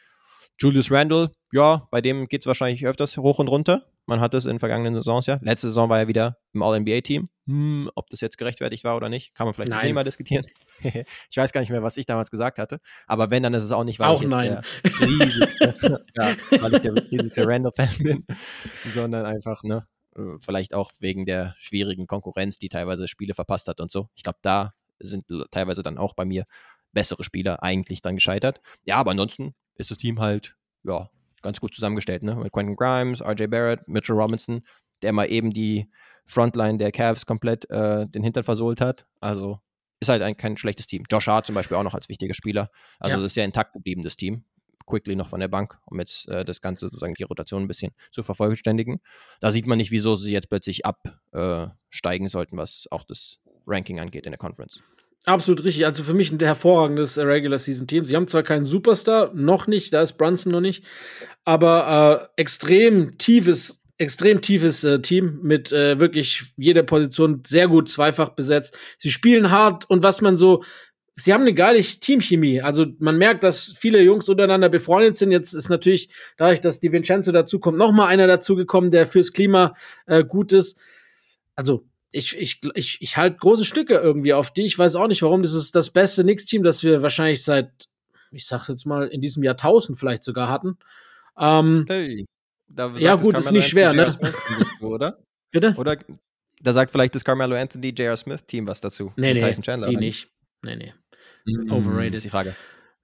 Julius 0.58 0.90
Randle, 0.90 1.30
ja, 1.52 1.88
bei 1.90 2.00
dem 2.00 2.28
geht 2.28 2.42
es 2.42 2.46
wahrscheinlich 2.46 2.86
öfters 2.86 3.16
hoch 3.16 3.38
und 3.38 3.48
runter. 3.48 3.86
Man 4.06 4.20
hat 4.20 4.34
es 4.34 4.44
in 4.44 4.58
vergangenen 4.58 4.94
Saisons 4.94 5.26
ja. 5.26 5.38
Letzte 5.40 5.68
Saison 5.68 5.88
war 5.88 6.00
er 6.00 6.08
wieder 6.08 6.38
im 6.52 6.62
All-NBA-Team. 6.62 7.28
Hm, 7.46 7.90
ob 7.94 8.10
das 8.10 8.20
jetzt 8.20 8.38
gerechtfertigt 8.38 8.84
war 8.84 8.96
oder 8.96 9.08
nicht, 9.08 9.34
kann 9.34 9.46
man 9.46 9.54
vielleicht 9.54 9.70
nein. 9.70 9.94
mal 9.94 10.04
diskutieren. 10.04 10.44
ich 10.82 11.36
weiß 11.36 11.52
gar 11.52 11.60
nicht 11.60 11.70
mehr, 11.70 11.82
was 11.82 11.96
ich 11.96 12.06
damals 12.06 12.30
gesagt 12.30 12.58
hatte. 12.58 12.80
Aber 13.06 13.30
wenn, 13.30 13.42
dann 13.42 13.54
ist 13.54 13.64
es 13.64 13.72
auch 13.72 13.84
nicht, 13.84 13.98
weil 14.00 14.08
auch 14.08 14.22
ich 14.22 14.28
der 14.28 14.62
riesigste, 15.00 16.04
ja, 16.16 16.34
weil 16.60 16.74
ich 16.74 16.80
der 16.80 16.94
riesigste 16.94 17.44
Randall-Fan 17.46 17.98
bin, 18.00 18.26
sondern 18.84 19.26
einfach, 19.26 19.62
ne, 19.62 19.86
vielleicht 20.40 20.74
auch 20.74 20.92
wegen 20.98 21.26
der 21.26 21.54
schwierigen 21.58 22.06
Konkurrenz, 22.06 22.58
die 22.58 22.68
teilweise 22.68 23.08
Spiele 23.08 23.34
verpasst 23.34 23.68
hat 23.68 23.80
und 23.80 23.90
so. 23.90 24.08
Ich 24.14 24.22
glaube, 24.22 24.38
da 24.42 24.74
sind 24.98 25.26
teilweise 25.50 25.82
dann 25.82 25.98
auch 25.98 26.14
bei 26.14 26.24
mir 26.24 26.44
bessere 26.92 27.24
Spieler 27.24 27.62
eigentlich 27.62 28.02
dann 28.02 28.16
gescheitert. 28.16 28.60
Ja, 28.84 28.96
aber 28.96 29.12
ansonsten 29.12 29.54
ist 29.76 29.90
das 29.90 29.98
Team 29.98 30.20
halt, 30.20 30.56
ja, 30.82 31.08
ganz 31.42 31.60
gut 31.60 31.74
zusammengestellt, 31.74 32.22
ne? 32.22 32.36
Mit 32.36 32.52
Quentin 32.52 32.76
Grimes, 32.76 33.22
RJ 33.22 33.46
Barrett, 33.46 33.88
Mitchell 33.88 34.16
Robinson, 34.16 34.62
der 35.02 35.12
mal 35.12 35.30
eben 35.30 35.52
die 35.52 35.90
Frontline 36.26 36.78
der 36.78 36.92
Cavs 36.92 37.24
komplett 37.24 37.68
äh, 37.70 38.06
den 38.06 38.22
Hintern 38.22 38.44
versohlt 38.44 38.80
hat. 38.80 39.06
Also 39.20 39.60
ist 40.00 40.08
halt 40.08 40.22
ein, 40.22 40.36
kein 40.36 40.56
schlechtes 40.56 40.86
Team. 40.86 41.04
Josh 41.10 41.26
Hart 41.26 41.46
zum 41.46 41.54
Beispiel 41.54 41.76
auch 41.76 41.82
noch 41.82 41.94
als 41.94 42.08
wichtiger 42.08 42.34
Spieler. 42.34 42.70
Also 42.98 43.16
ja. 43.16 43.22
das 43.22 43.32
ist 43.32 43.36
ja 43.36 43.44
intakt 43.44 43.74
geblieben, 43.74 44.02
das 44.02 44.16
Team. 44.16 44.44
Quickly 44.90 45.16
noch 45.16 45.28
von 45.28 45.40
der 45.40 45.48
Bank, 45.48 45.78
um 45.86 45.98
jetzt 45.98 46.28
äh, 46.28 46.44
das 46.44 46.60
Ganze 46.60 46.86
sozusagen 46.86 47.14
die 47.14 47.22
Rotation 47.22 47.62
ein 47.62 47.68
bisschen 47.68 47.92
zu 48.10 48.22
vervollständigen. 48.22 49.00
Da 49.40 49.52
sieht 49.52 49.66
man 49.66 49.78
nicht, 49.78 49.90
wieso 49.90 50.16
sie 50.16 50.32
jetzt 50.32 50.48
plötzlich 50.48 50.82
absteigen 50.84 52.26
äh, 52.26 52.28
sollten, 52.28 52.56
was 52.56 52.86
auch 52.90 53.04
das 53.04 53.38
Ranking 53.66 54.00
angeht 54.00 54.26
in 54.26 54.32
der 54.32 54.38
Conference. 54.38 54.82
Absolut 55.26 55.64
richtig. 55.64 55.84
Also 55.84 56.02
für 56.02 56.14
mich 56.14 56.32
ein 56.32 56.40
hervorragendes 56.40 57.18
Regular 57.18 57.58
Season 57.58 57.86
Team. 57.86 58.04
Sie 58.04 58.16
haben 58.16 58.26
zwar 58.26 58.42
keinen 58.42 58.64
Superstar, 58.64 59.32
noch 59.34 59.66
nicht, 59.66 59.92
da 59.92 60.02
ist 60.02 60.14
Brunson 60.14 60.52
noch 60.52 60.62
nicht, 60.62 60.84
aber 61.44 62.30
äh, 62.36 62.40
extrem 62.40 63.18
tiefes, 63.18 63.82
extrem 63.98 64.40
tiefes 64.40 64.82
äh, 64.82 65.02
Team 65.02 65.40
mit 65.42 65.72
äh, 65.72 66.00
wirklich 66.00 66.44
jeder 66.56 66.82
Position 66.82 67.42
sehr 67.46 67.68
gut 67.68 67.90
zweifach 67.90 68.30
besetzt. 68.30 68.76
Sie 68.96 69.10
spielen 69.10 69.50
hart 69.50 69.88
und 69.90 70.02
was 70.02 70.22
man 70.22 70.38
so, 70.38 70.64
sie 71.20 71.32
haben 71.32 71.42
eine 71.42 71.54
geile 71.54 71.80
Teamchemie. 71.80 72.60
Also 72.60 72.86
man 72.98 73.18
merkt, 73.18 73.42
dass 73.42 73.74
viele 73.78 74.00
Jungs 74.00 74.28
untereinander 74.28 74.68
befreundet 74.68 75.16
sind. 75.16 75.30
Jetzt 75.32 75.52
ist 75.52 75.68
natürlich 75.68 76.10
dadurch, 76.36 76.60
dass 76.60 76.80
Di 76.80 76.92
Vincenzo 76.92 77.32
dazukommt, 77.32 77.78
noch 77.78 77.92
mal 77.92 78.06
einer 78.06 78.26
dazugekommen, 78.26 78.90
der 78.90 79.06
fürs 79.06 79.32
Klima 79.32 79.74
äh, 80.06 80.24
gut 80.24 80.52
ist. 80.52 80.78
Also 81.54 81.84
ich, 82.12 82.36
ich, 82.36 82.60
ich, 82.74 82.98
ich 83.00 83.16
halte 83.16 83.36
große 83.36 83.64
Stücke 83.64 83.94
irgendwie 83.94 84.32
auf 84.32 84.50
die. 84.50 84.62
Ich 84.62 84.78
weiß 84.78 84.96
auch 84.96 85.08
nicht, 85.08 85.22
warum. 85.22 85.42
Das 85.42 85.52
ist 85.52 85.74
das 85.74 85.90
beste 85.90 86.22
Knicks-Team, 86.22 86.62
das 86.62 86.82
wir 86.82 87.02
wahrscheinlich 87.02 87.42
seit, 87.44 87.70
ich 88.30 88.46
sag 88.46 88.68
jetzt 88.68 88.86
mal, 88.86 89.08
in 89.08 89.20
diesem 89.20 89.42
Jahrtausend 89.42 89.98
vielleicht 89.98 90.24
sogar 90.24 90.48
hatten. 90.48 90.78
Ähm, 91.38 91.84
hey, 91.88 92.26
ja, 92.96 93.14
gut, 93.16 93.38
ist 93.38 93.52
nicht 93.52 93.68
schwer, 93.68 93.92
ne? 93.92 94.16
Oder? 94.80 95.18
Bitte? 95.52 95.74
Oder 95.76 95.98
da 96.60 96.72
sagt 96.72 96.92
vielleicht 96.92 97.14
das 97.14 97.24
Carmelo 97.24 97.56
Anthony, 97.56 97.88
J.R. 97.88 98.16
Smith-Team 98.16 98.66
was 98.66 98.80
dazu. 98.80 99.12
Nee, 99.16 99.34
nee, 99.34 99.40
die 99.40 99.70
eigentlich. 99.70 99.98
nicht. 99.98 100.28
Nee, 100.62 100.76
nee. 100.76 100.94
Mm, 101.46 101.70
Overrated. 101.70 102.14
Ist 102.14 102.24
die 102.24 102.30
Frage. 102.30 102.54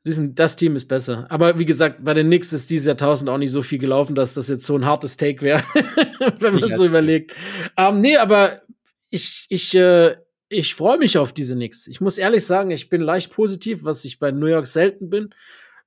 Das 0.04 0.54
Team 0.54 0.76
ist 0.76 0.86
besser. 0.86 1.26
Aber 1.30 1.58
wie 1.58 1.66
gesagt, 1.66 2.04
bei 2.04 2.14
den 2.14 2.28
Knicks 2.28 2.52
ist 2.52 2.70
dieses 2.70 2.86
Jahrtausend 2.86 3.28
auch 3.28 3.38
nicht 3.38 3.50
so 3.50 3.62
viel 3.62 3.80
gelaufen, 3.80 4.14
dass 4.14 4.34
das 4.34 4.48
jetzt 4.48 4.64
so 4.64 4.76
ein 4.76 4.86
hartes 4.86 5.16
Take 5.16 5.42
wäre, 5.42 5.62
wenn 6.40 6.54
man 6.54 6.72
so 6.76 6.84
überlegt. 6.84 7.32
Ähm, 7.76 8.00
nee, 8.00 8.16
aber 8.16 8.62
ich, 9.10 9.46
ich, 9.48 9.74
äh, 9.74 10.14
ich 10.48 10.76
freue 10.76 10.98
mich 10.98 11.18
auf 11.18 11.32
diese 11.32 11.54
Knicks. 11.56 11.88
Ich 11.88 12.00
muss 12.00 12.18
ehrlich 12.18 12.46
sagen, 12.46 12.70
ich 12.70 12.88
bin 12.88 13.00
leicht 13.00 13.32
positiv, 13.32 13.84
was 13.84 14.04
ich 14.04 14.20
bei 14.20 14.30
New 14.30 14.46
York 14.46 14.66
selten 14.66 15.10
bin. 15.10 15.34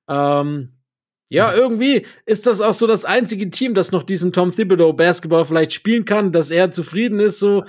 Ähm, 0.06 0.74
Ja, 1.30 1.54
irgendwie 1.54 2.04
ist 2.26 2.46
das 2.46 2.60
auch 2.60 2.74
so 2.74 2.86
das 2.86 3.04
einzige 3.06 3.48
Team, 3.50 3.72
das 3.72 3.92
noch 3.92 4.02
diesen 4.02 4.32
Tom 4.32 4.50
Thibodeau 4.50 4.92
Basketball 4.92 5.44
vielleicht 5.46 5.72
spielen 5.72 6.04
kann, 6.04 6.32
dass 6.32 6.50
er 6.50 6.72
zufrieden 6.72 7.20
ist. 7.20 7.38
So, 7.38 7.64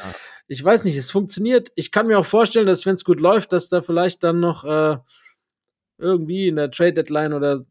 ich 0.51 0.61
weiß 0.61 0.83
nicht, 0.83 0.97
es 0.97 1.11
funktioniert. 1.11 1.71
Ich 1.75 1.93
kann 1.93 2.07
mir 2.07 2.19
auch 2.19 2.25
vorstellen, 2.25 2.67
dass 2.67 2.85
wenn 2.85 2.95
es 2.95 3.05
gut 3.05 3.21
läuft, 3.21 3.53
dass 3.53 3.69
da 3.69 3.81
vielleicht 3.81 4.21
dann 4.21 4.41
noch 4.41 4.65
äh, 4.65 4.97
irgendwie 5.97 6.49
in 6.49 6.57
der 6.57 6.69
Trade 6.69 6.91
Deadline 6.91 7.31
oder 7.31 7.65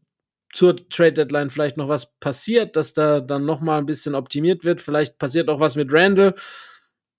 zur 0.51 0.75
Trade 0.89 1.13
Deadline 1.13 1.51
vielleicht 1.51 1.77
noch 1.77 1.89
was 1.89 2.17
passiert, 2.17 2.75
dass 2.75 2.93
da 2.93 3.19
dann 3.19 3.45
noch 3.45 3.61
mal 3.61 3.77
ein 3.77 3.85
bisschen 3.85 4.15
optimiert 4.15 4.63
wird. 4.63 4.81
Vielleicht 4.81 5.19
passiert 5.19 5.47
auch 5.47 5.59
was 5.59 5.75
mit 5.75 5.93
Randall. 5.93 6.33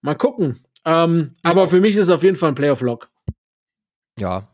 Mal 0.01 0.17
gucken. 0.17 0.67
Ähm, 0.85 1.35
aber 1.45 1.69
für 1.69 1.81
mich 1.81 1.95
ist 1.95 2.09
es 2.09 2.11
auf 2.11 2.25
jeden 2.25 2.35
Fall 2.35 2.49
ein 2.49 2.57
Playoff-Lock. 2.57 3.09
Ja, 4.19 4.49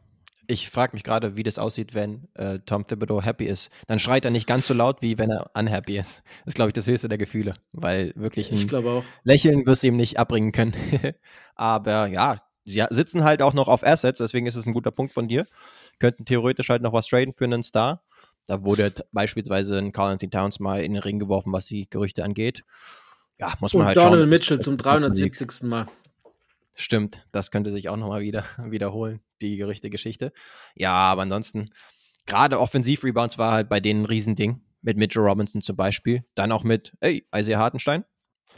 ich 0.51 0.71
frage 0.71 0.97
mich 0.97 1.05
gerade, 1.05 1.37
wie 1.37 1.43
das 1.43 1.59
aussieht, 1.59 1.95
wenn 1.95 2.27
äh, 2.35 2.59
Tom 2.65 2.87
Thibodeau 2.87 3.23
happy 3.23 3.45
ist. 3.45 3.71
Dann 3.87 3.99
schreit 3.99 4.25
er 4.25 4.31
nicht 4.31 4.47
ganz 4.47 4.67
so 4.67 4.73
laut, 4.73 5.03
wie 5.03 5.19
wenn 5.19 5.31
er 5.31 5.51
unhappy 5.55 5.99
ist. 5.99 6.23
Das 6.45 6.49
ist, 6.49 6.55
glaube 6.55 6.71
ich, 6.71 6.73
das 6.73 6.87
höchste 6.87 7.09
der 7.09 7.19
Gefühle, 7.19 7.55
weil 7.73 8.13
wirklich 8.17 8.51
ein 8.51 9.03
Lächeln 9.25 9.67
wirst 9.67 9.83
du 9.83 9.89
ihm 9.89 9.97
nicht 9.97 10.19
abbringen 10.19 10.53
können. 10.53 10.73
Aber 11.55 12.07
ja, 12.07 12.39
sie 12.65 12.83
sitzen 12.91 13.25
halt 13.25 13.43
auch 13.43 13.53
noch 13.53 13.69
auf 13.69 13.87
Assets, 13.87 14.19
deswegen 14.19 14.47
ist 14.47 14.57
es 14.57 14.65
ein 14.65 14.73
guter 14.73 14.91
Punkt 14.91 15.13
von 15.13 15.29
dir. 15.29 15.47
Könnten 15.99 16.25
theoretisch 16.25 16.71
halt 16.71 16.81
noch 16.81 16.95
was 16.95 17.09
traden 17.09 17.35
für 17.35 17.45
einen 17.45 17.63
Star. 17.63 18.03
Da 18.47 18.65
wurde 18.65 18.93
beispielsweise 19.13 19.77
ein 19.77 19.93
Carl 19.93 20.13
Anthony 20.13 20.31
Towns 20.31 20.61
mal 20.61 20.83
in 20.83 20.95
den 20.95 21.03
Ring 21.03 21.19
geworfen, 21.19 21.53
was 21.53 21.67
die 21.67 21.91
Gerüchte 21.91 22.25
angeht. 22.25 22.65
Ja, 23.39 23.53
muss 23.61 23.75
man 23.75 23.83
Und 23.83 23.87
halt 23.89 23.97
Donald 23.99 24.21
schauen. 24.21 24.29
Mitchell 24.31 24.61
zum 24.61 24.79
370. 24.79 25.65
Mal. 25.65 25.89
Stimmt, 26.81 27.27
das 27.33 27.51
könnte 27.51 27.73
sich 27.73 27.89
auch 27.89 27.97
nochmal 27.97 28.21
wieder 28.21 28.45
wiederholen, 28.65 29.21
die 29.43 29.57
Gerüchte-Geschichte. 29.57 30.33
Ja, 30.77 30.93
aber 30.93 31.23
ansonsten, 31.23 31.71
gerade 32.25 32.61
Offensiv-Rebounds 32.61 33.37
war 33.37 33.53
halt 33.53 33.69
bei 33.69 33.81
denen 33.81 34.03
ein 34.03 34.07
Riesending. 34.07 34.63
Mit 34.81 34.97
Mitchell 34.97 35.23
Robinson 35.23 35.61
zum 35.61 35.75
Beispiel. 35.75 36.25
Dann 36.37 36.53
auch 36.53 36.63
mit, 36.63 36.93
ey, 37.01 37.27
Isaiah 37.35 37.59
Hartenstein. 37.59 38.05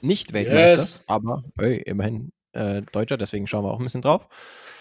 Nicht 0.02 0.34
Weltmeister, 0.34 0.82
yes. 0.82 1.02
aber 1.06 1.42
ey, 1.58 1.78
immerhin 1.78 2.30
äh, 2.52 2.82
Deutscher, 2.92 3.16
deswegen 3.16 3.46
schauen 3.46 3.64
wir 3.64 3.70
auch 3.70 3.78
ein 3.78 3.84
bisschen 3.84 4.02
drauf. 4.02 4.28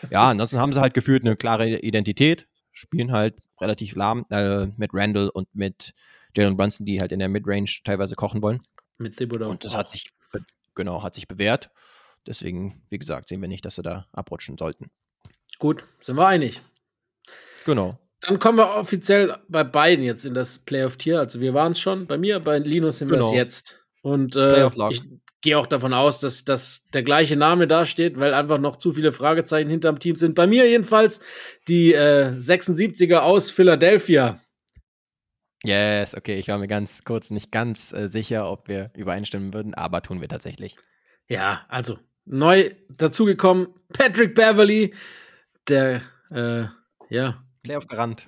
Ja, 0.10 0.30
ansonsten 0.30 0.60
haben 0.60 0.74
sie 0.74 0.82
halt 0.82 0.94
gefühlt 0.94 1.24
eine 1.24 1.38
klare 1.38 1.80
Identität, 1.80 2.46
spielen 2.74 3.14
halt 3.14 3.36
relativ 3.62 3.96
lahm 3.96 4.26
äh, 4.32 4.68
mit 4.76 4.92
Randall 4.94 5.30
und 5.30 5.48
mit 5.54 5.94
Jalen 6.36 6.58
Brunson, 6.58 6.86
die 6.86 7.00
halt 7.00 7.14
in 7.14 7.20
der 7.20 7.30
Midrange 7.30 7.70
teilweise 7.86 8.16
kochen 8.16 8.42
wollen. 8.42 8.60
Mit 8.98 9.16
Thibodeau. 9.16 9.50
Und 9.50 9.64
das 9.64 9.76
hat 9.76 9.88
sich, 9.88 10.10
genau, 10.76 11.04
hat 11.04 11.16
sich 11.16 11.28
bewährt. 11.28 11.70
Deswegen, 12.28 12.84
wie 12.90 13.00
gesagt, 13.00 13.30
sehen 13.30 13.42
wir 13.42 13.48
nicht, 13.48 13.66
dass 13.66 13.76
sie 13.76 13.82
da 13.82 14.08
abrutschen 14.12 14.58
sollten. 14.58 14.92
Gut, 15.58 15.88
sind 16.00 16.16
wir 16.16 16.28
einig. 16.28 16.62
Genau. 17.66 18.00
Dann 18.22 18.40
kommen 18.40 18.58
wir 18.58 18.76
offiziell 18.76 19.38
bei 19.48 19.64
beiden 19.64 20.04
jetzt 20.04 20.26
in 20.26 20.34
das 20.34 20.60
Playoff-Tier. 20.60 21.20
Also 21.20 21.40
wir 21.40 21.54
waren 21.54 21.72
es 21.72 21.80
schon. 21.80 22.06
Bei 22.06 22.18
mir, 22.18 22.40
bei 22.40 22.60
Linus 22.60 23.00
sind 23.00 23.10
genau. 23.10 23.26
wir 23.26 23.30
es 23.30 23.36
jetzt. 23.36 23.86
Und 24.02 24.36
äh, 24.36 24.68
ich 24.90 25.04
gehe 25.42 25.58
auch 25.58 25.68
davon 25.68 25.94
aus, 25.94 26.20
dass, 26.20 26.44
dass 26.44 26.88
der 26.94 27.04
gleiche 27.04 27.36
Name 27.36 27.68
da 27.68 27.86
steht, 27.86 28.20
weil 28.20 28.34
einfach 28.34 28.58
noch 28.58 28.78
zu 28.78 28.94
viele 28.94 29.12
Fragezeichen 29.12 29.70
hinterm 29.70 30.00
Team 30.00 30.16
sind. 30.16 30.36
Bei 30.36 30.48
mir 30.48 30.70
jedenfalls 30.70 31.22
die 31.68 31.94
äh, 31.94 32.36
76er 32.38 33.20
aus 33.20 33.52
Philadelphia. 33.52 34.42
Yes, 35.64 36.16
okay, 36.16 36.40
ich 36.40 36.48
war 36.48 36.58
mir 36.58 36.68
ganz 36.68 37.04
kurz 37.04 37.32
nicht 37.32 37.52
ganz 37.52 37.92
äh, 37.92 38.08
sicher, 38.08 38.50
ob 38.50 38.68
wir 38.70 38.92
übereinstimmen 38.96 39.54
würden, 39.54 39.74
aber 39.74 40.02
tun 40.02 40.22
wir 40.22 40.30
tatsächlich. 40.30 40.78
Ja, 41.28 41.66
also 41.68 42.00
neu 42.26 42.72
dazugekommen, 42.98 43.68
Patrick 43.94 44.36
Beverly, 44.36 44.94
der, 45.68 46.02
äh, 46.32 46.66
ja. 47.10 47.44
Playoff-Garant. 47.64 48.28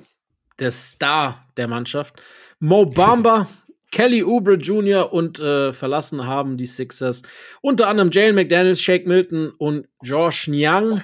Der 0.59 0.71
Star 0.71 1.47
der 1.57 1.67
Mannschaft. 1.67 2.21
Mo 2.59 2.85
Bamba, 2.85 3.47
Kelly 3.91 4.23
Oubre 4.23 4.55
Jr. 4.55 5.11
und 5.11 5.39
äh, 5.39 5.73
verlassen 5.73 6.25
haben 6.25 6.57
die 6.57 6.65
Sixers. 6.65 7.23
Unter 7.61 7.87
anderem 7.87 8.11
Jalen 8.11 8.35
McDaniels, 8.35 8.81
Shake 8.81 9.07
Milton 9.07 9.49
und 9.57 9.87
Josh 10.01 10.47
Nyang. 10.47 11.03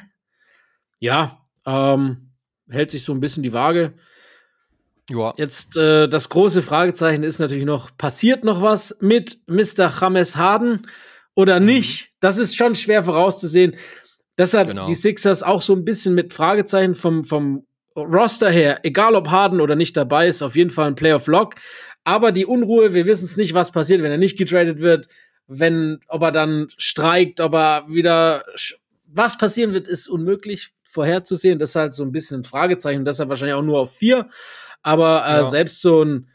Ja, 1.00 1.46
ähm, 1.66 2.32
hält 2.70 2.92
sich 2.92 3.04
so 3.04 3.14
ein 3.14 3.20
bisschen 3.20 3.44
die 3.44 3.54
Waage. 3.54 3.94
Ja. 5.10 5.34
Jetzt 5.38 5.78
äh, 5.78 6.08
das 6.08 6.30
große 6.30 6.62
Fragezeichen 6.62 7.24
ist 7.24 7.40
natürlich 7.40 7.66
noch, 7.66 7.96
passiert 7.98 8.44
noch 8.44 8.62
was 8.62 8.98
mit 9.00 9.38
Mr. 9.48 9.92
James 10.02 10.36
Harden? 10.36 10.88
Oder 11.38 11.60
mhm. 11.60 11.68
nicht, 11.68 12.10
das 12.20 12.40
ist 12.40 12.58
schon 12.58 12.74
schwer 12.74 13.04
vorauszusehen. 13.04 13.76
Deshalb 14.40 14.70
genau. 14.70 14.88
die 14.88 14.96
Sixers 14.96 15.44
auch 15.44 15.62
so 15.62 15.74
ein 15.74 15.86
bisschen 15.86 16.16
mit 16.16 16.34
Fragezeichen 16.34 16.96
vom, 16.96 17.24
vom 17.24 17.68
Roster 17.96 18.50
her, 18.50 18.80
egal 18.84 19.14
ob 19.16 19.30
Harden 19.30 19.62
oder 19.62 19.76
nicht 19.76 19.96
dabei 19.96 20.28
ist, 20.28 20.42
auf 20.42 20.56
jeden 20.56 20.72
Fall 20.72 20.88
ein 20.88 20.96
Playoff-Lock. 20.96 21.54
Aber 22.04 22.32
die 22.32 22.48
Unruhe, 22.48 22.96
wir 22.96 23.06
wissen 23.06 23.26
es 23.26 23.38
nicht, 23.38 23.54
was 23.54 23.72
passiert, 23.72 24.02
wenn 24.02 24.12
er 24.12 24.18
nicht 24.18 24.38
getradet 24.38 24.80
wird, 24.80 25.08
wenn, 25.46 26.00
ob 26.08 26.24
er 26.24 26.32
dann 26.32 26.70
streikt, 26.78 27.40
ob 27.40 27.54
er 27.54 27.86
wieder, 27.88 28.44
was 29.06 29.38
passieren 29.38 29.74
wird, 29.74 29.88
ist 29.88 30.08
unmöglich 30.08 30.72
vorherzusehen. 30.84 31.60
Das 31.60 31.70
ist 31.70 31.76
halt 31.76 31.94
so 31.94 32.04
ein 32.04 32.12
bisschen 32.12 32.42
ein 32.42 32.46
Fragezeichen, 32.46 33.06
deshalb 33.06 33.30
wahrscheinlich 33.30 33.56
auch 33.56 33.62
nur 33.62 33.80
auf 33.80 33.96
vier. 33.96 34.28
Aber 34.82 35.24
äh, 35.28 35.30
ja. 35.30 35.44
selbst 35.44 35.82
so 35.82 36.04
ein 36.04 36.30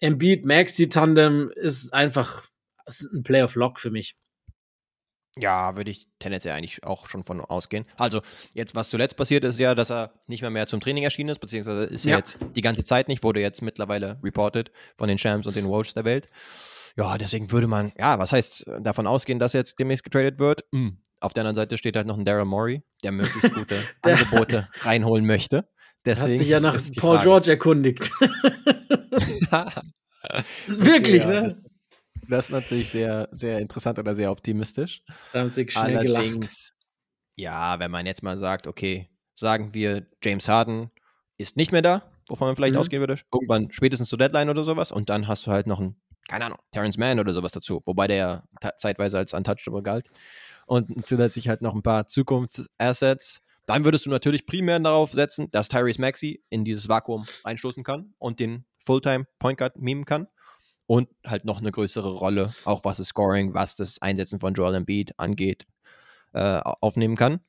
Embiid-Maxi-Tandem 0.00 1.50
ist 1.54 1.94
einfach 1.94 2.44
ist 2.86 3.12
ein 3.14 3.22
Playoff-Lock 3.22 3.80
für 3.80 3.90
mich. 3.90 4.16
Ja, 5.38 5.76
würde 5.76 5.90
ich 5.90 6.08
tendenziell 6.18 6.54
eigentlich 6.54 6.84
auch 6.84 7.08
schon 7.08 7.24
von 7.24 7.40
ausgehen. 7.40 7.86
Also, 7.96 8.20
jetzt, 8.52 8.74
was 8.74 8.90
zuletzt 8.90 9.16
passiert 9.16 9.44
ist 9.44 9.58
ja, 9.58 9.74
dass 9.74 9.90
er 9.90 10.12
nicht 10.26 10.42
mehr 10.42 10.50
mehr 10.50 10.66
zum 10.66 10.80
Training 10.80 11.04
erschienen 11.04 11.30
ist, 11.30 11.38
beziehungsweise 11.38 11.84
ist 11.84 12.04
ja. 12.04 12.18
jetzt 12.18 12.36
die 12.54 12.60
ganze 12.60 12.84
Zeit 12.84 13.08
nicht, 13.08 13.24
wurde 13.24 13.40
jetzt 13.40 13.62
mittlerweile 13.62 14.20
reported 14.22 14.70
von 14.98 15.08
den 15.08 15.16
Champs 15.16 15.46
und 15.46 15.56
den 15.56 15.70
Walsh 15.70 15.94
der 15.94 16.04
Welt. 16.04 16.28
Ja, 16.96 17.16
deswegen 17.16 17.50
würde 17.50 17.66
man, 17.66 17.92
ja, 17.98 18.18
was 18.18 18.32
heißt 18.32 18.66
davon 18.80 19.06
ausgehen, 19.06 19.38
dass 19.38 19.54
jetzt 19.54 19.78
demnächst 19.78 20.04
getradet 20.04 20.38
wird? 20.38 20.64
Hm. 20.74 20.98
Auf 21.20 21.32
der 21.32 21.42
anderen 21.42 21.54
Seite 21.54 21.78
steht 21.78 21.96
halt 21.96 22.06
noch 22.06 22.18
ein 22.18 22.26
Daryl 22.26 22.44
Morey, 22.44 22.82
der 23.02 23.12
möglichst 23.12 23.54
gute 23.54 23.82
Angebote 24.02 24.68
reinholen 24.80 25.24
möchte. 25.24 25.66
Deswegen 26.04 26.32
hat 26.32 26.38
sich 26.38 26.48
ja 26.48 26.60
nach 26.60 26.78
Paul 26.96 27.16
Frage. 27.16 27.24
George 27.24 27.50
erkundigt. 27.52 28.10
Wirklich, 30.66 31.24
okay, 31.24 31.42
ne? 31.42 31.62
Das 32.32 32.46
ist 32.46 32.50
natürlich 32.50 32.88
sehr, 32.88 33.28
sehr 33.30 33.58
interessant 33.58 33.98
oder 33.98 34.14
sehr 34.14 34.30
optimistisch. 34.30 35.02
Da 35.34 35.40
haben 35.40 35.50
sie 35.50 35.68
schnell 35.68 35.98
Allerdings, 35.98 36.32
gelacht. 36.32 36.72
Ja, 37.36 37.78
wenn 37.78 37.90
man 37.90 38.06
jetzt 38.06 38.22
mal 38.22 38.38
sagt, 38.38 38.66
okay, 38.66 39.10
sagen 39.34 39.74
wir, 39.74 40.06
James 40.24 40.48
Harden 40.48 40.90
ist 41.36 41.58
nicht 41.58 41.72
mehr 41.72 41.82
da, 41.82 42.10
wovon 42.28 42.48
man 42.48 42.56
vielleicht 42.56 42.72
mhm. 42.72 42.80
ausgehen 42.80 43.00
würde, 43.00 43.18
irgendwann 43.30 43.70
spätestens 43.70 44.08
zur 44.08 44.16
Deadline 44.16 44.48
oder 44.48 44.64
sowas, 44.64 44.92
und 44.92 45.10
dann 45.10 45.28
hast 45.28 45.46
du 45.46 45.50
halt 45.50 45.66
noch 45.66 45.78
einen, 45.78 46.00
keine 46.26 46.46
Ahnung, 46.46 46.58
Terrence 46.70 46.96
Mann 46.96 47.20
oder 47.20 47.34
sowas 47.34 47.52
dazu, 47.52 47.82
wobei 47.84 48.06
der 48.06 48.16
ja 48.16 48.72
zeitweise 48.78 49.18
als 49.18 49.34
untouchable 49.34 49.82
galt. 49.82 50.08
Und 50.64 51.06
zusätzlich 51.06 51.50
halt 51.50 51.60
noch 51.60 51.74
ein 51.74 51.82
paar 51.82 52.06
Zukunftsassets. 52.06 53.42
Dann 53.66 53.84
würdest 53.84 54.06
du 54.06 54.10
natürlich 54.10 54.46
primär 54.46 54.80
darauf 54.80 55.12
setzen, 55.12 55.50
dass 55.50 55.68
Tyrese 55.68 56.00
Maxey 56.00 56.42
in 56.48 56.64
dieses 56.64 56.88
Vakuum 56.88 57.26
einstoßen 57.44 57.84
kann 57.84 58.14
und 58.18 58.40
den 58.40 58.64
Fulltime 58.78 59.26
Point 59.38 59.58
Guard 59.58 59.76
mimen 59.76 60.06
kann 60.06 60.28
und 60.92 61.08
halt 61.26 61.46
noch 61.46 61.56
eine 61.56 61.72
größere 61.72 62.10
Rolle, 62.10 62.52
auch 62.66 62.84
was 62.84 62.98
das 62.98 63.06
Scoring, 63.06 63.54
was 63.54 63.76
das 63.76 64.02
Einsetzen 64.02 64.40
von 64.40 64.52
Joel 64.52 64.74
Embiid 64.74 65.18
angeht, 65.18 65.64
äh, 66.34 66.60
aufnehmen 66.62 67.16
kann. 67.16 67.40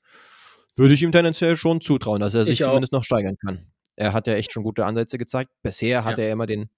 Würde 0.78 0.94
ich 0.94 1.04
ihm 1.04 1.12
tendenziell 1.12 1.58
schon 1.58 1.82
zutrauen, 1.82 2.22
dass 2.22 2.36
er 2.36 2.46
sich 2.46 2.62
ich 2.62 2.66
zumindest 2.66 2.94
auch. 2.94 3.00
noch 3.00 3.04
steigern 3.04 3.36
kann. 3.46 3.68
Er 3.98 4.14
hat 4.14 4.28
ja 4.28 4.36
echt 4.36 4.54
schon 4.54 4.64
gute 4.64 4.86
Ansätze 4.86 5.18
gezeigt. 5.18 5.52
Bisher 5.62 6.06
hat 6.06 6.20
ja. 6.20 6.24
er 6.24 6.32
immer 6.32 6.46
den 6.46 6.70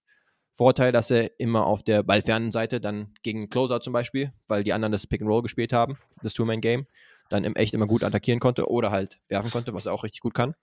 Vorteil, 0.56 0.92
dass 0.92 1.12
er 1.12 1.40
immer 1.40 1.68
auf 1.68 1.84
der 1.84 2.02
ballfernen 2.02 2.52
Seite 2.52 2.82
dann 2.82 3.14
gegen 3.22 3.48
Closer 3.48 3.80
zum 3.80 3.94
Beispiel, 3.94 4.34
weil 4.48 4.64
die 4.64 4.74
anderen 4.74 4.92
das 4.92 5.06
Pick 5.06 5.22
and 5.22 5.30
Roll 5.30 5.44
gespielt 5.44 5.72
haben, 5.72 6.00
das 6.24 6.34
Two-Man-Game, 6.34 6.88
dann 7.30 7.44
im 7.44 7.56
echt 7.56 7.76
immer 7.76 7.86
gut 7.86 8.04
attackieren 8.04 8.40
konnte 8.40 8.72
oder 8.72 8.90
halt 8.90 9.20
werfen 9.28 9.52
konnte, 9.52 9.76
was 9.76 9.86
er 9.86 9.94
auch 9.94 10.04
richtig 10.04 10.22
gut 10.22 10.34
kann. 10.34 10.56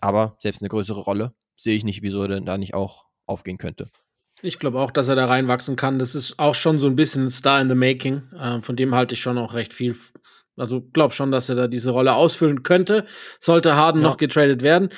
Aber 0.00 0.36
selbst 0.38 0.62
eine 0.62 0.68
größere 0.68 1.00
Rolle 1.00 1.34
sehe 1.56 1.74
ich 1.74 1.82
nicht, 1.82 2.02
wieso 2.02 2.22
er 2.22 2.28
denn 2.28 2.46
da 2.46 2.56
nicht 2.56 2.74
auch 2.74 3.06
aufgehen 3.26 3.58
könnte. 3.58 3.90
Ich 4.42 4.58
glaube 4.58 4.78
auch, 4.78 4.90
dass 4.90 5.08
er 5.08 5.16
da 5.16 5.26
reinwachsen 5.26 5.76
kann. 5.76 5.98
Das 5.98 6.14
ist 6.14 6.38
auch 6.38 6.54
schon 6.54 6.80
so 6.80 6.86
ein 6.86 6.96
bisschen 6.96 7.24
ein 7.24 7.30
Star 7.30 7.60
in 7.60 7.68
the 7.68 7.74
Making. 7.74 8.22
Äh, 8.38 8.60
von 8.60 8.76
dem 8.76 8.94
halte 8.94 9.14
ich 9.14 9.20
schon 9.20 9.38
auch 9.38 9.54
recht 9.54 9.72
viel. 9.72 9.94
Also 10.56 10.80
glaube 10.80 11.14
schon, 11.14 11.30
dass 11.30 11.48
er 11.48 11.54
da 11.54 11.68
diese 11.68 11.90
Rolle 11.90 12.14
ausfüllen 12.14 12.62
könnte. 12.62 13.06
Sollte 13.38 13.76
Harden 13.76 14.02
ja. 14.02 14.08
noch 14.08 14.16
getradet 14.16 14.62
werden. 14.62 14.90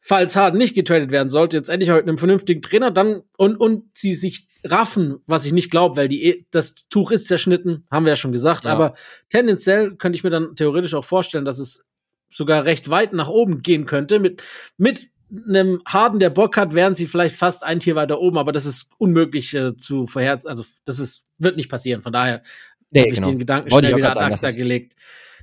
Falls 0.00 0.36
Harden 0.36 0.58
nicht 0.58 0.74
getradet 0.74 1.10
werden 1.10 1.28
sollte, 1.28 1.56
jetzt 1.56 1.68
endlich 1.68 1.90
heute 1.90 2.08
einem 2.08 2.18
vernünftigen 2.18 2.62
Trainer, 2.62 2.90
dann 2.90 3.22
und, 3.36 3.56
und 3.56 3.84
sie 3.92 4.14
sich 4.14 4.48
raffen, 4.64 5.16
was 5.26 5.44
ich 5.44 5.52
nicht 5.52 5.70
glaube, 5.70 5.96
weil 5.96 6.08
die, 6.08 6.24
e, 6.24 6.44
das 6.50 6.88
Tuch 6.88 7.10
ist 7.10 7.26
zerschnitten, 7.26 7.86
haben 7.90 8.04
wir 8.06 8.10
ja 8.10 8.16
schon 8.16 8.32
gesagt. 8.32 8.64
Ja. 8.64 8.72
Aber 8.72 8.94
tendenziell 9.28 9.96
könnte 9.96 10.16
ich 10.16 10.24
mir 10.24 10.30
dann 10.30 10.56
theoretisch 10.56 10.94
auch 10.94 11.04
vorstellen, 11.04 11.44
dass 11.44 11.58
es 11.58 11.84
sogar 12.30 12.64
recht 12.64 12.90
weit 12.90 13.12
nach 13.12 13.28
oben 13.28 13.62
gehen 13.62 13.86
könnte 13.86 14.18
mit, 14.18 14.42
mit 14.76 15.10
einem 15.46 15.82
Harden, 15.86 16.20
der 16.20 16.30
Bock 16.30 16.56
hat, 16.56 16.74
wären 16.74 16.94
sie 16.94 17.06
vielleicht 17.06 17.36
fast 17.36 17.64
ein 17.64 17.80
Tier 17.80 17.94
weiter 17.94 18.20
oben, 18.20 18.38
aber 18.38 18.52
das 18.52 18.66
ist 18.66 18.90
unmöglich 18.98 19.54
äh, 19.54 19.76
zu 19.76 20.06
vorher, 20.06 20.40
also 20.44 20.64
das 20.84 20.98
ist, 20.98 21.24
wird 21.38 21.56
nicht 21.56 21.68
passieren. 21.68 22.02
Von 22.02 22.12
daher 22.12 22.42
nee, 22.90 23.00
habe 23.00 23.08
ich 23.10 23.14
genau. 23.16 23.28
den 23.28 23.38
Gedanken 23.38 23.70
Wollte 23.70 23.88
schnell 23.88 23.98
wieder 23.98 24.10
ad 24.10 24.20
acta 24.20 24.50
gelegt. 24.50 24.94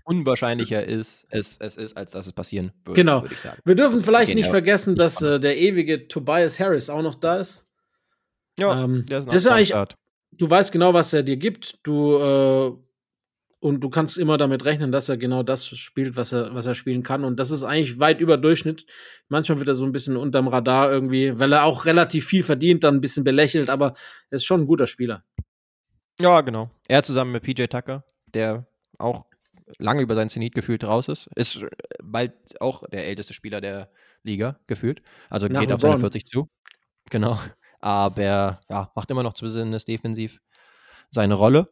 Unwahrscheinlicher 0.03 0.85
ist 0.85 1.27
es, 1.29 1.57
es 1.59 1.75
ist, 1.75 1.97
als 1.97 2.11
dass 2.11 2.27
es 2.27 2.31
passieren 2.31 2.71
würde. 2.85 3.01
Genau. 3.01 3.25
Wir 3.65 3.75
dürfen 3.75 4.01
vielleicht 4.01 4.33
nicht 4.35 4.49
vergessen, 4.49 4.95
dass 4.95 5.21
äh, 5.21 5.39
der 5.39 5.57
ewige 5.57 6.07
Tobias 6.07 6.59
Harris 6.59 6.89
auch 6.89 7.01
noch 7.01 7.15
da 7.15 7.37
ist. 7.37 7.65
Ja, 8.57 8.83
ähm, 8.85 9.05
der 9.05 9.19
ist, 9.19 9.27
das 9.27 9.35
ist 9.35 9.47
eigentlich, 9.47 9.73
du 10.31 10.49
weißt 10.49 10.71
genau, 10.71 10.93
was 10.93 11.11
er 11.13 11.23
dir 11.23 11.37
gibt. 11.37 11.79
Du 11.83 12.17
äh, 12.17 12.86
und 13.59 13.81
du 13.81 13.89
kannst 13.89 14.17
immer 14.17 14.37
damit 14.37 14.65
rechnen, 14.65 14.91
dass 14.91 15.09
er 15.09 15.17
genau 15.17 15.41
das 15.41 15.65
spielt, 15.65 16.15
was 16.15 16.31
er, 16.31 16.53
was 16.53 16.65
er 16.65 16.75
spielen 16.75 17.01
kann. 17.03 17.23
Und 17.23 17.39
das 17.39 17.51
ist 17.51 17.63
eigentlich 17.63 17.99
weit 17.99 18.19
über 18.19 18.37
Durchschnitt. 18.37 18.85
Manchmal 19.29 19.57
wird 19.57 19.67
er 19.67 19.75
so 19.75 19.85
ein 19.85 19.91
bisschen 19.91 20.15
unterm 20.15 20.47
Radar 20.47 20.91
irgendwie, 20.91 21.39
weil 21.39 21.51
er 21.53 21.63
auch 21.63 21.85
relativ 21.85 22.25
viel 22.25 22.43
verdient, 22.43 22.83
dann 22.83 22.95
ein 22.95 23.01
bisschen 23.01 23.23
belächelt, 23.23 23.69
aber 23.69 23.93
er 24.29 24.35
ist 24.35 24.45
schon 24.45 24.61
ein 24.61 24.67
guter 24.67 24.87
Spieler. 24.87 25.23
Ja, 26.19 26.41
genau. 26.41 26.69
Er 26.87 27.03
zusammen 27.03 27.31
mit 27.31 27.43
PJ 27.43 27.65
Tucker, 27.65 28.03
der 28.33 28.67
auch 28.99 29.25
lange 29.79 30.01
über 30.01 30.15
sein 30.15 30.29
Zenit 30.29 30.55
gefühlt 30.55 30.83
raus 30.83 31.07
ist, 31.07 31.29
ist 31.35 31.65
bald 32.01 32.33
auch 32.61 32.87
der 32.89 33.05
älteste 33.05 33.33
Spieler 33.33 33.61
der 33.61 33.89
Liga 34.23 34.59
gefühlt. 34.67 35.01
Also 35.29 35.47
Nach 35.47 35.61
geht 35.61 35.71
auf 35.71 35.81
seine 35.81 35.99
40 35.99 36.25
zu. 36.25 36.49
Genau. 37.09 37.39
Aber 37.79 38.59
ja, 38.69 38.91
macht 38.95 39.11
immer 39.11 39.23
noch 39.23 39.33
zumindest 39.33 39.87
defensiv 39.87 40.39
seine 41.11 41.35
Rolle. 41.35 41.69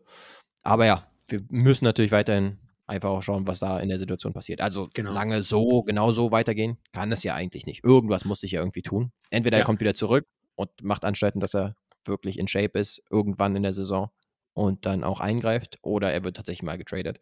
Aber 0.64 0.86
ja, 0.86 1.04
wir 1.28 1.42
müssen 1.50 1.86
natürlich 1.86 2.12
weiterhin 2.12 2.60
einfach 2.88 3.10
auch 3.10 3.22
schauen, 3.22 3.48
was 3.48 3.60
da 3.60 3.80
in 3.80 3.90
der 3.90 4.00
Situation 4.00 4.34
passiert. 4.34 4.62
Also 4.62 4.90
genau. 4.94 5.12
lange 5.12 5.44
so, 5.44 5.84
genau 5.84 6.12
so 6.12 6.32
weitergehen 6.32 6.78
kann 6.92 7.12
es 7.12 7.24
ja 7.24 7.34
eigentlich 7.34 7.66
nicht. 7.66 7.84
Irgendwas 7.84 8.26
muss 8.26 8.42
sich 8.42 8.52
ja 8.52 8.62
irgendwie 8.62 8.84
tun. 8.84 9.12
Entweder 9.32 9.58
ja. 9.58 9.64
er 9.64 9.66
kommt 9.66 9.82
wieder 9.82 9.96
zurück 9.96 10.28
und 10.56 10.70
macht 10.82 11.04
Anstalten, 11.04 11.40
dass 11.40 11.56
er 11.56 11.76
wirklich 12.06 12.38
in 12.38 12.48
Shape 12.48 12.78
ist, 12.78 13.02
irgendwann 13.10 13.56
in 13.56 13.64
der 13.64 13.74
Saison 13.74 14.10
und 14.54 14.86
dann 14.86 15.04
auch 15.04 15.20
eingreift, 15.20 15.80
oder 15.82 16.12
er 16.14 16.24
wird 16.24 16.38
tatsächlich 16.38 16.64
mal 16.64 16.78
getradet. 16.78 17.20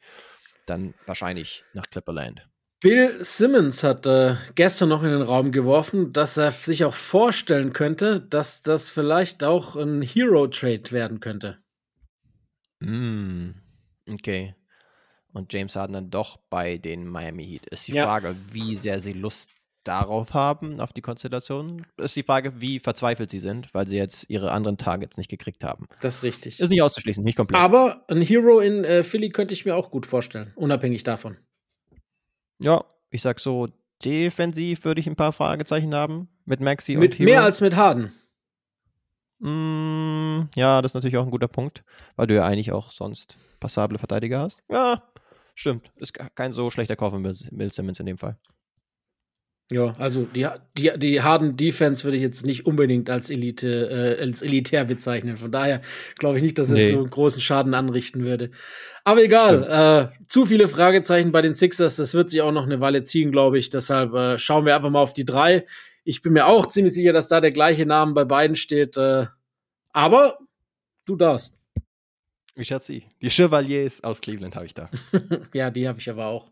Dann 0.65 0.93
wahrscheinlich 1.05 1.63
nach 1.73 1.85
Clipperland. 1.89 2.47
Bill 2.79 3.23
Simmons 3.23 3.81
hat 3.81 4.05
äh, 4.05 4.35
gestern 4.55 4.89
noch 4.89 5.03
in 5.03 5.09
den 5.09 5.21
Raum 5.21 5.53
geworfen, 5.53 6.11
dass 6.11 6.35
er 6.35 6.51
sich 6.51 6.83
auch 6.83 6.93
vorstellen 6.93 7.71
könnte, 7.71 8.19
dass 8.19 8.61
das 8.61 8.89
vielleicht 8.89 9.43
auch 9.43 9.77
ein 9.77 10.01
Hero-Trade 10.01 10.91
werden 10.91 11.21
könnte. 11.21 11.59
Mm, 12.81 13.51
okay. 14.09 14.55
Und 15.33 15.51
James 15.51 15.75
Harden 15.75 15.93
dann 15.93 16.09
doch 16.11 16.37
bei 16.49 16.77
den 16.77 17.07
Miami 17.07 17.45
Heat. 17.45 17.65
Ist 17.67 17.87
die 17.87 17.93
ja. 17.93 18.05
Frage, 18.05 18.35
wie 18.51 18.75
sehr 18.75 18.99
sie 18.99 19.13
Lust 19.13 19.49
darauf 19.83 20.33
haben, 20.33 20.79
auf 20.79 20.93
die 20.93 21.01
Konstellation. 21.01 21.81
Ist 21.97 22.15
die 22.15 22.23
Frage, 22.23 22.61
wie 22.61 22.79
verzweifelt 22.79 23.29
sie 23.29 23.39
sind, 23.39 23.73
weil 23.73 23.87
sie 23.87 23.97
jetzt 23.97 24.29
ihre 24.29 24.51
anderen 24.51 24.77
Targets 24.77 25.17
nicht 25.17 25.29
gekriegt 25.29 25.63
haben. 25.63 25.87
Das 26.01 26.15
ist 26.15 26.23
richtig. 26.23 26.59
Ist 26.59 26.69
nicht 26.69 26.81
auszuschließen, 26.81 27.23
nicht 27.23 27.35
komplett. 27.35 27.59
Aber 27.59 28.05
ein 28.07 28.21
Hero 28.21 28.59
in 28.59 28.83
äh, 28.83 29.03
Philly 29.03 29.29
könnte 29.29 29.53
ich 29.53 29.65
mir 29.65 29.75
auch 29.75 29.91
gut 29.91 30.05
vorstellen, 30.05 30.53
unabhängig 30.55 31.03
davon. 31.03 31.37
Ja, 32.59 32.85
ich 33.09 33.21
sag 33.21 33.39
so, 33.39 33.67
defensiv 34.03 34.85
würde 34.85 35.01
ich 35.01 35.07
ein 35.07 35.15
paar 35.15 35.33
Fragezeichen 35.33 35.93
haben 35.93 36.29
mit 36.45 36.61
Maxi 36.61 36.95
mit 36.95 37.11
und 37.11 37.19
Hero. 37.19 37.29
Mehr 37.29 37.43
als 37.43 37.61
mit 37.61 37.75
Harden. 37.75 38.13
Mm, 39.43 40.49
ja, 40.55 40.81
das 40.81 40.91
ist 40.91 40.95
natürlich 40.95 41.17
auch 41.17 41.25
ein 41.25 41.31
guter 41.31 41.49
Punkt, 41.49 41.83
weil 42.15 42.27
du 42.27 42.35
ja 42.35 42.45
eigentlich 42.45 42.71
auch 42.71 42.91
sonst 42.91 43.37
passable 43.59 43.99
Verteidiger 43.99 44.39
hast. 44.39 44.63
Ja, 44.69 45.03
stimmt. 45.53 45.91
Ist 45.97 46.13
kein 46.35 46.53
so 46.53 46.69
schlechter 46.69 46.95
Kauf 46.95 47.11
von 47.11 47.23
Bill 47.23 47.71
Simmons 47.71 47.99
in 47.99 48.05
dem 48.05 48.17
Fall. 48.17 48.37
Ja, 49.71 49.91
also 49.97 50.25
die, 50.35 50.47
die, 50.77 50.91
die 50.97 51.21
harten 51.21 51.57
Defense 51.57 52.03
würde 52.03 52.17
ich 52.17 52.23
jetzt 52.23 52.45
nicht 52.45 52.65
unbedingt 52.65 53.09
als 53.09 53.29
Elite, 53.29 54.17
äh, 54.17 54.21
als 54.21 54.41
elitär 54.41 54.85
bezeichnen. 54.85 55.35
Von 55.35 55.51
daher 55.51 55.81
glaube 56.19 56.37
ich 56.37 56.43
nicht, 56.43 56.57
dass 56.57 56.69
es 56.69 56.75
nee. 56.75 56.89
so 56.91 56.99
einen 56.99 57.09
großen 57.09 57.41
Schaden 57.41 57.73
anrichten 57.73 58.23
würde. 58.23 58.51
Aber 59.03 59.23
egal, 59.23 60.11
äh, 60.13 60.25
zu 60.27 60.45
viele 60.45 60.67
Fragezeichen 60.69 61.31
bei 61.31 61.41
den 61.41 61.53
Sixers, 61.53 61.97
das 61.97 62.13
wird 62.13 62.29
sich 62.29 62.41
auch 62.41 62.51
noch 62.51 62.63
eine 62.63 62.81
Weile 62.81 63.03
ziehen, 63.03 63.31
glaube 63.31 63.57
ich. 63.57 63.69
Deshalb 63.69 64.13
äh, 64.13 64.37
schauen 64.37 64.65
wir 64.65 64.75
einfach 64.75 64.89
mal 64.89 65.01
auf 65.01 65.13
die 65.13 65.25
drei. 65.25 65.65
Ich 66.03 66.21
bin 66.21 66.33
mir 66.33 66.47
auch 66.47 66.67
ziemlich 66.67 66.93
sicher, 66.93 67.13
dass 67.13 67.29
da 67.29 67.39
der 67.39 67.51
gleiche 67.51 67.85
Name 67.85 68.13
bei 68.13 68.25
beiden 68.25 68.55
steht. 68.55 68.97
Äh, 68.97 69.27
aber 69.91 70.37
du 71.05 71.15
darfst. 71.15 71.57
Wie 72.55 72.65
schätze 72.65 72.93
sie? 72.93 73.05
Die 73.21 73.29
Chevaliers 73.29 74.03
aus 74.03 74.21
Cleveland 74.21 74.55
habe 74.55 74.65
ich 74.65 74.73
da. 74.73 74.89
ja, 75.53 75.71
die 75.71 75.87
habe 75.87 75.99
ich 75.99 76.09
aber 76.09 76.27
auch. 76.27 76.51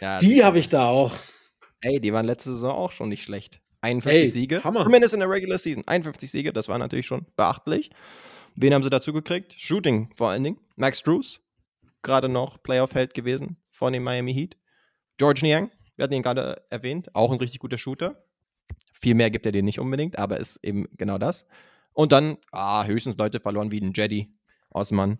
Ja, 0.00 0.18
die 0.18 0.44
habe 0.44 0.58
ich 0.58 0.68
da 0.68 0.86
auch. 0.88 1.12
Ey, 1.80 2.00
die 2.00 2.12
waren 2.12 2.26
letzte 2.26 2.50
Saison 2.50 2.72
auch 2.72 2.92
schon 2.92 3.08
nicht 3.08 3.22
schlecht. 3.22 3.60
51 3.80 4.20
Ey, 4.20 4.26
Siege. 4.26 4.64
Hammer. 4.64 4.84
Zumindest 4.84 5.14
in 5.14 5.20
der 5.20 5.30
Regular 5.30 5.58
Season. 5.58 5.86
51 5.86 6.30
Siege, 6.30 6.52
das 6.52 6.68
war 6.68 6.78
natürlich 6.78 7.06
schon 7.06 7.26
beachtlich. 7.36 7.90
Wen 8.54 8.74
haben 8.74 8.82
sie 8.82 8.90
dazu 8.90 9.12
gekriegt? 9.12 9.54
Shooting 9.56 10.10
vor 10.16 10.30
allen 10.30 10.42
Dingen. 10.42 10.58
Max 10.76 11.02
Drews, 11.02 11.40
gerade 12.02 12.28
noch 12.28 12.62
Playoff-Held 12.62 13.14
gewesen 13.14 13.56
von 13.68 13.92
den 13.92 14.02
Miami 14.02 14.34
Heat. 14.34 14.56
George 15.16 15.40
Niang, 15.42 15.70
wir 15.96 16.04
hatten 16.04 16.14
ihn 16.14 16.22
gerade 16.22 16.64
erwähnt, 16.70 17.14
auch 17.14 17.30
ein 17.30 17.38
richtig 17.38 17.60
guter 17.60 17.78
Shooter. 17.78 18.24
Viel 18.92 19.14
mehr 19.14 19.30
gibt 19.30 19.46
er 19.46 19.52
dir 19.52 19.62
nicht 19.62 19.78
unbedingt, 19.78 20.18
aber 20.18 20.38
ist 20.38 20.58
eben 20.62 20.86
genau 20.96 21.18
das. 21.18 21.46
Und 21.92 22.12
dann, 22.12 22.36
ah, 22.52 22.84
höchstens 22.84 23.16
Leute 23.16 23.40
verloren 23.40 23.70
wie 23.70 23.80
ein 23.80 23.92
Jedi 23.94 24.32
Osman, 24.70 25.18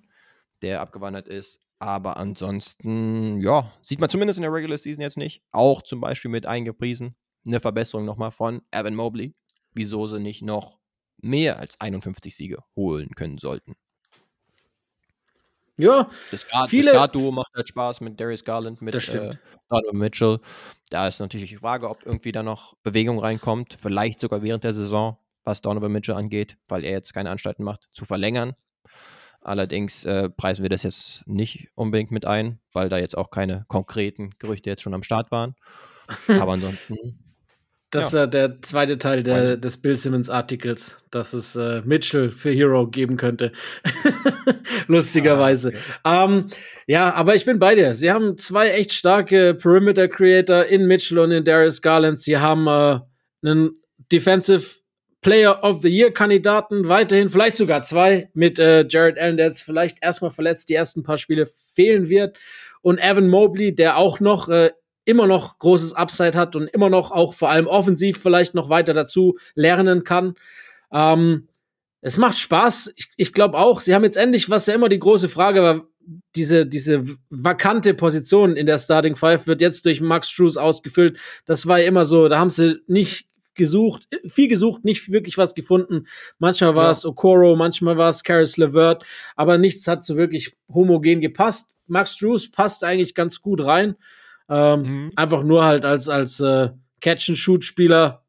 der 0.62 0.80
abgewandert 0.80 1.28
ist. 1.28 1.60
Aber 1.78 2.16
ansonsten, 2.16 3.40
ja, 3.40 3.72
sieht 3.82 4.00
man 4.00 4.10
zumindest 4.10 4.38
in 4.38 4.42
der 4.42 4.52
Regular 4.52 4.76
Season 4.76 5.02
jetzt 5.02 5.16
nicht. 5.16 5.42
Auch 5.52 5.82
zum 5.82 6.00
Beispiel 6.00 6.30
mit 6.30 6.46
eingepriesen 6.46 7.14
eine 7.46 7.60
Verbesserung 7.60 8.04
nochmal 8.04 8.30
von 8.30 8.62
Evan 8.70 8.94
Mobley. 8.94 9.34
Wieso 9.72 10.06
sie 10.06 10.18
nicht 10.18 10.42
noch 10.42 10.78
mehr 11.18 11.58
als 11.58 11.80
51 11.80 12.34
Siege 12.34 12.62
holen 12.76 13.14
können 13.14 13.38
sollten. 13.38 13.74
Ja, 15.78 16.10
das 16.32 16.46
Guard-Duo 16.48 17.30
macht 17.30 17.52
halt 17.54 17.68
Spaß 17.68 18.00
mit 18.00 18.18
Darius 18.20 18.44
Garland, 18.44 18.82
mit 18.82 18.94
äh, 18.94 19.30
Donovan 19.70 19.96
Mitchell. 19.96 20.40
Da 20.90 21.06
ist 21.06 21.20
natürlich 21.20 21.50
die 21.50 21.56
Frage, 21.56 21.88
ob 21.88 22.04
irgendwie 22.04 22.32
da 22.32 22.42
noch 22.42 22.74
Bewegung 22.82 23.20
reinkommt. 23.20 23.78
Vielleicht 23.80 24.18
sogar 24.18 24.42
während 24.42 24.64
der 24.64 24.74
Saison, 24.74 25.18
was 25.44 25.62
Donovan 25.62 25.92
Mitchell 25.92 26.16
angeht, 26.16 26.58
weil 26.66 26.84
er 26.84 26.90
jetzt 26.90 27.14
keine 27.14 27.30
Anstalten 27.30 27.62
macht, 27.62 27.88
zu 27.92 28.04
verlängern. 28.04 28.54
Allerdings 29.40 30.04
äh, 30.04 30.28
preisen 30.28 30.62
wir 30.62 30.68
das 30.68 30.82
jetzt 30.82 31.22
nicht 31.26 31.68
unbedingt 31.76 32.10
mit 32.10 32.26
ein, 32.26 32.58
weil 32.72 32.88
da 32.88 32.98
jetzt 32.98 33.16
auch 33.16 33.30
keine 33.30 33.64
konkreten 33.68 34.32
Gerüchte 34.40 34.68
jetzt 34.70 34.82
schon 34.82 34.94
am 34.94 35.04
Start 35.04 35.30
waren. 35.30 35.54
Aber 36.26 36.54
ansonsten. 36.54 37.27
Das 37.90 38.12
ja. 38.12 38.20
ja 38.20 38.26
der 38.26 38.60
zweite 38.62 38.98
Teil 38.98 39.22
der, 39.22 39.56
des 39.56 39.78
Bill 39.78 39.96
Simmons 39.96 40.28
Artikels, 40.28 40.98
dass 41.10 41.32
es 41.32 41.56
äh, 41.56 41.80
Mitchell 41.84 42.30
für 42.30 42.50
Hero 42.50 42.86
geben 42.86 43.16
könnte. 43.16 43.52
Lustigerweise. 44.88 45.72
Ah, 46.02 46.24
okay. 46.24 46.34
um, 46.34 46.50
ja, 46.86 47.14
aber 47.14 47.34
ich 47.34 47.46
bin 47.46 47.58
bei 47.58 47.74
dir. 47.74 47.94
Sie 47.94 48.10
haben 48.10 48.36
zwei 48.36 48.70
echt 48.70 48.92
starke 48.92 49.54
Perimeter 49.54 50.08
Creator 50.08 50.64
in 50.66 50.86
Mitchell 50.86 51.18
und 51.18 51.30
in 51.30 51.44
Darius 51.44 51.80
Garland. 51.80 52.20
Sie 52.20 52.36
haben 52.36 52.66
äh, 52.66 53.00
einen 53.42 53.70
Defensive 54.12 54.78
Player 55.20 55.64
of 55.64 55.82
the 55.82 55.88
Year 55.88 56.12
Kandidaten 56.12 56.88
weiterhin, 56.88 57.28
vielleicht 57.28 57.56
sogar 57.56 57.82
zwei 57.82 58.30
mit 58.34 58.58
äh, 58.58 58.86
Jared 58.88 59.18
Allen, 59.18 59.36
der 59.36 59.46
jetzt 59.46 59.62
vielleicht 59.62 60.02
erstmal 60.02 60.30
verletzt 60.30 60.68
die 60.68 60.74
ersten 60.74 61.02
paar 61.02 61.18
Spiele 61.18 61.46
fehlen 61.46 62.08
wird 62.08 62.38
und 62.82 62.98
Evan 62.98 63.28
Mobley, 63.28 63.74
der 63.74 63.96
auch 63.96 64.20
noch 64.20 64.48
äh, 64.48 64.70
immer 65.08 65.26
noch 65.26 65.58
großes 65.58 65.94
Upside 65.94 66.36
hat 66.36 66.54
und 66.54 66.68
immer 66.68 66.90
noch 66.90 67.10
auch 67.10 67.32
vor 67.32 67.48
allem 67.48 67.66
offensiv 67.66 68.18
vielleicht 68.18 68.54
noch 68.54 68.68
weiter 68.68 68.92
dazu 68.92 69.38
lernen 69.54 70.04
kann. 70.04 70.34
Ähm, 70.92 71.48
es 72.02 72.18
macht 72.18 72.36
Spaß. 72.36 72.92
Ich, 72.94 73.08
ich 73.16 73.32
glaube 73.32 73.56
auch, 73.56 73.80
sie 73.80 73.94
haben 73.94 74.04
jetzt 74.04 74.18
endlich, 74.18 74.50
was 74.50 74.66
ja 74.66 74.74
immer 74.74 74.90
die 74.90 74.98
große 74.98 75.30
Frage 75.30 75.62
war, 75.62 75.86
diese, 76.36 76.66
diese 76.66 77.04
vakante 77.30 77.94
Position 77.94 78.54
in 78.54 78.66
der 78.66 78.78
Starting 78.78 79.16
Five 79.16 79.46
wird 79.46 79.62
jetzt 79.62 79.86
durch 79.86 80.02
Max 80.02 80.34
Drews 80.36 80.58
ausgefüllt. 80.58 81.18
Das 81.46 81.66
war 81.66 81.80
ja 81.80 81.86
immer 81.86 82.04
so, 82.04 82.28
da 82.28 82.38
haben 82.38 82.50
sie 82.50 82.82
nicht 82.86 83.28
gesucht, 83.54 84.06
viel 84.26 84.48
gesucht, 84.48 84.84
nicht 84.84 85.10
wirklich 85.10 85.38
was 85.38 85.54
gefunden. 85.54 86.06
Manchmal 86.38 86.76
war 86.76 86.84
ja. 86.84 86.90
es 86.90 87.06
Okoro, 87.06 87.56
manchmal 87.56 87.96
war 87.96 88.10
es 88.10 88.24
Karis 88.24 88.58
LeVert, 88.58 89.04
aber 89.36 89.56
nichts 89.56 89.86
hat 89.88 90.04
so 90.04 90.16
wirklich 90.18 90.54
homogen 90.72 91.22
gepasst. 91.22 91.72
Max 91.86 92.18
Drews 92.18 92.50
passt 92.50 92.84
eigentlich 92.84 93.14
ganz 93.14 93.40
gut 93.40 93.64
rein. 93.64 93.96
Ähm, 94.48 94.82
mhm. 94.82 95.10
Einfach 95.16 95.42
nur 95.42 95.64
halt 95.64 95.84
als, 95.84 96.08
als 96.08 96.40
äh, 96.40 96.70
Catch-and-Shoot-Spieler 97.00 98.24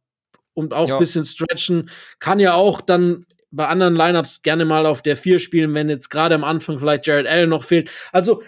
und 0.53 0.73
auch 0.73 0.89
ja. 0.89 0.95
ein 0.95 0.99
bisschen 0.99 1.25
stretchen. 1.25 1.89
Kann 2.19 2.39
ja 2.39 2.53
auch 2.53 2.81
dann 2.81 3.25
bei 3.51 3.67
anderen 3.67 3.95
Lineups 3.95 4.41
gerne 4.41 4.65
mal 4.65 4.85
auf 4.85 5.01
der 5.01 5.17
4 5.17 5.39
spielen, 5.39 5.73
wenn 5.73 5.89
jetzt 5.89 6.09
gerade 6.09 6.35
am 6.35 6.43
Anfang 6.43 6.79
vielleicht 6.79 7.07
Jared 7.07 7.27
Allen 7.27 7.49
noch 7.49 7.63
fehlt. 7.63 7.89
Also 8.11 8.43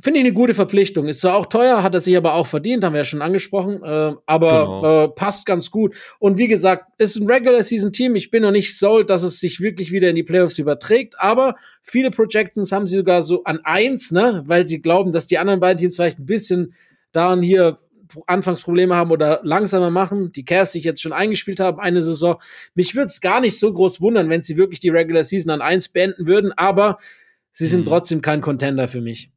Finde 0.00 0.20
ich 0.20 0.26
eine 0.26 0.32
gute 0.32 0.54
Verpflichtung. 0.54 1.08
Ist 1.08 1.22
zwar 1.22 1.34
auch 1.34 1.46
teuer, 1.46 1.82
hat 1.82 1.92
er 1.92 2.00
sich 2.00 2.16
aber 2.16 2.34
auch 2.34 2.46
verdient, 2.46 2.84
haben 2.84 2.92
wir 2.92 3.00
ja 3.00 3.04
schon 3.04 3.20
angesprochen, 3.20 3.82
äh, 3.82 4.14
aber 4.26 4.50
genau. 4.50 5.04
äh, 5.04 5.08
passt 5.08 5.44
ganz 5.44 5.72
gut. 5.72 5.96
Und 6.20 6.38
wie 6.38 6.46
gesagt, 6.46 6.84
ist 6.98 7.16
ein 7.16 7.28
Regular 7.28 7.62
Season 7.64 7.92
Team. 7.92 8.14
Ich 8.14 8.30
bin 8.30 8.42
noch 8.42 8.52
nicht 8.52 8.78
sold, 8.78 9.10
dass 9.10 9.24
es 9.24 9.40
sich 9.40 9.60
wirklich 9.60 9.90
wieder 9.90 10.08
in 10.08 10.14
die 10.14 10.22
Playoffs 10.22 10.58
überträgt, 10.58 11.14
aber 11.18 11.56
viele 11.82 12.12
Projections 12.12 12.70
haben 12.70 12.86
sie 12.86 12.94
sogar 12.94 13.22
so 13.22 13.42
an 13.42 13.58
eins, 13.64 14.12
ne, 14.12 14.44
weil 14.46 14.68
sie 14.68 14.80
glauben, 14.80 15.10
dass 15.10 15.26
die 15.26 15.38
anderen 15.38 15.58
beiden 15.58 15.78
Teams 15.78 15.96
vielleicht 15.96 16.20
ein 16.20 16.26
bisschen 16.26 16.74
daran 17.10 17.42
hier 17.42 17.78
Anfangsprobleme 18.26 18.94
haben 18.94 19.10
oder 19.10 19.40
langsamer 19.42 19.90
machen, 19.90 20.30
die 20.32 20.44
Cavs 20.44 20.72
sich 20.72 20.84
jetzt 20.84 21.02
schon 21.02 21.12
eingespielt 21.12 21.58
haben, 21.58 21.80
eine 21.80 22.02
Saison. 22.04 22.40
Mich 22.74 22.94
würde 22.94 23.08
es 23.08 23.20
gar 23.20 23.40
nicht 23.40 23.58
so 23.58 23.72
groß 23.72 24.00
wundern, 24.00 24.30
wenn 24.30 24.42
sie 24.42 24.56
wirklich 24.56 24.78
die 24.78 24.88
Regular 24.90 25.24
Season 25.24 25.50
an 25.50 25.60
eins 25.60 25.88
beenden 25.88 26.26
würden, 26.28 26.52
aber 26.52 26.98
sie 27.50 27.66
sind 27.66 27.80
mhm. 27.80 27.86
trotzdem 27.86 28.22
kein 28.22 28.40
Contender 28.40 28.86
für 28.86 29.00
mich. 29.00 29.30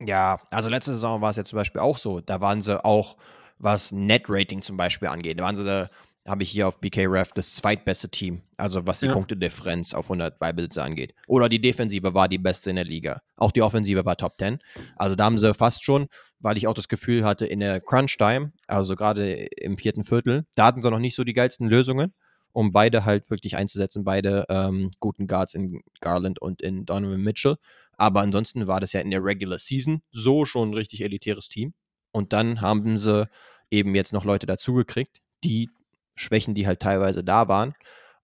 Ja, 0.00 0.40
also 0.50 0.70
letzte 0.70 0.92
Saison 0.92 1.20
war 1.20 1.30
es 1.30 1.36
ja 1.36 1.44
zum 1.44 1.56
Beispiel 1.56 1.80
auch 1.80 1.98
so. 1.98 2.20
Da 2.20 2.40
waren 2.40 2.60
sie 2.60 2.84
auch, 2.84 3.16
was 3.58 3.92
Net-Rating 3.92 4.62
zum 4.62 4.76
Beispiel 4.76 5.08
angeht, 5.08 5.38
da 5.38 5.44
waren 5.44 5.56
sie 5.56 5.64
da 5.64 5.90
habe 6.28 6.42
ich 6.42 6.50
hier 6.50 6.68
auf 6.68 6.78
BK 6.78 7.06
Ref 7.06 7.32
das 7.32 7.54
zweitbeste 7.54 8.08
Team, 8.10 8.42
also 8.56 8.86
was 8.86 9.00
die 9.00 9.06
ja. 9.06 9.12
Punktedifferenz 9.12 9.94
auf 9.94 10.06
100 10.06 10.38
Beibesitzer 10.38 10.84
angeht. 10.84 11.14
Oder 11.26 11.48
die 11.48 11.60
Defensive 11.60 12.14
war 12.14 12.28
die 12.28 12.38
beste 12.38 12.70
in 12.70 12.76
der 12.76 12.84
Liga. 12.84 13.22
Auch 13.36 13.50
die 13.50 13.62
Offensive 13.62 14.04
war 14.04 14.16
Top 14.16 14.36
10. 14.36 14.58
Also 14.96 15.16
da 15.16 15.24
haben 15.24 15.38
sie 15.38 15.54
fast 15.54 15.84
schon, 15.84 16.08
weil 16.38 16.56
ich 16.56 16.66
auch 16.66 16.74
das 16.74 16.88
Gefühl 16.88 17.24
hatte, 17.24 17.46
in 17.46 17.60
der 17.60 17.80
Crunch-Time, 17.80 18.52
also 18.66 18.94
gerade 18.94 19.46
im 19.46 19.78
vierten 19.78 20.04
Viertel, 20.04 20.44
da 20.54 20.66
hatten 20.66 20.82
sie 20.82 20.90
noch 20.90 20.98
nicht 20.98 21.14
so 21.14 21.24
die 21.24 21.32
geilsten 21.32 21.68
Lösungen, 21.68 22.12
um 22.52 22.72
beide 22.72 23.04
halt 23.04 23.30
wirklich 23.30 23.56
einzusetzen, 23.56 24.04
beide 24.04 24.44
ähm, 24.48 24.90
guten 25.00 25.26
Guards 25.26 25.54
in 25.54 25.82
Garland 26.00 26.40
und 26.40 26.60
in 26.60 26.84
Donovan 26.84 27.22
Mitchell. 27.22 27.56
Aber 27.98 28.20
ansonsten 28.20 28.66
war 28.66 28.80
das 28.80 28.92
ja 28.92 29.00
in 29.00 29.10
der 29.10 29.22
Regular 29.22 29.58
Season 29.58 30.02
so 30.10 30.44
schon 30.44 30.70
ein 30.70 30.74
richtig 30.74 31.02
elitäres 31.02 31.48
Team. 31.48 31.74
Und 32.12 32.32
dann 32.32 32.60
haben 32.60 32.96
sie 32.96 33.28
eben 33.70 33.94
jetzt 33.94 34.12
noch 34.12 34.24
Leute 34.24 34.46
dazugekriegt, 34.46 35.20
die 35.44 35.68
Schwächen, 36.14 36.54
die 36.54 36.66
halt 36.66 36.80
teilweise 36.80 37.22
da 37.22 37.48
waren, 37.48 37.74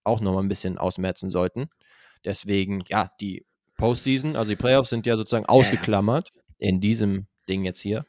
auch 0.03 0.21
nochmal 0.21 0.43
ein 0.43 0.49
bisschen 0.49 0.77
ausmerzen 0.77 1.29
sollten. 1.29 1.69
Deswegen, 2.23 2.83
ja, 2.87 3.11
die 3.21 3.45
Postseason, 3.77 4.35
also 4.35 4.49
die 4.49 4.55
Playoffs 4.55 4.89
sind 4.89 5.05
ja 5.05 5.17
sozusagen 5.17 5.45
ausgeklammert 5.45 6.31
in 6.57 6.79
diesem 6.79 7.27
Ding 7.47 7.65
jetzt 7.65 7.81
hier. 7.81 8.05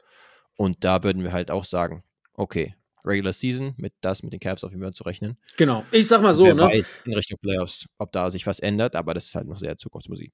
Und 0.57 0.85
da 0.85 1.03
würden 1.03 1.25
wir 1.25 1.33
halt 1.33 1.51
auch 1.51 1.65
sagen, 1.65 2.05
okay, 2.35 2.75
Regular 3.05 3.33
Season, 3.33 3.75
mit 3.77 3.93
das 4.01 4.23
mit 4.23 4.33
den 4.33 4.41
Cavs 4.41 4.65
auf 4.65 4.71
jeden 4.71 4.83
Fall 4.83 4.95
zu 4.95 5.05
rechnen. 5.05 5.37
Genau, 5.57 5.85
ich 5.91 6.09
sag 6.09 6.23
mal 6.23 6.35
so, 6.35 6.45
Wer 6.45 6.55
ne? 6.55 6.63
Weiß 6.63 6.91
in 7.05 7.15
Richtung 7.15 7.39
Playoffs, 7.41 7.87
ob 7.99 8.13
da 8.13 8.31
sich 8.31 8.47
was 8.47 8.61
ändert, 8.61 8.97
aber 8.97 9.15
das 9.15 9.27
ist 9.27 9.35
halt 9.35 9.47
noch 9.47 9.59
sehr 9.59 9.77
Zukunftsmusik. 9.79 10.33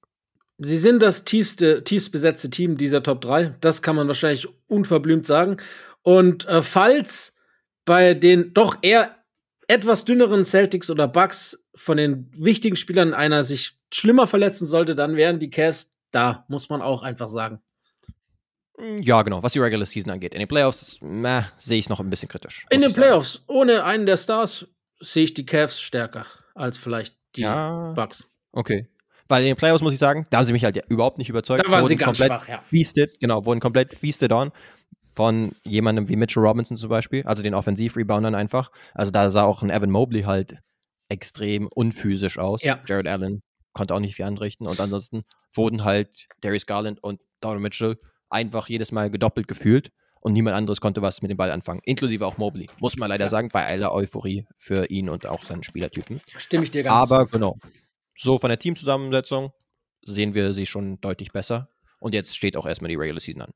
Sie 0.63 0.77
sind 0.77 1.01
das 1.01 1.25
tiefste, 1.25 1.83
tiefst 1.83 2.11
besetzte 2.11 2.49
Team 2.49 2.77
dieser 2.77 3.03
Top 3.03 3.21
3. 3.21 3.55
Das 3.61 3.81
kann 3.81 3.95
man 3.95 4.07
wahrscheinlich 4.07 4.47
unverblümt 4.67 5.25
sagen. 5.25 5.57
Und 6.01 6.47
äh, 6.47 6.61
falls 6.61 7.35
bei 7.85 8.13
den 8.13 8.53
doch 8.53 8.77
eher 8.81 9.15
etwas 9.67 10.05
dünneren 10.05 10.45
Celtics 10.45 10.89
oder 10.89 11.07
Bucks 11.07 11.67
von 11.75 11.97
den 11.97 12.31
wichtigen 12.35 12.75
Spielern 12.75 13.13
einer 13.13 13.43
sich 13.43 13.77
schlimmer 13.93 14.27
verletzen 14.27 14.65
sollte, 14.65 14.95
dann 14.95 15.15
wären 15.15 15.39
die 15.39 15.49
Cavs 15.49 15.91
da, 16.11 16.45
muss 16.47 16.69
man 16.69 16.81
auch 16.81 17.03
einfach 17.03 17.27
sagen. 17.27 17.61
Ja, 19.01 19.21
genau, 19.21 19.43
was 19.43 19.53
die 19.53 19.59
Regular 19.59 19.85
Season 19.85 20.11
angeht. 20.11 20.33
In 20.33 20.39
den 20.39 20.47
Playoffs 20.47 20.99
sehe 21.57 21.77
ich 21.77 21.85
es 21.85 21.89
noch 21.89 21.99
ein 21.99 22.09
bisschen 22.09 22.29
kritisch. 22.29 22.65
In 22.69 22.81
den 22.81 22.93
Playoffs, 22.93 23.33
sagen. 23.33 23.45
ohne 23.47 23.83
einen 23.83 24.05
der 24.05 24.17
Stars, 24.17 24.65
sehe 24.99 25.23
ich 25.23 25.33
die 25.33 25.45
Cavs 25.45 25.81
stärker 25.81 26.25
als 26.55 26.77
vielleicht 26.77 27.15
die 27.35 27.41
ja, 27.41 27.91
Bucks. 27.95 28.29
Okay. 28.51 28.87
Weil 29.33 29.41
in 29.41 29.47
den 29.47 29.55
Playoffs 29.55 29.81
muss 29.81 29.93
ich 29.93 29.99
sagen, 29.99 30.27
da 30.29 30.37
haben 30.37 30.45
sie 30.45 30.53
mich 30.53 30.63
halt 30.63 30.79
überhaupt 30.89 31.17
nicht 31.17 31.27
überzeugt. 31.27 31.65
Da 31.65 31.71
waren 31.71 31.87
sie 31.87 31.95
ganz 31.95 32.19
schwach, 32.19 32.47
ja. 32.47 32.61
Feasted, 32.69 33.19
genau, 33.19 33.43
wurden 33.47 33.59
komplett 33.59 33.95
feasted 33.95 34.31
on 34.31 34.51
von 35.15 35.53
jemandem 35.63 36.07
wie 36.07 36.15
Mitchell 36.15 36.45
Robinson 36.45 36.77
zum 36.77 36.91
Beispiel, 36.91 37.23
also 37.23 37.41
den 37.41 37.55
Offensiv-Reboundern 37.55 38.35
einfach. 38.35 38.69
Also 38.93 39.09
da 39.09 39.31
sah 39.31 39.45
auch 39.45 39.63
ein 39.63 39.71
Evan 39.71 39.89
Mobley 39.89 40.21
halt 40.21 40.57
extrem 41.09 41.67
unphysisch 41.73 42.37
aus. 42.37 42.61
Ja. 42.61 42.79
Jared 42.87 43.07
Allen 43.07 43.41
konnte 43.73 43.95
auch 43.95 43.99
nicht 43.99 44.13
viel 44.13 44.25
anrichten 44.25 44.67
und 44.67 44.79
ansonsten 44.79 45.23
wurden 45.55 45.83
halt 45.83 46.27
Darius 46.41 46.67
Garland 46.67 47.03
und 47.03 47.23
Donovan 47.41 47.63
Mitchell 47.63 47.97
einfach 48.29 48.69
jedes 48.69 48.91
Mal 48.91 49.09
gedoppelt 49.09 49.47
gefühlt 49.47 49.89
und 50.21 50.33
niemand 50.33 50.55
anderes 50.55 50.79
konnte 50.79 51.01
was 51.01 51.23
mit 51.23 51.31
dem 51.31 51.37
Ball 51.37 51.49
anfangen, 51.49 51.81
inklusive 51.85 52.23
auch 52.27 52.37
Mobley. 52.37 52.67
Muss 52.79 52.97
man 52.97 53.09
leider 53.09 53.25
ja. 53.25 53.29
sagen, 53.29 53.49
bei 53.51 53.65
aller 53.65 53.91
Euphorie 53.91 54.45
für 54.59 54.91
ihn 54.91 55.09
und 55.09 55.25
auch 55.25 55.43
seinen 55.43 55.63
Spielertypen. 55.63 56.21
Stimme 56.37 56.65
ich 56.65 56.69
dir 56.69 56.83
ganz 56.83 56.95
Aber 56.95 57.25
genau, 57.25 57.57
so 58.15 58.37
von 58.37 58.49
der 58.49 58.59
Teamzusammensetzung 58.59 59.51
sehen 60.05 60.33
wir 60.33 60.53
sie 60.53 60.65
schon 60.65 60.99
deutlich 61.01 61.31
besser 61.31 61.69
und 61.99 62.13
jetzt 62.13 62.35
steht 62.35 62.57
auch 62.57 62.65
erstmal 62.65 62.89
die 62.89 62.95
Regular 62.95 63.19
Season 63.19 63.43
an. 63.43 63.51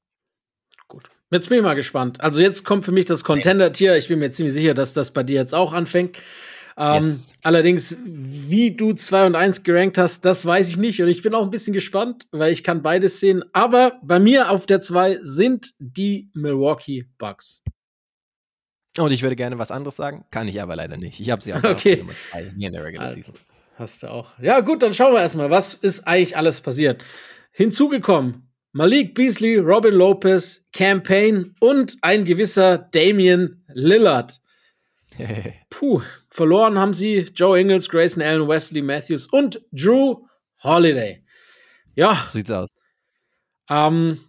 Gut. 0.87 1.09
Jetzt 1.31 1.49
bin 1.49 1.57
ich 1.57 1.63
mal 1.63 1.73
gespannt. 1.73 2.21
Also 2.21 2.39
jetzt 2.39 2.63
kommt 2.63 2.85
für 2.85 2.93
mich 2.93 3.05
das 3.05 3.25
Contender-Tier. 3.25 3.97
Ich 3.97 4.07
bin 4.07 4.19
mir 4.19 4.31
ziemlich 4.31 4.53
sicher, 4.53 4.73
dass 4.73 4.93
das 4.93 5.11
bei 5.11 5.23
dir 5.23 5.35
jetzt 5.35 5.53
auch 5.53 5.73
anfängt. 5.73 6.17
Ähm, 6.77 7.03
yes. 7.03 7.33
Allerdings, 7.43 7.97
wie 8.05 8.71
du 8.75 8.93
2 8.93 9.25
und 9.25 9.35
1 9.35 9.63
gerankt 9.63 9.97
hast, 9.97 10.23
das 10.23 10.45
weiß 10.45 10.69
ich 10.69 10.77
nicht. 10.77 11.01
Und 11.01 11.09
ich 11.09 11.23
bin 11.23 11.33
auch 11.33 11.43
ein 11.43 11.49
bisschen 11.49 11.73
gespannt, 11.73 12.27
weil 12.31 12.53
ich 12.53 12.63
kann 12.63 12.83
beides 12.83 13.19
sehen. 13.19 13.43
Aber 13.51 13.99
bei 14.03 14.19
mir 14.19 14.51
auf 14.51 14.65
der 14.67 14.79
2 14.79 15.19
sind 15.21 15.73
die 15.79 16.29
Milwaukee 16.33 17.05
Bucks. 17.17 17.63
Und 18.97 19.11
ich 19.11 19.21
würde 19.21 19.35
gerne 19.35 19.57
was 19.57 19.71
anderes 19.71 19.95
sagen, 19.95 20.25
kann 20.31 20.47
ich 20.47 20.61
aber 20.61 20.75
leider 20.75 20.97
nicht. 20.97 21.19
Ich 21.19 21.29
habe 21.29 21.43
sie 21.43 21.53
auch 21.53 21.57
okay. 21.63 21.93
auf 21.93 21.99
Nummer 21.99 22.17
2 22.31 22.51
hier 22.55 22.67
in 22.67 22.73
der 22.73 22.83
Regular 22.83 23.07
also, 23.07 23.15
Season. 23.15 23.35
Hast 23.77 24.01
du 24.01 24.07
auch. 24.07 24.31
Ja, 24.39 24.61
gut, 24.61 24.81
dann 24.81 24.93
schauen 24.93 25.13
wir 25.13 25.21
erstmal, 25.21 25.51
was 25.51 25.75
ist 25.75 26.07
eigentlich 26.07 26.35
alles 26.35 26.61
passiert. 26.61 27.03
Hinzugekommen 27.51 28.49
Malik 28.71 29.13
Beasley, 29.13 29.57
Robin 29.57 29.93
Lopez, 29.93 30.65
Campaign 30.73 31.55
und 31.59 31.97
ein 32.01 32.25
gewisser 32.25 32.77
Damian 32.77 33.63
Lillard. 33.69 34.41
Puh, 35.69 36.01
verloren 36.29 36.79
haben 36.79 36.93
sie 36.93 37.29
Joe 37.35 37.59
Ingles, 37.59 37.87
Grayson 37.87 38.23
Allen, 38.23 38.47
Wesley 38.47 38.81
Matthews 38.81 39.27
und 39.27 39.61
Drew 39.71 40.25
Holiday. 40.63 41.23
Ja. 41.95 42.27
Sieht's 42.29 42.51
aus. 42.51 42.69
Ähm, 43.69 44.19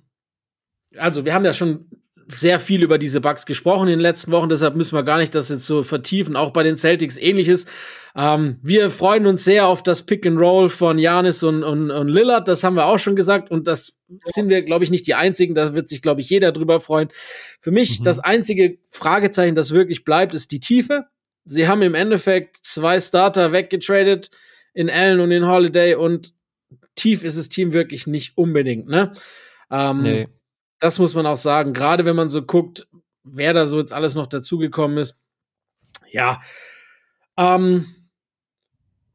also, 0.97 1.25
wir 1.25 1.33
haben 1.33 1.45
ja 1.45 1.53
schon 1.53 1.91
sehr 2.31 2.61
viel 2.61 2.83
über 2.83 2.99
diese 2.99 3.21
Bugs 3.21 3.47
gesprochen 3.47 3.89
in 3.89 3.95
den 3.95 4.01
letzten 4.01 4.33
Wochen, 4.33 4.49
deshalb 4.49 4.77
müssen 4.77 4.95
wir 4.95 5.03
gar 5.03 5.19
nicht 5.19 5.35
das 5.35 5.49
jetzt 5.49 5.67
so 5.67 5.83
vertiefen. 5.83 6.37
Auch 6.37 6.53
bei 6.53 6.63
den 6.63 6.77
Celtics 6.77 7.17
ähnliches. 7.17 7.67
Ähm, 8.15 8.59
wir 8.63 8.91
freuen 8.91 9.27
uns 9.27 9.45
sehr 9.45 9.67
auf 9.67 9.83
das 9.83 10.03
Pick 10.03 10.27
and 10.27 10.39
Roll 10.39 10.69
von 10.69 10.99
Janis 10.99 11.43
und, 11.43 11.63
und, 11.63 11.91
und 11.91 12.09
Lillard. 12.09 12.47
Das 12.47 12.65
haben 12.65 12.75
wir 12.75 12.87
auch 12.87 12.99
schon 12.99 13.17
gesagt 13.17 13.51
und 13.51 13.67
das 13.67 14.01
sind 14.27 14.49
wir, 14.49 14.63
glaube 14.63 14.85
ich, 14.85 14.91
nicht 14.91 15.07
die 15.07 15.15
einzigen. 15.15 15.55
Da 15.55 15.75
wird 15.75 15.89
sich, 15.89 16.03
glaube 16.03 16.21
ich, 16.21 16.29
jeder 16.29 16.53
drüber 16.53 16.81
freuen. 16.81 17.09
Für 17.61 17.71
mich 17.71 18.01
mhm. 18.01 18.05
das 18.05 18.19
einzige 18.19 18.79
Fragezeichen, 18.91 19.55
das 19.55 19.73
wirklich 19.73 20.05
bleibt, 20.05 20.35
ist 20.35 20.53
die 20.53 20.61
Tiefe. 20.61 21.07
Sie 21.45 21.67
haben 21.67 21.81
im 21.81 21.95
Endeffekt 21.95 22.59
zwei 22.63 23.01
Starter 23.01 23.53
weggetradet 23.53 24.31
in 24.75 24.91
Allen 24.91 25.21
und 25.21 25.31
in 25.31 25.47
Holiday 25.47 25.95
und 25.95 26.35
tief 26.95 27.25
ist 27.25 27.39
das 27.39 27.49
Team 27.49 27.73
wirklich 27.73 28.07
nicht 28.07 28.37
unbedingt. 28.37 28.89
Ne? 28.89 29.13
Ähm, 29.71 30.03
nee. 30.03 30.29
Das 30.81 30.99
muss 30.99 31.15
man 31.15 31.27
auch 31.27 31.37
sagen. 31.37 31.73
Gerade 31.73 32.05
wenn 32.05 32.17
man 32.17 32.29
so 32.29 32.43
guckt, 32.43 32.89
wer 33.25 33.53
da 33.53 33.67
so 33.67 33.79
jetzt 33.79 33.93
alles 33.93 34.15
noch 34.15 34.27
dazugekommen 34.27 34.99
ist. 34.99 35.21
Ja. 36.11 36.41
Ähm, 37.37 37.87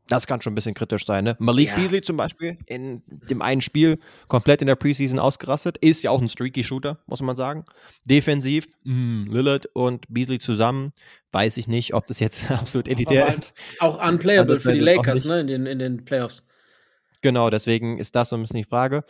das 0.08 0.28
kann 0.28 0.42
schon 0.42 0.52
ein 0.52 0.56
bisschen 0.56 0.74
kritisch 0.74 1.06
sein, 1.06 1.24
ne? 1.24 1.36
Malik 1.40 1.70
ja. 1.70 1.76
Beasley 1.76 2.02
zum 2.02 2.18
Beispiel 2.18 2.58
in 2.66 3.02
dem 3.08 3.42
einen 3.42 3.62
Spiel 3.62 4.00
komplett 4.28 4.62
in 4.62 4.68
der 4.68 4.76
Preseason 4.76 5.18
ausgerastet. 5.18 5.78
Ist 5.78 6.04
ja 6.04 6.12
auch 6.12 6.22
ein 6.22 6.28
streaky 6.28 6.64
Shooter, 6.64 7.00
muss 7.08 7.22
man 7.22 7.38
sagen. 7.38 7.66
Defensiv, 8.04 8.68
mh, 8.84 9.32
Lillard 9.32 9.68
und 9.74 10.06
Beasley 10.10 10.40
zusammen, 10.40 10.92
weiß 11.32 11.58
ich 11.58 11.68
nicht, 11.68 11.94
ob 11.94 12.06
das 12.08 12.20
jetzt 12.20 12.52
absolut 12.52 12.90
elitär 12.90 13.34
ist. 13.34 13.54
Auch 13.80 14.06
unplayable 14.06 14.60
für 14.60 14.74
die 14.74 14.82
Lakers, 14.82 15.24
ne? 15.26 15.40
In 15.40 15.48
den, 15.48 15.66
in 15.66 15.80
den 15.80 16.04
Playoffs. 16.04 16.46
Genau, 17.22 17.50
deswegen 17.50 17.98
ist 17.98 18.16
das 18.16 18.30
so 18.30 18.36
ein 18.36 18.42
bisschen 18.42 18.58
die 18.58 18.66
Frage, 18.66 19.06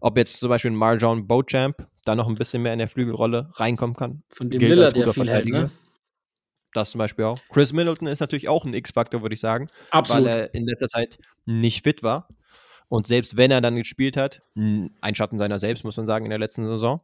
ob 0.00 0.16
jetzt 0.16 0.38
zum 0.38 0.48
Beispiel 0.48 0.70
Marjon 0.70 1.26
Beauchamp 1.26 1.86
da 2.04 2.14
noch 2.14 2.28
ein 2.28 2.34
bisschen 2.34 2.62
mehr 2.62 2.72
in 2.72 2.78
der 2.78 2.88
Flügelrolle 2.88 3.50
reinkommen 3.54 3.96
kann. 3.96 4.22
Von 4.30 4.50
dem 4.50 4.60
Lillard, 4.60 4.96
der 4.96 5.12
viel 5.12 5.28
hält, 5.28 5.48
ne? 5.48 5.70
Das 6.74 6.90
zum 6.90 6.98
Beispiel 6.98 7.24
auch. 7.24 7.38
Chris 7.50 7.72
Middleton 7.72 8.08
ist 8.08 8.20
natürlich 8.20 8.48
auch 8.48 8.64
ein 8.64 8.74
X-Faktor, 8.74 9.22
würde 9.22 9.34
ich 9.34 9.40
sagen. 9.40 9.66
Absolut. 9.90 10.24
Weil 10.24 10.30
er 10.30 10.54
in 10.54 10.66
letzter 10.66 10.88
Zeit 10.88 11.18
nicht 11.46 11.82
fit 11.82 12.02
war. 12.02 12.28
Und 12.88 13.06
selbst 13.06 13.36
wenn 13.36 13.50
er 13.50 13.60
dann 13.60 13.76
gespielt 13.76 14.16
hat, 14.16 14.42
ein 14.54 15.14
Schatten 15.14 15.38
seiner 15.38 15.58
selbst, 15.58 15.84
muss 15.84 15.96
man 15.96 16.06
sagen, 16.06 16.26
in 16.26 16.30
der 16.30 16.38
letzten 16.38 16.66
Saison. 16.66 17.02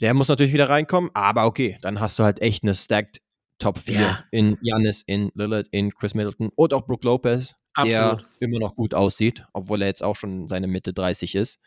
Der 0.00 0.14
muss 0.14 0.28
natürlich 0.28 0.52
wieder 0.52 0.68
reinkommen, 0.68 1.10
aber 1.14 1.46
okay, 1.46 1.78
dann 1.80 2.00
hast 2.00 2.18
du 2.18 2.24
halt 2.24 2.42
echt 2.42 2.62
eine 2.62 2.74
stacked 2.74 3.22
Top 3.58 3.78
4 3.78 3.94
ja. 3.94 4.24
in 4.30 4.58
Janis, 4.60 5.02
in 5.06 5.30
Lillard, 5.34 5.66
in 5.70 5.94
Chris 5.94 6.14
Middleton 6.14 6.50
und 6.54 6.74
auch 6.74 6.86
Brook 6.86 7.04
Lopez, 7.04 7.54
Absolut. 7.74 8.22
der 8.22 8.48
immer 8.48 8.58
noch 8.58 8.74
gut 8.74 8.94
aussieht, 8.94 9.44
obwohl 9.52 9.82
er 9.82 9.88
jetzt 9.88 10.02
auch 10.02 10.16
schon 10.16 10.48
seine 10.48 10.66
Mitte 10.66 10.92
30 10.92 11.34
ist. 11.34 11.58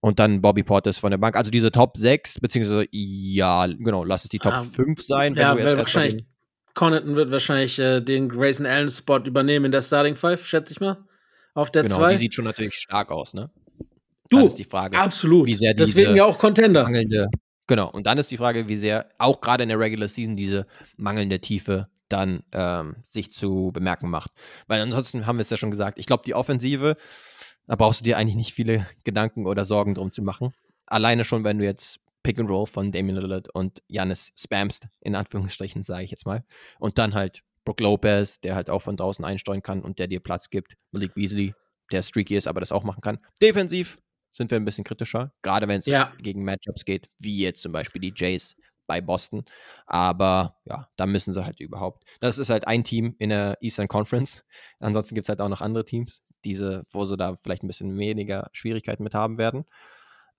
Und 0.00 0.18
dann 0.18 0.42
Bobby 0.42 0.62
Portis 0.62 0.98
von 0.98 1.10
der 1.10 1.18
Bank. 1.18 1.34
Also 1.34 1.50
diese 1.50 1.72
Top 1.72 1.96
6, 1.96 2.40
beziehungsweise, 2.40 2.86
ja, 2.90 3.66
genau, 3.66 4.04
lass 4.04 4.24
es 4.24 4.30
die 4.30 4.38
Top 4.38 4.52
ah, 4.52 4.62
5 4.62 5.02
sein. 5.02 5.34
ja, 5.34 5.56
wahrscheinlich 5.78 6.26
Connaughton 6.74 7.16
wird 7.16 7.30
wahrscheinlich 7.30 7.78
äh, 7.78 8.00
den 8.00 8.28
Grayson 8.28 8.66
Allen 8.66 8.90
Spot 8.90 9.18
übernehmen 9.20 9.66
in 9.66 9.72
der 9.72 9.82
Starting 9.82 10.16
Five, 10.16 10.44
schätze 10.44 10.72
ich 10.72 10.80
mal. 10.80 11.04
Auf 11.54 11.70
der 11.70 11.86
2. 11.86 11.96
Genau, 11.96 12.10
die 12.10 12.16
sieht 12.16 12.34
schon 12.34 12.44
natürlich 12.44 12.74
stark 12.74 13.10
aus, 13.10 13.32
ne? 13.32 13.50
Du, 14.28 14.38
dann 14.38 14.46
ist 14.46 14.58
die 14.58 14.64
Frage, 14.64 14.98
absolut. 14.98 15.46
Wie 15.46 15.54
sehr 15.54 15.74
Deswegen 15.74 16.16
ja 16.16 16.24
auch 16.24 16.38
Contender. 16.38 16.82
Mangelnde, 16.82 17.28
genau, 17.66 17.90
und 17.90 18.06
dann 18.06 18.18
ist 18.18 18.30
die 18.30 18.36
Frage, 18.36 18.68
wie 18.68 18.76
sehr 18.76 19.08
auch 19.18 19.40
gerade 19.40 19.62
in 19.62 19.68
der 19.68 19.78
Regular 19.78 20.08
Season 20.08 20.36
diese 20.36 20.66
mangelnde 20.96 21.40
Tiefe 21.40 21.88
dann 22.08 22.44
ähm, 22.52 22.96
sich 23.04 23.32
zu 23.32 23.70
bemerken 23.72 24.10
macht. 24.10 24.30
Weil 24.66 24.80
ansonsten 24.80 25.26
haben 25.26 25.38
wir 25.38 25.42
es 25.42 25.50
ja 25.50 25.56
schon 25.56 25.70
gesagt, 25.70 25.98
ich 25.98 26.06
glaube, 26.06 26.22
die 26.24 26.34
Offensive, 26.34 26.96
da 27.66 27.76
brauchst 27.76 28.00
du 28.00 28.04
dir 28.04 28.18
eigentlich 28.18 28.36
nicht 28.36 28.54
viele 28.54 28.86
Gedanken 29.04 29.46
oder 29.46 29.64
Sorgen 29.64 29.94
drum 29.94 30.12
zu 30.12 30.22
machen. 30.22 30.52
Alleine 30.86 31.24
schon, 31.24 31.44
wenn 31.44 31.58
du 31.58 31.64
jetzt 31.64 32.00
Pick 32.22 32.38
and 32.38 32.48
Roll 32.48 32.66
von 32.66 32.92
Damian 32.92 33.16
Lillard 33.16 33.48
und 33.54 33.82
Janis 33.88 34.32
spamst, 34.38 34.88
in 35.00 35.14
Anführungsstrichen, 35.14 35.82
sage 35.82 36.04
ich 36.04 36.10
jetzt 36.10 36.26
mal. 36.26 36.44
Und 36.78 36.98
dann 36.98 37.14
halt 37.14 37.42
Brook 37.64 37.80
Lopez, 37.80 38.40
der 38.40 38.54
halt 38.54 38.70
auch 38.70 38.82
von 38.82 38.96
draußen 38.96 39.24
einsteuern 39.24 39.62
kann 39.62 39.82
und 39.82 39.98
der 39.98 40.06
dir 40.06 40.20
Platz 40.20 40.50
gibt. 40.50 40.74
Malik 40.92 41.14
Beasley, 41.14 41.54
der 41.90 42.02
streaky 42.02 42.36
ist, 42.36 42.46
aber 42.46 42.60
das 42.60 42.72
auch 42.72 42.84
machen 42.84 43.00
kann. 43.00 43.18
Defensiv 43.40 43.96
sind 44.34 44.50
wir 44.50 44.56
ein 44.58 44.64
bisschen 44.64 44.84
kritischer, 44.84 45.32
gerade 45.42 45.68
wenn 45.68 45.78
es 45.78 45.86
ja. 45.86 46.12
gegen 46.18 46.44
Matchups 46.44 46.84
geht, 46.84 47.08
wie 47.18 47.38
jetzt 47.38 47.62
zum 47.62 47.72
Beispiel 47.72 48.00
die 48.00 48.12
Jays 48.14 48.56
bei 48.86 49.00
Boston. 49.00 49.44
Aber 49.86 50.56
ja, 50.64 50.88
da 50.96 51.06
müssen 51.06 51.32
sie 51.32 51.44
halt 51.44 51.60
überhaupt. 51.60 52.04
Das 52.20 52.38
ist 52.38 52.50
halt 52.50 52.66
ein 52.66 52.84
Team 52.84 53.14
in 53.18 53.30
der 53.30 53.56
Eastern 53.60 53.88
Conference. 53.88 54.44
Ansonsten 54.80 55.14
gibt 55.14 55.24
es 55.24 55.28
halt 55.28 55.40
auch 55.40 55.48
noch 55.48 55.60
andere 55.60 55.84
Teams, 55.84 56.22
diese, 56.44 56.84
wo 56.90 57.04
sie 57.04 57.16
da 57.16 57.38
vielleicht 57.42 57.62
ein 57.62 57.68
bisschen 57.68 57.96
weniger 57.96 58.50
Schwierigkeiten 58.52 59.04
mit 59.04 59.14
haben 59.14 59.38
werden. 59.38 59.64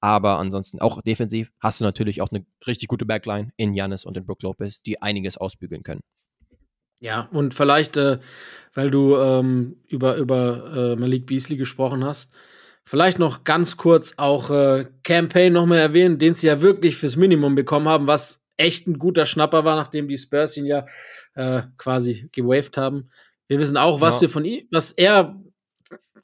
Aber 0.02 0.38
ansonsten 0.38 0.80
auch 0.80 1.02
defensiv 1.02 1.52
hast 1.60 1.80
du 1.80 1.84
natürlich 1.84 2.22
auch 2.22 2.30
eine 2.30 2.46
richtig 2.68 2.90
gute 2.90 3.06
Backline 3.06 3.52
in 3.58 3.74
Janis 3.74 4.06
und 4.06 4.18
in 4.18 4.26
Brook 4.26 4.44
Lopez, 4.44 4.82
die 4.82 5.02
einiges 5.02 5.38
ausbügeln 5.38 5.84
können. 5.84 6.02
Ja, 7.00 7.28
und 7.32 7.54
vielleicht, 7.54 7.98
äh, 7.98 8.20
weil 8.74 8.90
du 8.90 9.18
ähm, 9.18 9.78
über, 9.88 10.16
über 10.16 10.94
äh, 10.94 10.96
Malik 10.96 11.26
Beasley 11.26 11.58
gesprochen 11.58 12.04
hast, 12.04 12.34
vielleicht 12.86 13.20
noch 13.20 13.44
ganz 13.44 13.78
kurz 13.78 14.14
auch 14.18 14.50
äh, 14.52 14.86
Campaign 15.04 15.54
nochmal 15.54 15.80
erwähnen, 15.80 16.20
den 16.20 16.36
sie 16.36 16.48
ja 16.48 16.62
wirklich 16.62 16.96
fürs 16.96 17.16
Minimum 17.16 17.56
bekommen 17.56 17.90
haben, 17.90 18.08
was 18.08 18.44
echt 18.58 18.88
ein 18.88 19.00
guter 19.00 19.26
Schnapper 19.26 19.66
war, 19.66 19.76
nachdem 19.76 20.08
die 20.08 20.18
Spurs 20.18 20.56
ihn 20.56 20.66
ja 20.66 20.86
äh, 21.34 21.64
quasi 21.78 22.30
gewaved 22.32 22.78
haben. 22.78 23.10
Wir 23.48 23.60
wissen 23.60 23.78
auch, 23.78 24.02
was 24.02 24.16
ja. 24.16 24.22
wir 24.22 24.30
von 24.30 24.46
ihm, 24.46 24.68
was 24.72 24.92
er 24.92 25.36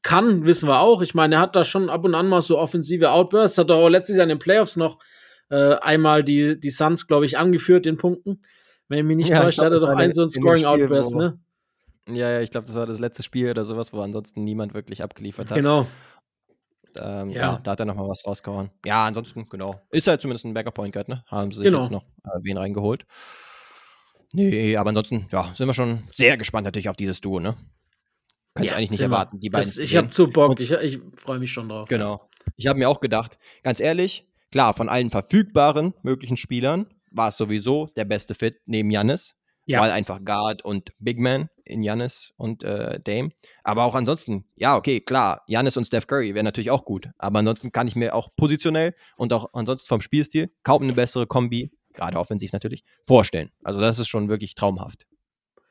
kann, 0.01 0.45
wissen 0.45 0.67
wir 0.67 0.79
auch. 0.79 1.01
Ich 1.01 1.13
meine, 1.13 1.35
er 1.35 1.41
hat 1.41 1.55
da 1.55 1.63
schon 1.63 1.89
ab 1.89 2.05
und 2.05 2.15
an 2.15 2.27
mal 2.27 2.41
so 2.41 2.57
offensive 2.57 3.11
Outbursts, 3.11 3.57
hat 3.57 3.69
auch 3.69 3.89
letztes 3.89 4.15
Jahr 4.15 4.23
in 4.23 4.29
den 4.29 4.39
Playoffs 4.39 4.75
noch 4.75 4.97
äh, 5.49 5.75
einmal 5.75 6.23
die, 6.23 6.59
die 6.59 6.71
Suns, 6.71 7.07
glaube 7.07 7.25
ich, 7.25 7.37
angeführt 7.37 7.85
in 7.85 7.97
Punkten. 7.97 8.41
Wenn 8.87 8.99
ich 8.99 9.05
mich 9.05 9.17
nicht 9.17 9.29
ja, 9.29 9.41
täusche, 9.41 9.63
hat 9.63 9.71
er 9.71 9.79
doch 9.79 9.89
einen 9.89 10.13
so 10.13 10.21
einen 10.21 10.29
Scoring-Outburst, 10.29 11.15
ne? 11.15 11.39
Ja, 12.07 12.31
ja, 12.31 12.41
ich 12.41 12.49
glaube, 12.49 12.65
das 12.65 12.75
war 12.75 12.87
das 12.87 12.99
letzte 12.99 13.21
Spiel 13.21 13.49
oder 13.49 13.63
sowas, 13.63 13.93
wo 13.93 14.01
ansonsten 14.01 14.43
niemand 14.43 14.73
wirklich 14.73 15.03
abgeliefert 15.03 15.51
hat. 15.51 15.55
Genau. 15.55 15.87
Ähm, 16.99 17.29
ja. 17.29 17.41
ja. 17.41 17.59
da 17.63 17.71
hat 17.71 17.79
er 17.79 17.85
nochmal 17.85 18.07
was 18.07 18.25
rausgehauen. 18.25 18.69
Ja, 18.85 19.05
ansonsten, 19.05 19.47
genau. 19.49 19.81
Ist 19.91 20.07
halt 20.07 20.21
zumindest 20.21 20.45
ein 20.45 20.53
Backup-Point 20.53 20.93
Guard, 20.93 21.09
ne? 21.09 21.23
Haben 21.27 21.51
sie 21.51 21.59
sich 21.59 21.65
genau. 21.65 21.81
jetzt 21.81 21.91
noch 21.91 22.03
äh, 22.23 22.39
wen 22.41 22.57
reingeholt. 22.57 23.05
Nee, 24.33 24.77
aber 24.77 24.89
ansonsten, 24.89 25.27
ja, 25.31 25.53
sind 25.55 25.67
wir 25.67 25.73
schon 25.73 26.03
sehr 26.13 26.37
gespannt 26.37 26.65
natürlich 26.65 26.89
auf 26.89 26.95
dieses 26.95 27.21
Duo, 27.21 27.39
ne? 27.39 27.55
Kannst 28.53 28.71
ja, 28.71 28.77
eigentlich 28.77 28.91
nicht 28.91 28.99
erwarten, 28.99 29.39
die 29.39 29.49
beiden. 29.49 29.67
Das, 29.67 29.77
ich 29.77 29.95
habe 29.95 30.09
zu 30.09 30.29
Bock, 30.29 30.59
ich, 30.59 30.71
ich 30.71 30.99
freue 31.15 31.39
mich 31.39 31.51
schon 31.51 31.69
drauf. 31.69 31.87
Genau. 31.87 32.29
Ich 32.57 32.67
habe 32.67 32.79
mir 32.79 32.89
auch 32.89 32.99
gedacht, 32.99 33.37
ganz 33.63 33.79
ehrlich, 33.79 34.27
klar, 34.51 34.73
von 34.73 34.89
allen 34.89 35.09
verfügbaren 35.09 35.93
möglichen 36.01 36.37
Spielern 36.37 36.87
war 37.11 37.29
es 37.29 37.37
sowieso 37.37 37.87
der 37.95 38.05
beste 38.05 38.35
Fit 38.35 38.59
neben 38.65 38.91
Jannis. 38.91 39.35
Ja. 39.67 39.79
Weil 39.79 39.91
einfach 39.91 40.19
Guard 40.25 40.65
und 40.65 40.91
Big 40.99 41.19
Man 41.19 41.47
in 41.71 41.83
Jannis 41.83 42.33
und 42.37 42.63
äh, 42.63 42.99
Dame. 43.03 43.31
Aber 43.63 43.85
auch 43.85 43.95
ansonsten, 43.95 44.45
ja, 44.55 44.75
okay, 44.77 44.99
klar, 44.99 45.43
Jannis 45.47 45.77
und 45.77 45.85
Steph 45.85 46.07
Curry 46.07 46.35
wären 46.35 46.45
natürlich 46.45 46.71
auch 46.71 46.85
gut. 46.85 47.09
Aber 47.17 47.39
ansonsten 47.39 47.71
kann 47.71 47.87
ich 47.87 47.95
mir 47.95 48.13
auch 48.15 48.29
positionell 48.35 48.93
und 49.17 49.33
auch 49.33 49.49
ansonsten 49.53 49.87
vom 49.87 50.01
Spielstil 50.01 50.51
kaum 50.63 50.83
eine 50.83 50.93
bessere 50.93 51.27
Kombi, 51.27 51.71
gerade 51.93 52.17
offensiv 52.17 52.53
natürlich, 52.53 52.83
vorstellen. 53.05 53.51
Also 53.63 53.79
das 53.79 53.99
ist 53.99 54.07
schon 54.07 54.29
wirklich 54.29 54.55
traumhaft. 54.55 55.05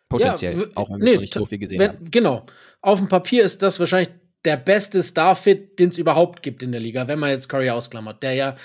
Potenziell, 0.09 0.59
ja, 0.59 0.67
auch 0.75 0.91
wenn 0.91 1.01
wir 1.01 1.05
nee, 1.05 1.15
noch 1.15 1.21
nicht 1.21 1.35
so 1.35 1.47
viel 1.47 1.59
gesehen 1.59 1.79
wenn, 1.79 1.91
haben. 1.91 2.11
Genau. 2.11 2.47
Auf 2.81 2.99
dem 2.99 3.09
Papier 3.09 3.45
ist 3.45 3.63
das 3.63 3.79
wahrscheinlich 3.79 4.11
der 4.45 4.57
beste 4.57 5.03
Starfit, 5.03 5.79
den 5.79 5.91
es 5.91 5.99
überhaupt 5.99 6.43
gibt 6.43 6.63
in 6.63 6.73
der 6.73 6.81
Liga, 6.81 7.07
wenn 7.07 7.19
man 7.19 7.31
jetzt 7.31 7.49
Curry 7.49 7.71
ausklammert, 7.71 8.23
der 8.23 8.35
ja 8.35 8.57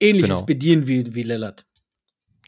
ähnliches 0.00 0.30
genau. 0.30 0.44
bedient 0.44 0.86
wie, 0.86 1.14
wie 1.14 1.22
Lillard. 1.22 1.64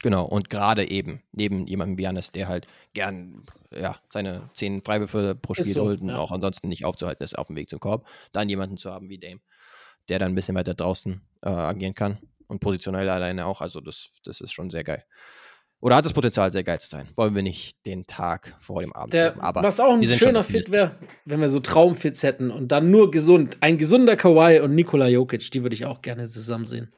Genau, 0.07 0.25
und 0.25 0.51
gerade 0.51 0.89
eben 0.89 1.21
neben 1.33 1.67
jemandem 1.67 1.99
wie 1.99 2.03
Janis, 2.05 2.31
der 2.31 2.47
halt 2.47 2.69
gern 2.95 3.43
ja, 3.73 3.97
seine 4.13 4.49
zehn 4.55 4.81
Freiwürfe 4.81 5.35
pro 5.35 5.53
Spiel 5.53 5.65
so, 5.65 5.83
holt 5.83 6.01
und 6.01 6.11
ja. 6.11 6.19
auch 6.19 6.31
ansonsten 6.31 6.69
nicht 6.69 6.85
aufzuhalten 6.85 7.25
ist 7.25 7.37
auf 7.37 7.49
dem 7.49 7.57
Weg 7.57 7.69
zum 7.69 7.81
Korb, 7.81 8.07
dann 8.31 8.49
jemanden 8.49 8.77
zu 8.77 8.93
haben 8.93 9.09
wie 9.09 9.19
Dame, 9.19 9.41
der 10.09 10.21
dann 10.21 10.31
ein 10.31 10.37
bisschen 10.37 10.55
weiter 10.55 10.75
draußen 10.75 11.23
äh, 11.43 11.49
agieren 11.49 11.95
kann 11.95 12.21
und 12.47 12.61
positionell 12.61 13.09
alleine 13.09 13.47
auch. 13.47 13.61
Also 13.61 13.81
das, 13.81 14.21
das 14.23 14.41
ist 14.41 14.53
schon 14.53 14.71
sehr 14.71 14.85
geil. 14.85 15.05
Oder 15.81 15.97
hat 15.97 16.05
das 16.05 16.13
Potenzial, 16.13 16.53
sehr 16.53 16.63
geil 16.63 16.79
zu 16.79 16.89
sein. 16.89 17.09
Wollen 17.17 17.35
wir 17.35 17.43
nicht 17.43 17.85
den 17.85 18.07
Tag 18.07 18.55
vor 18.61 18.83
dem 18.83 18.93
Abend 18.93 19.13
der, 19.13 19.43
Aber 19.43 19.65
was 19.65 19.81
auch 19.81 19.93
ein 19.93 20.05
schöner 20.05 20.45
Fit 20.45 20.71
wäre, 20.71 20.95
wenn 21.25 21.41
wir 21.41 21.49
so 21.49 21.59
Traumfits 21.59 22.23
hätten 22.23 22.53
und 22.53 22.69
dann 22.69 22.93
nur 22.93 23.11
gesund. 23.11 23.57
Ein 23.61 23.77
gesunder 23.77 24.15
Kawhi 24.15 24.61
und 24.61 24.73
Nikola 24.77 25.09
Jokic, 25.09 25.51
die 25.51 25.65
würde 25.65 25.75
ich 25.75 25.85
auch 25.85 26.01
gerne 26.01 26.29
zusammen 26.29 26.65
sehen. 26.65 26.93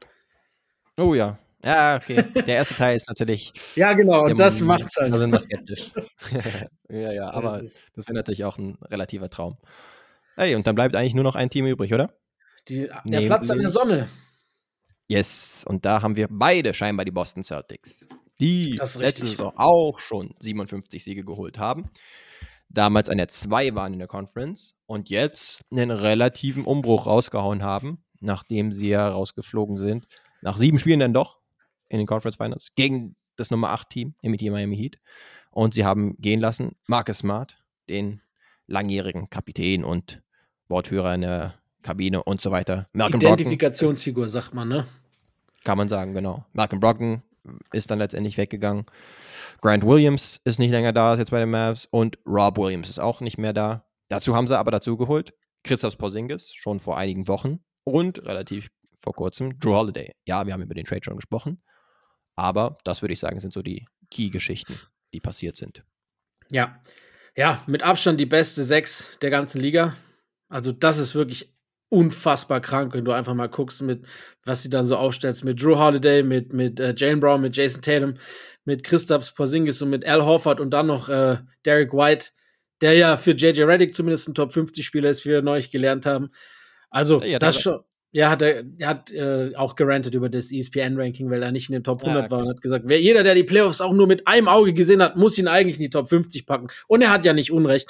Oh 0.99 1.15
ja, 1.15 1.39
ja, 1.63 1.97
okay. 1.97 2.25
Der 2.35 2.57
erste 2.57 2.75
Teil 2.75 2.97
ist 2.97 3.09
natürlich. 3.09 3.53
ja, 3.75 3.93
genau, 3.93 4.25
und 4.25 4.39
das 4.39 4.61
macht's 4.61 4.97
halt. 4.97 5.13
Da 5.13 5.19
sind 5.19 5.33
wir 5.33 5.41
skeptisch. 5.41 5.91
ja, 6.89 7.13
ja, 7.13 7.27
so 7.27 7.33
aber 7.33 7.59
das 7.59 8.07
wäre 8.07 8.15
natürlich 8.15 8.45
auch 8.45 8.59
ein 8.59 8.79
relativer 8.83 9.29
Traum. 9.29 9.59
Hey, 10.37 10.55
und 10.55 10.67
dann 10.67 10.77
bleibt 10.77 10.95
eigentlich 10.95 11.15
nur 11.15 11.25
noch 11.25 11.35
ein 11.35 11.51
Team 11.51 11.67
übrig, 11.67 11.93
oder? 11.93 12.15
Die, 12.69 12.87
der 12.87 13.03
Neben 13.05 13.27
Platz 13.27 13.51
an 13.51 13.59
der 13.59 13.71
Sonne. 13.71 14.09
Yes, 15.09 15.65
und 15.67 15.85
da 15.85 16.03
haben 16.03 16.17
wir 16.17 16.29
beide 16.31 16.75
scheinbar 16.75 17.05
die 17.05 17.11
Boston 17.11 17.43
Celtics, 17.43 18.07
die 18.41 18.79
letzte 18.99 19.27
Saison 19.27 19.53
auch 19.57 19.99
schon 19.99 20.35
57 20.39 21.03
Siege 21.03 21.25
geholt 21.25 21.59
haben. 21.59 21.91
Damals 22.69 23.09
an 23.09 23.17
der 23.17 23.29
2 23.29 23.75
waren 23.75 23.95
in 23.95 23.99
der 23.99 24.09
Conference 24.09 24.77
und 24.85 25.09
jetzt 25.09 25.63
einen 25.73 25.91
relativen 25.91 26.65
Umbruch 26.67 27.07
rausgehauen 27.07 27.63
haben, 27.63 28.05
nachdem 28.21 28.71
sie 28.71 28.91
ja 28.91 29.09
rausgeflogen 29.09 29.79
sind. 29.79 30.07
Nach 30.43 30.59
sieben 30.59 30.79
Spielen 30.79 31.01
dann 31.01 31.15
doch 31.15 31.39
in 31.89 31.99
den 31.99 32.07
Conference 32.07 32.37
Finals 32.37 32.69
gegen 32.75 33.17
das 33.37 33.51
Nummer 33.51 33.71
8 33.71 33.89
Team, 33.89 34.15
nämlich 34.23 34.41
die 34.41 34.51
Miami 34.51 34.77
Heat. 34.77 34.99
Und 35.51 35.75
sie 35.75 35.85
haben 35.85 36.17
gehen 36.19 36.41
lassen 36.41 36.77
Marcus 36.87 37.19
Smart, 37.19 37.59
den 37.89 38.21
langjährigen 38.67 39.31
Kapitän 39.31 39.85
und 39.85 40.23
Wortführer 40.69 41.15
in 41.15 41.23
der 41.23 41.55
Kabine 41.83 42.23
und 42.23 42.41
so 42.41 42.51
weiter. 42.51 42.89
Malcolm 42.93 43.21
Identifikationsfigur, 43.21 44.25
Brocken, 44.25 44.33
sagt 44.33 44.55
man, 44.55 44.69
ne? 44.69 44.87
Kann 45.65 45.79
man 45.79 45.89
sagen, 45.89 46.15
genau. 46.15 46.45
Malcolm 46.53 46.81
Brocken 46.81 47.23
ist 47.73 47.91
dann 47.91 47.99
letztendlich 47.99 48.37
weggegangen. 48.37 48.85
Grant 49.61 49.85
Williams 49.85 50.41
ist 50.45 50.59
nicht 50.59 50.71
länger 50.71 50.93
da, 50.93 51.15
ist 51.15 51.19
jetzt 51.19 51.31
bei 51.31 51.41
den 51.41 51.51
Mavs. 51.51 51.89
Und 51.91 52.19
Rob 52.27 52.59
Williams 52.59 52.91
ist 52.91 52.99
auch 52.99 53.21
nicht 53.21 53.39
mehr 53.39 53.53
da. 53.53 53.85
Dazu 54.09 54.37
haben 54.37 54.47
sie 54.47 54.59
aber 54.59 54.71
dazu 54.71 54.97
geholt 54.97 55.35
Christoph 55.65 55.99
Porzingis, 55.99 56.53
schon 56.55 56.81
vor 56.81 56.97
einigen 56.97 57.29
Wochen. 57.29 57.61
Und 57.85 58.25
relativ 58.25 58.69
vor 58.99 59.15
kurzem 59.15 59.59
Drew 59.59 59.75
Holiday. 59.75 60.13
Ja, 60.25 60.47
wir 60.47 60.53
haben 60.53 60.63
über 60.63 60.75
den 60.75 60.85
Trade 60.85 61.01
schon 61.03 61.17
gesprochen. 61.17 61.63
Aber 62.39 62.79
das 62.85 63.03
würde 63.03 63.13
ich 63.15 63.19
sagen, 63.19 63.41
sind 63.41 63.53
so 63.53 63.63
die 63.63 63.89
Key-Geschichten, 64.13 64.79
die 65.13 65.19
passiert 65.19 65.57
sind. 65.57 65.83
Ja. 66.53 66.81
Ja, 67.37 67.65
mit 67.67 67.83
Abstand 67.83 68.21
die 68.21 68.27
beste 68.27 68.63
Sechs 68.63 69.19
der 69.21 69.31
ganzen 69.31 69.61
Liga. 69.61 69.97
Also, 70.49 70.71
das 70.71 70.99
ist 70.99 71.17
wirklich 71.17 71.53
unfassbar 71.89 72.61
krank, 72.61 72.95
wenn 72.95 73.05
du 73.05 73.11
einfach 73.11 73.35
mal 73.35 73.49
guckst, 73.49 73.83
mit 73.83 74.05
was 74.45 74.63
sie 74.63 74.71
dann 74.71 74.87
so 74.87 74.97
aufstellst, 74.97 75.45
mit 75.45 75.61
Drew 75.61 75.77
Holiday, 75.79 76.23
mit, 76.23 76.53
mit 76.53 76.79
äh, 76.79 76.95
Jalen 76.97 77.19
Brown, 77.19 77.41
mit 77.41 77.57
Jason 77.57 77.83
Tatum, 77.83 78.15
mit 78.65 78.85
Christaps 78.85 79.35
Porzingis 79.35 79.83
und 79.83 79.91
mit 79.91 80.07
Al 80.07 80.25
Horford 80.25 80.61
und 80.61 80.71
dann 80.71 80.87
noch 80.87 81.09
äh, 81.09 81.39
Derek 81.65 81.93
White, 81.93 82.29
der 82.81 82.95
ja 82.95 83.17
für 83.17 83.33
JJ 83.33 83.63
Reddick 83.63 83.97
zumindest 83.97 84.29
ein 84.29 84.35
Top 84.35 84.53
50 84.53 84.87
Spieler 84.87 85.11
ist, 85.11 85.25
wie 85.25 85.31
wir 85.31 85.43
neulich 85.43 85.73
gelernt 85.73 86.07
haben. 86.07 86.31
Also, 86.89 87.21
ja, 87.21 87.41
das 87.41 87.61
schon. 87.61 87.81
Ja, 88.11 88.31
hat 88.31 88.41
er, 88.41 88.65
hat 88.83 89.11
äh, 89.11 89.55
auch 89.55 89.77
gerantet 89.77 90.15
über 90.15 90.31
das 90.31 90.51
ESPN-Ranking, 90.51 91.31
weil 91.31 91.43
er 91.43 91.53
nicht 91.53 91.69
in 91.69 91.75
den 91.75 91.85
Top 91.85 92.03
100 92.03 92.23
ja, 92.23 92.25
okay. 92.25 92.31
war 92.31 92.41
und 92.41 92.49
hat 92.49 92.63
gesagt, 92.63 92.85
wer, 92.89 93.01
jeder, 93.01 93.23
der 93.23 93.35
die 93.35 93.45
Playoffs 93.45 93.83
auch 93.83 93.93
nur 93.93 94.07
mit 94.07 94.27
einem 94.27 94.49
Auge 94.49 94.73
gesehen 94.73 95.03
hat, 95.03 95.17
muss 95.17 95.37
ihn 95.37 95.47
eigentlich 95.47 95.77
in 95.77 95.83
die 95.83 95.91
Top 95.91 96.09
50 96.09 96.47
packen. 96.47 96.69
Und 96.87 97.03
er 97.03 97.11
hat 97.11 97.27
ja 97.27 97.35
nicht 97.35 97.53
Unrecht. 97.53 97.89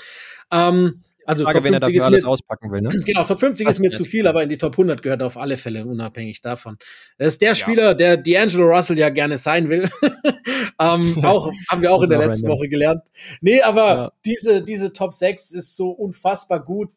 Ähm, 0.51 1.03
also 1.28 1.45
Frage, 1.45 1.59
Top 1.59 1.85
50 1.85 1.95
ist 1.95 2.11
mir, 2.11 2.27
auspacken 2.27 2.73
will, 2.73 2.81
ne? 2.81 2.89
Genau, 3.05 3.23
Top 3.23 3.39
50 3.39 3.66
Was 3.66 3.77
ist 3.77 3.81
mir 3.81 3.90
zu 3.90 4.05
viel, 4.05 4.27
aber 4.27 4.43
in 4.43 4.49
die 4.49 4.57
Top 4.57 4.73
100 4.73 5.03
gehört 5.03 5.20
er 5.20 5.27
auf 5.27 5.36
alle 5.36 5.59
Fälle, 5.59 5.85
unabhängig 5.85 6.40
davon. 6.40 6.78
Das 7.19 7.35
ist 7.35 7.43
der 7.43 7.55
Spieler, 7.55 7.89
ja. 7.89 7.95
der 7.95 8.24
D'Angelo 8.24 8.74
Russell 8.74 8.99
ja 8.99 9.11
gerne 9.11 9.36
sein 9.36 9.69
will. 9.69 9.90
ähm, 10.81 11.19
auch, 11.23 11.53
haben 11.69 11.82
wir 11.82 11.93
auch 11.93 12.03
in 12.03 12.09
der 12.09 12.19
letzten 12.19 12.49
Woche 12.49 12.69
gelernt. 12.69 13.03
Nee, 13.43 13.61
aber 13.61 13.86
ja. 13.86 14.12
diese, 14.24 14.62
diese 14.62 14.95
Top 14.95 15.12
6 15.12 15.53
ist 15.53 15.77
so 15.77 15.90
unfassbar 15.90 16.65
gut 16.65 16.90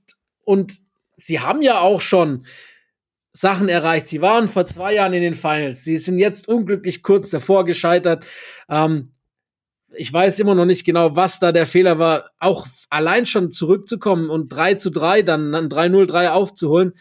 und 0.45 0.79
sie 1.17 1.41
haben 1.41 1.61
ja 1.61 1.81
auch 1.81 1.99
schon 1.99 2.45
Sachen 3.33 3.69
erreicht. 3.69 4.07
Sie 4.07 4.21
waren 4.21 4.47
vor 4.47 4.65
zwei 4.65 4.93
Jahren 4.93 5.13
in 5.13 5.21
den 5.21 5.33
Finals. 5.33 5.83
Sie 5.83 5.97
sind 5.97 6.19
jetzt 6.19 6.47
unglücklich 6.47 7.01
kurz 7.01 7.29
davor 7.29 7.65
gescheitert. 7.65 8.25
Ähm, 8.69 9.11
ich 9.93 10.11
weiß 10.11 10.39
immer 10.39 10.55
noch 10.55 10.65
nicht 10.65 10.85
genau, 10.85 11.15
was 11.15 11.39
da 11.39 11.51
der 11.51 11.65
Fehler 11.65 11.99
war. 11.99 12.31
Auch 12.39 12.67
allein 12.89 13.25
schon 13.25 13.51
zurückzukommen 13.51 14.29
und 14.29 14.49
3 14.49 14.75
zu 14.75 14.89
3, 14.89 15.21
dann 15.21 15.53
ein 15.53 15.69
3-0-3 15.69 16.29
aufzuholen. 16.29 16.93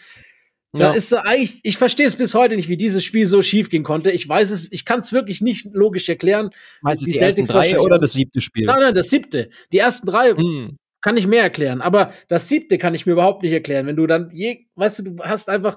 Da 0.72 0.90
ja. 0.90 0.92
ist 0.92 1.12
eigentlich, 1.12 1.60
ich 1.64 1.78
verstehe 1.78 2.06
es 2.06 2.14
bis 2.14 2.34
heute 2.34 2.54
nicht, 2.54 2.68
wie 2.68 2.76
dieses 2.76 3.02
Spiel 3.02 3.26
so 3.26 3.42
schief 3.42 3.70
gehen 3.70 3.82
konnte. 3.82 4.12
Ich 4.12 4.28
weiß 4.28 4.50
es, 4.50 4.70
ich 4.70 4.84
kann 4.84 5.00
es 5.00 5.12
wirklich 5.12 5.40
nicht 5.40 5.66
logisch 5.72 6.08
erklären. 6.08 6.50
Meinst 6.80 7.02
du 7.02 7.06
die, 7.06 7.12
die 7.12 7.18
ersten 7.18 7.44
drei 7.44 7.78
oder 7.80 7.98
das 7.98 8.12
siebte 8.12 8.40
Spiel? 8.40 8.66
Nein, 8.66 8.80
nein, 8.80 8.94
das 8.94 9.10
siebte. 9.10 9.50
Die 9.72 9.78
ersten 9.78 10.06
drei 10.06 10.30
hm. 10.30 10.76
kann 11.00 11.16
ich 11.16 11.26
mehr 11.26 11.42
erklären, 11.42 11.80
aber 11.80 12.12
das 12.28 12.48
siebte 12.48 12.78
kann 12.78 12.94
ich 12.94 13.04
mir 13.04 13.12
überhaupt 13.12 13.42
nicht 13.42 13.52
erklären. 13.52 13.86
Wenn 13.86 13.96
du 13.96 14.06
dann 14.06 14.30
je, 14.32 14.66
weißt 14.76 15.00
du, 15.00 15.02
du 15.02 15.24
hast 15.24 15.48
einfach 15.48 15.76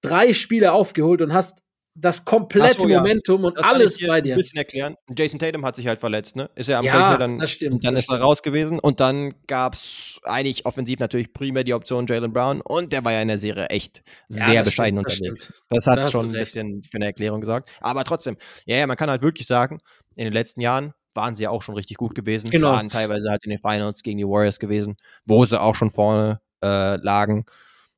drei 0.00 0.32
Spiele 0.32 0.72
aufgeholt 0.72 1.22
und 1.22 1.32
hast 1.32 1.62
das 2.00 2.24
komplette 2.24 2.82
so, 2.82 2.88
ja. 2.88 2.98
Momentum 2.98 3.44
und 3.44 3.58
das 3.58 3.66
alles 3.66 3.98
bei 4.06 4.20
dir. 4.20 4.34
Ein 4.34 4.36
bisschen 4.36 4.58
erklären. 4.58 4.94
Jason 5.16 5.38
Tatum 5.38 5.64
hat 5.64 5.74
sich 5.74 5.86
halt 5.86 5.98
verletzt, 5.98 6.36
ne? 6.36 6.48
Ist 6.54 6.68
er 6.68 6.78
am 6.78 6.84
ja, 6.84 7.16
dann, 7.16 7.38
das 7.38 7.50
stimmt, 7.50 7.74
und 7.74 7.84
dann 7.84 7.94
das 7.94 8.02
ist 8.02 8.04
stimmt. 8.06 8.20
er 8.20 8.24
raus 8.24 8.42
gewesen 8.42 8.78
und 8.78 9.00
dann 9.00 9.34
gab 9.46 9.74
es 9.74 10.20
eigentlich 10.22 10.64
offensiv 10.64 11.00
natürlich 11.00 11.32
primär 11.32 11.64
die 11.64 11.74
Option 11.74 12.06
Jalen 12.06 12.32
Brown 12.32 12.60
und 12.60 12.92
der 12.92 13.04
war 13.04 13.12
ja 13.12 13.20
in 13.20 13.28
der 13.28 13.38
Serie 13.38 13.66
echt 13.66 14.02
ja, 14.28 14.44
sehr 14.44 14.62
bescheiden 14.62 15.00
stimmt, 15.00 15.20
unterwegs. 15.20 15.52
Das, 15.70 15.84
das 15.84 15.86
hat 15.86 16.12
schon 16.12 16.26
ein 16.26 16.32
bisschen 16.32 16.84
für 16.84 16.98
eine 16.98 17.06
Erklärung 17.06 17.40
gesagt. 17.40 17.68
Aber 17.80 18.04
trotzdem, 18.04 18.36
ja, 18.64 18.76
ja, 18.76 18.86
man 18.86 18.96
kann 18.96 19.10
halt 19.10 19.22
wirklich 19.22 19.48
sagen, 19.48 19.80
in 20.14 20.24
den 20.24 20.32
letzten 20.32 20.60
Jahren 20.60 20.94
waren 21.14 21.34
sie 21.34 21.44
ja 21.44 21.50
auch 21.50 21.62
schon 21.62 21.74
richtig 21.74 21.96
gut 21.96 22.14
gewesen. 22.14 22.48
Genau. 22.50 22.68
Waren 22.72 22.90
teilweise 22.90 23.28
halt 23.28 23.44
in 23.44 23.50
den 23.50 23.58
Finals 23.58 24.02
gegen 24.02 24.18
die 24.18 24.24
Warriors 24.24 24.60
gewesen, 24.60 24.96
wo 25.24 25.44
sie 25.44 25.60
auch 25.60 25.74
schon 25.74 25.90
vorne 25.90 26.40
äh, 26.62 26.96
lagen. 26.96 27.44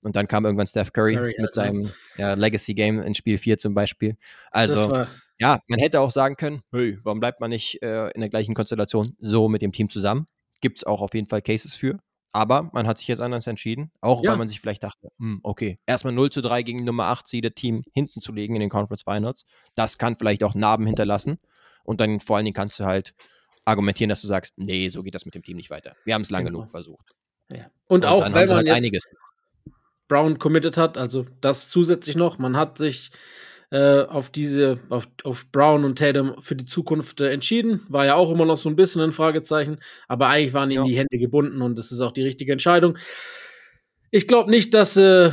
Und 0.03 0.17
dann 0.17 0.27
kam 0.27 0.45
irgendwann 0.45 0.67
Steph 0.67 0.93
Curry, 0.93 1.15
Curry 1.15 1.37
mit 1.39 1.53
seinem 1.53 1.91
ja, 2.17 2.35
Legacy 2.35 2.75
Game 2.75 3.01
in 3.01 3.15
Spiel 3.15 3.39
4 3.39 3.59
zum 3.59 3.75
Beispiel. 3.75 4.17
Also, 4.51 5.05
ja, 5.39 5.61
man 5.69 5.79
hätte 5.79 6.01
auch 6.01 6.11
sagen 6.11 6.37
können, 6.37 6.63
hey, 6.71 6.99
warum 7.03 7.21
bleibt 7.21 7.41
man 7.41 7.51
nicht 7.51 7.83
äh, 7.83 8.09
in 8.11 8.21
der 8.21 8.31
gleichen 8.31 8.55
Konstellation 8.55 9.15
so 9.19 9.49
mit 9.49 9.63
dem 9.63 9.73
Team 9.73 9.89
zusammen? 9.89 10.27
Gibt 10.61 10.79
es 10.79 10.85
auch 10.85 11.01
auf 11.01 11.15
jeden 11.15 11.29
Fall 11.29 11.43
Cases 11.43 11.75
für. 11.75 11.99
Aber 12.33 12.71
man 12.73 12.87
hat 12.87 12.99
sich 12.99 13.09
jetzt 13.09 13.21
anders 13.21 13.47
entschieden, 13.47 13.91
auch 14.01 14.23
ja. 14.23 14.31
weil 14.31 14.39
man 14.39 14.47
sich 14.47 14.61
vielleicht 14.61 14.85
dachte, 14.85 15.09
hm, 15.19 15.41
okay, 15.43 15.81
erstmal 15.87 16.13
0 16.13 16.31
zu 16.31 16.43
3 16.43 16.63
gegen 16.63 16.85
Nummer 16.85 17.07
8 17.07 17.27
Seeded 17.27 17.57
Team 17.57 17.83
hinten 17.93 18.21
zu 18.21 18.33
legen 18.33 18.55
in 18.55 18.61
den 18.61 18.71
Conference 18.71 19.03
Finals. 19.03 19.45
Das 19.75 19.99
kann 19.99 20.17
vielleicht 20.17 20.45
auch 20.45 20.55
Narben 20.55 20.87
hinterlassen. 20.87 21.39
Und 21.83 22.01
dann 22.01 22.21
vor 22.21 22.37
allen 22.37 22.45
Dingen 22.45 22.55
kannst 22.55 22.79
du 22.79 22.85
halt 22.85 23.15
argumentieren, 23.65 24.11
dass 24.11 24.23
du 24.23 24.29
sagst, 24.29 24.53
nee, 24.57 24.89
so 24.89 25.03
geht 25.03 25.15
das 25.15 25.25
mit 25.25 25.35
dem 25.35 25.43
Team 25.43 25.57
nicht 25.57 25.71
weiter. 25.71 25.97
Wir 26.05 26.15
haben 26.15 26.23
es 26.23 26.31
lange 26.31 26.47
genau. 26.47 26.61
genug 26.61 26.71
versucht. 26.71 27.15
Ja. 27.49 27.65
Und, 27.89 28.05
Und, 28.05 28.05
auch, 28.05 28.33
weil 28.33 28.47
man 28.47 28.57
halt 28.57 28.67
jetzt 28.67 28.77
einiges 28.77 29.05
Brown 30.11 30.41
committed 30.41 30.77
hat, 30.77 30.99
also 30.99 31.25
das 31.41 31.71
zusätzlich 31.71 32.17
noch. 32.17 32.39
Man 32.39 32.57
hat 32.57 32.79
sich 32.79 33.13
äh, 33.71 34.03
auf 34.03 34.29
diese, 34.29 34.81
auf, 34.89 35.09
auf 35.23 35.47
Brown 35.53 35.85
und 35.85 35.99
Tatum 35.99 36.35
für 36.41 36.57
die 36.57 36.65
Zukunft 36.65 37.21
äh, 37.21 37.31
entschieden. 37.31 37.87
War 37.89 38.07
ja 38.07 38.17
auch 38.17 38.33
immer 38.33 38.45
noch 38.45 38.59
so 38.59 38.69
ein 38.69 38.75
bisschen 38.75 39.03
ein 39.03 39.13
Fragezeichen, 39.13 39.79
aber 40.09 40.27
eigentlich 40.27 40.53
waren 40.53 40.69
ja. 40.71 40.83
die 40.83 40.99
Hände 40.99 41.17
gebunden 41.17 41.63
und 41.63 41.79
das 41.79 41.93
ist 41.93 42.01
auch 42.01 42.11
die 42.11 42.25
richtige 42.25 42.51
Entscheidung. 42.51 42.99
Ich 44.11 44.27
glaube 44.27 44.51
nicht, 44.51 44.75
dass 44.75 44.97
äh, 44.97 45.31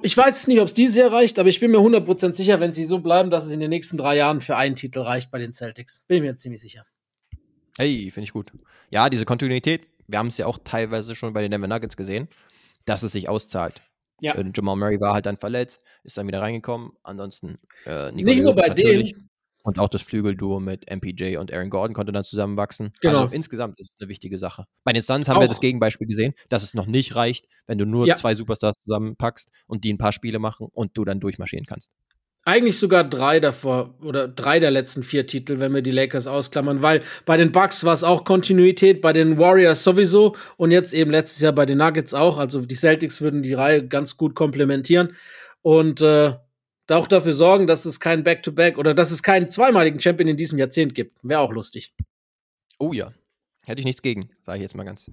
ich 0.00 0.16
weiß 0.16 0.46
nicht, 0.46 0.60
ob 0.60 0.68
es 0.68 0.74
dieses 0.74 0.96
Jahr 0.96 1.12
reicht, 1.12 1.38
aber 1.38 1.50
ich 1.50 1.60
bin 1.60 1.70
mir 1.70 1.76
100% 1.76 2.32
sicher, 2.32 2.60
wenn 2.60 2.72
sie 2.72 2.84
so 2.84 3.00
bleiben, 3.00 3.28
dass 3.28 3.44
es 3.44 3.52
in 3.52 3.60
den 3.60 3.68
nächsten 3.68 3.98
drei 3.98 4.16
Jahren 4.16 4.40
für 4.40 4.56
einen 4.56 4.76
Titel 4.76 5.00
reicht 5.00 5.30
bei 5.30 5.38
den 5.38 5.52
Celtics. 5.52 6.06
Bin 6.08 6.16
ich 6.16 6.22
mir 6.22 6.38
ziemlich 6.38 6.62
sicher. 6.62 6.86
Hey, 7.76 8.10
finde 8.10 8.24
ich 8.24 8.32
gut. 8.32 8.50
Ja, 8.88 9.10
diese 9.10 9.26
Kontinuität, 9.26 9.82
wir 10.08 10.18
haben 10.18 10.28
es 10.28 10.38
ja 10.38 10.46
auch 10.46 10.56
teilweise 10.64 11.14
schon 11.14 11.34
bei 11.34 11.42
den 11.42 11.50
Denver 11.50 11.68
Nuggets 11.68 11.98
gesehen 11.98 12.28
dass 12.84 13.02
es 13.02 13.12
sich 13.12 13.28
auszahlt. 13.28 13.80
Ja. 14.20 14.34
Äh, 14.34 14.44
Jamal 14.54 14.76
Murray 14.76 15.00
war 15.00 15.14
halt 15.14 15.26
dann 15.26 15.36
verletzt, 15.36 15.82
ist 16.02 16.16
dann 16.16 16.26
wieder 16.26 16.40
reingekommen. 16.40 16.92
Ansonsten 17.02 17.58
äh, 17.86 18.12
Nicht 18.12 18.42
nur 18.42 18.54
bei 18.54 18.68
denen. 18.68 19.30
Und 19.66 19.78
auch 19.78 19.88
das 19.88 20.02
Flügelduo 20.02 20.60
mit 20.60 20.90
MPJ 20.90 21.38
und 21.38 21.50
Aaron 21.50 21.70
Gordon 21.70 21.94
konnte 21.94 22.12
dann 22.12 22.24
zusammenwachsen. 22.24 22.92
Genau. 23.00 23.22
Also 23.22 23.32
insgesamt 23.32 23.80
ist 23.80 23.92
es 23.92 23.96
eine 23.98 24.10
wichtige 24.10 24.38
Sache. 24.38 24.66
Bei 24.84 24.92
den 24.92 25.00
Suns 25.00 25.26
haben 25.26 25.38
auch. 25.38 25.40
wir 25.40 25.48
das 25.48 25.60
Gegenbeispiel 25.60 26.06
gesehen, 26.06 26.34
dass 26.50 26.62
es 26.62 26.74
noch 26.74 26.84
nicht 26.84 27.16
reicht, 27.16 27.46
wenn 27.66 27.78
du 27.78 27.86
nur 27.86 28.06
ja. 28.06 28.14
zwei 28.16 28.34
Superstars 28.34 28.76
zusammenpackst 28.84 29.50
und 29.66 29.84
die 29.84 29.92
ein 29.94 29.96
paar 29.96 30.12
Spiele 30.12 30.38
machen 30.38 30.68
und 30.70 30.98
du 30.98 31.06
dann 31.06 31.18
durchmarschieren 31.18 31.64
kannst 31.64 31.90
eigentlich 32.44 32.78
sogar 32.78 33.04
drei 33.04 33.40
davor 33.40 33.94
oder 34.02 34.28
drei 34.28 34.60
der 34.60 34.70
letzten 34.70 35.02
vier 35.02 35.26
Titel, 35.26 35.60
wenn 35.60 35.74
wir 35.74 35.82
die 35.82 35.90
Lakers 35.90 36.26
ausklammern, 36.26 36.82
weil 36.82 37.02
bei 37.24 37.36
den 37.36 37.52
Bucks 37.52 37.84
war 37.84 37.94
es 37.94 38.04
auch 38.04 38.24
Kontinuität, 38.24 39.00
bei 39.00 39.12
den 39.12 39.38
Warriors 39.38 39.82
sowieso 39.82 40.36
und 40.56 40.70
jetzt 40.70 40.92
eben 40.92 41.10
letztes 41.10 41.40
Jahr 41.40 41.52
bei 41.52 41.64
den 41.64 41.78
Nuggets 41.78 42.12
auch. 42.12 42.38
Also 42.38 42.60
die 42.66 42.74
Celtics 42.74 43.20
würden 43.20 43.42
die 43.42 43.54
Reihe 43.54 43.86
ganz 43.86 44.16
gut 44.16 44.34
komplementieren 44.34 45.14
und 45.62 46.02
äh, 46.02 46.34
auch 46.88 47.06
dafür 47.06 47.32
sorgen, 47.32 47.66
dass 47.66 47.86
es 47.86 47.98
kein 47.98 48.24
Back-to-Back 48.24 48.74
-Back 48.74 48.78
oder 48.78 48.92
dass 48.92 49.10
es 49.10 49.22
keinen 49.22 49.48
zweimaligen 49.48 49.98
Champion 50.00 50.28
in 50.28 50.36
diesem 50.36 50.58
Jahrzehnt 50.58 50.94
gibt. 50.94 51.18
Wäre 51.22 51.40
auch 51.40 51.52
lustig. 51.52 51.94
Oh 52.78 52.92
ja, 52.92 53.12
hätte 53.64 53.80
ich 53.80 53.86
nichts 53.86 54.02
gegen, 54.02 54.28
sage 54.42 54.58
ich 54.58 54.62
jetzt 54.62 54.76
mal 54.76 54.84
ganz 54.84 55.10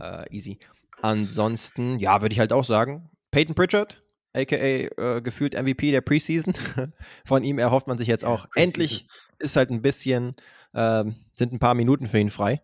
äh, 0.00 0.24
easy. 0.34 0.58
Ansonsten, 1.02 1.98
ja, 1.98 2.22
würde 2.22 2.32
ich 2.32 2.38
halt 2.38 2.52
auch 2.52 2.64
sagen, 2.64 3.10
Peyton 3.30 3.54
Pritchard 3.54 4.02
aka 4.32 4.56
äh, 4.56 5.20
gefühlt 5.22 5.54
MVP 5.54 5.90
der 5.90 6.00
Preseason. 6.00 6.54
Von 7.24 7.44
ihm 7.44 7.58
erhofft 7.58 7.86
man 7.86 7.98
sich 7.98 8.08
jetzt 8.08 8.24
auch. 8.24 8.44
Ja, 8.56 8.62
Endlich 8.62 9.06
ist 9.38 9.56
halt 9.56 9.70
ein 9.70 9.82
bisschen, 9.82 10.36
ähm, 10.74 11.16
sind 11.34 11.52
ein 11.52 11.58
paar 11.58 11.74
Minuten 11.74 12.06
für 12.06 12.18
ihn 12.18 12.30
frei. 12.30 12.62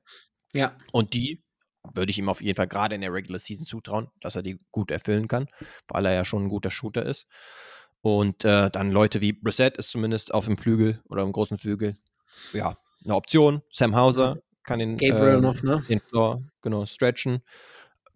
Ja. 0.52 0.76
Und 0.92 1.14
die 1.14 1.42
würde 1.94 2.10
ich 2.10 2.18
ihm 2.18 2.28
auf 2.28 2.40
jeden 2.40 2.56
Fall 2.56 2.68
gerade 2.68 2.94
in 2.94 3.00
der 3.00 3.12
Regular 3.12 3.38
Season 3.38 3.66
zutrauen, 3.66 4.08
dass 4.20 4.36
er 4.36 4.42
die 4.42 4.58
gut 4.70 4.90
erfüllen 4.90 5.28
kann, 5.28 5.48
weil 5.88 6.06
er 6.06 6.14
ja 6.14 6.24
schon 6.24 6.44
ein 6.44 6.48
guter 6.48 6.70
Shooter 6.70 7.04
ist. 7.06 7.26
Und 8.00 8.44
äh, 8.44 8.70
dann 8.70 8.90
Leute 8.90 9.20
wie 9.20 9.32
Brissett 9.32 9.76
ist 9.76 9.90
zumindest 9.90 10.32
auf 10.32 10.44
dem 10.44 10.58
Flügel 10.58 11.00
oder 11.08 11.22
im 11.22 11.32
großen 11.32 11.58
Flügel, 11.58 11.96
ja, 12.52 12.76
eine 13.04 13.14
Option. 13.14 13.62
Sam 13.72 13.96
Hauser 13.96 14.38
kann 14.62 14.78
den, 14.78 14.96
Gabriel 14.96 15.38
äh, 15.38 15.40
noch, 15.40 15.62
ne? 15.62 15.84
den 15.88 16.00
Floor 16.00 16.42
genau 16.60 16.86
stretchen. 16.86 17.42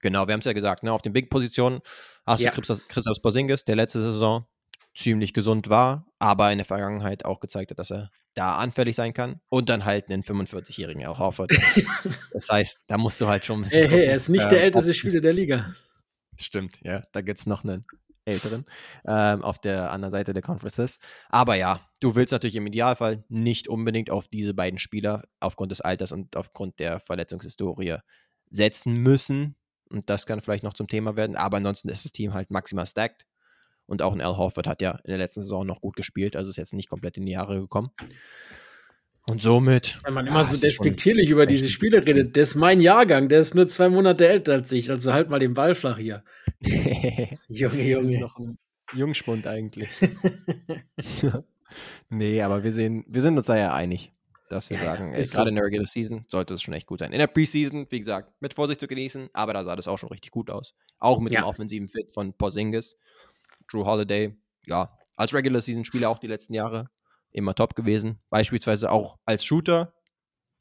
Genau, 0.00 0.26
wir 0.26 0.32
haben 0.32 0.40
es 0.40 0.46
ja 0.46 0.52
gesagt, 0.52 0.82
ne? 0.82 0.92
auf 0.92 1.02
den 1.02 1.12
Big-Positionen 1.12 1.80
hast 2.26 2.40
ja. 2.40 2.50
du 2.50 2.56
Christoph, 2.56 2.88
Christoph 2.88 3.22
Porzingis, 3.22 3.64
der 3.64 3.76
letzte 3.76 4.00
Saison 4.00 4.46
ziemlich 4.94 5.32
gesund 5.32 5.68
war, 5.68 6.06
aber 6.18 6.50
in 6.52 6.58
der 6.58 6.64
Vergangenheit 6.64 7.24
auch 7.24 7.40
gezeigt 7.40 7.70
hat, 7.70 7.78
dass 7.78 7.90
er 7.90 8.10
da 8.34 8.56
anfällig 8.56 8.96
sein 8.96 9.12
kann. 9.12 9.40
Und 9.48 9.68
dann 9.68 9.84
halt 9.84 10.08
einen 10.08 10.22
45-jährigen 10.22 11.06
Al 11.06 11.18
Horford. 11.18 11.52
das 12.32 12.48
heißt, 12.48 12.78
da 12.86 12.98
musst 12.98 13.20
du 13.20 13.28
halt 13.28 13.44
schon 13.44 13.60
ein 13.60 13.64
bisschen. 13.64 13.88
Hey, 13.88 13.88
hey, 13.88 14.06
er 14.06 14.16
ist 14.16 14.28
nicht 14.28 14.46
äh, 14.46 14.50
der 14.50 14.62
älteste 14.62 14.94
Spieler 14.94 15.20
der 15.20 15.32
Liga. 15.32 15.74
Stimmt, 16.36 16.80
ja. 16.82 17.04
Da 17.12 17.20
gibt 17.20 17.38
es 17.38 17.46
noch 17.46 17.64
einen 17.64 17.84
älteren 18.24 18.64
ähm, 19.06 19.42
auf 19.42 19.58
der 19.58 19.90
anderen 19.90 20.12
Seite 20.12 20.32
der 20.32 20.42
Conferences. 20.42 20.98
Aber 21.28 21.54
ja, 21.54 21.80
du 22.00 22.14
willst 22.14 22.32
natürlich 22.32 22.56
im 22.56 22.66
Idealfall 22.66 23.24
nicht 23.28 23.68
unbedingt 23.68 24.10
auf 24.10 24.28
diese 24.28 24.54
beiden 24.54 24.78
Spieler 24.78 25.24
aufgrund 25.40 25.72
des 25.72 25.80
Alters 25.80 26.12
und 26.12 26.36
aufgrund 26.36 26.78
der 26.78 27.00
Verletzungshistorie 27.00 27.96
setzen 28.50 28.94
müssen. 28.96 29.56
Und 29.90 30.08
das 30.08 30.26
kann 30.26 30.40
vielleicht 30.40 30.64
noch 30.64 30.74
zum 30.74 30.86
Thema 30.86 31.16
werden. 31.16 31.36
Aber 31.36 31.56
ansonsten 31.56 31.88
ist 31.88 32.04
das 32.04 32.12
Team 32.12 32.32
halt 32.32 32.50
maximal 32.50 32.86
stacked. 32.86 33.26
Und 33.86 34.02
auch 34.02 34.12
ein 34.12 34.20
Al 34.20 34.36
Horford 34.36 34.68
hat 34.68 34.82
ja 34.82 34.92
in 35.02 35.08
der 35.10 35.18
letzten 35.18 35.42
Saison 35.42 35.66
noch 35.66 35.80
gut 35.80 35.96
gespielt, 35.96 36.36
also 36.36 36.48
ist 36.48 36.56
jetzt 36.56 36.72
nicht 36.72 36.88
komplett 36.88 37.16
in 37.16 37.26
die 37.26 37.32
Jahre 37.32 37.58
gekommen. 37.58 37.90
Und 39.28 39.42
somit. 39.42 39.98
Wenn 40.04 40.14
man 40.14 40.28
immer 40.28 40.44
so 40.44 40.56
despektierlich 40.56 41.28
über 41.28 41.44
diese 41.44 41.68
Spiele 41.68 42.06
redet, 42.06 42.36
der 42.36 42.44
ist 42.44 42.54
mein 42.54 42.80
Jahrgang, 42.80 43.28
der 43.28 43.40
ist 43.40 43.56
nur 43.56 43.66
zwei 43.66 43.88
Monate 43.88 44.28
älter 44.28 44.52
als 44.52 44.70
ich, 44.70 44.90
also 44.90 45.12
halt 45.12 45.28
mal 45.28 45.40
den 45.40 45.54
Ball 45.54 45.74
flach 45.74 45.98
hier. 45.98 46.22
Junge, 47.48 47.82
Junge. 47.82 48.10
Ist 48.12 48.20
noch 48.20 48.38
ein 48.38 48.58
Jungspund 48.94 49.48
eigentlich. 49.48 49.88
nee, 52.10 52.42
aber 52.42 52.62
wir 52.62 52.72
sehen, 52.72 53.04
wir 53.08 53.20
sind 53.20 53.36
uns 53.36 53.48
da 53.48 53.56
ja 53.56 53.74
einig 53.74 54.12
dass 54.50 54.68
wir 54.68 54.78
ja, 54.78 54.84
sagen, 54.84 55.14
ja, 55.14 55.22
gerade 55.22 55.50
in 55.50 55.54
der 55.54 55.64
Regular 55.64 55.86
Season 55.86 56.24
sollte 56.28 56.54
es 56.54 56.62
schon 56.62 56.74
echt 56.74 56.86
gut 56.86 56.98
sein. 56.98 57.12
In 57.12 57.20
der 57.20 57.28
Preseason, 57.28 57.86
wie 57.88 58.00
gesagt, 58.00 58.32
mit 58.40 58.54
Vorsicht 58.54 58.80
zu 58.80 58.88
genießen, 58.88 59.30
aber 59.32 59.54
da 59.54 59.64
sah 59.64 59.76
das 59.76 59.86
auch 59.86 59.96
schon 59.96 60.08
richtig 60.08 60.32
gut 60.32 60.50
aus. 60.50 60.74
Auch 60.98 61.20
mit 61.20 61.32
ja. 61.32 61.42
dem 61.42 61.46
offensiven 61.46 61.88
Fit 61.88 62.12
von 62.12 62.32
Porzingis, 62.34 62.96
Drew 63.70 63.84
Holiday, 63.84 64.36
ja, 64.66 64.98
als 65.16 65.32
Regular 65.32 65.60
Season 65.60 65.84
Spieler 65.84 66.10
auch 66.10 66.18
die 66.18 66.26
letzten 66.26 66.54
Jahre 66.54 66.90
immer 67.30 67.54
top 67.54 67.76
gewesen. 67.76 68.18
Beispielsweise 68.28 68.90
auch 68.90 69.18
als 69.24 69.44
Shooter 69.44 69.94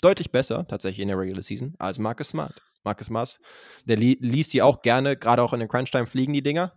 deutlich 0.01 0.31
besser 0.31 0.67
tatsächlich 0.67 1.01
in 1.01 1.07
der 1.07 1.17
Regular 1.17 1.41
Season 1.41 1.73
als 1.79 1.97
Marcus 1.97 2.29
Smart. 2.29 2.61
Marcus 2.83 3.07
Smart, 3.07 3.39
der 3.85 3.97
li 3.97 4.17
liest 4.21 4.53
die 4.53 4.61
auch 4.61 4.83
gerne, 4.83 5.17
gerade 5.17 5.41
auch 5.41 5.53
in 5.53 5.59
den 5.59 5.67
Crunch 5.67 5.89
Time 5.89 6.05
fliegen 6.05 6.33
die 6.33 6.43
Dinger. 6.43 6.73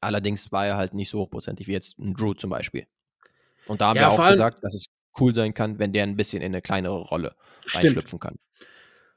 Allerdings 0.00 0.52
war 0.52 0.66
er 0.66 0.76
halt 0.76 0.94
nicht 0.94 1.10
so 1.10 1.18
hochprozentig 1.18 1.66
wie 1.66 1.72
jetzt 1.72 1.98
ein 1.98 2.14
Drew 2.14 2.34
zum 2.34 2.50
Beispiel. 2.50 2.86
Und 3.66 3.80
da 3.80 3.88
haben 3.88 3.96
ja, 3.96 4.02
wir 4.02 4.10
auch 4.10 4.30
gesagt, 4.30 4.62
dass 4.62 4.74
es 4.74 4.86
cool 5.20 5.34
sein 5.34 5.54
kann, 5.54 5.78
wenn 5.78 5.92
der 5.92 6.04
ein 6.04 6.16
bisschen 6.16 6.42
in 6.42 6.52
eine 6.52 6.62
kleinere 6.62 6.98
Rolle 6.98 7.34
Stimmt. 7.64 7.84
reinschlüpfen 7.84 8.18
kann. 8.18 8.36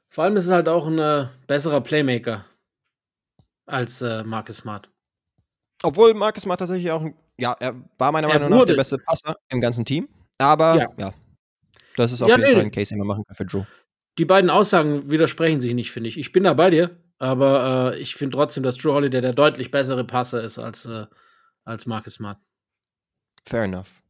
Vor 0.08 0.24
allem 0.24 0.36
ist 0.36 0.46
es 0.46 0.50
halt 0.50 0.68
auch 0.68 0.86
ein 0.86 0.98
äh, 0.98 1.28
besserer 1.46 1.80
Playmaker 1.80 2.44
als 3.66 4.02
äh, 4.02 4.22
Marcus 4.24 4.58
Smart. 4.58 4.90
Obwohl 5.82 6.14
Marcus 6.14 6.44
Smart 6.44 6.60
tatsächlich 6.60 6.90
auch, 6.90 7.04
ja, 7.38 7.56
er 7.58 7.74
war 7.98 8.12
meiner 8.12 8.28
er 8.28 8.40
Meinung 8.40 8.58
nach 8.58 8.64
der 8.64 8.76
beste 8.76 8.98
Passer 8.98 9.36
im 9.48 9.60
ganzen 9.60 9.84
Team. 9.84 10.08
Aber 10.38 10.76
ja, 10.76 10.88
ja 10.96 11.12
das 11.96 12.12
ist 12.12 12.22
auf 12.22 12.28
ja, 12.28 12.36
jeden 12.36 12.48
nee. 12.48 12.54
Fall 12.54 12.64
ein 12.64 12.70
Case, 12.70 12.90
den 12.90 12.98
man 12.98 13.06
machen 13.06 13.24
kann 13.24 13.36
für 13.36 13.46
Drew. 13.46 13.64
Die 14.18 14.24
beiden 14.24 14.50
Aussagen 14.50 15.10
widersprechen 15.10 15.60
sich 15.60 15.74
nicht, 15.74 15.90
finde 15.90 16.08
ich. 16.08 16.18
Ich 16.18 16.32
bin 16.32 16.44
da 16.44 16.54
bei 16.54 16.70
dir, 16.70 16.96
aber 17.18 17.92
äh, 17.94 17.98
ich 17.98 18.14
finde 18.14 18.36
trotzdem, 18.36 18.62
dass 18.62 18.76
Drew 18.76 18.92
Holiday 18.92 19.20
der 19.20 19.32
deutlich 19.32 19.70
bessere 19.70 20.04
Passer 20.04 20.42
ist 20.42 20.58
als, 20.58 20.86
äh, 20.86 21.06
als 21.64 21.86
Marcus 21.86 22.14
Smart. 22.14 22.38
Fair 23.44 23.64
enough. 23.64 24.02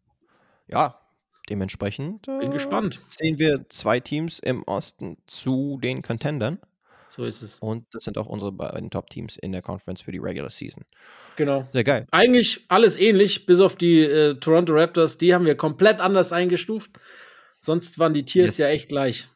Ja, 0.69 1.01
Dementsprechend 1.49 2.27
bin 2.27 2.51
äh, 2.51 2.53
gespannt. 2.53 3.01
Sehen 3.11 3.39
wir 3.39 3.67
zwei 3.69 4.01
Teams 4.01 4.39
im 4.39 4.63
Osten 4.65 5.17
zu 5.27 5.79
den 5.83 6.03
Contendern. 6.03 6.59
So 7.09 7.25
ist 7.25 7.43
es. 7.43 7.59
Und 7.61 7.87
das 7.93 8.05
sind 8.05 8.19
auch 8.19 8.27
unsere 8.27 8.53
beiden 8.53 8.91
Top-Teams 8.91 9.37
in 9.37 9.53
der 9.53 9.63
Conference 9.63 10.03
für 10.03 10.13
die 10.13 10.19
Regular 10.19 10.51
Season. 10.51 10.85
Genau. 11.37 11.67
Sehr 11.73 11.85
geil. 11.85 12.07
Eigentlich 12.11 12.65
alles 12.69 12.99
ähnlich, 12.99 13.47
bis 13.47 13.61
auf 13.61 13.77
die 13.77 14.01
äh, 14.01 14.35
Toronto 14.35 14.75
Raptors. 14.75 15.19
Die 15.19 15.33
haben 15.33 15.47
wir 15.47 15.55
komplett 15.55 16.01
anders 16.01 16.33
eingestuft. 16.33 16.91
Sonst 17.59 17.99
waren 17.99 18.13
die 18.13 18.25
Tiers 18.25 18.59
yes. 18.59 18.69
ja 18.69 18.69
echt 18.69 18.89
gleich. 18.89 19.29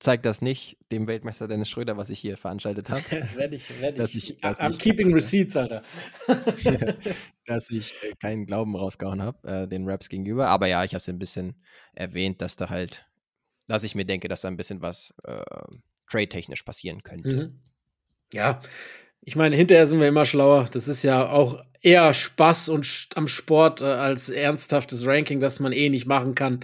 Zeig 0.00 0.22
das 0.22 0.42
nicht 0.42 0.78
dem 0.90 1.06
Weltmeister 1.06 1.46
Dennis 1.46 1.68
Schröder, 1.68 1.96
was 1.96 2.10
ich 2.10 2.18
hier 2.18 2.36
veranstaltet 2.36 2.90
habe. 2.90 3.02
Das 3.10 3.36
werde 3.36 3.54
ich, 3.54 3.80
werd 3.80 3.98
dass 3.98 4.14
ich, 4.14 4.38
dass 4.40 4.60
I'm 4.60 4.72
ich, 4.72 4.78
keeping 4.78 5.12
receipts, 5.12 5.56
Alter. 5.56 5.82
dass 7.46 7.70
ich 7.70 7.94
äh, 8.02 8.14
keinen 8.18 8.46
Glauben 8.46 8.74
rausgehauen 8.74 9.22
habe, 9.22 9.46
äh, 9.46 9.68
den 9.68 9.88
Raps 9.88 10.08
gegenüber. 10.08 10.48
Aber 10.48 10.66
ja, 10.66 10.82
ich 10.84 10.94
habe 10.94 11.02
es 11.02 11.08
ein 11.08 11.18
bisschen 11.18 11.62
erwähnt, 11.94 12.40
dass 12.40 12.56
da 12.56 12.70
halt, 12.70 13.06
dass 13.68 13.84
ich 13.84 13.94
mir 13.94 14.04
denke, 14.04 14.28
dass 14.28 14.40
da 14.40 14.48
ein 14.48 14.56
bisschen 14.56 14.80
was 14.80 15.14
äh, 15.24 15.42
trade-technisch 16.10 16.62
passieren 16.62 17.02
könnte. 17.02 17.36
Mhm. 17.36 17.58
Ja, 18.32 18.60
ich 19.22 19.36
meine, 19.36 19.54
hinterher 19.54 19.86
sind 19.86 20.00
wir 20.00 20.08
immer 20.08 20.24
schlauer. 20.24 20.68
Das 20.72 20.88
ist 20.88 21.02
ja 21.02 21.28
auch 21.28 21.62
eher 21.82 22.14
Spaß 22.14 22.70
und 22.70 23.08
am 23.14 23.28
Sport 23.28 23.82
äh, 23.82 23.84
als 23.84 24.30
ernsthaftes 24.30 25.06
Ranking, 25.06 25.40
das 25.40 25.60
man 25.60 25.72
eh 25.72 25.90
nicht 25.90 26.06
machen 26.06 26.34
kann. 26.34 26.60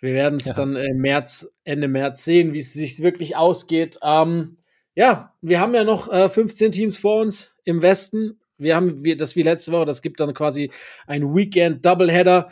Wir 0.00 0.12
werden 0.12 0.36
es 0.36 0.46
ja. 0.46 0.54
dann 0.54 0.76
im 0.76 0.98
März, 0.98 1.50
Ende 1.64 1.88
März 1.88 2.24
sehen, 2.24 2.52
wie 2.52 2.58
es 2.58 2.72
sich 2.72 3.02
wirklich 3.02 3.36
ausgeht. 3.36 3.98
Ähm, 4.02 4.56
ja, 4.94 5.34
wir 5.40 5.60
haben 5.60 5.74
ja 5.74 5.84
noch 5.84 6.12
äh, 6.12 6.28
15 6.28 6.72
Teams 6.72 6.96
vor 6.96 7.20
uns 7.20 7.52
im 7.64 7.82
Westen. 7.82 8.40
Wir 8.56 8.74
haben 8.74 9.04
wir, 9.04 9.16
das 9.16 9.36
wie 9.36 9.42
letzte 9.42 9.72
Woche, 9.72 9.86
das 9.86 10.02
gibt 10.02 10.20
dann 10.20 10.34
quasi 10.34 10.70
ein 11.06 11.34
Weekend 11.34 11.84
Doubleheader, 11.84 12.48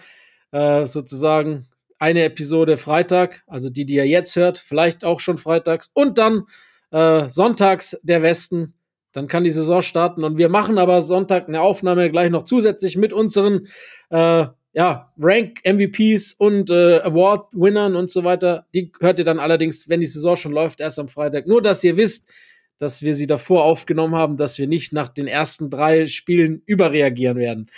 äh, 0.53 0.87
sozusagen 0.87 1.67
eine 1.99 2.25
Episode 2.25 2.77
Freitag, 2.77 3.43
also 3.47 3.71
die, 3.71 3.87
die 3.87 3.95
ihr 3.95 4.07
jetzt 4.07 4.37
hört, 4.37 4.59
vielleicht 4.59 5.05
auch 5.05 5.21
schon 5.21 5.39
freitags 5.39 5.91
und 5.95 6.19
dann 6.19 6.45
äh, 6.91 7.29
sonntags 7.29 7.99
der 8.03 8.23
Westen. 8.23 8.75
Dann 9.13 9.29
kann 9.29 9.45
die 9.45 9.51
Saison 9.51 9.81
starten 9.81 10.25
und 10.25 10.37
wir 10.37 10.51
machen 10.51 10.79
aber 10.79 11.01
Sonntag 11.01 11.49
eine 11.49 11.63
Aufnahme 11.63 12.11
gleich 12.11 12.31
noch 12.31 12.43
zusätzlich 12.43 12.97
mit 12.97 13.13
unseren 13.15 13.67
äh, 14.11 14.47
ja, 14.77 15.11
Rank-MVPs 15.19 16.35
und 16.35 16.71
äh, 16.71 17.01
Award-Winnern 17.01 17.97
und 17.97 18.11
so 18.11 18.25
weiter. 18.25 18.67
Die 18.75 18.93
hört 19.01 19.19
ihr 19.19 19.25
dann 19.25 19.39
allerdings, 19.39 19.89
wenn 19.89 20.01
die 20.01 20.07
Saison 20.07 20.37
schon 20.37 20.53
läuft, 20.53 20.81
erst 20.81 20.99
am 20.99 21.09
Freitag. 21.09 21.47
Nur, 21.47 21.63
dass 21.63 21.83
ihr 21.83 21.97
wisst, 21.97 22.31
dass 22.77 23.01
wir 23.01 23.15
sie 23.15 23.27
davor 23.27 23.65
aufgenommen 23.65 24.15
haben, 24.15 24.37
dass 24.37 24.59
wir 24.59 24.67
nicht 24.67 24.93
nach 24.93 25.09
den 25.09 25.27
ersten 25.27 25.71
drei 25.71 26.07
Spielen 26.07 26.63
überreagieren 26.67 27.39
werden. 27.39 27.71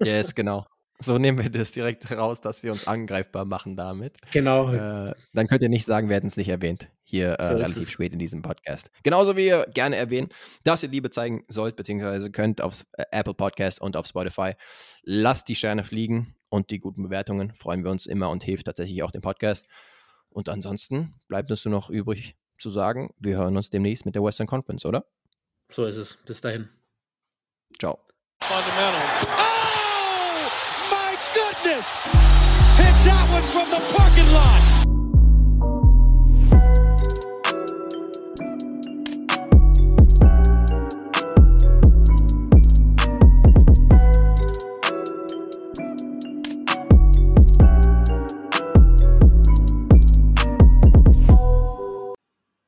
yes, 0.00 0.32
genau. 0.32 0.64
So 0.98 1.18
nehmen 1.18 1.38
wir 1.38 1.50
das 1.50 1.72
direkt 1.72 2.10
raus, 2.10 2.40
dass 2.40 2.62
wir 2.62 2.72
uns 2.72 2.86
angreifbar 2.86 3.44
machen 3.44 3.76
damit. 3.76 4.16
Genau. 4.32 4.70
Äh, 4.72 5.14
dann 5.32 5.46
könnt 5.46 5.62
ihr 5.62 5.68
nicht 5.68 5.84
sagen, 5.84 6.08
wir 6.08 6.16
hätten 6.16 6.26
es 6.26 6.36
nicht 6.36 6.48
erwähnt. 6.48 6.88
Hier 7.04 7.38
äh, 7.38 7.44
so 7.44 7.52
relativ 7.52 7.88
spät 7.88 8.12
in 8.12 8.18
diesem 8.18 8.42
Podcast. 8.42 8.90
Genauso 9.02 9.36
wie 9.36 9.46
ihr 9.46 9.66
gerne 9.72 9.96
erwähnt, 9.96 10.32
dass 10.64 10.82
ihr 10.82 10.88
Liebe 10.88 11.10
zeigen 11.10 11.44
sollt, 11.48 11.76
beziehungsweise 11.76 12.30
könnt 12.30 12.60
auf 12.60 12.84
äh, 12.92 13.04
Apple 13.10 13.34
Podcast 13.34 13.80
und 13.80 13.96
auf 13.96 14.06
Spotify. 14.06 14.54
Lasst 15.02 15.48
die 15.48 15.54
Sterne 15.54 15.84
fliegen 15.84 16.34
und 16.50 16.70
die 16.70 16.80
guten 16.80 17.02
Bewertungen. 17.02 17.54
Freuen 17.54 17.84
wir 17.84 17.90
uns 17.90 18.06
immer 18.06 18.30
und 18.30 18.42
hilft 18.42 18.66
tatsächlich 18.66 19.02
auch 19.02 19.10
dem 19.10 19.22
Podcast. 19.22 19.66
Und 20.30 20.48
ansonsten 20.48 21.14
bleibt 21.28 21.50
uns 21.50 21.64
nur 21.64 21.72
noch 21.72 21.90
übrig 21.90 22.36
zu 22.58 22.70
sagen, 22.70 23.14
wir 23.18 23.36
hören 23.36 23.56
uns 23.56 23.70
demnächst 23.70 24.06
mit 24.06 24.14
der 24.14 24.22
Western 24.22 24.46
Conference, 24.46 24.84
oder? 24.84 25.06
So 25.70 25.84
ist 25.84 25.96
es. 25.96 26.16
Bis 26.24 26.40
dahin. 26.40 26.68
Ciao. 27.78 27.98
Hit 31.76 31.84
that 33.04 33.28
one 33.30 33.42
from 33.52 33.68
the 33.68 33.80
parking 33.92 34.32
lot. 34.32 34.75